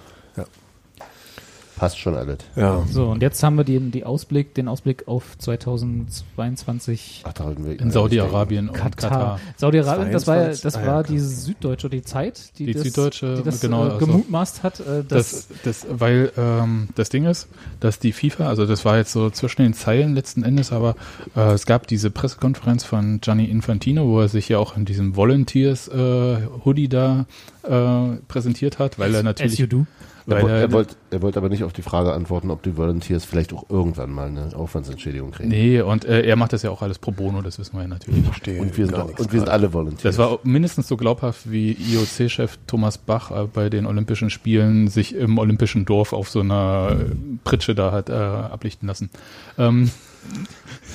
Passt 1.80 1.98
schon 1.98 2.14
alles. 2.16 2.40
Ja. 2.58 2.84
So, 2.92 3.06
und 3.08 3.22
jetzt 3.22 3.42
haben 3.42 3.56
wir 3.56 3.64
den, 3.64 3.92
die 3.92 4.04
Ausblick, 4.04 4.54
den 4.54 4.68
Ausblick 4.68 5.08
auf 5.08 5.38
2022 5.38 7.24
Ach, 7.24 7.32
da 7.32 7.46
halten 7.46 7.66
wir 7.66 7.80
In 7.80 7.90
Saudi-Arabien 7.90 8.68
und 8.68 8.76
Katar. 8.76 9.10
Katar. 9.10 9.40
Saudi-Arabien, 9.56 10.12
das 10.12 10.28
war 10.28 10.36
ja, 10.36 10.42
22, 10.52 10.62
das 10.62 10.76
ah 10.76 10.82
ja, 10.82 10.88
war 10.88 11.04
die 11.04 11.20
Süddeutsche 11.20 11.88
oder 11.88 11.96
die 11.96 12.04
Zeit, 12.04 12.58
die, 12.60 12.66
Die 12.66 12.74
das, 12.74 12.84
Süddeutsche, 12.84 13.36
die 13.36 13.44
das 13.44 13.62
genau, 13.62 13.86
äh, 13.88 13.92
also- 13.92 14.06
gemutmaßt 14.06 14.62
hat, 14.64 14.82
äh, 14.82 15.06
dass 15.08 15.48
Das, 15.48 15.48
das, 15.64 15.88
weil 15.90 16.34
ähm, 16.38 16.90
das 16.96 17.08
Ding 17.08 17.24
ist, 17.26 17.48
dass 17.80 18.00
die 18.00 18.12
FIFA, 18.12 18.48
also 18.50 18.66
das 18.66 18.84
war 18.84 18.98
jetzt 18.98 19.14
so 19.14 19.30
zwischen 19.30 19.62
den 19.62 19.74
Zeilen 19.74 20.16
letzten 20.16 20.44
Endes, 20.44 20.74
aber 20.74 20.96
äh, 21.38 21.54
es 21.54 21.66
gab 21.66 21.88
diese 21.88 22.12
Pressekonferenz 22.12 22.84
von 22.84 23.22
Gianni 23.22 23.46
Infantino, 23.46 24.06
wo 24.06 24.20
er 24.20 24.28
sich 24.28 24.50
ja 24.50 24.58
auch 24.58 24.76
in 24.76 24.84
diesem 24.84 25.16
Volunteers 25.16 25.88
äh, 25.88 26.38
Hoodie 26.66 26.90
da 26.90 27.26
äh, 27.64 28.18
präsentiert 28.28 28.80
hat, 28.80 29.00
weil 29.00 29.14
er 29.14 29.20
as 29.20 29.24
natürlich, 29.24 29.60
you 29.60 29.68
do. 29.68 29.86
Er, 30.30 30.36
weil 30.38 30.42
woll- 30.44 30.52
er, 30.52 30.62
er 30.62 30.72
wollte 30.72 30.96
er 31.12 31.22
wollte 31.22 31.40
aber 31.40 31.50
nicht 31.50 31.64
auf 31.64 31.74
die 31.74 31.82
Frage 31.82 32.14
antworten, 32.14 32.52
ob 32.52 32.62
die 32.64 32.78
Volunteers 32.78 33.26
vielleicht 33.26 33.52
auch 33.54 33.66
irgendwann 33.70 34.12
mal 34.12 34.28
eine 34.28 34.56
Aufwandsentschädigung 34.56 35.32
kriegen. 35.32 35.50
nee, 35.50 35.82
und 35.82 36.06
äh, 36.06 36.22
er 36.22 36.36
macht 36.36 36.54
das 36.54 36.62
ja 36.64 36.70
auch 36.70 36.82
alles 36.82 37.00
pro 37.00 37.12
bono, 37.12 37.42
das 37.42 37.58
wissen 37.60 37.76
wir 37.76 37.82
ja 37.82 37.88
natürlich. 37.88 38.24
Verstehe 38.24 38.62
Und 38.62 38.78
wir, 38.78 38.86
sind, 38.86 38.96
auch, 38.96 39.10
und 39.20 39.34
wir 39.34 39.40
sind 39.40 39.50
alle 39.50 39.74
Volunteers. 39.74 40.04
Das 40.16 40.18
war 40.18 40.40
mindestens 40.44 40.88
so 40.88 40.98
glaubhaft 40.98 41.50
wie 41.52 41.72
IOC-Chef 41.72 42.58
Thomas 42.68 42.98
Bach 42.98 43.32
äh, 43.32 43.48
bei 43.52 43.70
den 43.70 43.86
Olympischen 43.86 44.30
Spielen 44.30 44.88
sich 44.88 45.16
im 45.16 45.38
Olympischen 45.38 45.86
Dorf 45.86 46.14
auf 46.14 46.30
so 46.30 46.42
einer 46.42 46.96
Pritsche 47.44 47.74
da 47.76 47.92
hat 47.92 48.10
äh, 48.10 48.14
ablichten 48.14 48.88
lassen. 48.88 49.10
Ähm, 49.58 49.90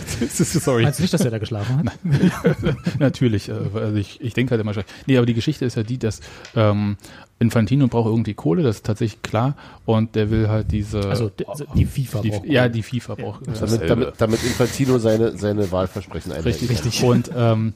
sorry. 0.28 0.82
Meinst 0.82 0.98
du 0.98 1.02
nicht, 1.02 1.14
dass 1.14 1.24
er 1.24 1.30
da 1.30 1.38
geschlafen 1.38 1.78
hat? 1.90 1.98
Natürlich, 2.98 3.48
äh, 3.48 3.52
also 3.74 3.96
ich, 3.96 4.20
ich 4.20 4.34
denke 4.34 4.52
halt 4.52 4.60
immer 4.60 4.74
schon. 4.74 4.84
Nee, 5.06 5.16
aber 5.16 5.26
die 5.26 5.34
Geschichte 5.34 5.64
ist 5.64 5.76
ja 5.76 5.82
die, 5.82 5.98
dass 5.98 6.20
ähm, 6.56 6.96
Infantino 7.38 7.88
braucht 7.88 8.06
irgendwie 8.08 8.34
Kohle, 8.34 8.62
das 8.62 8.76
ist 8.76 8.86
tatsächlich 8.86 9.22
klar. 9.22 9.56
Und 9.84 10.14
der 10.14 10.30
will 10.30 10.48
halt 10.48 10.70
diese. 10.70 11.00
Also 11.08 11.28
d- 11.28 11.44
die 11.74 11.84
FIFA 11.84 12.20
die, 12.20 12.30
braucht 12.30 12.46
ja, 12.46 12.68
die 12.68 12.82
FIFA 12.82 13.14
braucht. 13.16 13.46
damit, 13.60 13.90
damit, 13.90 14.12
damit 14.18 14.44
Infantino 14.44 14.98
seine, 14.98 15.36
seine 15.36 15.70
Wahlversprechen 15.72 16.32
einhält. 16.32 16.68
Richtig. 16.68 17.02
Und 17.02 17.30
ähm, 17.36 17.74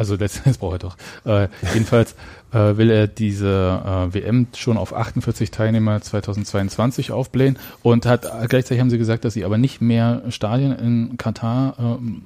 also 0.00 0.16
letztendlich 0.16 0.58
braucht 0.60 0.74
er 0.74 0.78
doch. 0.78 0.96
Äh, 1.24 1.48
jedenfalls 1.74 2.14
äh, 2.52 2.76
will 2.76 2.90
er 2.90 3.06
diese 3.06 4.08
äh, 4.10 4.14
WM 4.14 4.46
schon 4.56 4.76
auf 4.76 4.94
48 4.94 5.50
Teilnehmer 5.52 6.00
2022 6.00 7.12
aufblähen 7.12 7.58
und 7.82 8.06
hat 8.06 8.24
äh, 8.24 8.46
gleichzeitig 8.48 8.80
haben 8.80 8.90
sie 8.90 8.98
gesagt, 8.98 9.24
dass 9.24 9.34
sie 9.34 9.44
aber 9.44 9.58
nicht 9.58 9.80
mehr 9.80 10.22
Stadien 10.30 10.72
in 10.72 11.16
Katar 11.18 11.74
ähm, 11.78 12.22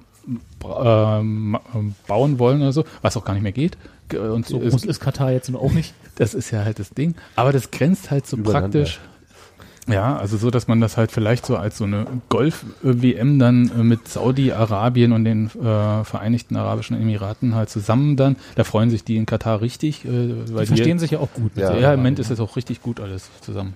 bra- 0.61 1.19
ähm, 1.21 1.59
bauen 2.07 2.39
wollen 2.39 2.63
oder 2.63 2.73
so, 2.73 2.85
was 3.03 3.17
auch 3.17 3.25
gar 3.25 3.35
nicht 3.35 3.43
mehr 3.43 3.53
geht. 3.53 3.77
G- 4.09 4.19
Und 4.19 4.47
So 4.47 4.61
es- 4.63 4.71
groß 4.73 4.85
ist 4.85 5.01
Katar 5.01 5.33
jetzt 5.33 5.55
auch 5.55 5.73
nicht. 5.73 5.95
das 6.17 6.35
ist 6.35 6.51
ja 6.51 6.65
halt 6.65 6.79
das 6.79 6.91
Ding. 6.91 7.15
Aber 7.37 7.53
das 7.53 7.71
grenzt 7.71 8.11
halt 8.11 8.27
so 8.27 8.37
praktisch. 8.37 8.95
Ja, 8.97 9.01
also 9.87 10.37
so, 10.37 10.51
dass 10.51 10.67
man 10.69 10.81
das 10.81 10.97
halt 10.97 11.13
vielleicht 11.13 11.45
so 11.47 11.57
als 11.57 11.79
so 11.79 11.85
eine 11.85 12.07
Golf-WM 12.31 13.39
dann 13.39 13.71
äh, 13.79 13.83
mit 13.83 14.09
Saudi-Arabien 14.09 15.13
und 15.13 15.25
den 15.25 15.47
äh, 15.49 16.05
Vereinigten 16.05 16.57
Arabischen 16.57 17.01
Emiraten 17.01 17.55
halt 17.55 17.69
zusammen 17.71 18.17
dann. 18.17 18.37
Da 18.57 18.65
freuen 18.65 18.91
sich 18.91 19.05
die 19.05 19.17
in 19.17 19.27
Katar 19.27 19.61
richtig. 19.61 20.05
Äh, 20.05 20.09
weil 20.55 20.63
Die 20.63 20.69
verstehen 20.69 20.99
sich 20.99 21.11
ja 21.13 21.19
auch 21.19 21.33
gut. 21.35 21.53
Ja. 21.57 21.77
Ja, 21.77 21.93
im 21.93 22.01
Moment 22.01 22.19
ist 22.19 22.31
das 22.31 22.41
auch 22.41 22.57
richtig 22.57 22.83
gut 22.83 23.01
alles 23.01 23.29
zusammen. 23.43 23.75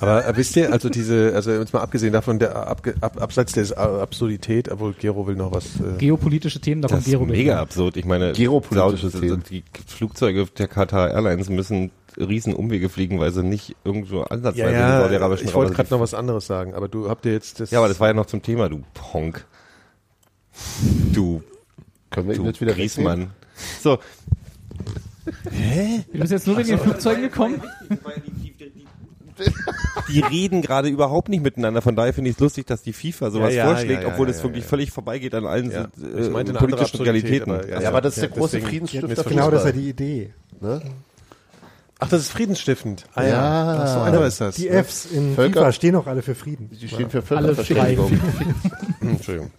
Aber 0.00 0.26
äh, 0.26 0.36
wisst 0.36 0.56
ihr, 0.56 0.72
also 0.72 0.88
diese, 0.88 1.32
also 1.34 1.52
jetzt 1.52 1.72
mal 1.72 1.80
abgesehen 1.80 2.12
davon, 2.12 2.38
der 2.38 2.56
Abge, 2.68 2.94
ab, 3.00 3.20
Abseits 3.20 3.52
der 3.52 3.78
Absurdität, 3.78 4.70
obwohl 4.70 4.94
Gero 4.94 5.26
will 5.26 5.36
noch 5.36 5.52
was. 5.52 5.76
Äh, 5.76 5.96
Geopolitische 5.98 6.60
Themen, 6.60 6.82
da 6.82 6.88
Das 6.88 6.96
kommt 6.96 7.06
ist 7.06 7.10
Gero 7.12 7.24
gleich. 7.26 7.38
mega 7.38 7.60
absurd. 7.60 7.96
Ich 7.96 8.04
meine, 8.04 8.32
Geopolitische 8.32 9.10
Themen. 9.12 9.44
die 9.48 9.62
Flugzeuge 9.86 10.46
der 10.58 10.66
Qatar 10.68 11.10
Airlines 11.10 11.48
müssen 11.50 11.90
riesen 12.16 12.54
Umwege 12.54 12.88
fliegen, 12.88 13.18
weil 13.20 13.32
sie 13.32 13.42
nicht 13.42 13.76
irgendwo 13.84 14.22
ansatzweise 14.22 14.62
ja, 14.62 14.68
in 14.68 14.74
ja, 14.74 15.00
saudi-arabischen 15.02 15.48
ich 15.48 15.54
wollte 15.54 15.72
gerade 15.74 15.90
noch 15.90 16.00
was 16.00 16.14
anderes 16.14 16.46
sagen, 16.46 16.74
aber 16.74 16.88
du 16.88 17.08
habt 17.08 17.24
ihr 17.26 17.32
jetzt 17.32 17.60
das. 17.60 17.70
Ja, 17.70 17.78
aber 17.78 17.88
das 17.88 18.00
war 18.00 18.08
ja 18.08 18.14
noch 18.14 18.26
zum 18.26 18.42
Thema, 18.42 18.68
du 18.68 18.82
Ponk. 18.94 19.44
Du, 21.12 21.42
Können 22.10 22.28
wir 22.28 22.36
du 22.36 22.44
jetzt 22.46 22.60
wieder? 22.60 22.72
Griesmann. 22.74 23.30
So, 23.82 23.98
Du 26.12 26.18
bist 26.18 26.32
jetzt 26.32 26.46
nur 26.46 26.56
wegen 26.56 26.68
den 26.68 26.78
Flugzeugen 26.78 27.22
gekommen? 27.22 27.62
die 30.08 30.20
reden 30.20 30.60
gerade 30.62 30.88
überhaupt 30.88 31.28
nicht 31.28 31.42
miteinander. 31.42 31.80
Von 31.82 31.96
daher 31.96 32.12
finde 32.12 32.30
ich 32.30 32.36
es 32.36 32.40
lustig, 32.40 32.66
dass 32.66 32.82
die 32.82 32.92
FIFA 32.92 33.30
sowas 33.30 33.54
Ja, 33.54 33.64
ja, 33.64 33.72
vorschlägt, 33.72 34.02
ja, 34.02 34.08
obwohl 34.08 34.28
es 34.28 34.38
ja, 34.38 34.44
wirklich 34.44 34.64
ja. 34.64 34.68
völlig 34.68 34.90
vorbeigeht 34.90 35.34
an 35.34 35.46
allen 35.46 35.70
Ja. 35.70 35.84
äh, 35.84 35.86
Ich 35.86 36.30
meinte 36.30 36.50
eine 36.52 36.58
andere 36.60 36.66
politischen 36.66 37.00
Realitäten. 37.00 37.50
aber, 37.50 37.68
ja, 37.68 37.80
Ja, 37.80 37.88
aber 37.88 38.00
das 38.00 38.16
ist 38.16 38.22
der 38.22 38.28
große 38.30 38.60
Friedensstifter. 38.60 39.24
Genau, 39.24 39.50
das 39.50 39.60
ist 39.64 39.66
ja 39.66 39.72
die 39.72 39.88
Idee. 39.88 40.32
ne? 40.60 40.82
Ach, 42.02 42.08
das 42.08 42.22
ist 42.22 42.32
friedensstiftend. 42.32 43.04
Ah, 43.14 43.24
Ja. 43.24 43.82
Ach, 43.84 43.94
so 43.94 44.00
einfach 44.00 44.24
ist 44.24 44.40
das. 44.40 44.54
Die 44.56 44.70
ne? 44.70 44.82
Fs 44.82 45.06
in 45.06 45.34
Völker- 45.34 45.60
FIFA 45.60 45.72
stehen 45.72 45.96
auch 45.96 46.06
alle 46.06 46.22
für 46.22 46.34
Frieden. 46.34 46.70
Die 46.70 46.88
stehen 46.88 47.10
für 47.10 47.18
Alle 47.36 47.54
Völkerverständigung. 47.54 48.18
Entschuldigung. 49.02 49.50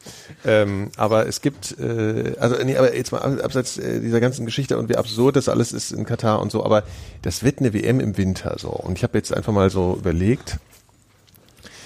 Ähm, 0.44 0.90
aber 0.98 1.28
es 1.28 1.42
gibt, 1.42 1.80
äh, 1.80 2.34
also 2.40 2.56
nee, 2.64 2.76
aber 2.78 2.96
jetzt 2.96 3.12
mal 3.12 3.42
abseits 3.42 3.78
äh, 3.78 4.00
dieser 4.02 4.20
ganzen 4.20 4.46
Geschichte 4.46 4.78
und 4.80 4.90
wie 4.90 4.96
absurd 4.98 5.36
das 5.36 5.50
alles 5.50 5.72
ist 5.72 5.92
in 5.92 6.04
Katar 6.06 6.42
und 6.42 6.52
so, 6.52 6.66
aber 6.66 6.84
das 7.22 7.44
wird 7.44 7.60
eine 7.60 7.74
WM 7.74 8.00
im 8.00 8.18
Winter 8.18 8.56
so. 8.58 8.70
Und 8.70 8.98
ich 8.98 9.04
habe 9.04 9.18
jetzt 9.18 9.32
einfach 9.34 9.54
mal 9.54 9.70
so 9.70 9.96
überlegt, 10.00 10.58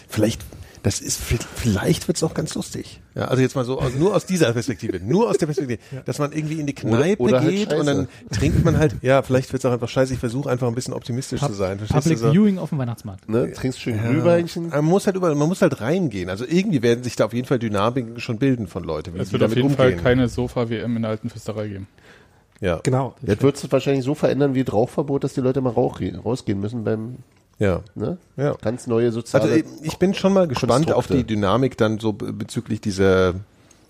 vielleicht, 0.08 0.42
das 0.86 1.02
ist, 1.02 1.20
vielleicht 1.20 2.08
wird's 2.08 2.22
auch 2.22 2.36
ganz 2.36 2.54
lustig. 2.54 3.02
Ja, 3.16 3.26
also 3.26 3.42
jetzt 3.42 3.56
mal 3.56 3.66
so, 3.66 3.80
aus, 3.82 3.96
nur 3.96 4.16
aus 4.16 4.28
dieser 4.28 4.54
Perspektive, 4.54 5.00
nur 5.04 5.28
aus 5.28 5.40
der 5.40 5.48
Perspektive, 5.48 5.80
dass 6.06 6.20
man 6.20 6.32
irgendwie 6.32 6.60
in 6.60 6.68
die 6.68 6.76
Kneipe 6.76 7.24
Oder- 7.24 7.38
oder 7.38 7.42
halt 7.42 7.50
geht 7.56 7.74
und 7.74 7.88
dann 7.88 8.08
trinkt 8.32 8.64
man 8.64 8.78
halt, 8.78 8.96
ja, 9.02 9.24
vielleicht 9.24 9.52
wird's 9.52 9.66
auch 9.66 9.72
einfach 9.72 9.90
scheiße, 9.90 10.14
ich 10.14 10.20
versuche 10.20 10.48
einfach 10.48 10.68
ein 10.68 10.76
bisschen 10.76 10.94
optimistisch 10.94 11.42
zu 11.42 11.54
sein. 11.54 11.80
Public 11.80 12.04
du 12.04 12.18
so? 12.18 12.32
Viewing 12.32 12.60
auf 12.60 12.70
dem 12.70 12.78
Weihnachtsmarkt. 12.78 13.28
Ne? 13.28 13.52
Trinkst 13.52 13.82
schön 13.82 14.00
Glühweinchen. 14.00 14.70
Man 14.70 14.86
muss 14.86 15.08
halt 15.08 15.16
überall, 15.16 15.34
man 15.34 15.48
muss 15.48 15.64
halt 15.64 15.82
reingehen. 15.82 16.30
Also 16.30 16.46
irgendwie 16.48 16.84
werden 16.84 17.04
sich 17.04 17.16
da 17.16 17.26
auf 17.26 17.34
jeden 17.34 17.48
Fall 17.48 17.58
Dynamiken 17.58 18.20
schon 18.20 18.38
bilden 18.38 18.68
von 18.68 18.84
Leuten, 18.84 19.16
wie 19.16 19.20
Es 19.20 19.32
wird 19.34 19.42
auf 19.42 19.56
jeden 19.56 19.64
umgehen. 19.64 19.78
Fall 19.78 19.96
keine 19.96 20.28
Sofa-WM 20.28 20.96
in 20.98 21.02
der 21.02 21.10
alten 21.10 21.32
Fürsterei 21.32 21.68
geben. 21.68 21.88
ja. 22.62 22.80
Genau. 22.84 23.16
Jetzt 23.24 23.42
wird 23.42 23.56
es 23.58 23.72
wahrscheinlich 23.72 24.06
so 24.06 24.14
verändern 24.14 24.54
wie 24.54 24.64
das 24.64 24.76
Rauchverbot, 24.76 25.24
dass 25.24 25.34
die 25.34 25.42
Leute 25.42 25.62
mal 25.62 25.72
rauch, 25.72 26.00
rausgehen 26.24 26.60
müssen 26.60 26.84
beim, 26.84 27.16
Ja. 27.58 27.82
ne? 27.96 28.18
Ja. 28.38 28.56
Ganz 28.62 28.86
neue 28.88 29.12
soziale. 29.12 29.52
Also 29.52 29.64
ich 29.82 29.98
bin 29.98 30.14
schon 30.14 30.34
mal 30.34 30.48
gespannt 30.48 30.92
auf 30.92 31.08
die 31.08 31.24
Dynamik 31.24 31.78
dann 31.78 32.00
so 32.00 32.12
be- 32.14 32.34
bezüglich 32.34 32.82
dieser 32.82 33.34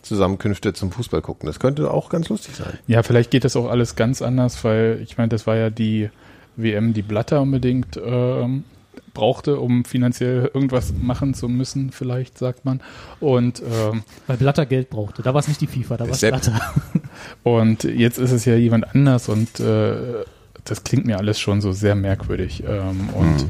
Zusammenkünfte 0.03 0.73
zum 0.73 0.91
Fußball 0.91 1.21
gucken. 1.21 1.47
Das 1.47 1.59
könnte 1.59 1.89
auch 1.91 2.09
ganz 2.09 2.29
lustig 2.29 2.55
sein. 2.55 2.77
Ja, 2.85 3.01
vielleicht 3.01 3.31
geht 3.31 3.43
das 3.43 3.55
auch 3.55 3.67
alles 3.69 3.95
ganz 3.95 4.21
anders, 4.21 4.63
weil 4.63 4.99
ich 5.03 5.17
meine, 5.17 5.29
das 5.29 5.47
war 5.47 5.55
ja 5.55 5.69
die 5.71 6.09
WM, 6.57 6.93
die 6.93 7.01
Blatter 7.01 7.41
unbedingt 7.41 7.99
ähm, 8.03 8.65
brauchte, 9.15 9.59
um 9.59 9.83
finanziell 9.83 10.51
irgendwas 10.53 10.93
machen 10.93 11.33
zu 11.33 11.49
müssen, 11.49 11.89
vielleicht 11.91 12.37
sagt 12.37 12.65
man. 12.65 12.81
Und 13.19 13.61
ähm, 13.63 14.03
Weil 14.27 14.37
Blatter 14.37 14.65
Geld 14.67 14.89
brauchte. 14.91 15.23
Da 15.23 15.33
war 15.33 15.39
es 15.39 15.47
nicht 15.47 15.59
die 15.61 15.67
FIFA, 15.67 15.97
da 15.97 16.03
war 16.05 16.11
es. 16.11 16.21
Blatter. 16.21 16.61
Und 17.43 17.83
jetzt 17.83 18.19
ist 18.19 18.31
es 18.31 18.45
ja 18.45 18.55
jemand 18.55 18.93
anders 18.93 19.27
und 19.27 19.59
äh, 19.59 19.95
das 20.65 20.83
klingt 20.83 21.05
mir 21.05 21.17
alles 21.17 21.39
schon 21.39 21.61
so 21.61 21.71
sehr 21.71 21.95
merkwürdig. 21.95 22.63
Ähm, 22.67 23.09
und 23.13 23.47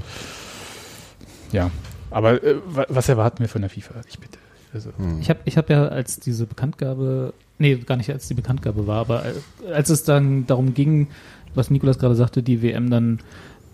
ja, 1.51 1.71
aber 2.11 2.43
äh, 2.43 2.55
wa- 2.67 2.85
was 2.89 3.09
erwarten 3.09 3.39
wir 3.39 3.49
von 3.49 3.61
der 3.61 3.69
FIFA? 3.69 3.95
Ich 4.07 4.19
bitte. 4.19 4.37
Also, 4.73 4.89
Ich 5.21 5.29
habe 5.29 5.39
ich 5.45 5.57
hab 5.57 5.69
ja, 5.69 5.87
als 5.87 6.19
diese 6.19 6.45
Bekanntgabe, 6.45 7.33
nee, 7.59 7.75
gar 7.75 7.95
nicht 7.95 8.09
als 8.11 8.27
die 8.27 8.33
Bekanntgabe 8.33 8.87
war, 8.87 8.99
aber 8.99 9.23
äh, 9.25 9.71
als 9.73 9.89
es 9.89 10.03
dann 10.03 10.45
darum 10.47 10.73
ging, 10.73 11.07
was 11.53 11.71
Nikolas 11.71 11.97
gerade 11.97 12.15
sagte, 12.15 12.43
die 12.43 12.61
WM 12.61 12.89
dann 12.89 13.19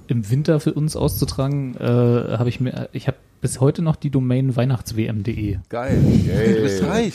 im 0.07 0.29
Winter 0.29 0.59
für 0.59 0.73
uns 0.73 0.95
auszutragen, 0.95 1.75
äh, 1.77 2.37
habe 2.37 2.49
ich 2.49 2.59
mir, 2.59 2.89
ich 2.93 3.07
habe 3.07 3.17
bis 3.41 3.59
heute 3.59 3.81
noch 3.81 3.95
die 3.95 4.09
Domain 4.11 4.55
weihnachtswm.de. 4.55 5.57
Geil. 5.69 5.97
Du 6.01 6.61
bist 6.61 6.83
reich. 6.83 7.13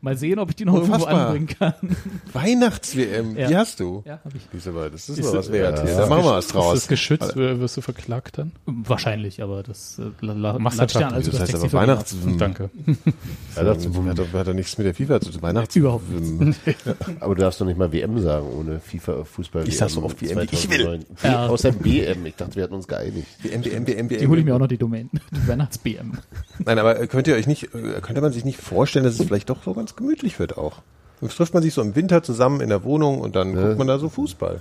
Mal 0.00 0.16
sehen, 0.16 0.38
ob 0.38 0.48
ich 0.50 0.56
die 0.56 0.64
noch 0.64 0.74
irgendwo 0.74 0.94
Unfassbar. 0.94 1.26
anbringen 1.28 1.46
kann. 1.48 1.74
Weihnachts-WM, 2.32 3.36
Ja. 3.36 3.48
die 3.48 3.56
hast 3.56 3.80
du. 3.80 4.02
Ja, 4.06 4.20
habe 4.24 4.36
ich. 4.36 4.42
Diese 4.52 4.70
aber, 4.70 4.90
das 4.90 5.08
ist, 5.08 5.18
Ist 5.18 5.32
was 5.34 5.52
wert. 5.52 5.78
ja. 5.86 5.96
Da 5.98 6.06
machen 6.06 6.24
wir 6.24 6.32
was 6.32 6.46
ist 6.46 6.54
draus. 6.54 6.74
das 6.74 6.88
geschützt? 6.88 7.32
Wer- 7.36 7.60
Wirst 7.60 7.76
du 7.76 7.80
verklagt 7.80 8.38
dann? 8.38 8.52
Wahrscheinlich, 8.66 9.42
aber 9.42 9.62
das 9.62 9.98
äh, 9.98 10.24
Machst 10.58 10.94
du 10.94 10.98
ja 10.98 11.08
an, 11.08 11.14
also 11.14 11.30
das 11.30 11.40
heißt 11.40 11.54
aber 11.54 11.72
Weihnachts... 11.72 12.16
Danke. 12.38 12.70
Weihnachts 13.54 13.86
hat, 13.86 14.18
doch, 14.18 14.32
hat 14.32 14.54
nichts 14.54 14.78
mit 14.78 14.86
der 14.86 14.94
FIFA 14.94 15.20
zu 15.20 15.30
tun. 15.32 15.42
Weihnachts... 15.42 15.76
Überhaupt 15.76 16.04
Aber 17.20 17.34
du 17.34 17.40
darfst 17.42 17.60
doch 17.60 17.66
nicht 17.66 17.78
mal 17.78 17.92
WM 17.92 18.18
sagen 18.20 18.46
ohne 18.48 18.80
FIFA 18.80 19.24
Fußball. 19.24 19.68
Ich 19.68 19.76
sag 19.76 19.90
so 19.90 20.02
oft 20.02 20.20
WM, 20.22 20.38
ich 20.50 20.70
will. 20.70 20.78
2009. 20.78 21.04
Ja. 21.22 21.46
Außer 21.48 21.72
BM. 21.72 22.26
Ich 22.26 22.36
dachte, 22.36 22.56
wir 22.56 22.62
hatten 22.64 22.74
uns 22.74 22.88
geeinigt. 22.88 23.26
WM, 23.42 23.64
WM, 23.64 23.86
WM, 23.86 24.10
WM. 24.10 24.20
Die 24.20 24.26
hole 24.26 24.40
ich 24.40 24.46
mir 24.46 24.54
auch 24.54 24.58
noch 24.58 24.66
die 24.68 24.78
Domain. 24.78 25.10
Die 25.32 25.46
Weihnachts-BM. 25.66 26.12
Nein, 26.64 26.78
aber 26.78 26.94
könnt 27.06 27.26
ihr 27.28 27.34
euch 27.34 27.46
nicht, 27.46 27.74
äh, 27.74 28.00
könnte 28.00 28.20
man 28.20 28.32
sich 28.32 28.44
nicht 28.44 28.60
vorstellen, 28.60 29.04
dass 29.04 29.18
es 29.18 29.26
vielleicht 29.26 29.50
doch 29.50 29.62
so 29.64 29.74
ganz 29.74 29.96
gemütlich 29.96 30.38
wird 30.38 30.56
auch? 30.58 30.82
Dann 31.20 31.30
trifft 31.30 31.54
man 31.54 31.62
sich 31.62 31.74
so 31.74 31.82
im 31.82 31.94
Winter 31.96 32.22
zusammen 32.22 32.60
in 32.60 32.68
der 32.68 32.84
Wohnung 32.84 33.20
und 33.20 33.36
dann 33.36 33.54
guckt 33.54 33.78
man 33.78 33.86
da 33.86 33.98
so 33.98 34.08
Fußball. 34.08 34.60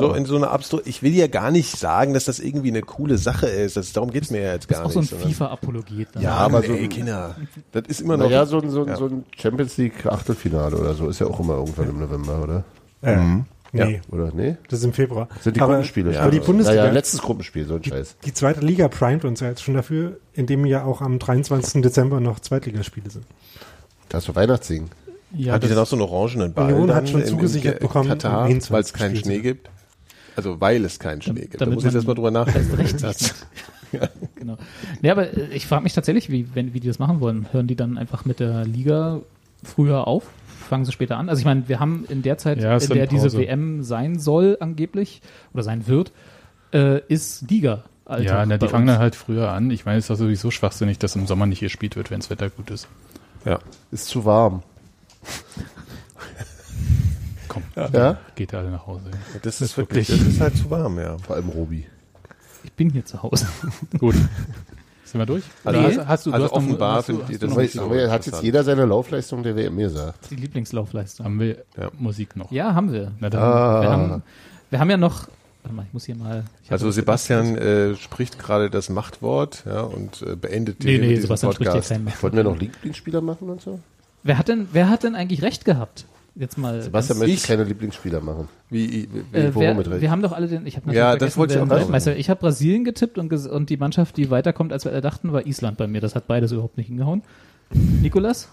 So 0.00 0.14
in 0.14 0.26
so 0.26 0.34
einer 0.36 0.50
Abstru 0.50 0.80
Ich 0.84 1.02
will 1.02 1.14
ja 1.14 1.28
gar 1.28 1.52
nicht 1.52 1.76
sagen, 1.78 2.12
dass 2.12 2.24
das 2.24 2.40
irgendwie 2.40 2.70
eine 2.70 2.82
coole 2.82 3.18
Sache 3.18 3.46
ist. 3.46 3.76
Das, 3.76 3.92
darum 3.92 4.10
geht's 4.10 4.30
mir 4.30 4.42
ja 4.42 4.52
jetzt 4.52 4.66
gar 4.68 4.80
Ist 4.80 4.86
auch 4.86 4.90
so 4.90 4.98
ein 4.98 5.02
nicht. 5.02 5.10
sondern- 5.10 5.28
FIFA-Apologet. 5.30 6.16
ne? 6.16 6.22
Ja, 6.22 6.34
aber 6.38 6.60
so 6.62 6.68
so, 6.68 6.72
ey, 6.74 6.82
ein- 6.84 6.88
Kinder. 6.88 7.36
Das 7.70 7.84
ist 7.86 8.00
immer 8.00 8.16
noch. 8.16 8.26
Naja, 8.26 8.46
so 8.46 8.60
ein, 8.60 8.68
so, 8.70 8.82
ein, 8.82 8.88
Ja. 8.88 8.96
so 8.96 9.06
ein 9.06 9.24
Champions 9.36 9.76
League 9.76 10.06
Achtelfinale 10.06 10.76
oder 10.76 10.94
so 10.94 11.08
ist 11.08 11.20
ja 11.20 11.28
auch 11.28 11.38
immer 11.38 11.54
irgendwann 11.54 11.88
im 11.88 12.00
November, 12.00 12.42
oder? 12.42 12.64
Ja. 13.02 13.44
Nee, 13.72 14.00
Oder? 14.10 14.32
Nee? 14.34 14.56
das 14.68 14.78
ist 14.78 14.84
im 14.86 14.92
Februar. 14.94 15.28
Sind 15.40 15.56
die 15.56 15.60
aber, 15.60 15.74
Gruppenspiele? 15.74 16.18
Aber 16.20 16.30
die 16.30 16.40
Bundesliga, 16.40 16.82
Naja, 16.82 16.92
letztes 16.92 17.20
Gruppenspiel, 17.20 17.66
so 17.66 17.74
ein 17.74 17.84
Scheiß. 17.84 18.16
die 18.24 18.32
zweite 18.32 18.60
Liga 18.60 18.88
primet 18.88 19.24
uns 19.26 19.40
ja 19.40 19.48
jetzt 19.48 19.62
schon 19.62 19.74
dafür, 19.74 20.16
indem 20.32 20.64
ja 20.64 20.84
auch 20.84 21.02
am 21.02 21.18
23. 21.18 21.82
Dezember 21.82 22.20
noch 22.20 22.40
Zweitligaspiele 22.40 23.10
sind. 23.10 23.26
Das 24.08 24.22
ist 24.22 24.28
doch 24.28 24.36
Weihnachtssingen. 24.36 24.88
Ja, 25.34 25.52
Hat 25.52 25.62
die 25.62 25.66
das- 25.68 25.74
denn 25.76 25.82
auch 25.82 25.86
so 25.86 25.96
einen 25.96 26.02
orangenen 26.02 26.54
Ball? 26.54 26.72
Union 26.72 26.88
dann 26.88 26.96
hat 26.96 27.08
schon 27.10 27.20
in- 27.20 27.26
in 27.26 27.32
zugesichert 27.34 27.78
Ge- 27.80 27.86
bekommen, 27.86 28.10
um 28.10 28.18
weil 28.70 28.80
es 28.80 28.92
keinen. 28.94 29.16
Schnee 29.16 29.40
gibt. 29.40 29.68
Also 30.34 30.58
weil 30.60 30.82
es 30.84 30.98
keinen 30.98 31.20
Schnee 31.20 31.42
gibt. 31.42 31.60
Da 31.60 31.66
muss 31.66 31.78
ich 31.78 31.84
jetzt 31.84 31.94
erstmal 31.96 32.14
drüber 32.14 32.30
nachdenken. 32.30 32.74
recht 32.74 32.98
Satz. 32.98 33.34
Genau. 34.34 34.58
Nee, 35.00 35.10
aber 35.10 35.34
äh, 35.34 35.46
ich 35.54 35.66
frage 35.66 35.82
mich 35.82 35.94
tatsächlich, 35.94 36.28
wie, 36.30 36.46
wenn, 36.54 36.74
wie 36.74 36.80
die 36.80 36.88
das 36.88 36.98
machen 36.98 37.20
wollen. 37.20 37.46
Hören 37.52 37.66
die 37.66 37.74
dann 37.74 37.96
einfach 37.96 38.26
mit 38.26 38.38
der 38.38 38.66
Liga 38.66 39.20
früher 39.64 40.06
auf? 40.06 40.24
Fangen 40.68 40.84
sie 40.84 40.92
später 40.92 41.16
an? 41.16 41.28
Also 41.28 41.40
ich 41.40 41.46
meine, 41.46 41.68
wir 41.68 41.80
haben 41.80 42.04
in 42.08 42.22
der 42.22 42.38
Zeit, 42.38 42.60
Ja, 42.62 42.76
in 42.76 42.88
der 42.90 43.06
diese 43.06 43.32
WM 43.32 43.82
sein 43.82 44.18
soll 44.18 44.56
angeblich 44.60 45.22
oder 45.52 45.62
sein 45.62 45.86
wird, 45.86 46.12
äh, 46.72 47.00
ist 47.08 47.50
Liga. 47.50 47.84
Alltag 48.04 48.26
ja, 48.26 48.46
na, 48.46 48.58
die 48.58 48.68
fangen 48.68 48.84
uns. 48.88 48.94
dann 48.94 49.02
halt 49.02 49.14
früher 49.16 49.50
an. 49.52 49.70
Ich 49.70 49.84
meine, 49.84 49.98
es 49.98 50.04
ist 50.04 50.10
doch 50.10 50.16
sowieso 50.16 50.50
schwachsinnig, 50.50 50.98
dass 50.98 51.14
im 51.16 51.26
Sommer 51.26 51.46
nicht 51.46 51.60
gespielt 51.60 51.96
wird, 51.96 52.10
wenn 52.10 52.20
das 52.20 52.30
Wetter 52.30 52.48
gut 52.48 52.70
ist. 52.70 52.88
Ja. 53.44 53.58
Ist 53.90 54.06
zu 54.08 54.24
warm. 54.24 54.62
Komm, 57.48 57.62
Ja? 57.92 58.18
geht 58.34 58.54
alle 58.54 58.70
nach 58.70 58.86
Hause. 58.86 59.10
Das 59.42 59.60
ist 59.60 59.76
wirklich, 59.76 60.08
das 60.08 60.20
ist 60.20 60.40
halt 60.40 60.56
zu 60.56 60.70
warm, 60.70 60.98
ja. 60.98 61.16
Vor 61.18 61.36
allem 61.36 61.48
Robi. 61.48 61.86
Ich 62.64 62.72
bin 62.72 62.90
hier 62.90 63.04
zu 63.04 63.22
Hause. 63.22 63.46
Gut. 63.98 64.14
Sind 65.10 65.20
wir 65.20 65.26
durch? 65.26 65.44
Also, 65.64 65.78
Oder 65.80 65.88
hast- 65.88 66.06
hast, 66.08 66.26
du, 66.26 66.32
also 66.32 66.46
du 66.48 66.52
hast 66.52 66.60
noch- 66.60 66.66
offenbar 66.68 66.96
hast 66.96 67.08
du, 67.08 67.12
das 67.18 67.40
noch, 67.50 67.56
nicht 67.56 67.78
Aber 67.78 68.10
hat 68.10 68.26
jetzt 68.26 68.42
jeder 68.42 68.62
seine 68.62 68.84
Laufleistung 68.84 69.42
der 69.42 69.56
WM 69.56 69.78
gesagt. 69.78 70.30
Die 70.30 70.34
Lieblingslaufleistung. 70.36 71.24
haben 71.24 71.40
wir 71.40 71.56
Ja. 71.76 71.90
Musik 71.98 72.36
noch? 72.36 72.52
Ja, 72.52 72.74
haben 72.74 72.92
wir. 72.92 73.12
Na 73.20 73.30
dann, 73.30 73.42
Ah. 73.42 73.80
Wir 73.82 73.90
haben, 73.90 74.22
wir 74.70 74.78
haben 74.80 74.90
ja 74.90 74.96
noch. 74.98 75.28
Warte 75.62 75.74
mal, 75.74 75.84
ich 75.86 75.92
muss 75.92 76.04
hier 76.04 76.14
mal. 76.14 76.44
Also 76.68 76.90
Sebastian 76.90 77.56
äh, 77.56 77.96
spricht 77.96 78.38
gerade 78.38 78.70
das 78.70 78.90
Machtwort 78.90 79.64
ja, 79.66 79.80
und 79.80 80.22
äh, 80.22 80.36
beendet 80.36 80.84
Nee, 80.84 80.92
die, 80.94 80.98
nee, 81.00 81.08
diesen 81.08 81.22
Sebastian 81.22 81.52
spricht 81.52 81.70
Podcast. 81.70 81.88
keinen 81.90 82.04
mehr. 82.04 82.14
Wollten 82.20 82.36
wir 82.36 82.44
noch 82.44 82.58
Lieblingsspieler 82.58 83.20
machen 83.20 83.48
und 83.50 83.60
so? 83.60 83.80
Wer 84.22 84.36
hat 84.38 84.48
denn, 84.48 84.68
wer 84.72 84.88
hat 84.90 85.02
denn 85.04 85.14
eigentlich 85.14 85.42
recht 85.42 85.64
gehabt? 85.64 86.04
Jetzt 86.38 86.56
mal. 86.56 86.80
Sebastian 86.80 87.18
möchte 87.18 87.46
keine 87.46 87.64
Lieblingsspieler 87.64 88.20
machen. 88.20 88.48
Wie, 88.70 89.08
wie, 89.32 89.36
Äh, 89.36 89.52
Worum 89.54 89.60
wer, 89.60 89.74
mit 89.74 90.00
wir 90.00 90.10
haben 90.10 90.22
doch 90.22 90.32
alle 90.32 90.46
den. 90.46 90.66
Ich 90.66 90.76
habe 90.76 90.92
Ja, 90.94 91.16
das 91.16 91.36
wollte 91.36 91.54
ich 91.54 91.60
auch 91.60 91.68
wer 91.68 91.80
sagen. 91.80 91.90
Meister. 91.90 92.16
Ich 92.16 92.30
habe 92.30 92.38
Brasilien 92.40 92.84
getippt 92.84 93.18
und, 93.18 93.32
und 93.32 93.70
die 93.70 93.76
Mannschaft, 93.76 94.16
die 94.16 94.30
weiterkommt, 94.30 94.72
als 94.72 94.84
wir 94.84 94.92
alle 94.92 95.00
dachten, 95.00 95.32
war 95.32 95.46
Island 95.46 95.78
bei 95.78 95.86
mir. 95.88 96.00
Das 96.00 96.14
hat 96.14 96.28
beides 96.28 96.52
überhaupt 96.52 96.76
nicht 96.76 96.86
hingehauen. 96.86 97.22
Nikolas? 97.70 98.48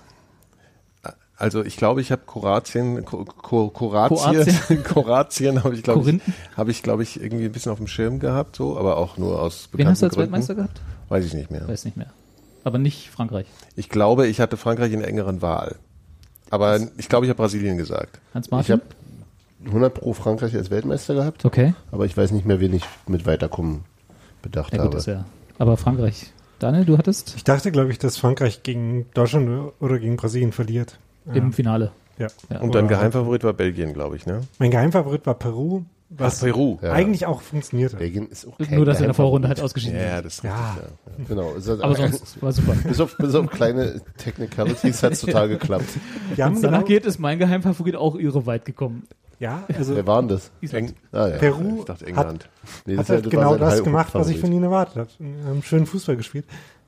Also 1.38 1.64
ich 1.66 1.76
glaube, 1.76 2.00
ich 2.00 2.12
habe 2.14 2.22
Kroatien, 2.26 3.04
Ko- 3.04 3.26
Ko- 3.26 3.70
Kroatien, 3.70 4.84
Kroatien 4.84 5.64
habe 5.66 5.76
ich 5.76 5.84
glaube 5.84 6.10
ich, 6.10 6.22
habe 6.56 6.72
ich 6.72 6.82
glaube 6.82 7.04
ich 7.04 7.22
irgendwie 7.22 7.44
ein 7.46 7.52
bisschen 7.52 7.74
auf 7.74 7.78
dem 7.78 7.88
Schirm 7.88 8.20
gehabt, 8.20 8.56
so, 8.56 8.78
aber 8.80 8.96
auch 8.96 9.18
nur 9.18 9.42
aus 9.42 9.68
Wen 9.74 9.86
hast 9.88 10.02
du 10.02 10.06
als 10.06 10.16
bekannten 10.16 10.32
Gründen. 10.32 10.32
Weltmeister 10.48 10.56
gehabt? 10.56 10.82
Weiß 11.10 11.26
ich 11.26 11.34
nicht 11.34 11.52
mehr. 11.52 11.68
Weiß 11.68 11.84
nicht 11.84 11.98
mehr. 11.98 12.08
Aber 12.64 12.78
nicht 12.78 13.10
Frankreich. 13.12 13.48
Ich 13.76 13.90
glaube, 13.90 14.28
ich 14.28 14.40
hatte 14.40 14.56
Frankreich 14.56 14.94
in 14.94 15.00
der 15.02 15.10
engeren 15.10 15.42
Wahl. 15.42 15.76
Aber 16.50 16.80
ich 16.98 17.10
glaube, 17.10 17.26
ich 17.26 17.30
habe 17.30 17.38
Brasilien 17.38 17.78
gesagt. 17.78 18.20
Hans 18.34 18.48
Ich 18.48 18.52
Martin? 18.52 18.74
habe 18.74 18.84
100 19.66 19.94
pro 19.94 20.14
Frankreich 20.14 20.56
als 20.56 20.70
Weltmeister 20.70 21.16
gehabt, 21.16 21.44
okay. 21.46 21.74
aber 21.92 22.06
ich 22.06 22.16
weiß 22.16 22.32
nicht 22.32 22.46
mehr, 22.46 22.60
wen 22.60 22.74
ich 22.74 22.84
mit 23.08 23.26
Weiterkommen 23.26 23.84
bedacht 24.42 24.72
Ja, 24.74 24.78
gut, 24.80 24.88
habe. 24.88 24.98
ist 24.98 25.08
ja. 25.08 25.26
Aber 25.58 25.76
Frankreich. 25.78 26.32
Daniel, 26.60 26.86
du 26.86 26.98
hattest 26.98 27.34
Ich 27.36 27.44
dachte, 27.44 27.72
glaube 27.72 27.92
ich, 27.92 27.98
dass 28.00 28.18
Frankreich 28.18 28.64
gegen 28.64 29.08
Deutschland 29.14 29.74
oder 29.80 30.00
gegen 30.00 30.16
Brasilien 30.18 30.52
verliert. 30.52 31.00
im 31.34 31.52
Finale. 31.54 31.92
Ja. 32.18 32.28
Ja. 32.50 32.62
Und 32.62 32.76
dein 32.76 32.88
Geheimfavorit 32.88 33.44
war 33.44 33.54
Belgien, 33.54 33.94
glaube 33.94 34.16
ich, 34.16 34.26
ne? 34.26 34.42
Mein 34.60 34.72
Geheimfavorit 34.72 35.26
war 35.26 35.34
Peru, 35.34 35.82
was 36.10 36.40
Peru. 36.40 36.78
Ja. 36.82 36.92
eigentlich 36.94 37.26
auch 37.26 37.42
funktionierte. 37.42 37.98
Belgien 37.98 38.28
ist 38.30 38.48
auch 38.48 38.58
kein 38.58 38.76
Nur, 38.76 38.86
dass 38.86 38.98
er 38.98 39.02
in 39.02 39.08
der. 39.08 39.14
Vorrunde 39.16 39.48
halt 39.48 39.60
ausgeschieden 39.60 39.98
Ja, 40.00 40.18
ist. 40.20 40.26
das 40.26 40.34
ist 40.36 40.44
Ja. 40.44 40.74
richtig, 40.74 40.84
ja. 41.18 41.26
Genau. 41.28 41.52
Aber 41.84 41.96
sonst 41.96 42.42
war 42.42 42.52
super. 42.52 42.74
bis, 42.88 43.00
auf, 43.00 43.18
bis 43.18 43.36
auf 43.36 43.48
kleine 43.50 44.02
Technicalities 44.18 45.02
hat 45.04 45.14
es 45.14 45.22
total 45.22 45.50
geklappt. 45.50 45.86
Wenn 46.36 46.46
haben 46.46 46.56
es 46.56 46.62
danach 46.62 46.80
genau, 46.80 46.88
geht, 46.88 47.06
ist 47.06 47.20
mein 47.20 47.40
Geheimfavorit 47.40 47.96
auch 47.96 48.16
irre 48.16 48.46
weit 48.46 48.66
gekommen. 48.66 49.04
ja, 49.40 49.64
also 49.76 49.96
Wer 49.96 50.06
war 50.08 50.22
denn 50.22 50.30
das? 50.30 50.52
Eng, 50.74 50.94
Ah, 51.12 51.28
ja. 51.28 51.38
Peru 51.38 51.80
ich 51.80 51.86
dachte 51.86 52.06
hat, 52.06 52.10
England. 52.10 52.50
Nee, 52.86 52.94
hat 52.94 53.00
das 53.02 53.10
halt 53.10 53.26
war 53.26 53.30
genau 53.32 53.58
das 53.58 53.84
gemacht, 53.84 54.14
was 54.14 54.30
ich 54.30 54.40
von 54.40 54.52
ihnen 54.52 54.64
erwartet 54.64 54.96
habe. 54.98 55.10
Haben 55.48 55.64
schönen 55.64 55.86
Fußball 55.88 56.16
gespielt, 56.16 56.46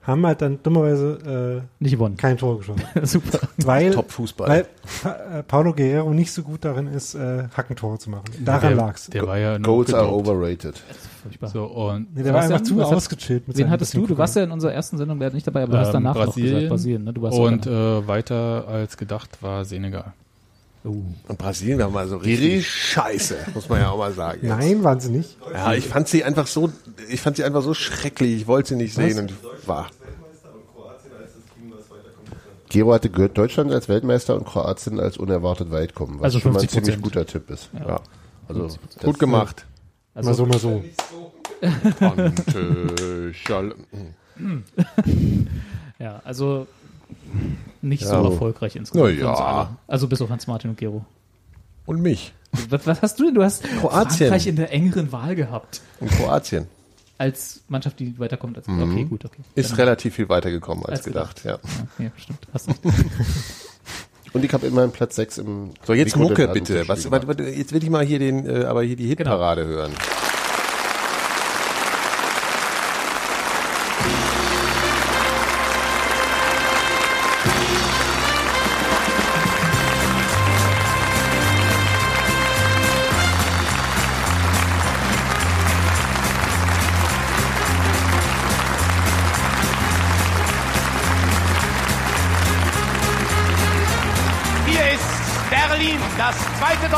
haben 0.07 0.25
halt 0.25 0.41
dann 0.41 0.59
dummerweise 0.63 1.61
Nicht 1.79 1.91
äh, 1.91 1.95
gewonnen. 1.95 2.17
kein 2.17 2.37
Tor 2.37 2.57
geschossen. 2.57 2.81
super. 3.03 3.39
Weil, 3.57 3.91
Top-Fußball. 3.91 4.47
weil 4.47 4.67
Pa- 5.03 5.39
äh, 5.39 5.43
Paulo 5.43 5.73
Guerrero 5.73 6.11
nicht 6.13 6.31
so 6.31 6.41
gut 6.43 6.63
darin 6.65 6.87
ist, 6.87 7.13
äh, 7.13 7.43
Hackentore 7.55 7.99
zu 7.99 8.09
machen. 8.09 8.23
Daran 8.43 8.69
der, 8.69 8.77
lag's. 8.77 9.07
Der 9.07 9.27
war 9.27 9.37
ja 9.37 9.59
nur 9.59 9.67
Goals 9.67 9.93
are 9.93 10.11
overrated. 10.11 10.81
So, 11.51 11.65
und 11.65 12.15
Nee, 12.15 12.23
der 12.23 12.33
war 12.33 12.41
einfach 12.41 12.61
zu 12.61 12.81
ausgechillt. 12.81 13.47
Mit 13.47 13.57
Wen 13.57 13.69
hattest 13.69 13.93
du? 13.93 14.07
Du 14.07 14.17
warst 14.17 14.35
ja 14.37 14.43
in 14.43 14.51
unserer 14.51 14.71
ersten 14.71 14.97
Sendung 14.97 15.19
leider 15.19 15.35
nicht 15.35 15.45
dabei, 15.45 15.63
aber 15.63 15.73
du 15.73 15.79
hast 15.79 15.87
ähm, 15.89 15.93
danach 15.93 16.15
noch 16.15 16.25
Brasilien, 16.25 16.53
gesagt, 16.55 16.69
Brasilien. 16.69 17.03
Ne? 17.03 17.13
Du 17.13 17.21
warst 17.21 17.37
und 17.37 17.67
äh, 17.67 18.07
weiter 18.07 18.65
als 18.67 18.95
gedacht 18.97 19.37
war 19.41 19.65
Senegal. 19.65 20.13
Und 20.83 21.37
Brasilien 21.37 21.79
war 21.79 21.89
mal 21.89 22.07
so 22.07 22.17
richtig 22.17 22.67
scheiße, 22.69 23.35
muss 23.53 23.67
man 23.67 23.81
ja 23.81 23.89
auch 23.89 23.97
mal 23.97 24.13
sagen. 24.13 24.39
jetzt. 24.41 24.49
Nein, 24.49 24.83
waren 24.83 24.99
sie 25.01 25.09
nicht. 25.11 25.35
Ja, 25.53 25.73
ich 25.73 25.85
fand 25.85 26.07
sie 26.07 26.23
einfach 26.23 26.47
so, 26.47 26.71
ich 27.09 27.19
fand 27.19 27.35
sie 27.37 27.43
einfach 27.43 27.61
so 27.61 27.73
schrecklich. 27.73 28.33
Ich 28.41 28.47
wollte 28.47 28.69
sie 28.69 28.75
nicht 28.75 28.93
sehen 28.93 29.19
und 29.19 29.33
war. 29.67 29.89
Gero 32.69 32.93
hatte 32.93 33.09
gehört 33.09 33.37
Deutschland 33.37 33.71
als 33.71 33.87
Weltmeister 33.89 34.35
und 34.35 34.45
Kroatien 34.45 34.99
als 34.99 35.17
unerwartet 35.17 35.71
weit 35.71 35.95
kommen, 35.95 36.15
was 36.19 36.25
Also 36.25 36.39
schon 36.39 36.51
mal 36.53 36.59
ein 36.61 36.67
50%. 36.67 36.69
ziemlich 36.83 37.01
guter 37.01 37.25
Tipp 37.25 37.49
ist. 37.49 37.69
Ja. 37.73 38.01
Also 38.47 38.63
das- 38.67 38.77
Gut 39.03 39.19
gemacht. 39.19 39.65
mal 40.13 40.33
so, 40.33 40.45
mal 40.45 40.59
so. 40.59 40.83
Äh, 41.63 43.31
Ja, 45.99 46.21
also 46.23 46.67
nicht 47.87 48.03
Ja. 48.03 48.09
so 48.21 48.29
erfolgreich 48.31 48.75
insgesamt. 48.75 49.17
Ja. 49.19 49.77
Also 49.87 50.07
bis 50.07 50.21
auf 50.21 50.29
Hans 50.29 50.47
Martin 50.47 50.71
und 50.71 50.77
Gero. 50.77 51.05
und 51.85 52.01
mich. 52.01 52.33
Was, 52.69 52.87
was 52.87 53.01
hast 53.01 53.19
du 53.19 53.25
denn? 53.25 53.35
Du 53.35 53.43
hast 53.43 53.63
Kroatien. 53.63 54.29
Frankreich 54.29 54.47
in 54.47 54.55
der 54.55 54.71
engeren 54.71 55.11
Wahl 55.11 55.35
gehabt. 55.35 55.81
Und 55.99 56.09
Kroatien 56.11 56.67
Als 57.17 57.61
Mannschaft, 57.67 57.99
die 57.99 58.17
weiterkommt. 58.19 58.57
Als, 58.57 58.67
Okay, 58.69 59.03
gut, 59.05 59.25
okay. 59.25 59.41
ist 59.55 59.71
Dann- 59.71 59.77
relativ 59.77 60.15
viel 60.15 60.29
weitergekommen 60.29 60.85
als, 60.85 60.99
Als 60.99 61.05
gedacht. 61.05 61.43
Ja. 61.43 61.59
Ja, 61.99 62.09
stimmt. 62.15 62.39
Hast. 62.53 62.69
Und 64.33 64.43
ich 64.45 64.53
habe 64.53 64.67
immerhin 64.67 64.91
Platz 64.91 65.15
6 65.15 65.37
im 65.39 65.71
So, 65.85 65.93
jetzt 65.93 66.15
Mucke 66.15 66.47
bitte. 66.49 66.87
Was, 66.87 67.09
warte, 67.09 67.27
warte, 67.27 67.43
jetzt 67.43 67.71
will 67.73 67.81
ich 67.83 67.89
mal 67.89 68.05
hier 68.05 68.19
den, 68.19 68.45
äh, 68.47 68.65
aber 68.65 68.83
hier 68.83 68.95
die 68.95 69.07
Hitparade 69.07 69.65
hören. 69.65 69.91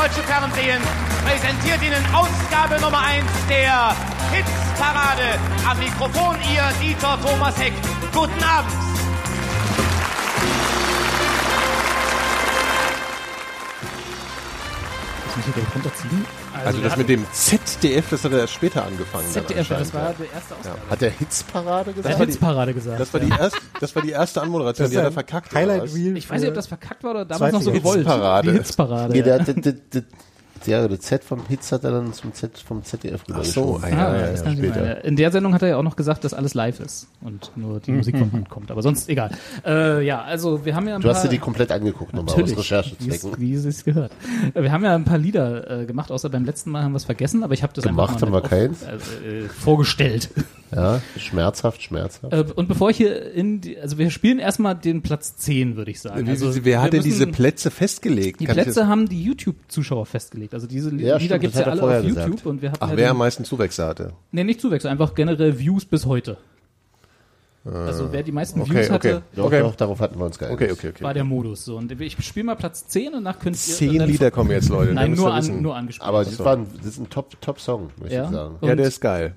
Deutsche 0.00 0.22
Fernsehen, 0.22 0.80
präsentiert 1.26 1.82
Ihnen 1.82 2.02
Ausgabe 2.14 2.80
Nummer 2.80 3.00
1 3.04 3.26
der 3.50 3.94
Hitzparade. 4.32 5.38
Am 5.68 5.78
Mikrofon 5.78 6.36
Ihr 6.54 6.72
Dieter 6.80 7.18
Thomas 7.20 7.58
Heck. 7.58 7.74
Guten 8.10 8.42
Abend. 8.42 9.09
Das 15.30 15.36
muss 15.36 15.46
ich 15.46 15.54
gleich 15.54 15.74
runterziehen. 15.74 16.24
Also 16.64 16.80
das 16.80 16.96
mit 16.96 17.08
dem 17.08 17.24
ZDF, 17.32 18.10
das 18.10 18.24
hat 18.24 18.32
er 18.32 18.40
erst 18.40 18.54
später 18.54 18.84
angefangen. 18.84 19.24
dann 19.32 19.46
ZDF, 19.46 19.68
das 19.68 19.94
war 19.94 20.02
ja. 20.02 20.12
der 20.18 20.32
erste 20.32 20.56
Ausgabe. 20.56 20.78
Hat 20.90 21.00
der 21.00 21.10
Hitzparade 21.10 21.92
gesagt? 21.92 22.18
hat 22.18 22.26
Hitzparade 22.26 22.74
gesagt. 22.74 23.00
Das 23.00 23.14
war 23.14 23.20
die 23.20 23.30
erste, 23.30 23.58
das 23.80 23.94
war 23.94 24.02
die 24.02 24.10
erste 24.10 24.42
Anmoderation, 24.42 24.84
Das 24.86 24.90
die 24.90 24.98
hat 24.98 25.04
er 25.04 25.12
verkackt. 25.12 25.54
Highlight? 25.54 25.94
Reel. 25.94 26.16
ich 26.16 26.28
weiß 26.28 26.40
nicht, 26.40 26.48
ob 26.48 26.54
das 26.56 26.66
verkackt 26.66 27.04
war 27.04 27.12
oder 27.12 27.24
damals 27.24 27.52
noch 27.52 27.62
so 27.62 27.70
gewollt. 27.70 27.98
Hitzparade. 27.98 28.50
Die 28.50 28.58
Hitzparade. 28.58 29.16
Ja. 29.16 30.02
Der, 30.66 30.80
der, 30.80 30.80
der, 30.80 30.80
der, 30.80 30.82
ja, 30.82 30.88
der 30.88 31.00
Z 31.00 31.24
vom 31.24 31.40
Hitz 31.48 31.72
hat 31.72 31.84
er 31.84 31.90
dann 31.92 32.12
zum 32.12 32.32
Z 32.34 32.58
vom 32.58 32.82
ZDF 32.84 33.24
Ach 33.32 33.44
so, 33.44 33.80
ah, 33.82 33.86
Ah, 33.86 33.88
ja, 33.88 33.96
ja, 33.96 34.20
ja, 34.20 34.30
ja. 34.32 34.52
später. 34.52 35.04
In 35.04 35.16
der 35.16 35.30
Sendung 35.30 35.54
hat 35.54 35.62
er 35.62 35.68
ja 35.68 35.76
auch 35.76 35.82
noch 35.82 35.96
gesagt, 35.96 36.24
dass 36.24 36.34
alles 36.34 36.54
live 36.54 36.80
ist 36.80 37.08
und 37.22 37.50
nur 37.56 37.80
die 37.80 37.92
Musik 37.92 38.18
vom 38.18 38.30
Band 38.30 38.48
kommt. 38.48 38.70
Aber 38.70 38.82
sonst 38.82 39.08
egal. 39.08 39.30
Äh, 39.64 40.04
ja, 40.04 40.22
also 40.22 40.64
wir 40.64 40.74
haben 40.74 40.86
ja 40.88 40.96
ein 40.96 41.00
Du 41.00 41.08
hast 41.08 41.18
paar, 41.18 41.24
dir 41.24 41.30
die 41.30 41.38
komplett 41.38 41.70
angeguckt 41.72 42.12
nochmal 42.14 42.42
aus 42.42 42.56
Recherchezwecken. 42.56 43.32
Wie 43.38 43.54
es, 43.54 43.64
wie 43.64 43.68
es 43.68 43.84
gehört. 43.84 44.12
Äh, 44.54 44.62
Wir 44.62 44.72
haben 44.72 44.84
ja 44.84 44.94
ein 44.94 45.04
paar 45.04 45.18
Lieder 45.18 45.82
äh, 45.82 45.86
gemacht, 45.86 46.10
außer 46.10 46.28
beim 46.28 46.44
letzten 46.44 46.70
Mal 46.70 46.82
haben 46.84 46.92
wir 46.92 46.96
es 46.96 47.04
vergessen, 47.04 47.42
aber 47.42 47.54
ich 47.54 47.62
habe 47.62 47.72
das 47.72 47.84
Gemacht 47.84 48.14
einfach 48.14 48.28
mal 48.28 48.42
haben 48.42 48.44
wir 48.44 48.48
keins. 48.48 48.82
Äh, 48.82 49.44
äh, 49.44 49.48
vorgestellt. 49.48 50.30
Ja, 50.74 51.00
schmerzhaft, 51.16 51.82
schmerzhaft. 51.82 52.32
Äh, 52.32 52.44
und 52.54 52.68
bevor 52.68 52.90
ich 52.90 52.96
hier 52.96 53.32
in 53.32 53.60
die, 53.60 53.78
also 53.78 53.98
wir 53.98 54.10
spielen 54.10 54.38
erstmal 54.38 54.74
den 54.76 55.02
Platz 55.02 55.36
10, 55.36 55.76
würde 55.76 55.90
ich 55.90 56.00
sagen. 56.00 56.26
Wie, 56.26 56.30
Also 56.30 56.54
wie, 56.54 56.58
wer 56.58 56.64
wir 56.64 56.82
hat 56.82 56.92
denn 56.92 57.02
diese 57.02 57.26
Plätze 57.26 57.70
festgelegt? 57.70 58.40
Die 58.40 58.44
Kann 58.46 58.54
Plätze 58.54 58.86
haben 58.86 59.08
die 59.08 59.22
YouTube-Zuschauer 59.22 60.06
festgelegt. 60.06 60.54
Also 60.54 60.66
diese 60.66 60.94
Ja, 60.96 61.16
Lieder 61.16 61.38
gibt's 61.38 61.56
das 61.56 61.66
ja 61.66 61.72
hat 61.72 61.72
alle 61.72 61.82
auf 61.82 61.88
vorher 61.88 62.02
YouTube 62.04 62.24
gesagt. 62.30 62.46
und 62.46 62.62
wir 62.62 62.70
hatten 62.72 62.84
Ach, 62.84 62.90
ja 62.90 62.96
wer 62.96 63.06
den- 63.06 63.10
am 63.10 63.18
meisten 63.18 63.44
Zuwächse 63.44 63.84
hatte? 63.86 64.12
Nee, 64.32 64.44
nicht 64.44 64.60
Zuwächse, 64.60 64.88
einfach 64.88 65.14
generell 65.14 65.58
Views 65.58 65.84
bis 65.84 66.06
heute. 66.06 66.38
Also 67.62 68.10
wer 68.10 68.22
die 68.22 68.32
meisten 68.32 68.62
okay, 68.62 68.70
Views 68.74 68.90
hatte, 68.90 69.16
okay. 69.16 69.24
Doch, 69.36 69.44
okay. 69.44 69.60
doch, 69.60 69.74
darauf 69.74 70.00
hatten 70.00 70.18
wir 70.18 70.24
uns 70.24 70.38
geeinigt. 70.38 70.62
Okay, 70.62 70.72
okay, 70.72 70.88
okay. 70.94 71.04
war 71.04 71.12
der 71.12 71.24
Modus. 71.24 71.64
So. 71.66 71.76
Und 71.76 71.92
ich 72.00 72.16
spiele 72.24 72.44
mal 72.46 72.54
Platz 72.54 72.86
10 72.86 73.12
und 73.12 73.22
nach 73.22 73.38
könnt 73.38 73.56
ihr... 73.56 73.60
Zehn 73.74 74.00
Lieder 74.06 74.30
kommen 74.30 74.50
jetzt, 74.50 74.70
Leute. 74.70 74.94
Nein, 74.94 75.12
nur, 75.12 75.30
an, 75.34 75.60
nur 75.60 75.76
angespielt. 75.76 76.08
Aber 76.08 76.24
das, 76.24 76.38
war 76.38 76.56
ein, 76.56 76.66
das 76.78 76.86
ist 76.86 76.98
ein 77.00 77.10
Top- 77.10 77.38
Top-Song, 77.42 77.90
möchte 78.00 78.14
Ja? 78.14 78.24
ich 78.24 78.30
sagen. 78.30 78.54
Ja, 78.62 78.70
Und- 78.70 78.76
der 78.78 78.86
ist 78.86 79.00
geil. 79.02 79.34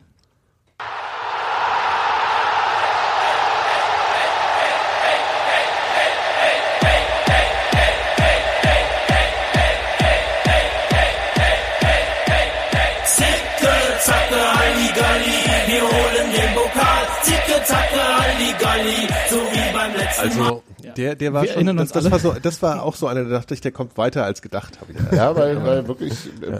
Also, 20.24 20.64
der, 20.98 21.16
der 21.16 21.34
war 21.34 21.42
Wir 21.44 21.48
schon, 21.50 21.56
erinnern 21.56 21.78
das, 21.78 21.92
uns 21.92 22.04
das 22.04 22.12
war 22.12 22.20
so, 22.20 22.34
das 22.42 22.62
war 22.62 22.84
auch 22.84 22.96
so 22.96 23.08
einer, 23.08 23.24
da 23.24 23.30
dachte 23.30 23.54
ich, 23.54 23.62
der 23.62 23.72
kommt 23.72 23.98
weiter 23.98 24.24
als 24.26 24.42
gedacht, 24.42 24.80
habe 24.82 24.92
ich. 24.94 25.18
Ja, 25.18 25.36
weil, 25.36 25.64
weil 25.64 25.88
wirklich 25.88 26.14
äh, 26.42 26.60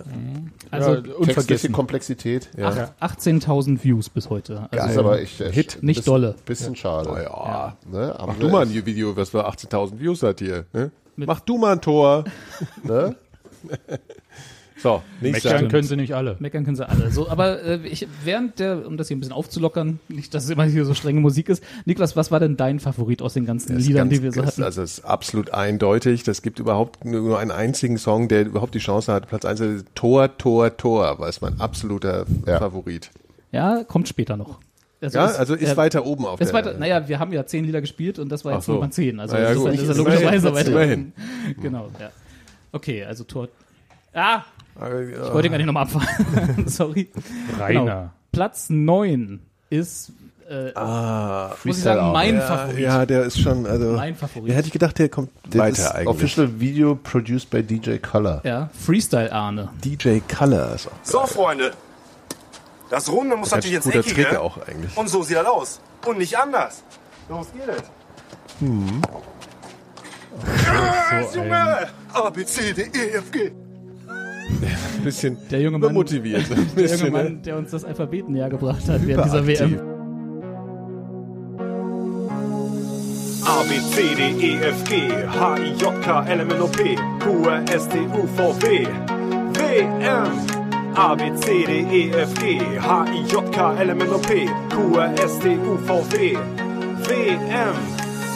also 0.72 0.96
textliche 0.96 1.16
unvergessen. 1.18 1.72
Komplexität. 1.72 2.50
Ja. 2.58 2.92
acht- 3.00 3.20
18.000 3.20 3.84
Views 3.84 4.10
bis 4.10 4.30
heute. 4.30 4.68
Das 4.72 4.82
Also, 4.82 4.92
ist 4.94 4.98
aber 4.98 5.20
echt, 5.22 5.42
echt 5.42 5.54
Hit. 5.54 5.78
Nicht 5.82 5.98
bisschen, 6.00 6.12
dolle. 6.12 6.36
Bisschen 6.46 6.76
schade. 6.76 7.10
Oh 7.12 7.18
ja. 7.18 7.78
Ne? 7.92 8.14
Aber 8.18 8.34
Mach 8.34 8.40
du 8.40 8.50
mal 8.50 8.66
ein 8.66 8.74
Video, 8.86 9.16
was 9.16 9.30
für 9.30 9.48
18.000 9.48 10.00
Views 10.00 10.24
hat 10.24 10.40
hier. 10.40 10.66
Ne? 10.74 10.92
Mach 11.16 11.40
du 11.42 11.58
mal 11.58 11.74
ein 11.74 11.82
Tor. 11.82 12.24
Ne? 12.84 13.16
So. 14.84 15.02
Meckern 15.22 15.70
können 15.70 15.88
sie 15.88 15.96
nicht 15.96 16.14
alle. 16.14 16.36
Meckern 16.40 16.66
können 16.66 16.76
sie 16.76 16.88
alle. 16.88 17.10
So, 17.10 17.30
aber 17.30 17.64
äh, 17.64 17.80
ich, 17.88 18.06
während 18.24 18.60
der, 18.60 18.86
um 18.86 18.98
das 18.98 19.08
hier 19.08 19.16
ein 19.16 19.22
bisschen 19.22 19.34
aufzulockern, 19.34 20.00
nicht, 20.10 20.34
dass 20.34 20.44
es 20.44 20.50
immer 20.50 20.66
hier 20.66 20.84
so 20.86 20.94
strenge 20.94 21.22
Musik 21.22 21.48
ist. 21.50 21.64
Niklas, 21.86 22.16
was 22.18 22.30
war 22.32 22.42
denn 22.42 22.58
dein 22.58 22.80
Favorit 22.82 23.22
aus 23.22 23.34
den 23.34 23.46
ganzen 23.46 23.70
Das 23.74 23.84
ist 23.84 23.88
Liedern, 23.88 24.10
ganz- 24.10 24.20
die 24.20 24.24
wir 24.24 24.32
so 24.34 24.42
das- 24.42 24.52
hatten? 24.52 24.64
Also 24.64 24.82
es 24.82 25.00
ist 25.00 25.06
absolut 25.06 25.52
eindeutig. 25.54 26.24
Das 26.24 26.42
gibt 26.42 26.60
überhaupt 26.60 27.06
nur 27.06 27.22
nur 27.22 27.40
einen 27.40 27.52
einzigen 27.52 27.98
Song, 27.98 28.28
der 28.28 28.46
überhaupt 28.46 28.76
die 28.76 28.80
Chance 28.80 29.14
hat, 29.14 29.30
Platz 29.30 29.46
1 29.46 29.86
Tor, 29.96 30.38
Tor, 30.38 30.76
Tor, 30.76 31.18
war 31.18 31.30
ist 31.30 31.42
mein 31.42 31.62
absoluter 31.62 32.26
Ja. 32.46 32.60
Favorit. 32.60 33.10
Ja, 33.54 33.84
kommt 33.86 34.10
später 34.10 34.36
noch. 34.36 34.60
Also 35.00 35.18
Ja, 35.18 35.26
also 35.26 35.54
ist 35.56 35.72
äh, 35.74 35.78
weiter 35.78 36.06
oben 36.06 36.26
auf 36.26 36.42
Ist 36.42 36.48
der 36.50 36.54
weiter, 36.56 36.78
naja, 36.78 37.08
wir 37.08 37.20
haben 37.20 37.32
ja 37.32 37.46
zehn 37.46 37.64
Lieder 37.66 37.80
gespielt 37.82 38.20
und 38.20 38.30
das 38.30 38.44
war 38.44 38.54
jetzt 38.56 38.66
so. 38.66 38.74
Nummer 38.74 38.92
zehn. 38.92 39.20
Also 39.22 39.36
Na 39.36 39.42
ja, 39.44 39.50
insofern 39.52 39.72
gut. 39.78 39.82
ist 39.82 39.90
er 39.90 39.96
Immerhin, 39.96 40.22
logischerweise 40.44 40.74
weiter. 40.76 40.98
Genau, 41.62 41.90
ja. 42.00 42.10
Okay, 42.74 43.04
also 43.06 43.24
Tor. 43.24 43.48
Ah, 44.14 44.44
ich 44.76 45.34
wollte 45.34 45.50
gar 45.50 45.58
nicht 45.58 45.66
nochmal 45.66 45.84
abfahren. 45.84 46.08
Sorry. 46.68 47.10
Rainer. 47.60 47.80
Genau. 47.82 48.10
Platz 48.32 48.70
neun 48.70 49.42
ist, 49.70 50.12
äh, 50.50 50.72
Ah, 50.76 51.52
muss 51.64 51.78
ich 51.78 51.84
sagen, 51.84 52.12
mein 52.12 52.36
ja, 52.36 52.42
Favorit. 52.42 52.80
ja, 52.80 53.06
der 53.06 53.24
ist 53.24 53.40
schon, 53.40 53.66
also. 53.66 53.94
Mein 53.94 54.16
Favorit. 54.16 54.50
Ja, 54.50 54.56
hätte 54.56 54.68
ich 54.68 54.74
gedacht, 54.74 54.98
der 55.00 55.10
kommt 55.10 55.30
Das 55.50 55.58
weiter 55.60 55.72
ist 55.74 55.92
eigentlich. 55.92 56.08
Official 56.08 56.60
Video 56.60 56.96
produced 56.96 57.50
by 57.50 57.62
DJ 57.64 57.98
Color. 57.98 58.42
Ja, 58.44 58.70
Freestyle 58.74 59.32
Arne. 59.32 59.70
DJ 59.84 60.20
Color 60.28 60.74
ist 60.76 60.88
auch 60.88 60.92
So, 61.04 61.26
Freunde. 61.28 61.72
Das 62.90 63.10
Runde 63.12 63.36
muss 63.38 63.50
ganz 63.52 63.64
natürlich 63.66 63.84
guter 63.84 64.00
Eckige. 64.00 64.24
Trick 64.26 64.38
auch 64.38 64.58
eigentlich. 64.68 64.96
Und 64.98 65.10
so 65.10 65.24
sieht 65.24 65.38
das 65.38 65.46
aus. 65.48 65.82
Und 66.06 66.18
nicht 66.18 66.38
anders. 66.38 66.84
Los 67.30 67.48
geht 67.54 67.64
es. 67.76 67.84
Hm. 68.60 69.02
So 71.32 71.42
ein, 71.42 71.52
A, 71.52 72.30
B, 72.30 72.46
C, 72.46 72.74
D, 72.74 72.82
E, 72.94 73.10
F, 73.18 73.32
G. 73.32 73.52
Ein 74.98 75.04
bisschen 75.04 75.38
Der 75.50 75.62
junge 75.62 75.78
Mann, 75.80 75.94
motiviert. 75.94 76.46
Der 76.50 76.58
junge 76.58 76.70
bisschen, 76.76 77.12
Mann, 77.12 77.26
ne? 77.26 77.40
der 77.46 77.58
uns 77.58 77.72
das 77.72 77.84
Alphabet 77.84 78.30
näher 78.30 78.50
gebracht 78.50 78.88
hat 78.88 79.06
während 79.06 79.26
dieser. 79.26 79.46
WM. 79.48 79.80
A, 83.46 83.62
B, 83.64 83.80
C, 83.92 84.16
D, 84.16 84.22
E, 84.40 84.56
F, 84.62 84.84
G. 84.86 85.12
H, 85.28 85.58
I, 85.58 85.74
J, 85.78 86.02
K, 86.02 86.26
L, 86.28 86.40
M, 86.40 86.50
N, 86.50 86.62
O, 86.62 86.68
P. 86.68 86.96
Q, 87.20 87.50
R, 87.50 87.62
S, 87.74 87.88
T, 87.90 88.00
U, 88.00 88.26
V, 88.38 88.54
W. 88.62 88.88
W, 89.54 89.80
M. 90.02 90.32
A, 90.96 91.16
B, 91.16 91.32
C, 91.36 91.66
D, 91.66 91.86
E, 91.92 92.12
F, 92.12 92.34
G. 92.36 92.60
H, 92.80 93.06
I, 93.12 93.24
J, 93.28 93.52
K, 93.52 93.76
L, 93.80 93.90
M, 93.90 94.02
N, 94.02 94.10
O, 94.14 94.18
P. 94.20 94.46
Q, 94.70 94.98
R, 94.98 95.14
S, 95.20 95.40
T, 95.40 95.58
U, 95.58 95.78
V, 95.78 96.02
W. 96.10 96.38
W, 97.04 97.30
M. 97.50 97.76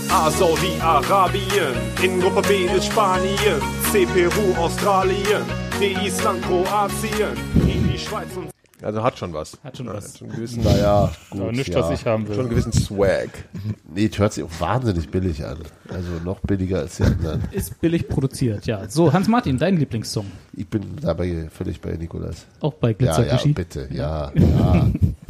A, 0.10 0.30
Saudi-Arabien. 0.32 1.74
In 2.02 2.20
Gruppe 2.20 2.42
B 2.42 2.66
ist 2.76 2.86
Spanien. 2.88 3.62
C, 3.92 4.06
Peru, 4.06 4.56
Australien. 4.58 5.67
D, 5.80 5.94
Island, 6.06 6.42
Kroatien. 6.44 7.30
I, 7.66 7.92
die 7.94 7.98
Schweiz 8.00 8.28
und 8.36 8.50
Also 8.84 9.04
hat 9.04 9.18
schon 9.18 9.34
was. 9.34 9.58
Hat 9.64 9.78
schon 9.78 9.86
Ja, 9.88 9.94
was. 9.94 10.06
Hat 10.14 10.18
schon 10.20 10.28
einen 10.28 10.36
gewissen, 10.38 10.64
Naja, 10.64 11.12
gut. 11.30 11.42
aber 11.42 11.52
nicht, 11.52 11.70
ja. 11.70 11.80
was 11.82 12.00
ich 12.00 12.06
haben 12.06 12.26
schon 12.26 12.34
einen 12.40 12.44
will. 12.50 12.50
gewissen 12.50 12.74
Swag. 12.74 13.30
Nee, 13.94 14.10
es 14.12 14.20
hört 14.20 14.34
sich 14.34 14.44
auch 14.44 14.50
wahnsinnig 14.60 15.10
billig 15.10 15.44
an. 15.46 15.58
Also 15.90 16.10
noch 16.24 16.40
billiger 16.42 16.80
als 16.80 16.98
die 16.98 17.04
anderen. 17.04 17.42
Ist 17.52 17.80
billig 17.82 18.08
produziert, 18.08 18.66
ja. 18.68 18.88
So, 18.90 19.12
Hans-Martin, 19.14 19.58
dein 19.58 19.78
Lieblingssong. 19.78 20.26
Ich 20.54 20.68
bin 20.68 20.84
dabei 21.02 21.48
völlig 21.52 21.80
bei 21.82 21.92
Nikolas. 21.94 22.46
Auch 22.62 22.74
bei 22.74 22.90
Ja, 22.90 22.94
Glitzer 22.94 23.26
ja, 23.28 23.38
Glitzergischi. 23.38 23.54
bitte. 23.54 23.88
Ja, 23.92 24.32
ja. 24.36 24.88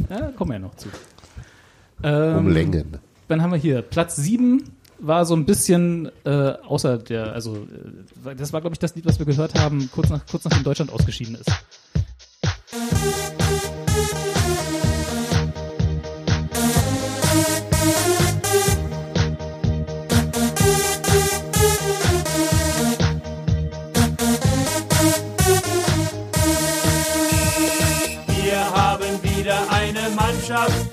Ja, 0.10 0.22
kommen 0.38 0.52
wir 0.52 0.56
ja 0.56 0.60
noch 0.60 0.76
zu. 0.76 0.90
Ähm, 2.04 2.38
Um 2.38 2.48
Längen. 2.50 2.98
Dann 3.30 3.42
haben 3.42 3.52
wir 3.52 3.60
hier 3.60 3.82
Platz 3.82 4.16
7 4.18 4.64
war 5.00 5.26
so 5.26 5.36
ein 5.36 5.46
bisschen 5.46 6.12
äh, 6.26 6.54
außer 6.68 6.98
der, 6.98 7.34
also 7.34 7.56
äh, 8.26 8.36
das 8.36 8.54
war 8.54 8.62
glaube 8.62 8.74
ich 8.74 8.80
das 8.80 8.96
Lied, 8.96 9.06
was 9.06 9.20
wir 9.20 9.26
gehört 9.26 9.60
haben, 9.60 9.90
kurz 9.94 10.10
nach 10.10 10.26
kurz 10.26 10.44
nachdem 10.46 10.64
Deutschland 10.64 10.92
ausgeschieden 10.92 11.36
ist. 11.36 11.52
Wir 28.28 28.60
haben 28.76 29.24
wieder 29.24 29.72
eine 29.72 30.10
Mannschaft, 30.16 30.88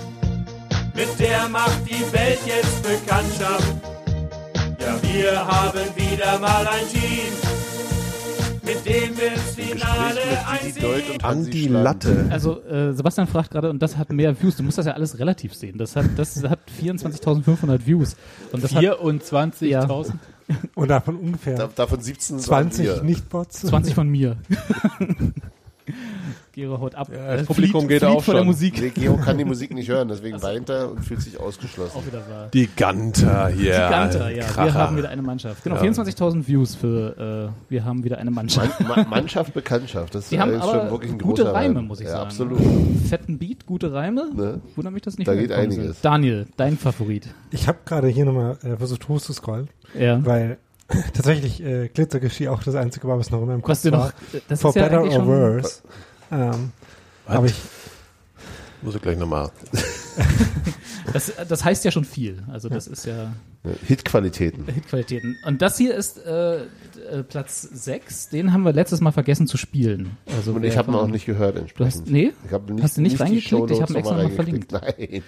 mit 0.95 1.19
der 1.19 1.49
macht 1.49 1.81
die 1.89 2.13
Welt 2.13 2.41
jetzt 2.47 2.83
Bekanntschaft. 2.83 3.94
Ja, 4.85 5.01
wir 5.03 5.47
haben 5.47 5.79
wieder 5.97 6.39
mal 6.39 6.67
ein 6.67 6.87
Team, 6.93 7.33
mit 8.65 8.85
dem 8.87 9.17
wir 9.17 9.33
ins 9.33 9.55
Finale 9.55 10.21
einziehen. 10.47 11.23
Andi 11.23 11.67
Latte. 11.69 12.27
Also 12.31 12.63
äh, 12.65 12.93
Sebastian 12.93 13.27
fragt 13.27 13.51
gerade 13.51 13.71
und 13.71 13.81
das 13.81 13.97
hat 13.97 14.13
mehr 14.13 14.41
Views. 14.41 14.57
Du 14.57 14.63
musst 14.63 14.79
das 14.79 14.87
ja 14.87 14.93
alles 14.93 15.19
relativ 15.19 15.55
sehen. 15.55 15.79
Das 15.79 15.97
hat 15.97 16.07
das 16.17 16.43
hat 16.45 16.61
24.500 16.83 17.87
Views 17.87 18.17
und 18.53 18.63
das 18.63 18.75
hat 18.75 18.83
24.000? 18.83 20.13
Und 20.75 20.89
davon 20.89 21.17
ungefähr 21.17 21.55
Da- 21.57 21.71
Davon 21.75 22.03
17 22.03 22.37
waren 22.37 22.71
20 22.71 22.85
wir. 22.85 23.03
Nicht-Bots. 23.03 23.61
20 23.63 23.95
von 23.95 24.07
mir. 24.11 24.37
Gero 26.55 26.79
haut 26.81 26.95
ab. 26.95 27.09
das 27.11 27.43
Äh, 27.43 27.45
Publikum 27.45 27.81
flieht- 27.83 27.89
geht 27.89 28.03
flieht 28.03 28.17
auch 28.17 28.23
vor 28.23 28.35
der 28.35 28.41
schon. 28.41 28.47
Musik. 28.47 28.81
Nee, 28.81 28.91
Geo 28.91 29.17
kann 29.17 29.37
die 29.39 29.45
Musik 29.45 29.75
nicht 29.75 29.89
hören, 29.89 30.09
deswegen 30.09 30.41
weint 30.43 30.69
er 30.69 30.91
und 30.93 31.05
fühlt 31.05 31.21
sich 31.21 31.39
ausgeschlossen. 31.41 31.97
Auch 31.99 32.07
wieder 32.07 32.21
wahr. 32.29 32.49
Die 32.55 32.69
Ganter 32.77 33.49
hier. 33.49 33.73
Giganter, 33.73 34.31
ja. 34.31 34.45
Kracher. 34.45 34.65
Wir 34.67 34.75
haben 34.75 34.97
wieder 34.97 35.09
eine 35.09 35.23
Mannschaft. 35.23 35.63
Genau, 35.65 35.77
Ja. 35.77 35.83
24.000 35.83 36.47
Views 36.47 36.75
für 36.75 37.51
äh, 37.51 37.71
wir 37.71 37.85
haben 37.85 38.05
wieder 38.05 38.19
eine 38.19 38.31
Mannschaft. 38.31 38.81
Man, 38.81 38.89
Ma- 38.89 39.05
Mannschaft, 39.09 39.53
Bekanntschaft, 39.53 40.15
das 40.15 40.29
Die 40.29 40.39
haben 40.39 40.53
ist 40.53 40.63
aber 40.63 40.81
schon 40.83 40.91
wirklich 40.91 41.13
ein 41.13 41.19
gute 41.19 41.43
großer 41.43 41.55
Reime, 41.55 41.77
Reim. 41.81 41.87
muss 41.87 42.01
ich 42.01 42.07
ja, 42.07 42.13
sagen. 42.13 42.25
Absolut. 42.27 42.61
Fetten 43.09 43.39
Beat, 43.39 43.67
gute 43.67 43.93
Reime. 43.93 44.31
Ne? 44.35 44.61
Wundert 44.77 44.93
mich 44.95 45.03
das 45.03 45.19
nicht. 45.19 45.27
Da 45.29 45.35
geht 45.35 45.51
einiges. 45.53 45.85
sind. 45.85 45.97
Daniel, 46.05 46.47
dein 46.57 46.79
Favorit. 46.79 47.29
Ich 47.51 47.67
habe 47.69 47.79
gerade 47.85 48.09
hier 48.09 48.25
nochmal 48.25 48.57
äh, 48.63 48.77
versucht 48.77 49.09
hoch 49.09 49.21
zu 49.21 49.33
scrollen, 49.33 49.69
Ja. 49.99 50.25
weil 50.25 50.59
tatsächlich 51.15 51.63
äh, 51.65 51.89
Glitzergeschi 51.89 52.49
auch 52.49 52.63
das 52.63 52.75
einzige 52.75 53.09
war, 53.09 53.19
was 53.19 53.31
noch 53.31 53.41
in 53.41 53.47
meinem 53.47 53.63
Kopf 53.63 53.71
Was 53.71 53.91
war. 53.91 54.07
noch, 54.07 54.13
das 54.49 54.61
For 54.61 54.71
ist 54.71 54.77
ja 54.77 54.83
better 54.85 54.99
eigentlich 55.01 55.15
or 55.19 55.25
schon, 55.25 55.29
worse. 55.29 55.83
Ähm, 56.31 56.73
aber 57.27 57.47
ich, 57.47 57.55
Muss 58.83 58.95
ich 58.95 59.03
gleich 59.03 59.17
nochmal. 59.19 59.51
das, 61.13 61.33
das 61.49 61.65
heißt 61.65 61.85
ja 61.85 61.91
schon 61.91 62.05
viel. 62.05 62.43
Also 62.53 62.69
das 62.69 62.87
ist 62.87 63.07
ja 63.07 63.33
Hitqualitäten. 63.87 64.67
Hitqualitäten. 64.67 65.37
Und 65.47 65.63
das 65.63 65.79
hier 65.79 65.95
ist 65.95 66.19
äh, 66.25 66.57
äh, 66.65 66.65
Platz 67.27 67.63
6. 67.63 68.29
Den 68.29 68.53
haben 68.53 68.63
wir 68.65 68.73
letztes 68.75 69.01
Mal 69.01 69.13
vergessen 69.13 69.47
zu 69.47 69.57
spielen. 69.57 70.17
Also 70.37 70.53
Und 70.53 70.65
ich 70.65 70.77
habe 70.77 70.91
ihn 70.93 70.97
auch 70.97 71.07
nicht 71.07 71.25
gehört 71.27 71.57
Du 71.57 71.61
entsprechend. 71.63 72.03
hast, 72.03 72.11
nee? 72.11 72.33
Ich 72.47 72.53
hab 72.53 72.69
nicht, 72.69 72.83
Hast 72.83 72.97
du 72.99 73.01
nicht 73.03 73.15
die 73.19 73.23
reingeklickt? 73.23 73.45
Ich 73.45 73.49
Shownotes 73.79 73.81
hab 73.81 73.91
ihn 73.91 73.97
extra 73.97 74.15
nochmal 74.17 74.29
noch 74.29 74.35
verlinkt. 74.35 74.73
reingeklickt. 74.75 75.13
Nein. 75.13 75.23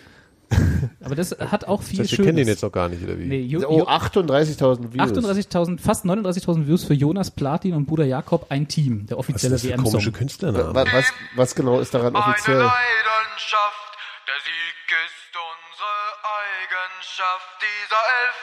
Aber 1.04 1.14
das 1.14 1.30
hat 1.32 1.66
auch 1.66 1.82
viel 1.82 1.98
Das 1.98 2.04
heißt, 2.04 2.12
wir 2.12 2.16
Schönes. 2.16 2.26
kennen 2.26 2.36
den 2.38 2.48
jetzt 2.48 2.62
noch 2.62 2.72
gar 2.72 2.88
nicht, 2.88 3.02
oder 3.02 3.18
wie? 3.18 3.24
Nee, 3.24 3.40
jo, 3.40 3.66
Oh, 3.68 3.78
jo, 3.78 3.84
38.000 3.88 4.92
Views. 4.92 5.10
38.000, 5.12 5.80
fast 5.80 6.04
39.000 6.04 6.66
Views 6.66 6.84
für 6.84 6.94
Jonas 6.94 7.30
Platin 7.30 7.74
und 7.74 7.86
Bruder 7.86 8.04
Jakob, 8.04 8.46
ein 8.50 8.68
Team, 8.68 9.06
der 9.06 9.16
Was 9.18 9.24
ist 9.26 9.30
offizielle 9.30 9.54
das 9.54 9.62
für 9.62 9.76
komische 9.76 10.12
Künstlername? 10.12 10.74
Wa- 10.74 10.84
was, 10.92 11.12
was 11.34 11.54
genau 11.54 11.80
ist 11.80 11.92
daran 11.94 12.14
offiziell? 12.14 12.56
Leidenschaft, 12.58 13.90
der 14.28 14.34
Sieg 14.44 14.76
Leidenschaft 16.26 17.48
dieser 17.60 18.02
Elf 18.20 18.38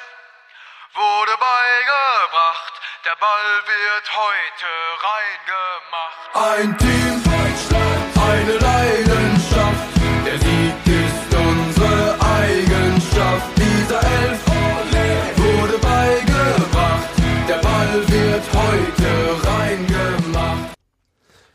wurde 0.95 1.31
beigebracht. 1.39 2.73
Der 3.05 3.15
Ball 3.19 3.51
wird 3.67 4.05
heute 4.23 4.71
reingemacht. 5.07 6.23
Ein 6.35 6.77
Team 6.77 7.23
Deutschland, 7.23 8.17
eine 8.29 8.57
Leidenschaft. 8.57 10.02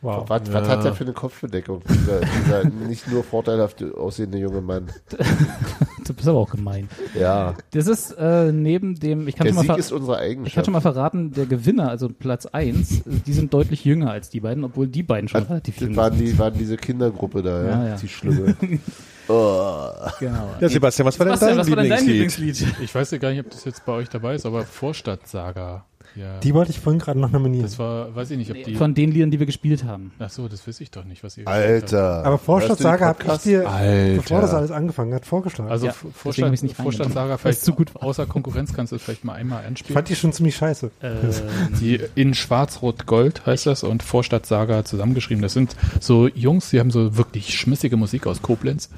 Wow. 0.00 0.28
Was, 0.28 0.42
was 0.52 0.68
hat 0.68 0.84
der 0.84 0.94
für 0.94 1.02
eine 1.04 1.12
Kopfbedeckung, 1.12 1.82
dieser, 1.88 2.20
dieser 2.44 2.64
nicht 2.86 3.08
nur 3.10 3.24
vorteilhaft 3.24 3.82
aussehende 3.82 4.38
junge 4.38 4.60
Mann? 4.60 4.88
Du 6.06 6.14
bist 6.14 6.26
aber 6.26 6.38
auch 6.38 6.50
gemein. 6.50 6.88
Ja, 7.14 7.54
Das 7.72 7.86
ist 7.86 8.12
äh, 8.12 8.50
neben 8.50 8.94
dem, 8.98 9.28
ich 9.28 9.36
kann 9.36 9.46
der 9.46 9.52
schon 9.52 9.66
mal 9.66 9.74
Sieg 9.74 9.78
ist 9.80 9.92
unsere 9.92 10.14
ich 10.16 10.20
kann 10.20 10.30
Eigenschaft. 10.30 10.64
schon 10.64 10.72
mal 10.72 10.80
verraten, 10.80 11.32
der 11.32 11.44
Gewinner, 11.44 11.90
also 11.90 12.08
Platz 12.08 12.46
1, 12.46 13.02
die 13.26 13.32
sind 13.34 13.52
deutlich 13.52 13.84
jünger 13.84 14.10
als 14.12 14.30
die 14.30 14.40
beiden, 14.40 14.64
obwohl 14.64 14.88
die 14.88 15.02
beiden 15.02 15.28
schon 15.28 15.42
relativ 15.42 15.74
das 15.76 15.88
jung 15.88 15.96
waren, 15.96 16.16
sind. 16.16 16.26
die, 16.26 16.38
waren 16.38 16.54
diese 16.56 16.78
Kindergruppe 16.78 17.42
da, 17.42 17.62
ja, 17.62 17.68
Ja, 17.68 17.88
ja. 17.88 17.96
die 17.96 18.08
Schlimme. 18.08 18.56
oh. 19.28 19.90
Genau. 20.18 20.54
Ja, 20.60 20.68
Sebastian, 20.70 21.06
was 21.08 21.18
war 21.18 21.26
denn 21.26 21.36
Sebastian, 21.36 21.50
dein 21.50 21.58
was 21.58 21.70
war 21.70 21.76
denn 21.76 21.90
dein 21.90 22.06
Lieblingslied? 22.06 22.58
Lieblingslied? 22.60 22.84
Ich 22.84 22.94
weiß 22.94 23.10
ja 23.10 23.18
gar 23.18 23.30
nicht, 23.30 23.40
ob 23.40 23.50
das 23.50 23.64
jetzt 23.66 23.84
bei 23.84 23.92
euch 23.92 24.08
dabei 24.08 24.34
ist, 24.36 24.46
aber 24.46 24.62
Vorstadtsaga. 24.64 25.84
Ja. 26.16 26.38
Die 26.40 26.54
wollte 26.54 26.70
ich 26.70 26.80
vorhin 26.80 26.98
gerade 26.98 27.18
noch 27.20 27.30
nominieren. 27.30 27.64
das 27.64 27.78
war, 27.78 28.14
weiß 28.14 28.30
ich 28.32 28.38
nicht, 28.38 28.50
ob 28.50 28.62
die. 28.62 28.74
Von 28.74 28.94
den 28.94 29.12
Liedern, 29.12 29.30
die 29.30 29.38
wir 29.38 29.46
gespielt 29.46 29.84
haben. 29.84 30.12
Ach 30.18 30.30
so, 30.30 30.48
das 30.48 30.66
weiß 30.66 30.80
ich 30.80 30.90
doch 30.90 31.04
nicht, 31.04 31.22
was 31.22 31.36
ihr. 31.38 31.46
Alter. 31.46 32.24
Aber 32.24 32.38
Vorstadtsaga 32.38 33.06
habe 33.06 33.24
ich 33.34 33.38
dir, 33.42 33.68
Alter. 33.68 34.16
bevor 34.22 34.40
das 34.40 34.54
alles 34.54 34.70
angefangen 34.70 35.14
hat, 35.14 35.26
vorgeschlagen. 35.26 35.70
Also 35.70 35.86
Ja, 35.86 35.92
Vorstand, 35.92 36.62
nicht 36.62 36.76
vielleicht 36.76 37.60
zu 37.60 37.72
gut 37.72 37.92
außer 37.94 38.26
Konkurrenz 38.26 38.72
kannst 38.72 38.92
du 38.92 38.96
es 38.96 39.02
vielleicht 39.02 39.24
mal 39.24 39.34
einmal 39.34 39.60
ich 39.62 39.66
anspielen. 39.68 39.94
fand 39.94 40.08
die 40.08 40.16
schon 40.16 40.32
ziemlich 40.32 40.56
scheiße. 40.56 40.90
Äh, 41.00 41.08
Die 41.80 42.00
in 42.14 42.34
Schwarz-Rot-Gold 42.34 43.46
heißt 43.46 43.66
das 43.66 43.82
und 43.82 44.02
Vorstadtsaga 44.02 44.84
zusammengeschrieben. 44.84 45.42
Das 45.42 45.52
sind 45.52 45.76
so 46.00 46.28
Jungs, 46.28 46.70
die 46.70 46.80
haben 46.80 46.90
so 46.90 47.16
wirklich 47.16 47.54
schmissige 47.58 47.96
Musik 47.96 48.26
aus 48.26 48.42
Koblenz. 48.42 48.90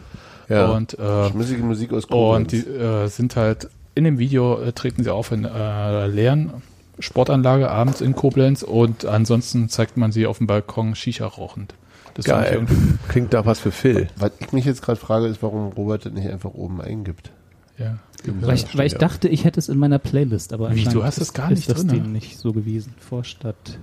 Ja. 0.48 0.70
Und, 0.70 0.98
äh, 0.98 1.30
Schmissige 1.30 1.62
Musik 1.62 1.92
aus 1.92 2.08
Koblenz. 2.08 2.52
und 2.52 2.52
die 2.52 2.68
äh, 2.70 3.06
sind 3.08 3.36
halt 3.36 3.68
in 3.94 4.04
dem 4.04 4.18
Video 4.18 4.60
äh, 4.60 4.72
treten 4.72 5.04
sie 5.04 5.12
auf 5.12 5.32
in 5.32 5.44
äh, 5.44 6.06
leeren 6.06 6.52
Sportanlage 7.00 7.70
abends 7.70 8.00
in 8.00 8.14
Koblenz 8.14 8.62
und 8.62 9.04
ansonsten 9.04 9.68
zeigt 9.68 9.96
man 9.96 10.12
sie 10.12 10.26
auf 10.26 10.38
dem 10.38 10.46
Balkon 10.46 10.94
Shisha 10.94 11.26
rauchend. 11.26 11.74
Das 12.14 12.24
Geil. 12.26 12.66
Klingt 13.08 13.32
da 13.32 13.46
was 13.46 13.60
für 13.60 13.70
Phil. 13.70 14.08
Was 14.16 14.32
ich 14.40 14.52
mich 14.52 14.64
jetzt 14.64 14.82
gerade 14.82 14.98
frage, 14.98 15.26
ist, 15.26 15.42
warum 15.42 15.68
Robert 15.72 16.06
das 16.06 16.12
nicht 16.12 16.28
einfach 16.28 16.52
oben 16.54 16.80
eingibt. 16.80 17.30
Ja. 17.78 17.98
weil 18.26 18.56
ich, 18.56 18.76
weil 18.76 18.86
ich 18.86 18.94
dachte, 18.96 19.28
ich 19.28 19.44
hätte 19.44 19.58
es 19.58 19.68
in 19.70 19.78
meiner 19.78 19.98
Playlist, 19.98 20.52
aber 20.52 20.74
Wie, 20.74 20.84
du 20.84 21.02
hast 21.04 21.18
es 21.18 21.32
gar 21.32 21.48
nicht 21.48 21.60
ist 21.60 21.70
das 21.70 21.86
drin, 21.86 21.88
denen 22.02 22.12
nicht 22.12 22.38
so 22.38 22.52
gewesen. 22.52 22.94
Vorstadt 22.98 23.78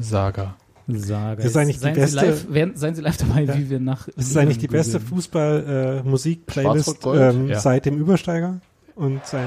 Saga. 0.00 0.56
Saga. 0.88 1.36
Das 1.36 1.44
ist 1.46 1.56
eigentlich 1.56 1.76
die 1.76 1.82
seien 1.82 1.94
beste- 1.94 2.18
Sie 2.20 2.26
live, 2.26 2.46
werden, 2.52 2.76
seien 2.76 2.94
Sie 2.94 3.02
live 3.02 3.16
dabei, 3.18 3.42
Ja. 3.42 3.56
wie 3.58 3.70
wir 3.70 3.78
nach. 3.80 4.08
Das 4.16 4.26
ist 4.26 4.36
eigentlich 4.36 4.58
die 4.58 4.68
beste. 4.68 4.98
Fußball-Musik-Playlist 5.00 6.84
Schwarz-Rot-Gold? 6.86 7.34
ähm, 7.34 7.48
Ja. 7.48 7.60
seit 7.60 7.86
dem 7.86 7.98
Übersteiger 7.98 8.60
und 8.96 9.24
sein 9.26 9.46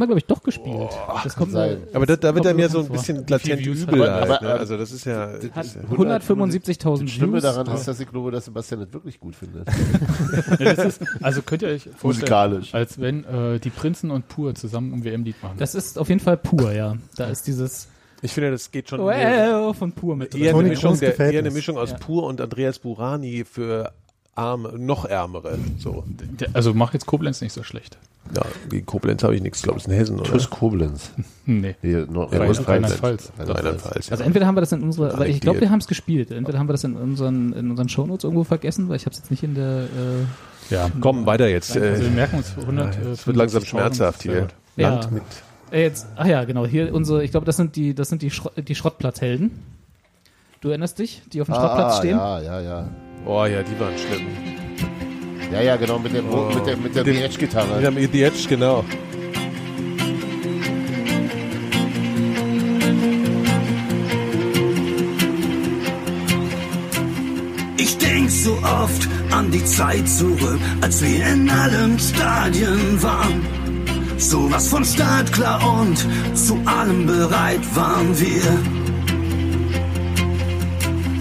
wir, 0.00 0.06
glaube 0.06 0.18
ich, 0.20 0.26
doch 0.26 0.42
gespielt. 0.42 0.90
das 1.24 1.34
kommt 1.36 1.52
sein. 1.52 1.78
Aber 1.92 2.06
da, 2.06 2.16
da 2.16 2.34
wird 2.34 2.46
er 2.46 2.54
mir 2.54 2.68
so 2.68 2.80
ein 2.80 2.88
bisschen 2.88 3.26
latent 3.28 3.64
Views 3.64 3.82
übel 3.82 4.02
hat- 4.10 4.20
halt, 4.28 4.30
aber- 4.30 4.46
ne? 4.46 4.52
Also 4.60 4.76
das 4.76 4.92
ist 4.92 5.04
ja... 5.04 5.32
hat 5.32 5.56
Das 5.56 5.66
ist 5.66 5.76
ja 5.76 5.82
175.000 5.82 7.00
Das 7.02 7.10
Schlimme 7.10 7.32
Views. 7.34 7.42
daran 7.42 7.66
ist, 7.74 7.86
dass 7.88 8.00
ich 8.00 8.08
glaube, 8.08 8.30
dass 8.30 8.44
Sebastian 8.46 8.80
das 8.80 8.92
wirklich 8.92 9.20
gut 9.20 9.34
findet. 9.36 9.68
Ja, 10.58 10.74
das 10.74 10.84
ist, 11.00 11.02
also 11.22 11.42
könnt 11.42 11.62
ihr 11.62 11.68
euch 11.68 11.82
vorstellen, 11.96 12.20
Musikalisch. 12.20 12.74
als 12.74 13.00
wenn 13.00 13.24
äh, 13.24 13.58
die 13.60 13.70
Prinzen 13.70 14.10
und 14.10 14.28
Pur 14.28 14.54
zusammen 14.54 14.92
ein 14.92 15.04
WM-Lied 15.04 15.42
machen. 15.42 15.56
Das 15.58 15.74
ist 15.74 15.98
auf 15.98 16.08
jeden 16.08 16.20
Fall 16.20 16.36
pur, 16.36 16.72
ja. 16.72 16.96
Da 17.16 17.26
ist 17.26 17.46
dieses 17.46 17.88
ich 18.20 18.32
finde, 18.32 18.50
das 18.50 18.70
geht 18.72 18.88
schon... 18.88 19.04
Well 19.04 19.72
von 19.74 19.92
pur 19.92 20.16
mit 20.16 20.34
eher, 20.34 20.54
eine 20.54 20.68
Mischung, 20.70 20.98
der, 20.98 21.18
eher 21.20 21.38
eine. 21.38 21.50
Mischung 21.52 21.78
aus 21.78 21.90
Ja. 21.92 21.98
Pur 21.98 22.24
und 22.24 22.40
Andreas 22.40 22.80
Burani 22.80 23.44
für 23.44 23.92
arme, 24.38 24.72
noch 24.78 25.04
ärmere. 25.04 25.58
So. 25.78 26.04
Also 26.54 26.72
mach 26.74 26.92
jetzt 26.94 27.06
Koblenz 27.06 27.40
nicht 27.40 27.52
so 27.52 27.62
schlecht. 27.62 27.98
Ja, 28.34 28.42
gegen 28.68 28.84
Koblenz 28.84 29.22
habe 29.22 29.34
ich 29.34 29.40
nichts, 29.42 29.62
glaube 29.62 29.78
ich, 29.78 29.86
in 29.86 29.92
Hessen, 29.92 30.20
oder? 30.20 30.30
Tschüss 30.30 30.50
Koblenz. 30.50 31.12
Nee. 31.46 31.76
Ja, 31.80 32.00
Rheinland-Pfalz. 32.00 32.68
Rheinland-Pfalz. 32.68 33.32
Rheinland-Pfalz. 33.38 34.10
Also 34.12 34.22
entweder 34.22 34.46
haben 34.46 34.54
wir 34.54 34.60
das 34.60 34.72
in 34.72 34.82
unserer, 34.82 35.18
weil 35.18 35.30
ich 35.30 35.40
glaube, 35.40 35.62
wir 35.62 35.70
haben 35.70 35.78
es 35.78 35.86
gespielt. 35.86 36.30
Entweder 36.30 36.58
haben 36.58 36.68
wir 36.68 36.74
das 36.74 36.84
in 36.84 36.94
unseren, 36.94 37.54
in 37.54 37.70
unseren 37.70 37.88
Shownotes 37.88 38.24
irgendwo 38.24 38.44
vergessen, 38.44 38.90
weil 38.90 38.96
ich 38.96 39.06
habe 39.06 39.12
es 39.14 39.18
jetzt 39.20 39.30
nicht 39.30 39.42
in 39.42 39.54
der. 39.54 39.84
Äh, 39.84 40.74
Ja. 40.74 40.90
Komm, 41.00 41.24
weiter 41.24 41.48
jetzt. 41.48 41.74
Also 41.74 42.02
wir 42.02 42.10
merken 42.10 42.36
uns 42.36 42.52
100. 42.58 42.96
Ja, 42.96 43.00
äh, 43.00 43.04
es 43.12 43.26
wird 43.26 43.36
langsam 43.38 43.62
75.000, 43.62 43.66
schmerzhaft 43.66 44.22
hier. 44.22 44.40
gut. 44.42 44.54
Land 44.76 45.04
Ja. 45.04 45.10
mit... 45.10 45.22
äh, 45.70 45.82
jetzt, 45.84 46.06
ach 46.16 46.26
ja, 46.26 46.44
genau. 46.44 46.66
Hier 46.66 46.92
unsere, 46.94 47.24
ich 47.24 47.30
glaube, 47.30 47.46
das 47.46 47.56
sind 47.56 47.76
die, 47.76 47.94
das 47.94 48.10
sind 48.10 48.20
die, 48.20 48.30
Schro 48.30 48.50
die 48.58 48.74
Schrottplatzhelden. 48.74 49.52
Du 50.60 50.68
erinnerst 50.68 50.98
dich, 50.98 51.22
die 51.32 51.40
auf 51.40 51.46
dem 51.46 51.54
Schrottplatz 51.54 51.94
Ah, 51.94 51.98
stehen? 51.98 52.16
ja, 52.18 52.40
ja, 52.42 52.60
ja. 52.60 52.88
Oh 53.30 53.44
ja, 53.44 53.62
die 53.62 53.78
waren 53.78 53.92
schlimm. 53.98 54.26
Ja, 55.52 55.60
ja, 55.60 55.76
genau, 55.76 55.98
mit 55.98 56.14
der, 56.14 56.22
Oh. 56.24 56.50
mit 56.54 56.66
der, 56.66 56.76
mit 56.76 56.94
der 56.96 57.04
Mit 57.04 57.14
dem- 57.14 57.22
BH-Gitarre. 57.30 57.78
Die 57.80 57.86
haben 57.86 57.96
die 57.96 58.22
Edge, 58.22 58.48
genau. 58.48 58.84
Ich 67.76 67.96
denk 67.98 68.30
so 68.30 68.52
oft 68.62 69.08
an 69.30 69.50
die 69.50 69.64
Zeit 69.64 70.08
zurück, 70.08 70.58
als 70.80 71.02
wir 71.02 71.26
in 71.26 71.48
allen 71.48 71.98
Stadien 71.98 73.02
waren. 73.02 73.46
Sowas 74.18 74.68
von 74.68 74.84
startklar 74.84 75.60
und 75.80 75.96
zu 76.36 76.58
allem 76.64 77.06
bereit 77.06 77.60
waren 77.76 78.18
wir. 78.18 78.77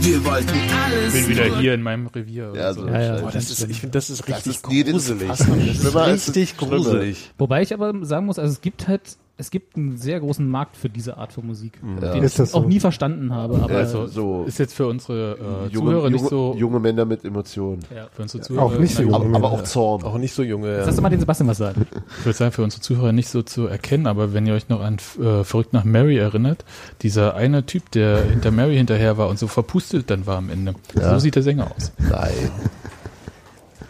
Wir 0.08 0.24
wollten 0.24 0.58
alles. 0.86 1.14
Ich 1.14 1.28
bin 1.28 1.36
wieder 1.36 1.60
hier 1.60 1.74
in 1.74 1.82
meinem 1.82 2.08
Revier. 2.08 2.54
Ja, 2.56 2.74
so. 2.74 2.88
Ja, 2.88 3.02
ja. 3.02 3.20
Boah, 3.20 3.30
das 3.30 3.52
ist, 3.52 3.70
ich 3.70 3.82
finde, 3.82 3.92
das 3.92 4.10
ist 4.10 4.26
richtig 4.26 4.46
das 4.46 4.48
ist 4.48 4.64
gruselig. 4.64 5.28
Das 5.28 5.42
ist 5.42 6.30
richtig 6.30 6.58
gruselig. 6.58 7.32
Wobei 7.38 7.62
ich 7.62 7.74
aber 7.74 7.94
sagen 8.06 8.26
muss, 8.28 8.40
also 8.40 8.54
es 8.54 8.62
gibt 8.62 8.88
halt, 8.88 9.02
es 9.40 9.52
gibt 9.52 9.76
einen 9.78 9.98
sehr 9.98 10.20
großen 10.20 10.48
Markt 10.50 10.76
für 10.78 10.90
diese 10.90 11.18
Art 11.18 11.32
von 11.32 11.46
Musik, 11.46 11.80
Ja. 12.02 12.14
den 12.14 12.24
Ist 12.24 12.36
ich 12.40 12.42
auch 12.56 12.64
so? 12.64 12.68
nie 12.68 12.80
verstanden 12.80 13.34
habe. 13.34 13.56
Aber 13.62 13.76
Also 13.76 14.08
so 14.08 14.46
ist 14.46 14.58
jetzt 14.58 14.74
für 14.74 14.88
unsere 14.88 15.38
äh, 15.70 15.74
junge, 15.74 15.92
Zuhörer 15.92 16.10
nicht 16.10 16.20
junge, 16.22 16.30
so. 16.30 16.56
junge 16.58 16.80
Männer 16.80 17.06
mit 17.06 17.24
Emotionen. 17.24 17.82
ja. 17.96 18.08
Für 18.12 18.24
unsere 18.24 18.42
Zuhörer, 18.44 18.64
Auch 18.66 18.80
nicht 18.80 18.96
so 18.96 19.04
na, 19.04 19.10
jung. 19.12 19.16
Aber, 19.36 19.36
aber 19.36 19.52
auch 19.52 19.64
Zorn. 19.64 20.04
Auch 20.04 20.18
nicht 20.18 20.34
so 20.34 20.42
junge. 20.44 20.76
Jetzt 20.78 20.88
lass 20.88 20.96
doch 20.96 21.04
mal 21.04 21.10
den 21.10 21.20
Sebastian 21.20 21.48
was 21.50 21.58
sagen. 21.60 21.86
Ich 22.20 22.26
würde 22.26 22.38
sagen, 22.38 22.52
für 22.52 22.64
unsere 22.64 22.82
Zuhörer 22.82 23.12
nicht 23.12 23.30
so 23.30 23.44
zu 23.44 23.68
erkennen, 23.68 24.08
aber 24.08 24.34
wenn 24.34 24.48
ihr 24.48 24.54
euch 24.56 24.70
noch 24.70 24.82
an 24.82 24.98
äh, 25.22 25.44
Verrückt 25.44 25.72
nach 25.74 25.84
Mary 25.84 26.18
erinnert, 26.18 26.66
dieser 27.04 27.36
eine 27.36 27.66
Typ, 27.66 27.92
der 27.92 28.24
hinter 28.24 28.50
Mary 28.52 28.76
hinterher 28.76 29.18
war 29.20 29.30
und 29.30 29.38
so 29.38 29.48
verpustet 29.48 30.10
dann 30.10 30.26
war 30.26 30.38
am 30.38 30.50
Ende. 30.50 30.74
Ja. 30.96 31.14
So 31.14 31.20
sieht 31.20 31.36
der 31.36 31.44
Sänger 31.44 31.72
aus. 31.76 31.92
Nein. 32.00 32.32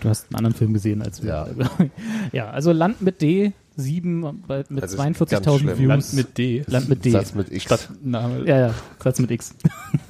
Du 0.02 0.10
hast 0.10 0.28
einen 0.30 0.36
anderen 0.38 0.56
Film 0.56 0.74
gesehen 0.74 1.02
als 1.02 1.24
wir. 1.24 1.30
Ja. 1.30 1.48
ja, 2.32 2.50
also 2.50 2.72
Land 2.72 3.02
mit 3.02 3.22
D, 3.22 3.54
7 3.78 4.44
bei- 4.48 4.64
mit 4.70 4.82
ganz 4.82 4.96
42.000 4.96 5.60
schlimm. 5.60 5.78
Views. 5.78 5.88
Land 5.88 6.14
mit 6.14 6.38
D. 6.38 6.64
Land 6.68 6.90
mit 6.90 7.06
D. 7.06 7.12
Satz 7.12 7.34
mit 7.36 7.52
X. 7.52 7.64
Stadtname. 7.64 8.46
Ja, 8.48 8.60
ja, 8.60 8.74
Satz 9.02 9.20
mit 9.20 9.32
X. 9.32 9.56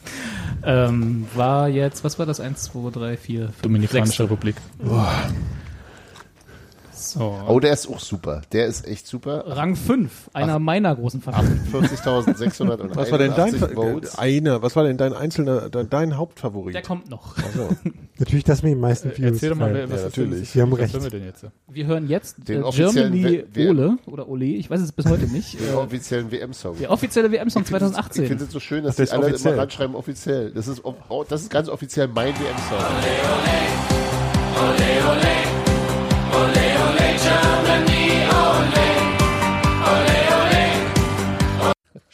ähm, 0.63 1.27
war 1.35 1.67
jetzt, 1.69 2.03
was 2.03 2.17
war 2.17 2.25
das? 2.25 2.39
1, 2.39 2.63
2, 2.63 2.89
3, 2.91 3.17
4, 3.17 3.41
5, 3.49 3.61
Dominikanische 3.61 4.17
6. 4.17 4.19
Republik. 4.21 4.55
Platz. 7.13 7.47
Oh, 7.49 7.59
der 7.59 7.73
ist 7.73 7.87
auch 7.89 7.99
super. 7.99 8.41
Der 8.51 8.65
ist 8.67 8.87
echt 8.87 9.07
super. 9.07 9.43
Rang 9.47 9.75
5, 9.75 10.29
einer 10.33 10.59
meiner 10.59 10.95
großen 10.95 11.21
Favoriten. 11.21 11.61
40.681 11.71 12.95
Was 12.95 13.11
war 13.11 13.17
denn 13.17 13.33
dein 13.35 13.55
Votes. 13.55 14.15
äh, 14.15 14.17
einer? 14.21 14.61
Was 14.61 14.75
war 14.75 14.83
denn 14.83 14.97
dein 14.97 15.13
einzelner, 15.13 15.69
dein, 15.69 15.89
dein 15.89 16.17
Hauptfavorit? 16.17 16.75
Der 16.75 16.81
kommt 16.81 17.09
noch. 17.09 17.35
Also, 17.37 17.69
Natürlich 18.19 18.45
das 18.45 18.63
mit 18.63 18.71
den 18.71 18.79
meisten 18.79 19.09
Views. 19.09 19.19
Erzähl 19.33 19.49
doch 19.51 19.57
mal, 19.57 19.73
wer- 19.73 19.89
was 19.91 19.99
ja, 19.99 20.05
natürlich. 20.07 20.49
Sie 20.49 20.61
haben 20.61 20.71
was 20.71 20.79
recht. 20.79 20.93
hören 20.93 21.03
wir 21.03 21.09
denn 21.11 21.23
jetzt? 21.25 21.45
Wir 21.67 21.85
hören 21.85 22.07
jetzt 22.09 22.35
Den 22.47 22.61
äh, 22.61 22.63
offiziellen 22.63 23.13
Germany 23.13 23.43
W- 23.53 23.69
Ole 23.69 23.97
oder 24.07 24.27
Ole, 24.27 24.45
ich 24.45 24.69
weiß 24.69 24.81
es 24.81 24.91
bis 24.91 25.05
heute 25.05 25.25
nicht. 25.27 25.59
Den 25.59 25.69
Äh, 25.69 25.73
offiziellen 25.73 26.31
WM-Song. 26.31 26.77
der 26.79 26.89
offizielle 26.91 27.31
WM-Song 27.31 27.61
Ich 27.61 27.67
finde 27.67 27.79
2018. 27.91 28.37
es 28.37 28.51
so 28.51 28.59
schön, 28.59 28.83
dass 28.83 28.93
Ach, 28.93 28.97
der 28.97 29.05
die 29.05 29.11
alle 29.11 29.25
offiziell. 29.27 29.53
immer 29.53 29.61
ranschreiben 29.61 29.95
offiziell. 29.95 30.51
Das 30.51 30.67
ist, 30.67 30.83
oh, 30.83 31.23
das 31.29 31.41
ist 31.41 31.49
ganz 31.51 31.69
offiziell 31.69 32.07
mein 32.07 32.33
WM-Song. 32.33 32.83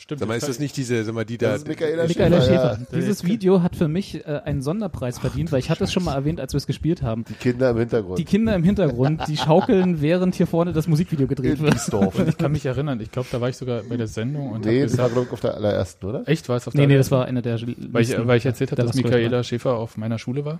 Stimmt. 0.04 0.20
sag 0.20 0.28
mal, 0.28 0.36
ist 0.36 0.50
das 0.50 0.60
nicht 0.60 0.76
diese, 0.76 1.02
sag 1.06 1.16
mal, 1.16 1.24
die 1.24 1.38
da, 1.38 1.52
Das 1.52 1.62
ist 1.62 1.68
Michaela, 1.70 2.06
Michaela 2.08 2.42
Schäfer. 2.42 2.52
Schäfer. 2.76 2.88
Ja. 2.92 2.98
Dieses 3.00 3.24
Video 3.24 3.62
hat 3.64 3.78
für 3.78 3.88
mich 3.88 4.16
äh, 4.28 4.42
einen 4.44 4.62
Sonderpreis 4.62 5.18
verdient, 5.18 5.54
weil 5.54 5.60
ich 5.60 5.70
hatte 5.70 5.86
es 5.86 5.94
schon 5.94 6.04
mal 6.04 6.14
erwähnt, 6.14 6.42
als 6.42 6.52
wir 6.52 6.58
es 6.58 6.68
gespielt 6.68 7.02
haben. 7.02 7.24
Die 7.30 7.34
Kinder 7.36 7.70
im 7.70 7.78
Hintergrund. 7.78 8.20
Die 8.20 8.26
Kinder 8.26 8.54
im 8.54 8.64
Hintergrund, 8.66 9.22
die 9.30 9.38
schaukeln, 9.38 10.02
während 10.02 10.36
hier 10.36 10.46
vorne 10.46 10.74
das 10.74 10.88
Musikvideo 10.88 11.26
gedreht 11.28 11.60
in 11.60 11.64
wird. 11.64 11.94
Und 11.94 12.28
ich 12.28 12.38
kann 12.38 12.52
mich 12.52 12.66
erinnern, 12.66 13.00
ich 13.00 13.12
glaube, 13.12 13.30
da 13.32 13.40
war 13.40 13.48
ich 13.48 13.56
sogar 13.56 13.82
bei 13.84 13.96
der 13.96 14.08
Sendung 14.08 14.52
und 14.52 14.66
Nee, 14.66 14.82
das 14.82 14.98
war, 14.98 15.08
gesagt, 15.10 15.14
glaube 15.14 15.28
ich, 15.28 15.34
auf 15.34 15.40
der 15.40 15.56
allerersten, 15.56 16.06
oder? 16.06 16.28
echt 16.28 16.50
war 16.50 16.58
es 16.58 16.68
auf 16.68 16.74
Nee, 16.74 16.82
der 16.82 16.88
nee, 16.90 16.98
das 16.98 17.10
war 17.10 17.24
einer 17.26 17.42
der 17.42 17.62
weil 17.62 18.04
ich, 18.04 18.28
weil 18.28 18.38
ich 18.38 18.46
erzählt 18.46 18.72
habe, 18.72 18.82
der 18.82 18.86
dass 18.88 18.96
Michaela. 18.96 19.42
Schäfer 19.44 19.76
auf 19.76 19.96
meiner 19.96 20.20
Schule 20.20 20.44
war. 20.44 20.60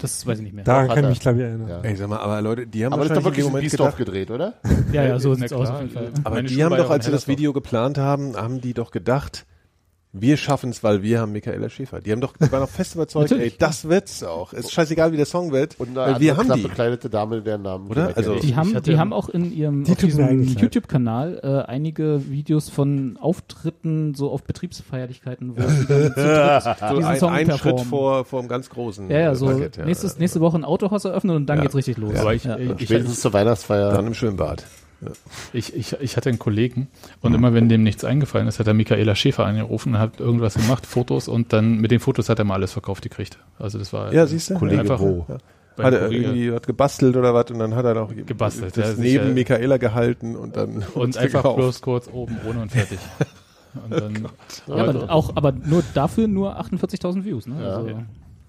Das 0.00 0.26
weiß 0.26 0.38
ich 0.38 0.44
nicht 0.44 0.54
mehr. 0.54 0.64
Daran 0.64 0.88
Doch, 0.88 0.94
kann 0.94 1.04
ich 1.04 1.10
mich, 1.10 1.20
glaube 1.20 1.38
ich, 1.38 1.44
erinnern. 1.44 1.68
Ja. 1.68 1.80
Ey, 1.82 1.96
sag 1.96 2.08
mal, 2.08 2.18
aber 2.18 2.40
Leute, 2.40 2.66
die 2.66 2.84
haben 2.84 2.92
Aber 2.92 3.02
das 3.02 3.12
ist 3.12 3.16
doch 3.18 3.24
wirklich 3.24 3.44
in 3.44 3.52
Moment 3.52 3.70
gedacht, 3.70 3.96
gedreht, 3.96 4.30
oder? 4.30 4.54
Ja, 4.92 5.04
ja, 5.04 5.18
so 5.18 5.34
sieht's 5.34 5.52
aus. 5.52 5.68
auf 5.68 5.80
jeden 5.80 5.92
Fall. 5.92 6.10
Aber 6.24 6.36
Meine 6.36 6.48
die 6.48 6.54
Schule 6.54 6.64
haben 6.64 6.76
doch, 6.76 6.90
als 6.90 7.04
sie 7.04 7.10
das. 7.10 7.28
Video 7.28 7.52
geplant 7.52 7.98
haben, 7.98 8.36
haben 8.36 8.60
die 8.60 8.74
doch 8.74 8.90
gedacht, 8.90 9.46
wir 10.12 10.36
schaffen 10.36 10.70
es, 10.70 10.82
weil 10.82 11.02
wir 11.04 11.20
haben 11.20 11.30
Michaela 11.30 11.68
Schäfer. 11.70 12.00
Die 12.00 12.10
haben 12.10 12.20
doch, 12.20 12.32
die 12.36 12.50
waren 12.50 12.62
doch 12.62 12.68
fest 12.68 12.96
überzeugt, 12.96 13.30
ey, 13.30 13.52
das 13.56 13.88
wird's 13.88 14.24
auch. 14.24 14.52
Ist 14.52 14.72
scheißegal, 14.72 15.12
wie 15.12 15.16
der 15.16 15.24
Song 15.26 15.52
wird, 15.52 15.78
Und 15.78 15.94
weil 15.94 16.14
eine 16.14 16.20
wir 16.20 16.32
andere 16.32 16.36
haben 16.38 16.46
knapp 16.46 16.56
die. 16.56 16.62
bekleidete 16.64 17.10
Dame, 17.10 17.42
deren 17.42 17.62
Namen 17.62 17.88
Oder? 17.88 18.16
Also- 18.16 18.34
Die 18.40 18.56
haben, 18.56 18.82
die 18.82 18.98
haben 18.98 19.12
auch 19.12 19.28
in 19.28 19.52
ihrem. 19.52 19.84
YouTube-Kanal 19.84 21.40
äh, 21.42 21.70
einige 21.70 22.28
Videos 22.28 22.68
von 22.70 23.16
Auftritten 23.20 24.14
so 24.14 24.30
auf 24.30 24.42
Betriebsfeierlichkeiten, 24.42 25.56
wo 25.56 25.62
sie 25.68 25.86
dann 25.86 26.12
zu 26.12 26.12
dritt 26.12 26.14
So 26.80 26.96
diesen 26.96 27.04
ein, 27.04 27.18
Song 27.18 27.30
ein 27.32 27.46
performen. 27.46 27.78
Schritt 27.78 27.88
vor, 27.88 28.24
vor 28.24 28.40
dem 28.40 28.48
ganz 28.48 28.68
großen 28.70 29.10
Ja, 29.10 29.18
ja, 29.20 29.34
so 29.34 29.46
Parkett, 29.46 29.76
ja. 29.76 29.84
nächstes, 29.84 30.18
nächste 30.18 30.40
Woche 30.40 30.58
ein 30.58 30.64
Autohaus 30.64 31.04
eröffnen 31.04 31.36
und 31.36 31.46
dann 31.46 31.58
Ja. 31.58 31.62
geht's 31.62 31.76
richtig 31.76 31.96
los. 31.98 32.16
Aber 32.16 32.34
ich, 32.34 32.44
ja. 32.44 32.56
ich, 32.58 32.70
ich, 32.70 32.82
Spätestens 32.86 33.20
zur 33.20 33.32
Weihnachtsfeier. 33.32 33.92
Dann 33.92 34.06
im 34.08 34.14
Schwimmbad. 34.14 34.64
Ich, 35.52 35.74
ich, 35.74 35.92
ich 36.00 36.16
hatte 36.16 36.28
einen 36.28 36.38
Kollegen 36.38 36.88
und 37.22 37.34
immer 37.34 37.54
wenn 37.54 37.68
dem 37.68 37.82
nichts 37.82 38.04
eingefallen 38.04 38.46
ist, 38.48 38.58
hat 38.60 38.66
er 38.66 38.74
Michaela 38.74 39.14
Schäfer 39.14 39.46
angerufen, 39.46 39.98
hat 39.98 40.20
irgendwas 40.20 40.54
gemacht, 40.54 40.86
Fotos 40.86 41.28
und 41.28 41.52
dann 41.52 41.78
mit 41.78 41.90
den 41.90 42.00
Fotos 42.00 42.28
hat 42.28 42.38
er 42.38 42.44
mal 42.44 42.54
alles 42.54 42.72
verkauft 42.72 43.02
gekriegt. 43.02 43.38
Also 43.58 43.78
das 43.78 43.92
war 43.92 44.12
Ja, 44.12 44.26
siehst 44.26 44.50
du? 44.50 44.54
Kollege 44.54 44.80
einfach 44.80 44.98
Bo. 44.98 45.26
bei 45.76 45.84
Hat 45.84 45.94
er 45.94 46.00
Kollege- 46.06 46.24
irgendwie 46.24 46.52
hat 46.52 46.66
gebastelt 46.66 47.16
oder 47.16 47.32
was 47.34 47.50
und 47.50 47.58
dann 47.58 47.74
hat 47.74 47.84
er 47.86 47.94
noch 47.94 48.12
Gebastelt, 48.14 48.76
das 48.76 48.96
ja, 48.96 49.02
neben. 49.02 49.34
Michaela 49.34 49.78
gehalten 49.78 50.36
und 50.36 50.56
dann 50.56 50.84
und 50.94 51.16
einfach 51.16 51.54
bloß 51.54 51.80
kurz 51.80 52.08
oben 52.12 52.36
ohne 52.48 52.60
und 52.62 52.70
fertig. 52.72 52.98
Und 53.84 53.92
dann, 53.92 54.28
Ja, 54.66 54.74
aber 54.84 55.08
auch, 55.12 55.36
aber 55.36 55.52
nur 55.52 55.84
dafür 55.94 56.26
nur 56.26 56.60
48.000 56.60 57.24
Views, 57.24 57.46
ne? 57.46 57.54
Also, 57.54 57.86
im 57.86 57.94
Das 57.98 58.04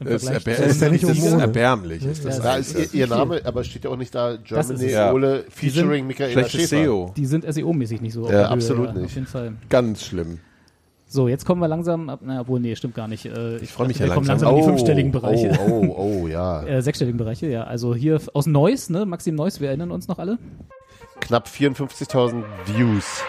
ist, 0.08 0.24
Vergleich 0.26 0.46
erbär 0.48 0.56
zu- 0.58 0.64
ist 0.70 0.82
ja 0.82 0.90
nicht 0.90 1.04
das 1.04 1.18
ist 1.18 1.34
erbärmlich. 1.34 2.06
Ist 2.06 2.26
das 2.26 2.38
Ja, 2.38 2.56
ist 2.56 2.76
ihr, 2.94 2.94
ihr 3.02 3.08
Name, 3.08 3.42
aber 3.44 3.64
steht 3.64 3.84
ja 3.84 3.90
auch 3.90 3.98
nicht 3.98 4.14
da 4.14 4.36
Germany. 4.38 4.90
Ja. 4.90 5.12
Ole 5.14 5.46
featuring 5.50 6.08
Michaela 6.08 6.48
Schäfer. 6.48 6.68
SEO. 6.84 7.14
Die 7.16 7.26
sind 7.26 7.46
SEO-mäßig 7.46 8.02
nicht 8.02 8.14
so. 8.14 8.30
Ja, 8.30 8.50
absolut 8.50 8.96
nicht. 8.96 9.06
Auf 9.06 9.16
jeden 9.16 9.28
Fall. 9.28 9.54
Ganz 9.70 10.04
schlimm. 10.06 10.40
So, 11.08 11.28
jetzt 11.28 11.46
kommen 11.46 11.60
wir 11.60 11.68
langsam 11.68 12.10
ab, 12.10 12.22
na, 12.24 12.40
obwohl, 12.40 12.62
nee, 12.62 12.74
stimmt 12.76 12.96
gar 12.96 13.10
nicht. 13.10 13.26
Äh, 13.26 13.58
ich 13.58 13.70
freu 13.72 13.86
mich 13.86 14.00
wir 14.00 14.08
ja 14.08 14.14
kommen 14.14 14.26
langsam. 14.28 14.48
langsam 14.48 14.56
in 14.56 14.62
die 14.62 14.64
fünfstelligen 14.70 15.12
Bereiche. 15.12 15.60
Oh, 15.68 15.86
oh, 15.90 16.22
oh, 16.24 16.28
ja. 16.28 16.64
Äh, 16.66 16.82
sechsstelligen 16.82 17.18
Bereiche, 17.18 17.48
ja. 17.48 17.66
Also 17.66 17.94
hier 17.94 18.22
aus 18.34 18.48
Neuss, 18.48 18.90
ne? 18.90 19.06
Maxim 19.06 19.36
Neuss, 19.36 19.60
wir 19.60 19.68
erinnern 19.68 19.92
uns 19.92 20.08
noch 20.08 20.20
alle. 20.20 20.38
Knapp 21.20 21.48
54.000 21.50 22.44
Views. 22.66 23.24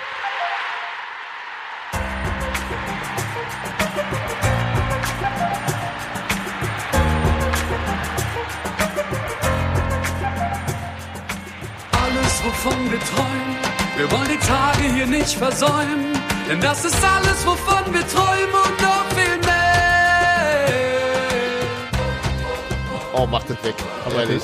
Wir 14.03 14.11
wollen 14.11 14.29
die 14.29 14.47
Tage 14.47 14.83
hier 14.95 15.07
nicht 15.07 15.35
versäumen. 15.35 16.13
Denn 16.49 16.61
das 16.61 16.85
ist 16.85 16.97
alles, 17.05 17.47
wovon 17.47 17.95
wir 17.95 18.07
träumen 18.09 18.53
und 18.53 18.83
noch 18.83 19.07
viel 19.15 19.37
mehr. 19.47 20.73
Oh, 23.15 23.27
macht 23.27 23.49
das 23.49 23.63
weg. 23.63 23.77
Ehrlich. 24.17 24.43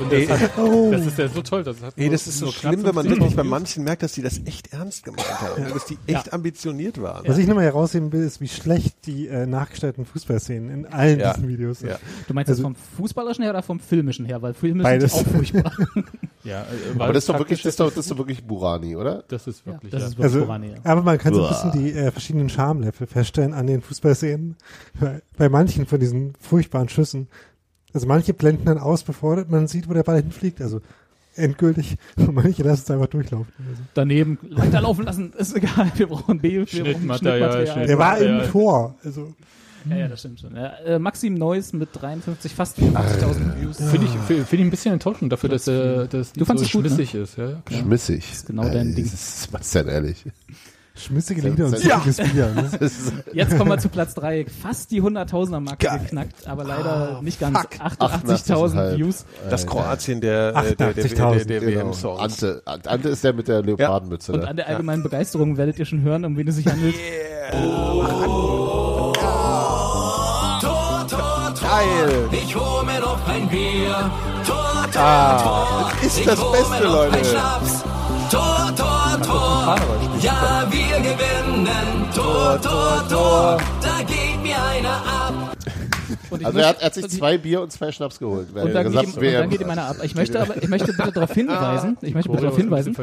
Und 0.00 0.12
das, 0.12 0.28
hat, 0.40 0.50
Oh. 0.58 0.90
das 0.90 1.06
ist 1.06 1.18
ja 1.18 1.28
so 1.28 1.42
toll. 1.42 1.64
Das 1.64 1.80
hat 1.82 1.94
Ey, 1.96 2.08
das 2.10 2.26
ist 2.26 2.38
so 2.38 2.50
schlimm, 2.50 2.84
wenn 2.84 2.94
man 2.94 3.06
50.000 3.06 3.10
wirklich 3.10 3.36
bei 3.36 3.42
manchen 3.44 3.84
merkt, 3.84 4.02
dass 4.02 4.12
die 4.12 4.22
das 4.22 4.40
echt 4.44 4.72
ernst 4.72 5.04
gemeint 5.04 5.40
haben. 5.40 5.72
Dass 5.72 5.86
die 5.86 5.98
echt 6.06 6.32
ambitioniert 6.32 7.00
waren. 7.00 7.26
Was 7.26 7.38
ich 7.38 7.46
nochmal 7.46 7.64
herausheben 7.64 8.12
will, 8.12 8.22
ist, 8.24 8.40
wie 8.40 8.48
schlecht 8.48 9.06
die 9.06 9.28
äh, 9.28 9.46
nachgestellten 9.46 10.04
Fußballszenen 10.04 10.70
in 10.70 10.86
allen 10.86 11.20
Ja. 11.20 11.32
diesen 11.34 11.48
Videos 11.48 11.80
sind. 11.80 11.90
Ja. 11.90 11.98
Du 12.26 12.34
meinst 12.34 12.48
Also- 12.50 12.62
jetzt 12.62 12.64
vom 12.64 12.76
Fußballerischen 12.96 13.42
her 13.44 13.52
oder 13.52 13.62
vom 13.62 13.80
Filmischen 13.80 14.24
her? 14.26 14.40
Weil 14.42 14.54
Filme 14.54 14.82
Beides. 14.82 15.12
sind 15.14 15.26
auch 15.26 15.32
furchtbar. 15.32 15.72
Ja, 16.44 16.62
äh, 16.62 16.66
Aber 16.98 17.12
das 17.12 17.24
ist 17.24 17.28
doch 17.28 17.36
wirklich, 17.38 17.60
das 17.62 17.70
ist 17.72 17.80
doch, 17.80 17.88
das 17.88 17.98
ist 17.98 18.10
doch 18.10 18.16
wirklich 18.16 18.42
Burani, 18.42 18.96
oder? 18.96 19.24
Das 19.28 19.46
ist 19.48 19.66
wirklich, 19.66 19.90
das 19.90 20.00
ja. 20.02 20.06
ist 20.08 20.12
wirklich 20.16 20.24
Also, 20.34 20.46
Burani, 20.46 20.68
ja. 20.68 20.76
aber 20.84 21.02
man 21.02 21.18
kann 21.18 21.34
so 21.34 21.42
ein 21.44 21.48
bisschen 21.52 21.72
die 21.72 21.90
äh, 21.92 22.10
verschiedenen 22.12 22.48
Schamlevel 22.48 23.06
feststellen 23.06 23.52
an 23.52 23.66
den 23.66 23.82
Fußballszenen. 23.82 24.56
Bei, 24.98 25.20
bei 25.36 25.48
manchen 25.48 25.84
von 25.84 25.98
diesen 26.00 26.32
furchtbaren 26.40 26.88
Schüssen. 26.88 27.28
Also 27.98 28.06
manche 28.06 28.32
blenden 28.32 28.66
dann 28.66 28.78
aus, 28.78 29.02
bevor 29.02 29.44
man 29.48 29.66
sieht, 29.66 29.88
wo 29.88 29.92
der 29.92 30.04
Ball 30.04 30.22
hinfliegt. 30.22 30.60
Also 30.62 30.80
endgültig. 31.34 31.96
Manche 32.16 32.62
lassen 32.62 32.82
es 32.84 32.90
einfach 32.92 33.08
durchlaufen. 33.08 33.52
Also, 33.58 33.82
Daneben 33.94 34.38
weiterlaufen 34.52 35.04
lassen, 35.04 35.32
ist 35.36 35.56
egal. 35.56 35.90
Wir 35.96 36.06
brauchen 36.06 36.38
B, 36.38 36.52
wir 36.52 36.64
brauchen 36.64 36.68
Schnittmaterial, 36.68 37.66
Schnittmaterial. 37.66 37.86
der 37.88 37.98
war 37.98 38.18
im 38.18 38.36
ja. 38.38 38.46
Tor. 38.46 38.94
Also 39.02 39.34
Ja, 39.90 39.96
ja, 39.96 40.06
das 40.06 40.20
stimmt 40.20 40.38
schon. 40.38 40.54
Ja, 40.54 40.74
äh, 40.86 41.00
Maxim 41.00 41.34
Neuss 41.34 41.72
mit 41.72 41.88
53, 41.92 42.54
fast 42.54 42.78
54.000 42.78 43.60
Views. 43.60 43.78
Finde 43.78 44.06
ich, 44.06 44.12
finde 44.12 44.44
ich 44.52 44.60
ein 44.60 44.70
bisschen 44.70 44.92
enttäuschend 44.92 45.32
dafür, 45.32 45.48
dass 45.48 45.66
er 45.66 46.06
das 46.06 46.32
Du 46.34 46.44
so 46.44 46.52
es 46.52 46.70
gut, 46.70 46.84
ne? 46.84 46.90
schmissig 46.90 47.16
ist. 47.16 47.36
Ja, 47.36 47.60
klar. 47.64 47.80
Schmissig. 47.80 48.28
Das 48.28 48.36
ist 48.36 48.46
genau 48.46 48.62
dein 48.62 48.94
Ding. 48.94 49.06
Das 49.06 49.14
ist, 49.14 49.52
was 49.52 49.62
ist 49.62 49.74
denn 49.74 49.88
ehrlich? 49.88 50.24
Schmissige 50.98 51.42
Lieder 51.42 51.66
und 51.66 51.82
Ja. 51.84 52.00
zickiges 52.02 52.16
Bier. 52.32 52.52
Ne? 52.54 52.70
Jetzt 53.32 53.56
kommen 53.56 53.70
wir 53.70 53.78
zu 53.78 53.88
Platz 53.88 54.14
3. 54.14 54.46
Fast 54.62 54.90
die 54.90 55.02
100.000er 55.02 55.60
Marke 55.60 55.88
geknackt, 56.02 56.46
aber 56.46 56.64
leider 56.64 57.20
nicht 57.22 57.38
ganz. 57.40 57.56
88.000 57.58 58.96
Views. 58.96 59.24
Das 59.50 59.66
Kroatien 59.66 60.20
der, 60.20 60.50
äh, 60.56 60.74
der, 60.74 60.92
der, 60.92 61.04
der, 61.04 61.04
88.000, 61.04 61.44
der 61.46 61.60
genau. 61.60 61.80
WM-Songs. 61.88 62.20
Ante, 62.20 62.62
Ante 62.64 63.08
ist 63.08 63.24
der 63.24 63.32
mit 63.32 63.48
der 63.48 63.62
Leopardenmütze. 63.62 64.32
Und 64.32 64.40
ne? 64.40 64.48
an 64.48 64.56
der 64.56 64.68
allgemeinen 64.68 65.02
Begeisterung 65.02 65.56
werdet 65.56 65.78
ihr 65.78 65.84
schon 65.86 66.02
hören, 66.02 66.24
um 66.24 66.36
wen 66.36 66.48
es 66.48 66.56
sich 66.56 66.66
handelt. 66.66 66.94
Tor, 69.10 69.14
Tor, 70.60 71.06
Tor. 71.08 71.54
Geil. 71.60 72.28
Ich 72.32 72.54
hol 72.56 72.84
mir 72.84 73.00
noch 73.00 73.28
ein 73.28 73.48
Bier. 73.48 74.10
Tor, 74.46 74.86
Tor, 74.92 75.02
Ah, 75.02 75.42
Tor. 75.42 75.92
das 75.94 76.04
ist 76.06 76.20
ich 76.20 76.26
das 76.26 76.38
Beste, 76.52 76.84
Leute. 76.86 77.24
Schnaps. 77.24 77.84
Tor, 78.30 78.72
Tor, 79.68 79.76
Tor. 79.76 80.18
Ja, 80.22 80.66
wir 80.70 80.96
gewinnen. 80.96 81.68
Tor, 82.14 82.58
Tor, 82.62 83.06
Tor. 83.10 83.58
Da 83.82 83.98
geht 83.98 84.42
mir 84.42 84.56
einer 84.56 84.88
ab. 84.88 85.56
Also 86.42 86.58
er 86.58 86.68
hat, 86.68 86.80
er 86.80 86.86
hat 86.86 86.94
sich 86.94 87.08
zwei 87.10 87.36
Bier 87.36 87.60
und 87.60 87.70
zwei 87.70 87.92
Schnaps 87.92 88.18
geholt. 88.18 88.48
und 88.54 88.72
dann, 88.72 88.90
geht 88.90 89.02
ihm, 89.02 89.14
und 89.14 89.32
dann 89.32 89.50
geht 89.50 89.60
ihm 89.60 89.68
einer 89.68 89.88
ab. 89.88 89.96
Ich 90.02 90.14
möchte 90.14 90.40
aber, 90.40 90.56
ich 90.62 90.68
möchte 90.68 90.94
bitte 90.94 91.12
darauf 91.12 91.32
hinweisen, 91.34 91.98
ich 92.00 92.14
möchte 92.14 92.30
bitte 92.30 92.44
darauf 92.44 92.56
hinweisen, 92.56 92.96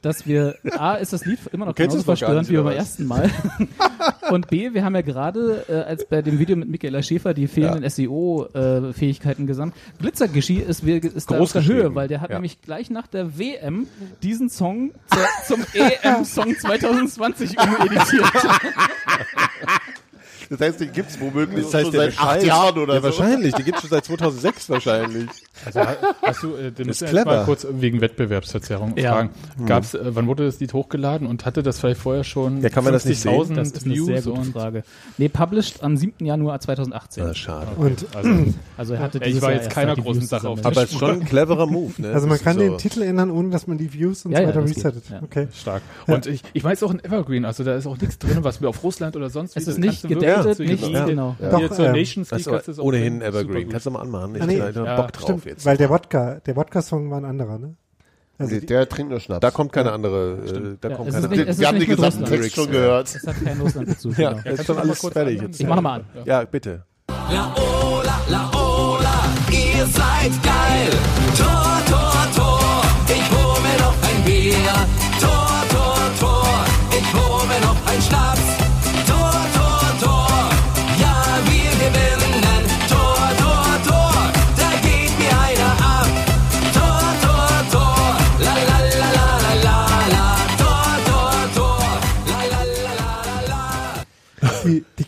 dass 0.00 0.24
wir, 0.24 0.56
A, 0.76 0.94
ist 0.94 1.12
das 1.12 1.24
Lied 1.24 1.40
immer 1.52 1.66
noch 1.66 1.74
genauso 1.74 2.02
verstörend 2.02 2.48
nicht, 2.48 2.50
wie 2.50 2.62
beim 2.62 2.76
ersten 2.76 3.04
Mal. 3.04 3.28
Und 4.30 4.48
B, 4.48 4.72
wir 4.72 4.84
haben 4.84 4.94
ja 4.94 5.00
gerade, 5.02 5.64
äh, 5.68 5.72
als 5.88 6.04
bei 6.06 6.22
dem 6.22 6.38
Video 6.38 6.56
mit 6.56 6.68
Michaela 6.68 7.02
Schäfer, 7.02 7.34
die 7.34 7.46
fehlenden 7.48 7.88
SEO-Fähigkeiten 7.88 9.46
gesamt. 9.46 9.74
Glitzergischi 10.00 10.58
ist, 10.58 10.86
wir- 10.86 11.02
ist 11.02 11.30
da 11.30 11.38
auf 11.38 11.52
der 11.52 11.64
Höhe, 11.64 11.94
weil 11.94 12.08
der 12.08 12.20
hat 12.20 12.30
Ja. 12.30 12.36
nämlich 12.36 12.62
gleich 12.62 12.88
nach 12.90 13.06
der 13.08 13.38
WM 13.38 13.86
diesen 14.22 14.48
Song 14.48 14.92
zur, 15.12 15.26
zum 15.46 15.64
EM-Song 15.74 16.56
2020 16.56 17.56
umeditiert. 17.58 18.24
Das 20.50 20.60
heißt, 20.60 20.80
den 20.80 20.92
gibt's 20.92 21.18
womöglich 21.18 21.64
Das 21.64 21.74
heißt, 21.74 21.84
schon 21.84 21.92
der 21.92 22.00
seit 22.02 22.12
acht 22.12 22.18
wahrscheinlich- 22.26 22.46
Jahren 22.48 22.78
oder 22.78 22.94
ja, 22.94 23.00
so. 23.00 23.06
wahrscheinlich. 23.06 23.54
Die 23.54 23.62
gibt 23.62 23.76
es 23.76 23.80
schon 23.82 23.90
seit 23.90 24.04
2006 24.04 24.68
wahrscheinlich. 24.68 25.30
Also 25.64 25.80
hast 26.22 26.42
du, 26.42 26.54
äh, 26.56 26.70
den 26.70 26.88
Das 26.88 27.02
ist 27.02 27.08
clever. 27.10 27.24
mal 27.26 27.44
kurz 27.44 27.66
wegen 27.70 28.00
Wettbewerbsverzerrung 28.00 28.96
Ja. 28.96 29.12
fragen. 29.12 29.30
Hm. 29.58 29.66
Gab's, 29.66 29.94
äh, 29.94 30.00
wann 30.04 30.26
wurde 30.26 30.44
das 30.46 30.60
Lied 30.60 30.72
hochgeladen 30.72 31.26
und 31.26 31.44
hatte 31.46 31.62
das 31.62 31.78
vielleicht 31.80 32.00
vorher 32.00 32.24
schon 32.24 32.60
Ja, 32.62 32.68
kann 32.68 32.84
man 32.84 32.92
das 32.92 33.04
nicht 33.04 33.20
sehen? 33.20 33.32
50.000 33.32 33.54
Das 33.56 33.68
ist 33.70 33.84
eine 33.84 33.94
Views 33.94 34.06
sehr 34.06 34.22
gute 34.22 34.44
Frage. 34.52 34.82
Nee, 35.18 35.28
published 35.28 35.82
am 35.82 35.96
7. 35.96 36.24
Januar 36.26 36.60
2018. 36.60 37.24
Ah, 37.24 37.34
schade. 37.34 37.66
Und 37.76 38.06
also, 38.14 38.30
Also 38.76 38.94
er 38.94 39.00
hatte 39.00 39.18
ich 39.18 39.24
dieses 39.24 39.42
war 39.42 39.52
jetzt 39.52 39.70
keiner 39.70 39.94
großen 39.94 40.22
Views 40.22 40.30
Sache 40.30 40.48
auf. 40.48 40.64
Aber 40.64 40.82
es 40.82 40.92
ist 40.92 40.98
schon 40.98 41.10
ein 41.10 41.24
cleverer 41.24 41.66
Move, 41.66 41.92
ne? 41.98 42.12
also 42.12 42.26
man 42.26 42.38
kann 42.40 42.56
ist 42.56 42.60
den 42.62 42.70
so- 42.72 42.76
Titel 42.78 43.02
ändern, 43.02 43.30
ohne 43.30 43.50
dass 43.50 43.66
man 43.66 43.78
die 43.78 43.92
Views 43.92 44.24
und 44.24 44.32
Ja, 44.32 44.38
so 44.38 44.42
ja, 44.42 44.48
weiter 44.48 44.62
resettet. 44.62 45.04
Ja. 45.10 45.20
Okay. 45.22 45.48
stark. 45.54 45.82
Und 46.06 46.26
ich, 46.26 46.42
ich 46.52 46.62
meine, 46.62 46.74
es 46.74 46.82
ist 46.82 46.88
auch 46.88 46.92
ein 46.92 47.04
Evergreen, 47.04 47.44
also 47.44 47.64
da 47.64 47.74
ist 47.76 47.86
auch 47.86 47.98
nichts 47.98 48.18
drin, 48.18 48.38
was 48.42 48.60
wir 48.60 48.68
auf 48.68 48.82
Russland 48.82 49.16
oder 49.16 49.30
sonst 49.30 49.56
Es 49.56 49.66
ist 49.68 49.78
nicht 49.78 50.06
gedatet, 50.08 50.58
nicht, 50.58 50.82
genau. 51.06 51.36
Ja. 51.40 51.50
Doch, 51.50 51.58
Hier 51.58 51.70
zur 51.70 51.86
ähm, 51.86 51.92
Nations 51.92 52.28
Das 52.28 52.46
League 52.46 52.78
ohnehin. 52.78 53.22
Evergreen. 53.22 53.68
Kannst 53.68 53.86
du 53.86 53.90
mal 53.90 54.00
anmachen. 54.00 54.34
Ich 54.36 54.42
Ah, 54.42 54.66
hab 54.66 54.76
Ja, 54.76 54.96
Bock 54.96 55.12
drauf 55.12 55.46
jetzt. 55.52 55.64
weil 55.66 55.76
der 55.76 55.88
Wodka, 55.90 56.40
der 56.46 56.56
Wodka-Song 56.56 57.10
war 57.10 57.18
ein 57.18 57.24
anderer, 57.24 57.58
ne? 57.58 57.74
Also 58.38 58.50
Der, 58.52 58.60
die, 58.60 58.66
der 58.66 58.88
trinkt 58.88 59.10
nur 59.10 59.20
Schnaps. 59.20 59.40
Da 59.40 59.50
kommt 59.50 59.72
keine 59.72 59.92
andere. 59.92 60.38
Äh, 60.38 60.76
da 60.80 60.88
Ja, 60.88 60.96
kommt 60.96 61.12
keine 61.12 61.28
nicht, 61.28 61.58
Wir 61.58 61.68
haben 61.68 61.78
den 61.78 61.88
mit 61.88 61.96
gesamten 61.96 62.20
Russland. 62.22 62.42
Text 62.42 62.56
schon 62.56 62.70
gehört. 62.70 63.14
Es 63.14 63.26
hat 63.26 63.44
keinen 63.44 63.60
Russlandbezug. 63.60 64.18
Ja, 64.18 64.30
genau. 64.32 64.42
jetzt 64.44 64.60
ist 64.60 64.66
schon 64.66 64.78
alles 64.78 64.98
kurz 64.98 65.12
fertig. 65.12 65.40
Jetzt. 65.42 65.60
Ich 65.60 65.66
mache 65.66 65.82
mal 65.82 65.94
an. 66.00 66.04
Ja, 66.24 66.44
bitte. 66.44 66.84
Laola, 67.30 68.20
Laola, 68.28 69.14
ihr 69.50 69.86
seid 69.86 70.32
geil. 70.42 70.90
Tor, 71.36 71.78
Tor, 71.88 72.26
Tor, 72.34 72.82
ich 73.08 73.30
hol 73.30 73.62
mir 73.62 73.78
noch 73.80 73.94
ein 74.02 74.24
Bier. 74.24 75.11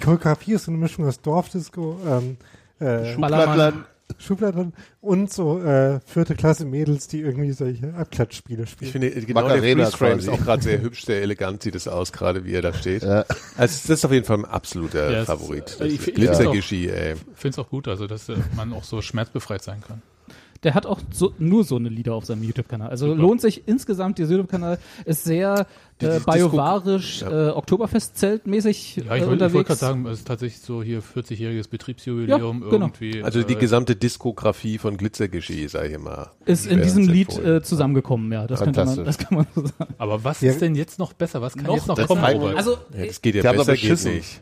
Choreografie 0.04 0.52
ist 0.54 0.64
so 0.64 0.70
eine 0.70 0.78
Mischung 0.78 1.06
aus 1.06 1.20
Dorfdisco, 1.20 1.98
ähm, 2.06 2.36
äh, 2.80 3.16
Ballermann. 3.16 3.84
Schubladen 4.18 4.74
und 5.00 5.32
so 5.32 5.60
äh, 5.62 5.98
vierte 6.04 6.34
Klasse 6.34 6.66
Mädels, 6.66 7.08
die 7.08 7.20
irgendwie 7.20 7.52
solche 7.52 7.94
Abklatschspiele 7.94 8.66
spielen. 8.66 8.86
Ich 8.86 8.92
finde, 8.92 9.10
genau 9.10 9.40
Macarena 9.40 9.62
der 9.62 9.86
Freeze-Frame 9.86 10.18
ist 10.18 10.28
auch 10.28 10.40
gerade 10.40 10.62
sehr 10.62 10.80
hübsch, 10.82 11.04
sehr 11.06 11.22
elegant 11.22 11.62
sieht 11.62 11.74
es 11.74 11.88
aus, 11.88 12.12
gerade 12.12 12.44
wie 12.44 12.52
er 12.52 12.60
da 12.62 12.74
steht. 12.74 13.02
Ja. 13.02 13.24
Also 13.56 13.88
das 13.88 13.88
ist 13.90 14.04
auf 14.04 14.12
jeden 14.12 14.26
Fall 14.26 14.38
ein 14.38 14.44
absoluter 14.44 15.10
Ja, 15.10 15.24
Favorit. 15.24 15.78
ich- 15.80 16.06
ich- 16.06 16.18
ey. 16.18 17.12
Ich 17.14 17.18
finde 17.34 17.48
es 17.48 17.58
auch 17.58 17.70
gut, 17.70 17.88
also 17.88 18.06
dass 18.06 18.28
äh, 18.28 18.36
man 18.54 18.74
auch 18.74 18.84
so 18.84 19.00
schmerzbefreit 19.00 19.62
sein 19.62 19.82
kann. 19.86 20.02
Der 20.64 20.74
hat 20.74 20.86
auch 20.86 20.98
so, 21.12 21.32
nur 21.38 21.62
so 21.64 21.76
eine 21.76 21.88
Lieder 21.90 22.14
auf 22.14 22.24
seinem 22.24 22.42
YouTube-Kanal. 22.42 22.88
Also 22.90 23.12
lohnt 23.14 23.40
sich 23.42 23.68
insgesamt, 23.68 24.18
dieser 24.18 24.32
YouTube-Kanal 24.32 24.78
ist 25.04 25.24
sehr 25.24 25.66
äh, 26.00 26.18
biovarisch, 26.20 27.18
Disco- 27.20 27.30
äh, 27.30 27.50
Oktoberfest-Zeltmäßig 27.50 28.96
Ja, 28.96 29.02
äh, 29.02 29.04
ich 29.04 29.08
wollte 29.10 29.24
ich 29.24 29.28
unterwegs. 29.32 29.54
wollte 29.54 29.66
gerade 29.68 29.78
sagen, 29.80 30.06
es 30.06 30.18
ist 30.20 30.26
tatsächlich 30.26 30.60
so 30.62 30.82
hier 30.82 31.02
40-jähriges 31.02 31.68
Betriebsjubiläum 31.68 32.62
Ja, 32.64 32.70
genau. 32.70 32.86
irgendwie. 32.86 33.22
Also 33.22 33.42
die 33.42 33.54
äh, 33.54 33.58
gesamte 33.58 33.96
Diskografie 33.96 34.78
von 34.78 34.96
Glitzergischi, 34.96 35.68
sag 35.68 35.90
ich 35.90 35.98
mal. 35.98 36.30
ist 36.46 36.66
in 36.66 36.82
diesem 36.82 37.06
Lied 37.08 37.36
äh, 37.38 37.62
zusammengekommen, 37.62 38.32
ja. 38.32 38.46
Das, 38.46 38.60
könnte 38.60 38.84
man, 38.84 39.04
das 39.04 39.18
kann 39.18 39.36
man 39.38 39.46
so 39.54 39.66
sagen. 39.66 39.94
Aber 39.98 40.24
was 40.24 40.40
Ja. 40.40 40.50
ist 40.50 40.60
denn 40.60 40.74
jetzt 40.74 40.98
noch 40.98 41.12
besser? 41.12 41.42
Was 41.42 41.54
kann 41.54 41.66
Noch 41.66 41.76
jetzt 41.76 41.86
noch 41.88 42.06
kommen, 42.06 42.24
Robert? 42.24 42.56
Also, 42.56 42.72
Ja, 42.96 43.06
das 43.06 43.20
geht 43.22 43.34
ja 43.36 43.52
besser, 43.52 43.74
geht 43.76 44.04
nicht. 44.04 44.40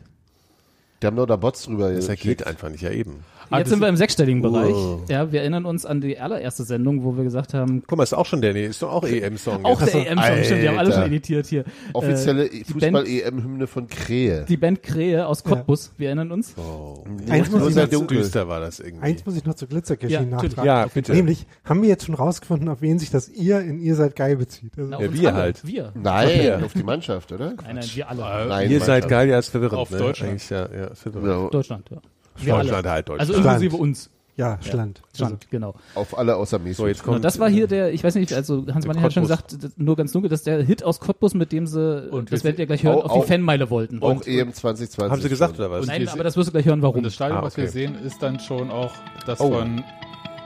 Die 1.01 1.07
haben 1.07 1.17
doch 1.17 1.25
da 1.25 1.35
Bots 1.35 1.63
drüber. 1.63 1.91
Geschickt. 1.91 2.21
geht 2.21 2.47
einfach 2.47 2.69
nicht, 2.69 2.81
ja 2.81 2.89
eben. 2.91 3.25
Ah, 3.49 3.59
jetzt 3.59 3.69
sind 3.69 3.79
wir 3.81 3.87
im 3.87 3.95
sechsstelligen 3.97 4.41
Bereich. 4.41 4.73
Oh. 4.73 5.01
Ja, 5.09 5.31
wir 5.31 5.41
erinnern 5.41 5.65
uns 5.65 5.85
an 5.85 6.01
die 6.01 6.17
allererste 6.19 6.63
Sendung, 6.63 7.03
wo 7.03 7.15
wir 7.17 7.23
gesagt 7.23 7.53
haben, 7.53 7.83
Guck 7.87 7.97
mal, 7.97 8.03
ist 8.03 8.13
auch 8.13 8.25
schon 8.25 8.41
der, 8.41 8.53
nee, 8.53 8.65
ist 8.65 8.81
doch 8.81 8.91
auch 8.91 9.03
EM-Song. 9.05 9.63
auch 9.65 9.79
jetzt. 9.81 9.93
der 9.93 10.11
EM-Song, 10.11 10.43
stimmt, 10.43 10.61
wir 10.61 10.69
haben 10.69 10.77
alle 10.79 10.91
schon 10.93 11.03
editiert 11.03 11.45
hier. 11.47 11.65
Offizielle 11.93 12.45
Äh, 12.47 12.63
Fußball-EM-Hymne 12.65 13.67
von 13.67 13.87
Krähe. 13.87 14.45
Die 14.47 14.57
Band 14.57 14.83
Krähe 14.83 15.27
aus 15.27 15.43
Cottbus, 15.43 15.91
wir 15.97 16.07
erinnern 16.07 16.31
uns. 16.31 16.55
Oh. 16.57 17.03
Eins 17.29 17.51
muss, 17.51 17.75
ich 17.75 17.91
noch, 17.91 18.07
düster 18.07 18.47
war 18.47 18.59
das 18.59 18.79
irgendwie. 18.79 19.03
eins 19.05 19.25
muss 19.25 19.35
ich 19.37 19.45
noch 19.45 19.55
zu 19.55 19.67
Glitzerkirche 19.67 20.13
Ja, 20.15 20.21
nachtragen. 20.21 20.65
Ja, 20.65 20.85
bitte. 20.87 21.13
Nämlich, 21.13 21.45
haben 21.63 21.81
wir 21.81 21.89
jetzt 21.89 22.05
schon 22.05 22.15
rausgefunden, 22.15 22.69
auf 22.69 22.81
wen 22.81 22.99
sich 22.99 23.09
das 23.09 23.29
ihr 23.29 23.59
in 23.61 23.79
ihr 23.79 23.95
seid 23.95 24.15
geil 24.15 24.37
bezieht? 24.37 24.71
Also, 24.77 24.89
Na, 24.89 25.01
Ja, 25.01 25.13
wir 25.13 25.29
alle. 25.29 25.37
halt. 25.37 25.65
Wir. 25.67 25.91
Nein, 25.95 26.43
Ja. 26.45 26.59
auf 26.59 26.73
die 26.73 26.83
Mannschaft, 26.83 27.31
oder? 27.31 27.53
Nein, 27.63 27.75
nein, 27.75 27.85
wir 27.93 28.09
alle. 28.09 28.47
Nein, 28.47 28.71
Ihr 28.71 28.79
seid 28.81 29.07
geil, 29.07 29.29
ja, 29.29 29.39
ist 29.39 29.49
verwirrend. 29.49 29.77
Auf 29.79 29.91
ne? 29.91 29.97
Deutschland. 29.97 30.31
Eigentlich, 30.31 30.49
ja, 30.49 30.67
ja, 30.75 30.85
ist 30.87 31.01
verwirrend. 31.01 31.27
Ja, 31.43 31.49
Deutschland, 31.49 31.89
ja. 31.91 31.97
Wir 32.37 32.53
Deutschland 32.55 32.85
alle. 32.85 32.93
halt, 32.93 33.09
Deutschland. 33.09 33.29
Also 33.29 33.33
inklusive 33.49 33.75
uns. 33.77 34.09
ja, 34.35 34.57
Schland. 34.61 35.01
Schland, 35.15 35.49
genau. 35.51 35.75
Auf 35.95 36.17
alle 36.17 36.35
außer 36.35 36.57
Mesut. 36.59 36.77
so, 36.77 36.87
jetzt 36.87 37.01
Genau, 37.03 37.13
kommt. 37.13 37.25
das 37.25 37.39
war 37.39 37.49
hier 37.49 37.67
der, 37.67 37.93
ich 37.93 38.03
weiß 38.03 38.15
nicht, 38.15 38.33
also 38.33 38.65
Hans 38.73 38.87
Mann 38.87 38.99
hat 39.01 39.13
schon 39.13 39.27
Cottbus. 39.27 39.47
gesagt, 39.59 39.79
nur 39.79 39.95
ganz 39.95 40.11
dunkel, 40.11 40.29
dass 40.29 40.43
der 40.43 40.63
Hit 40.63 40.83
aus 40.83 40.99
Cottbus, 40.99 41.33
mit 41.35 41.51
dem 41.51 41.67
sie, 41.67 42.09
Und 42.09 42.31
das 42.31 42.39
wir- 42.41 42.45
werdet 42.45 42.59
ihr 42.59 42.65
gleich 42.65 42.83
hören, 42.83 42.95
auch- 42.97 43.11
auf 43.11 43.25
die 43.25 43.31
Fanmeile 43.31 43.69
wollten. 43.69 44.01
Auch 44.01 44.09
Und, 44.09 44.27
EM 44.27 44.51
2020. 44.53 45.11
Haben 45.11 45.21
sie 45.21 45.29
gesagt, 45.29 45.55
schon. 45.57 45.65
oder 45.65 45.71
was? 45.75 45.81
Und 45.81 45.87
nein, 45.87 46.07
aber 46.09 46.23
das 46.23 46.35
wirst 46.35 46.47
du 46.47 46.51
gleich 46.51 46.65
hören, 46.65 46.81
warum. 46.81 46.97
Und 46.97 47.03
das 47.03 47.13
Stadion, 47.13 47.37
Ah, 47.39 47.43
was 47.43 47.57
wir 47.57 47.65
okay. 47.65 47.71
sehen, 47.73 47.95
ist 48.03 48.21
dann 48.23 48.39
schon 48.39 48.71
auch 48.71 48.91
das 49.25 49.39
Oh. 49.39 49.51
von 49.51 49.83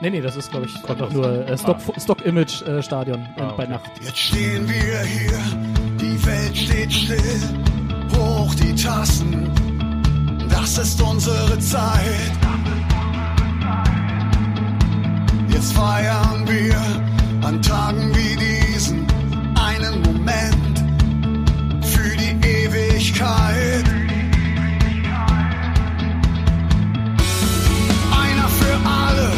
Nee, 0.00 0.10
nee, 0.10 0.20
das 0.20 0.36
ist, 0.36 0.52
glaube 0.52 0.66
ich, 0.66 0.88
einfach 0.88 1.10
nur 1.12 1.26
äh, 1.48 1.58
Stock, 1.58 1.78
Stock 1.98 2.24
Image 2.24 2.62
äh, 2.62 2.80
Stadion 2.84 3.18
äh, 3.18 3.40
Ah, 3.40 3.54
bei 3.56 3.64
okay. 3.64 3.72
Nacht. 3.72 3.90
Jetzt 4.04 4.16
stehen 4.16 4.68
wir 4.68 5.00
hier, 5.00 5.38
die 6.00 6.24
Welt 6.24 6.56
steht 6.56 6.92
still, 6.92 7.18
hoch 8.16 8.54
die 8.54 8.76
Tassen, 8.76 9.50
das 10.60 10.76
ist 10.78 11.00
unsere 11.00 11.58
Zeit. 11.60 12.32
Jetzt 15.48 15.72
feiern 15.72 16.46
wir 16.46 16.76
an 17.46 17.62
Tagen 17.62 18.10
wie 18.14 18.36
diesen 18.36 19.06
einen 19.54 20.02
Moment 20.02 20.74
für 21.84 22.16
die 22.16 22.34
Ewigkeit. 22.46 23.84
Einer 28.22 28.48
für 28.60 28.76
alle, 28.84 29.30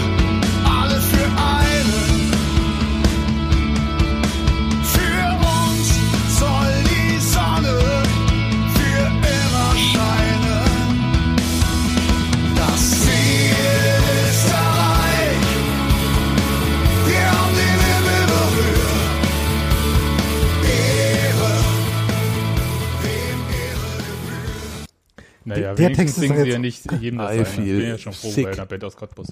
Naja, 25.51 25.75
Der 25.75 25.93
Text 25.93 26.15
ist 26.17 26.21
singen 26.21 26.37
sie 26.37 26.41
ja 26.43 26.47
jetzt- 26.47 26.59
nicht 26.61 26.93
jedem 27.01 27.19
das 27.19 27.33
I 27.33 27.37
sein. 27.39 27.47
feel 27.47 27.65
Ich 27.77 27.81
bin 27.81 27.89
ja 27.89 27.99
schon 27.99 28.13
froh 28.13 28.31
sick. 28.31 28.45
bei 28.47 28.53
einer 28.53 28.67
Band 28.67 28.85
aus 28.85 28.97
Cottbus. 28.97 29.29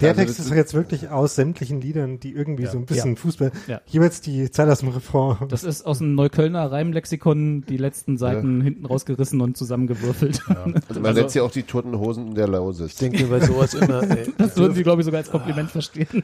Der 0.00 0.10
Also 0.10 0.20
Text 0.22 0.38
ist 0.40 0.50
doch 0.50 0.54
jetzt 0.56 0.74
wirklich 0.74 1.08
aus 1.08 1.34
sämtlichen 1.34 1.80
Liedern, 1.80 2.20
die 2.20 2.32
irgendwie 2.32 2.64
Ja. 2.64 2.70
so 2.70 2.78
ein 2.78 2.86
bisschen 2.86 3.10
Ja. 3.14 3.16
Fußball, 3.20 3.52
Ja. 3.66 3.80
jeweils 3.86 4.20
die 4.20 4.50
Zeit 4.50 4.68
aus 4.68 4.80
dem 4.80 4.88
Refrain. 4.90 5.48
Das 5.48 5.64
ist 5.64 5.84
aus 5.86 5.98
dem 5.98 6.14
Neuköllner 6.14 6.70
Reimlexikon 6.70 7.64
die 7.68 7.76
letzten 7.76 8.18
Seiten 8.18 8.60
hinten 8.60 8.86
rausgerissen 8.86 9.40
und 9.40 9.56
zusammengewürfelt. 9.56 10.40
Also 10.88 11.00
man 11.00 11.14
nennt 11.14 11.30
sie 11.30 11.40
auch 11.40 11.50
die 11.50 11.62
toten 11.62 11.98
Hosen 11.98 12.28
in 12.28 12.34
der 12.34 12.48
Lausis. 12.48 12.92
Ich 12.92 12.96
denke 12.96 13.24
bei 13.24 13.40
sowas 13.40 13.74
immer, 13.74 14.02
ey, 14.10 14.32
Das 14.38 14.56
würden 14.56 14.74
sie, 14.74 14.82
glaube 14.82 15.02
ich, 15.02 15.06
sogar 15.06 15.18
als 15.18 15.30
Kompliment 15.30 15.70
verstehen. 15.70 16.22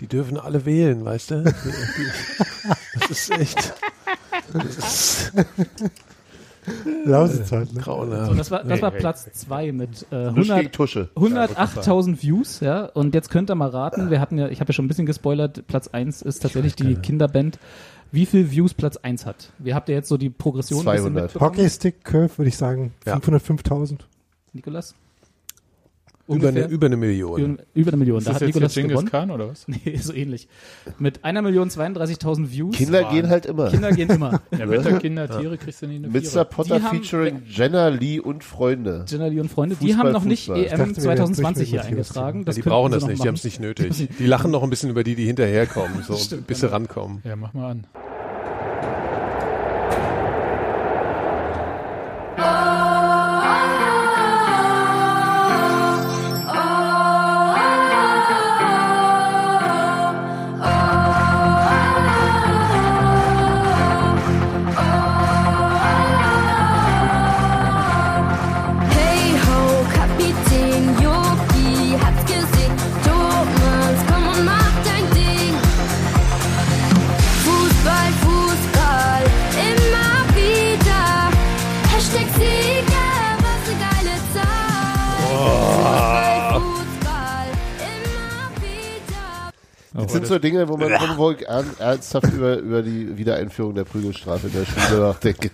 die 0.00 0.06
dürfen 0.06 0.36
alle 0.38 0.64
wählen, 0.64 1.04
weißt 1.04 1.30
du? 1.32 1.42
Das 1.44 3.10
ist 3.10 3.30
echt 3.30 3.74
das 4.52 4.76
ist 4.76 5.32
Lausitz 7.04 7.52
halt, 7.52 7.72
ne? 7.74 7.80
grauenhaft. 7.80 8.30
So, 8.30 8.34
das 8.34 8.50
war, 8.50 8.64
das 8.64 8.82
war 8.82 8.90
hey. 8.92 9.00
Platz 9.00 9.30
zwei 9.32 9.72
mit 9.72 10.06
äh, 10.10 10.28
Tusch 10.32 10.48
gegen 10.48 10.52
100, 10.52 10.72
Tusche. 10.72 11.08
108.000 11.16 12.22
Views, 12.22 12.60
ja. 12.60 12.86
Und 12.86 13.14
jetzt 13.14 13.30
könnt 13.30 13.50
ihr 13.50 13.54
mal 13.54 13.68
raten, 13.68 14.10
wir 14.10 14.20
hatten 14.20 14.38
ja, 14.38 14.48
ich 14.48 14.60
habe 14.60 14.70
ja 14.70 14.74
schon 14.74 14.84
ein 14.84 14.88
bisschen 14.88 15.06
gespoilert, 15.06 15.66
Platz 15.66 15.88
eins 15.88 16.22
ist 16.22 16.40
tatsächlich 16.40 16.76
die 16.76 16.94
Kinderband. 16.96 17.58
Wie 18.12 18.26
viel 18.26 18.50
Views 18.50 18.74
Platz 18.74 18.96
eins 18.98 19.26
hat? 19.26 19.52
Wir 19.58 19.74
habt 19.74 19.88
ihr 19.88 19.94
jetzt 19.96 20.08
so 20.08 20.16
die 20.16 20.30
Progression 20.30 20.80
ein 20.80 20.84
bisschen 20.84 21.12
200. 21.12 21.24
mitbekommen? 21.24 21.50
Hockeystick 21.50 22.04
Curve 22.04 22.38
würde 22.38 22.48
ich 22.48 22.56
sagen 22.56 22.92
Ja. 23.04 23.16
505.000. 23.16 23.98
Nikolas? 24.52 24.94
Über 26.26 26.48
eine, 26.48 26.66
über 26.68 26.86
eine 26.86 26.96
Million. 26.96 27.58
Über, 27.74 27.88
eine 27.90 27.96
Million. 27.98 28.18
Ist 28.18 28.26
Da 28.26 28.32
das 28.32 28.36
hat 28.40 28.46
jetzt 28.48 28.54
Nikolas 28.54 28.74
Genghis 28.74 28.90
gewonnen. 28.92 29.10
Khan 29.10 29.30
oder 29.30 29.48
was? 29.50 29.66
Nee, 29.68 29.96
so 29.98 30.14
ähnlich. 30.14 30.48
Mit 30.98 31.22
einer 31.24 31.42
Million 31.42 31.68
32.000 31.68 32.50
Views. 32.50 32.74
Kinder 32.76 33.04
gehen 33.10 33.28
halt 33.28 33.44
immer. 33.44 33.68
Kinder 33.70 33.92
gehen 33.92 34.08
immer. 34.08 34.40
Ja, 34.58 34.68
Wetter, 34.70 34.98
Kinder, 35.00 35.28
Tiere 35.28 35.58
kriegst 35.58 35.82
du 35.82 35.86
nie 35.86 35.96
eine 35.96 36.08
Mr. 36.08 36.44
Potter 36.44 36.78
Die 36.78 36.82
haben- 36.84 36.98
featuring 37.02 37.42
Jenna 37.46 37.88
Lee 37.88 38.20
und 38.20 38.42
Freunde. 38.42 39.04
Jenna 39.08 39.26
Lee 39.26 39.40
und 39.40 39.50
Freunde, 39.50 39.76
die 39.78 39.88
Fußball, 39.88 40.06
haben 40.06 40.12
noch 40.12 40.24
nicht 40.24 40.46
Fußball. 40.46 40.64
EM 40.64 40.78
dachte, 40.78 40.96
wir 40.96 41.02
2020 41.02 41.70
hier 41.70 41.84
eingetragen. 41.84 42.38
Ja, 42.40 42.44
Das 42.46 42.54
die 42.54 42.62
könnten 42.62 42.70
brauchen 42.74 42.92
das 42.92 43.02
nicht, 43.06 43.14
die 43.14 43.18
machen. 43.18 43.28
haben 43.28 43.34
es 43.34 43.44
nicht 43.44 43.60
nötig. 43.60 44.08
Die 44.18 44.26
lachen 44.26 44.50
noch 44.50 44.62
ein 44.62 44.70
bisschen 44.70 44.90
über 44.90 45.04
die, 45.04 45.14
die 45.16 45.26
hinterherkommen, 45.26 46.02
so 46.02 46.16
bis 46.46 46.60
sie 46.60 46.70
rankommen. 46.70 47.20
Ja, 47.24 47.36
mach 47.36 47.52
mal 47.52 47.70
an. 47.72 47.86
So 90.34 90.38
Dinge, 90.40 90.68
wo 90.68 90.76
man 90.76 90.90
wo 91.16 91.30
ernsthaft 91.30 92.32
über, 92.32 92.58
über 92.58 92.82
die 92.82 93.16
Wiedereinführung 93.16 93.74
der 93.74 93.84
Prügelstrafe 93.84 94.48
in 94.48 94.52
der 94.52 94.64
Schule 94.66 95.00
nachdenke. 95.00 95.50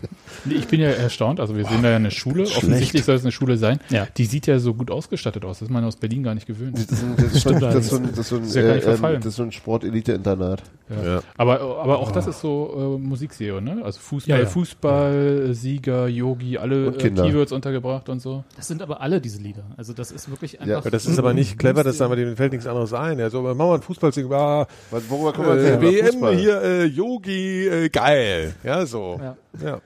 Ich 0.48 0.66
bin 0.68 0.80
ja 0.80 0.88
erstaunt, 0.88 1.40
also 1.40 1.56
wir 1.56 1.64
sehen 1.66 1.82
da 1.82 1.90
ja 1.90 1.96
eine 1.96 2.10
Schule, 2.10 2.44
offensichtlich 2.44 3.04
soll 3.04 3.16
es 3.16 3.22
eine 3.22 3.32
Schule 3.32 3.56
sein, 3.56 3.78
Ja. 3.90 4.06
die 4.16 4.24
sieht 4.26 4.46
ja 4.46 4.58
so 4.58 4.74
gut 4.74 4.90
ausgestattet 4.90 5.44
aus, 5.44 5.58
das 5.58 5.68
ist 5.68 5.72
man 5.72 5.84
aus 5.84 5.96
Berlin 5.96 6.22
gar 6.22 6.34
nicht 6.34 6.46
gewöhnt. 6.46 6.76
Das 6.78 6.84
ist, 6.90 7.02
ein- 7.04 7.16
das 7.16 7.34
ist, 7.34 7.42
so 7.42 7.50
ein- 7.50 7.60
das 7.60 7.74
ist 7.76 7.88
so 7.90 7.96
ein, 7.96 8.02
das 8.10 8.18
ist 8.18 8.28
so 8.28 8.36
ein, 8.36 8.42
Ist 8.44 8.54
ja 8.56 8.62
gar 8.62 8.74
nicht 8.74 8.84
äh, 8.84 8.90
ähm, 8.90 8.92
verfallen. 8.96 9.16
das 9.20 9.26
ist 9.26 9.36
so 9.36 9.42
ein 9.42 9.52
Sportelite-Internat. 9.52 10.62
Ja. 10.88 11.14
Ja. 11.14 11.22
Aber, 11.36 11.60
aber 11.60 11.98
auch 12.00 12.10
das 12.10 12.26
ist 12.26 12.40
so 12.40 12.96
äh, 12.98 13.06
Musikserie, 13.06 13.60
ne? 13.62 13.82
Also 13.84 14.00
Fußball, 14.00 14.36
Ja, 14.38 14.42
ja. 14.42 14.48
Fußball, 14.48 15.54
Sieger, 15.54 16.08
Yogi, 16.08 16.58
alle 16.58 16.88
Und 16.88 17.04
äh. 17.04 17.10
Keywords 17.10 17.52
untergebracht 17.52 18.08
und 18.08 18.20
so. 18.20 18.42
Das 18.56 18.66
sind 18.66 18.82
aber 18.82 19.00
alle 19.00 19.20
diese 19.20 19.40
Lieder. 19.40 19.62
Also 19.76 19.92
das 19.92 20.10
ist 20.10 20.30
wirklich 20.30 20.54
Ja, 20.54 20.60
einfach. 20.60 20.76
Aber 20.78 20.90
das 20.90 21.06
ist 21.06 21.18
aber 21.18 21.32
nicht 21.32 21.58
clever, 21.58 21.84
das 21.84 21.98
sagen 21.98 22.10
wir, 22.10 22.16
dem 22.24 22.36
fällt 22.36 22.52
nichts 22.52 22.66
anderes 22.66 22.92
ein. 22.92 23.18
Ja, 23.18 23.30
so, 23.30 23.42
machen 23.42 23.58
wir 23.58 23.74
ein 23.74 23.82
Fußballsing, 23.82 24.32
ah, 24.32 24.66
Was, 24.90 25.08
worüber 25.08 25.32
können 25.32 25.48
wir 25.48 25.54
äh, 25.56 25.70
erzählen? 25.70 25.94
WM 25.94 26.06
Fußball. 26.06 26.36
hier, 26.36 26.62
äh, 26.62 26.84
Yogi, 26.84 27.66
äh, 27.68 27.88
geil. 27.88 28.54
Ja, 28.62 28.86
so. 28.86 29.20
Ja. 29.20 29.36
ja. 29.64 29.80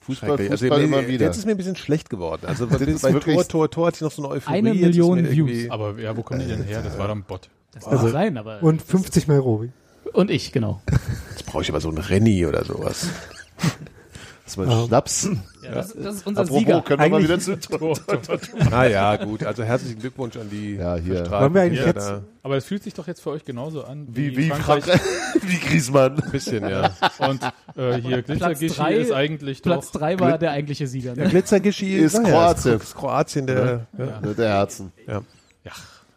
Fußball, 0.00 0.30
Schrecklich. 0.30 0.48
Fußball 0.50 0.72
also, 0.72 0.84
immer 0.84 1.06
wieder. 1.06 1.26
Jetzt 1.26 1.36
ist 1.36 1.44
mir 1.44 1.52
ein 1.52 1.56
bisschen 1.56 1.76
schlecht 1.76 2.08
geworden. 2.08 2.46
Also 2.46 2.66
bei, 2.66 2.78
bei 2.78 3.12
Tor, 3.12 3.46
Tor, 3.46 3.70
Tor 3.70 3.86
hatte 3.88 3.96
ich 3.96 4.00
noch 4.00 4.12
so 4.12 4.22
eine 4.22 4.34
Euphorie. 4.34 4.56
Eine 4.56 4.74
Million 4.74 5.30
Views. 5.30 5.70
Aber 5.70 5.98
ja, 5.98 6.16
wo 6.16 6.22
kommen 6.22 6.40
die 6.40 6.46
denn 6.46 6.62
her? 6.62 6.82
Das 6.82 6.98
war 6.98 7.08
doch 7.08 7.14
ein 7.14 7.24
Bot. 7.24 7.50
das 7.72 7.84
kann 7.84 8.10
sein, 8.10 8.36
aber. 8.38 8.62
Und 8.62 8.80
50 8.82 9.28
Nairobi. 9.28 9.70
und 10.12 10.30
ich, 10.30 10.52
genau. 10.52 10.80
Jetzt 11.30 11.44
brauche 11.46 11.62
ich 11.62 11.68
aber 11.68 11.80
so 11.80 11.90
ein 11.90 11.98
Renny 11.98 12.46
oder 12.46 12.64
sowas. 12.64 13.08
Das 14.48 14.66
ist 14.66 14.70
mein 14.70 14.86
Schnaps. 14.86 15.28
Ja, 15.62 15.70
das, 15.74 15.94
das 15.94 16.14
ist 16.16 16.26
unser 16.26 16.40
Apropos, 16.42 16.58
Sieger. 16.60 16.80
können 16.80 17.02
wir 17.02 17.08
mal 17.10 17.22
wieder 17.22 17.38
zu 17.38 17.58
Tor, 17.60 17.94
Tor. 18.06 18.38
Ah 18.70 18.86
ja, 18.86 19.16
gut. 19.16 19.44
Also 19.44 19.62
herzlichen 19.62 19.98
Glückwunsch 19.98 20.36
an 20.36 20.48
die 20.50 20.76
Ja, 20.76 20.96
hier. 20.96 21.30
Wollen 21.30 21.52
wir 21.54 21.62
eigentlich 21.62 21.84
jetzt- 21.84 22.08
da. 22.08 22.22
Aber 22.42 22.56
es 22.56 22.64
fühlt 22.64 22.82
sich 22.82 22.94
doch 22.94 23.06
jetzt 23.06 23.20
für 23.20 23.30
euch 23.30 23.44
genauso 23.44 23.84
an 23.84 24.06
Wie, 24.10 24.34
wie 24.34 24.48
Frankreich. 24.48 24.84
wie 25.42 25.58
Griezmann. 25.58 26.18
Ein 26.22 26.30
bisschen, 26.30 26.66
ja. 26.66 26.92
Und 27.18 27.42
äh, 27.76 28.00
hier 28.00 28.22
Platz 28.22 28.58
Glitzergischi 28.58 28.94
ist 28.94 29.12
eigentlich 29.12 29.60
Platz 29.62 29.90
doch. 29.90 30.00
drei 30.00 30.18
war 30.18 30.38
der 30.38 30.52
eigentliche 30.52 30.86
Sieger. 30.86 31.14
Der 31.14 31.24
Ne? 31.24 31.30
Glitzergischi 31.30 31.96
Ist 31.98 32.14
naja, 32.14 32.30
Kroatien. 32.30 32.76
Ist 32.80 32.94
Kroatien 32.96 33.46
der. 33.46 33.86
Ja. 33.98 34.32
Der 34.32 34.48
Herzen. 34.48 34.92
Ja. 35.06 35.20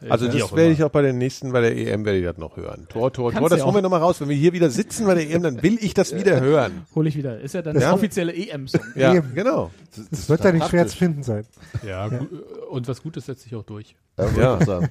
Ja, 0.02 0.12
Also 0.12 0.28
das 0.28 0.56
werde 0.56 0.72
ich 0.72 0.84
auch 0.84 0.90
bei 0.90 1.02
der 1.04 1.14
nächsten, 1.14 1.52
bei 1.52 1.62
der 1.62 1.78
EM 1.78 2.06
werde 2.06 2.18
ich 2.20 2.26
das 2.26 2.38
noch 2.38 2.58
hören. 2.58 2.88
Tor, 2.90 3.14
Tor, 3.14 3.32
Kannst 3.32 3.40
Tor, 3.42 3.50
das 3.50 3.60
ja 3.60 3.66
holen 3.66 3.76
wir 3.76 3.82
nochmal 3.84 4.00
raus. 4.02 4.20
Wenn 4.20 4.30
wir 4.30 4.36
hier 4.36 4.52
wieder 4.54 4.70
sitzen 4.72 5.06
bei 5.06 5.14
der 5.16 5.30
EM, 5.30 5.44
dann 5.44 5.62
will 5.62 5.78
ich 5.80 5.94
das 5.94 6.16
wieder 6.16 6.40
hören. 6.42 6.86
Hol 6.96 7.06
ich 7.08 7.16
wieder. 7.16 7.40
Ist 7.40 7.54
ja 7.54 7.62
dann 7.62 7.76
Ja. 7.76 7.82
der 7.82 7.94
offizielle 7.94 8.34
EM-Song. 8.34 8.82
Ja, 8.96 9.14
Eben. 9.14 9.34
genau. 9.36 9.70
Das 10.10 10.28
wird 10.30 10.44
ja 10.44 10.52
nicht 10.52 10.68
schwer 10.70 10.88
zu 10.88 10.98
finden 10.98 11.22
sein. 11.24 11.46
Ja, 11.86 12.08
gu- 12.08 12.26
und 12.72 12.88
was 12.88 13.04
Gutes 13.04 13.26
setzt 13.28 13.44
sich 13.44 13.56
auch 13.56 13.64
durch. 13.64 13.96
Ja, 14.18 14.58
Ja. 14.60 14.82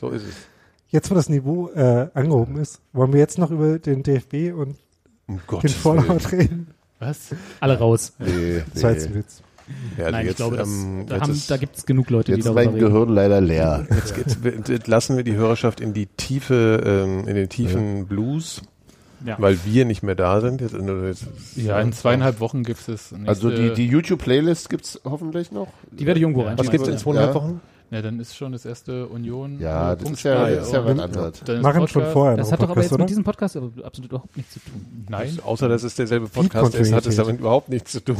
So 0.00 0.10
ist 0.10 0.22
es. 0.22 0.34
Jetzt, 0.88 1.10
wo 1.10 1.14
das 1.14 1.28
Niveau 1.28 1.68
äh, 1.70 2.08
angehoben 2.14 2.56
ist, 2.58 2.80
wollen 2.92 3.12
wir 3.12 3.20
jetzt 3.20 3.38
noch 3.38 3.50
über 3.50 3.78
den 3.78 4.02
DFB 4.02 4.52
und 4.52 4.76
Um 5.26 5.40
den 5.62 5.70
Fallout 5.70 6.32
reden? 6.32 6.68
Was? 6.98 7.28
Alle 7.60 7.78
raus. 7.78 8.12
Nee, 8.18 8.62
Das 8.74 8.82
war 8.82 8.90
jetzt 8.92 9.06
ein. 9.06 9.14
Witz. 9.14 9.42
Ja, 9.98 10.04
also 10.06 10.16
Nein, 10.16 10.24
jetzt, 10.26 10.30
ich 10.32 10.36
glaube, 10.36 10.56
das, 10.56 10.68
ähm, 10.68 11.04
da, 11.06 11.14
jetzt, 11.14 11.22
haben, 11.22 11.32
ist, 11.32 11.50
da 11.50 11.56
gibt 11.56 11.76
es 11.76 11.86
genug 11.86 12.10
Leute, 12.10 12.26
die 12.26 12.30
Jetzt 12.32 12.38
ist 12.40 12.44
darüber 12.46 12.64
mein 12.64 12.74
reden. 12.74 12.92
Gehirn 12.92 13.08
leider 13.10 13.40
leer. 13.40 13.86
jetzt 13.94 14.14
geht's, 14.14 14.42
wir- 14.42 14.54
entlassen 14.54 15.16
wir 15.16 15.24
die 15.24 15.34
Hörerschaft 15.34 15.80
in 15.80 15.92
die 15.92 16.06
tiefe, 16.06 16.80
ähm, 16.84 17.28
in 17.28 17.34
den 17.34 17.48
tiefen 17.48 18.06
Blues, 18.06 18.62
Ja. 19.24 19.36
weil 19.38 19.58
wir 19.64 19.84
nicht 19.84 20.02
mehr 20.02 20.14
da 20.14 20.40
sind. 20.40 20.60
Jetzt, 20.60 20.74
jetzt, 20.74 21.26
Ja, 21.56 21.80
in 21.80 21.92
zweieinhalb 21.92 22.40
Wochen 22.40 22.62
gibt 22.62 22.88
es 22.88 23.14
Also 23.26 23.50
die, 23.50 23.74
die 23.74 23.86
YouTube-Playlist 23.86 24.70
gibt's 24.70 25.00
hoffentlich 25.04 25.52
noch. 25.52 25.68
Die 25.90 26.06
werde 26.06 26.18
ich 26.18 26.22
irgendwo 26.22 26.42
rein. 26.42 26.58
Was 26.58 26.70
gibt's 26.70 26.88
in 26.88 26.98
zweieinhalb 26.98 27.28
Ja. 27.30 27.34
Wochen? 27.34 27.60
Ja, 27.90 28.02
dann 28.02 28.20
ist 28.20 28.36
schon 28.36 28.52
das 28.52 28.64
erste 28.64 29.06
Union. 29.08 29.58
Ja, 29.58 29.92
äh, 29.92 29.96
das 29.96 30.10
ist 30.10 30.22
ja, 30.22 30.48
das 30.48 30.66
ist 30.68 30.72
ja 30.72 30.84
was 30.84 30.98
anderes. 30.98 31.40
dann 31.44 31.56
ist 31.56 31.62
Machen 31.62 31.88
schon 31.88 32.02
Podcast. 32.02 32.12
vorher 32.12 32.36
Das 32.36 32.52
hat 32.52 32.62
doch 32.62 32.70
aber 32.70 32.82
jetzt 32.82 32.92
oder? 32.92 33.02
mit 33.02 33.10
diesem 33.10 33.24
Podcast 33.24 33.56
absolut 33.56 34.10
überhaupt 34.10 34.36
nichts 34.36 34.52
zu 34.54 34.60
tun. 34.60 35.06
Nein, 35.08 35.38
Außer, 35.44 35.68
dass 35.68 35.82
es 35.82 35.96
derselbe 35.96 36.28
Podcast 36.28 36.74
ist, 36.76 36.92
hat 36.92 37.04
es 37.06 37.16
damit 37.16 37.40
überhaupt 37.40 37.68
nichts 37.68 37.92
zu 37.92 38.00
tun. 38.04 38.16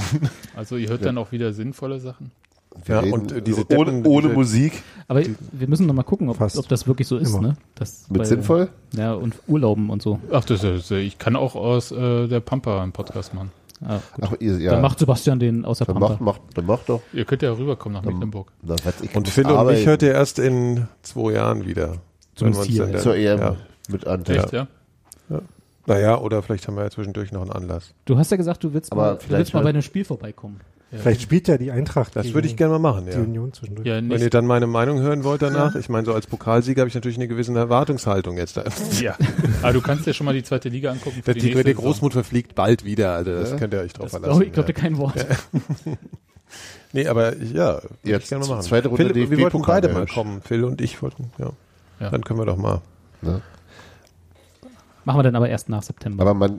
also 0.56 0.76
ihr 0.76 0.88
hört 0.88 1.05
dann 1.05 1.18
auch 1.18 1.30
wieder 1.30 1.52
sinnvolle 1.52 2.01
Sachen. 2.01 2.32
Wir 2.84 2.94
Ja, 2.97 3.01
reden 3.01 3.12
und, 3.12 3.32
äh, 3.32 3.42
diese 3.42 3.60
ohne, 3.76 3.90
Deppen- 3.92 4.06
ohne 4.06 4.22
diese- 4.28 4.34
Musik. 4.34 4.82
Aber 5.09 5.22
wir 5.24 5.68
müssen 5.68 5.86
noch 5.86 5.94
mal 5.94 6.05
gucken, 6.05 6.28
ob, 6.28 6.40
ob 6.40 6.68
das 6.68 6.86
wirklich 6.86 7.09
so 7.09 7.16
ist. 7.16 7.30
Immer. 7.30 7.40
Ne? 7.48 7.56
Das 7.74 8.06
Mit 8.09 8.18
bei- 8.18 8.24
sinnvoll? 8.24 8.68
Ja, 8.97 9.14
und 9.14 9.34
Urlauben 9.48 9.90
und 9.90 10.02
so. 10.02 10.20
Ach, 10.32 10.44
das 10.44 10.62
ist, 10.62 10.90
ich 10.92 11.18
kann 11.18 11.34
auch 11.36 11.56
aus 11.56 11.90
äh, 11.92 12.28
der 12.28 12.40
Pampa 12.40 12.80
einen 12.82 12.92
Podcast 12.92 13.34
machen. 13.34 13.51
Ah. 13.82 14.01
Ach, 14.20 14.35
ihr, 14.40 14.59
ja. 14.59 14.73
Dann 14.73 14.82
macht 14.82 14.98
Sebastian 14.98 15.39
den 15.40 15.65
außer 15.65 15.86
dann 15.86 15.94
Pampa. 15.97 16.09
macht, 16.11 16.20
macht, 16.20 16.40
dann 16.55 16.66
macht 16.66 16.89
doch. 16.89 17.01
Ihr 17.15 17.24
könnt 17.24 17.40
ja 17.43 17.52
rüberkommen 17.52 17.97
nach 17.97 18.05
Mecklenburg. 18.05 18.52
Was, 18.62 18.81
ich 19.01 19.15
Und 19.16 19.27
Phil 19.28 19.47
und 19.47 19.66
mich 19.69 19.86
hört 19.86 20.02
ihr 20.02 20.12
erst 20.12 20.39
in 20.39 20.86
zwei 21.02 21.32
Jahren 21.32 21.65
wieder. 21.66 21.94
Zumindest 22.35 22.65
hier, 22.66 22.86
dann- 22.86 23.01
zur 23.01 23.16
EM 23.16 23.39
Ja. 23.39 23.57
mit 23.89 24.07
Ante. 24.07 24.36
Echt, 24.36 24.52
ja? 24.52 24.66
Naja, 25.86 26.19
oder 26.19 26.43
vielleicht 26.43 26.69
haben 26.69 26.77
wir 26.77 26.85
ja 26.85 26.90
zwischendurch 26.90 27.32
noch 27.32 27.40
einen 27.40 27.52
Anlass. 27.52 27.94
Du 28.05 28.16
hast 28.19 28.31
ja 28.31 28.36
gesagt, 28.36 28.62
du 28.62 28.73
willst, 28.74 28.93
Aber 28.93 29.02
mal, 29.02 29.15
du 29.15 29.20
vielleicht 29.20 29.39
willst 29.39 29.55
mal 29.55 29.62
bei 29.62 29.70
einem 29.70 29.82
Spiel 29.82 30.05
vorbeikommen. 30.05 30.61
Vielleicht 30.92 31.22
spielt 31.22 31.46
ja 31.46 31.56
die 31.56 31.70
Eintracht. 31.70 32.16
Das 32.16 32.24
gegen 32.24 32.34
würde 32.34 32.48
ich 32.48 32.56
gerne 32.56 32.72
mal 32.78 32.92
machen, 32.92 33.06
Die 33.06 33.12
ja. 33.12 33.18
Union 33.20 33.52
zwischendurch. 33.52 33.86
Ja, 33.86 33.96
Wenn 33.96 34.10
ihr 34.20 34.30
dann 34.30 34.44
meine 34.46 34.66
Meinung 34.66 34.98
hören 35.00 35.22
wollt 35.22 35.40
danach, 35.40 35.76
ich 35.76 35.88
meine, 35.88 36.04
so 36.04 36.12
als 36.14 36.26
Pokalsieger 36.26 36.80
habe 36.80 36.88
ich 36.88 36.94
natürlich 36.96 37.16
eine 37.16 37.28
gewisse 37.28 37.54
Erwartungshaltung 37.56 38.36
jetzt. 38.36 38.56
Da. 38.56 38.64
ja. 39.00 39.16
Aber 39.62 39.72
du 39.72 39.80
kannst 39.82 40.06
dir 40.06 40.14
schon 40.14 40.24
mal 40.24 40.32
die 40.34 40.42
zweite 40.42 40.68
Liga 40.68 40.90
angucken. 40.90 41.22
Für 41.22 41.32
Die, 41.32 41.40
die 41.40 41.46
die, 41.50 41.54
die 41.54 41.62
Saison. 41.62 41.84
Großmutter 41.84 42.14
verfliegt 42.14 42.56
bald 42.56 42.84
wieder, 42.84 43.12
also 43.12 43.30
das 43.32 43.56
könnt 43.56 43.72
ihr 43.72 43.80
euch 43.80 43.92
drauf 43.92 44.06
Das 44.06 44.10
verlassen. 44.12 44.32
glaub 44.32 44.46
ich 44.46 44.52
glaube 44.52 44.68
ja. 44.68 44.74
dir 44.74 44.80
kein 44.80 44.98
Wort. 44.98 45.26
Nee, 46.92 47.06
aber 47.06 47.36
ja, 47.36 47.74
würde 47.74 47.88
Jetzt 48.02 48.24
ich 48.24 48.28
gerne 48.30 48.44
mal 48.46 48.56
machen. 48.56 48.62
zweite 48.66 48.88
Runde 48.88 49.14
Phil, 49.14 49.30
wir 49.30 49.38
wollten 49.38 49.62
beide 49.62 49.88
mal 49.90 50.06
kommen, 50.06 50.42
Phil 50.42 50.64
und 50.64 50.80
ich 50.80 51.00
wollten, 51.00 51.30
ja. 51.38 51.50
Ja. 52.00 52.10
Dann 52.10 52.24
können 52.24 52.40
wir 52.40 52.46
doch 52.46 52.56
mal. 52.56 52.80
Machen 55.04 55.18
wir 55.18 55.22
dann 55.22 55.36
aber 55.36 55.48
erst 55.48 55.68
nach 55.68 55.84
September. 55.84 56.20
Aber 56.22 56.34
man, 56.34 56.58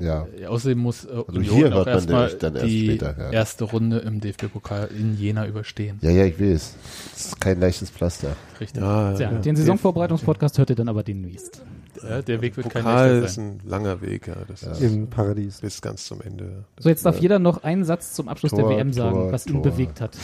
ja. 0.00 0.26
Ja, 0.38 0.48
außerdem 0.48 0.78
muss 0.78 1.04
äh, 1.04 1.08
Union 1.08 1.54
hier 1.54 1.76
auch 1.76 1.86
erstmal 1.86 2.22
nämlich 2.22 2.38
dann 2.38 2.54
erst 2.54 2.66
die 2.66 2.84
später, 2.86 3.16
ja. 3.18 3.30
erste 3.30 3.64
Runde 3.64 3.98
im 3.98 4.20
DFB-Pokal 4.20 4.88
in 4.96 5.16
Jena 5.16 5.46
überstehen. 5.46 5.98
Ja, 6.02 6.10
ja, 6.10 6.24
ich 6.24 6.40
weiß. 6.40 6.74
Das 7.12 7.26
ist 7.26 7.40
kein 7.40 7.60
leichtes 7.60 7.90
Pflaster. 7.90 8.36
Richtig. 8.60 8.82
Ja, 8.82 9.12
ja, 9.18 9.32
den 9.32 9.56
Saisonvorbereitungspodcast 9.56 10.58
hört 10.58 10.70
ihr 10.70 10.76
dann 10.76 10.88
aber 10.88 11.02
demnächst. 11.02 11.62
Ja, 12.02 12.22
der 12.22 12.40
Weg 12.40 12.56
wird 12.56 12.70
kein 12.70 12.82
Pokal 12.82 13.10
leichter 13.10 13.26
ist 13.26 13.34
sein. 13.34 13.60
ein 13.62 13.68
langer 13.68 14.00
Weg, 14.00 14.26
ja. 14.26 14.36
Das 14.48 14.62
ist 14.62 14.80
Im 14.80 15.08
Paradies. 15.08 15.60
bis 15.60 15.80
ganz 15.80 16.06
zum 16.06 16.20
Ende. 16.20 16.64
So, 16.78 16.88
jetzt 16.88 17.04
darf 17.04 17.18
jeder 17.18 17.38
noch 17.38 17.62
einen 17.62 17.84
Satz 17.84 18.12
zum 18.12 18.28
Abschluss 18.28 18.52
der 18.52 18.64
Tor, 18.64 18.76
WM 18.76 18.92
sagen, 18.92 19.14
Tor, 19.14 19.32
was 19.32 19.46
ihn 19.46 19.54
Tor. 19.54 19.62
bewegt 19.62 20.00
hat. 20.00 20.16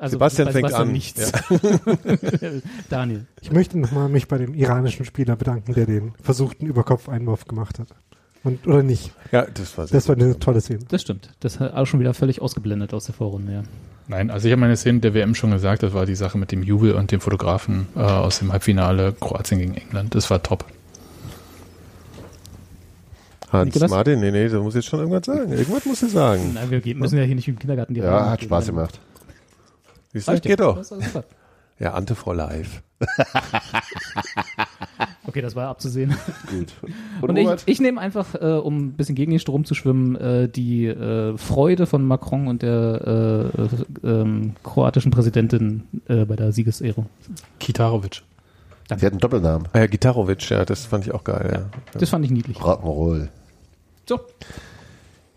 Also 0.00 0.14
Sebastian 0.14 0.52
fängt 0.52 0.68
Sebastian 0.68 0.88
an. 0.88 0.92
nichts. 0.92 1.32
Daniel. 2.88 3.26
Ich 3.40 3.50
möchte 3.50 3.78
nochmal 3.78 4.08
mich 4.08 4.28
bei 4.28 4.38
dem 4.38 4.54
iranischen 4.54 5.04
Spieler 5.04 5.34
bedanken, 5.34 5.74
der 5.74 5.86
den 5.86 6.12
versuchten 6.22 6.66
Überkopf-Einwurf 6.66 7.46
gemacht 7.46 7.80
hat. 7.80 7.88
Und, 8.44 8.66
oder 8.66 8.82
nicht? 8.82 9.12
Ja, 9.32 9.46
das 9.52 9.76
war 9.76 9.86
sehr 9.86 9.96
Das 9.98 10.08
war 10.08 10.16
eine 10.16 10.38
tolle 10.38 10.60
Szene. 10.60 10.80
Das 10.88 11.02
stimmt. 11.02 11.30
Das 11.40 11.60
hat 11.60 11.74
auch 11.74 11.86
schon 11.86 12.00
wieder 12.00 12.14
völlig 12.14 12.40
ausgeblendet 12.40 12.94
aus 12.94 13.06
der 13.06 13.14
Vorrunde, 13.14 13.52
ja. 13.52 13.62
Nein, 14.06 14.30
also 14.30 14.46
ich 14.48 14.52
habe 14.52 14.60
meine 14.60 14.76
Szene 14.76 15.00
der 15.00 15.12
WM 15.12 15.34
schon 15.34 15.50
gesagt, 15.50 15.82
das 15.82 15.92
war 15.92 16.06
die 16.06 16.14
Sache 16.14 16.38
mit 16.38 16.50
dem 16.50 16.62
Jubel 16.62 16.92
und 16.94 17.10
dem 17.12 17.20
Fotografen 17.20 17.88
äh, 17.94 18.00
aus 18.00 18.38
dem 18.38 18.52
Halbfinale 18.52 19.12
Kroatien 19.12 19.58
gegen 19.58 19.74
England. 19.74 20.14
Das 20.14 20.30
war 20.30 20.42
top. 20.42 20.64
Hans 23.52 23.66
Nikolas? 23.66 23.90
Martin, 23.90 24.20
nee, 24.20 24.30
nee, 24.30 24.48
du 24.48 24.62
musst 24.62 24.76
jetzt 24.76 24.86
schon 24.86 25.00
irgendwas 25.00 25.24
sagen. 25.26 25.52
Irgendwas 25.52 25.84
musst 25.86 26.02
du 26.02 26.08
sagen. 26.08 26.52
Nein, 26.54 26.70
wir 26.70 26.94
müssen 26.94 27.18
ja 27.18 27.24
hier 27.24 27.34
nicht 27.34 27.48
im 27.48 27.58
Kindergarten 27.58 27.94
die 27.94 28.00
Ja, 28.00 28.30
hat 28.30 28.42
Spaß 28.42 28.66
geben. 28.66 28.76
gemacht. 28.76 29.00
Du, 30.12 30.18
Reicht 30.20 30.44
ja. 30.44 30.50
geht 30.50 30.60
doch. 30.60 30.82
Ja, 31.78 31.94
Ante 31.94 32.14
for 32.14 32.34
Life. 32.34 32.82
Okay, 35.28 35.42
das 35.42 35.54
war 35.54 35.68
abzusehen. 35.68 36.16
Gut. 36.48 36.72
Und, 37.20 37.28
Und 37.28 37.36
ich, 37.36 37.48
ich 37.66 37.80
nehme 37.80 38.00
einfach, 38.00 38.34
äh, 38.34 38.46
um 38.46 38.78
ein 38.78 38.92
bisschen 38.94 39.14
gegen 39.14 39.30
den 39.30 39.38
Strom 39.38 39.66
zu 39.66 39.74
schwimmen, 39.74 40.16
äh, 40.16 40.48
die 40.48 40.86
äh, 40.86 41.36
Freude 41.36 41.84
von 41.86 42.02
Macron 42.06 42.48
und 42.48 42.62
der 42.62 43.52
äh, 43.54 44.06
äh, 44.06 44.10
ähm, 44.10 44.54
kroatischen 44.64 45.10
Präsidentin 45.10 45.82
äh, 46.08 46.24
bei 46.24 46.34
der 46.34 46.52
Siegesehrung. 46.52 47.10
Kitarovic. 47.60 48.22
Sie 48.88 48.94
hat 49.04 49.12
einen 49.12 49.20
Doppelnamen. 49.20 49.68
Ah 49.74 49.80
ja, 49.80 49.86
Gitarovic, 49.86 50.48
ja, 50.48 50.64
das 50.64 50.86
fand 50.86 51.06
ich 51.06 51.12
auch 51.12 51.24
geil, 51.24 51.50
ja. 51.52 51.80
Das 52.00 52.08
fand 52.08 52.24
ich 52.24 52.30
niedlich. 52.30 52.56
Rock'n'Roll. 52.56 53.28
So, 54.08 54.20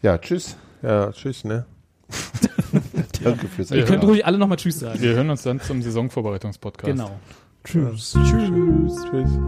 Ja, 0.02 0.18
tschüss. 0.18 0.56
Ja, 0.82 1.12
tschüss, 1.12 1.44
ne? 1.44 1.66
Danke 3.24 3.48
fürs 3.48 3.72
Ihr 3.72 3.86
könnt 3.86 4.04
ruhig 4.04 4.26
alle 4.26 4.38
nochmal 4.38 4.58
Tschüss 4.58 4.80
sagen. 4.80 5.02
Wir 5.02 5.14
hören 5.14 5.30
uns 5.30 5.44
dann 5.44 5.60
zum 5.60 5.82
Saisonvorbereitungspodcast. 5.82 6.92
Genau. 6.92 7.20
Tschüss. 7.64 8.18
Tschüss. 8.24 8.96
Tschüss. 9.10 9.40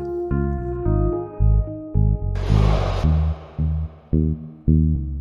Thank 4.14 4.98
you. 4.98 5.13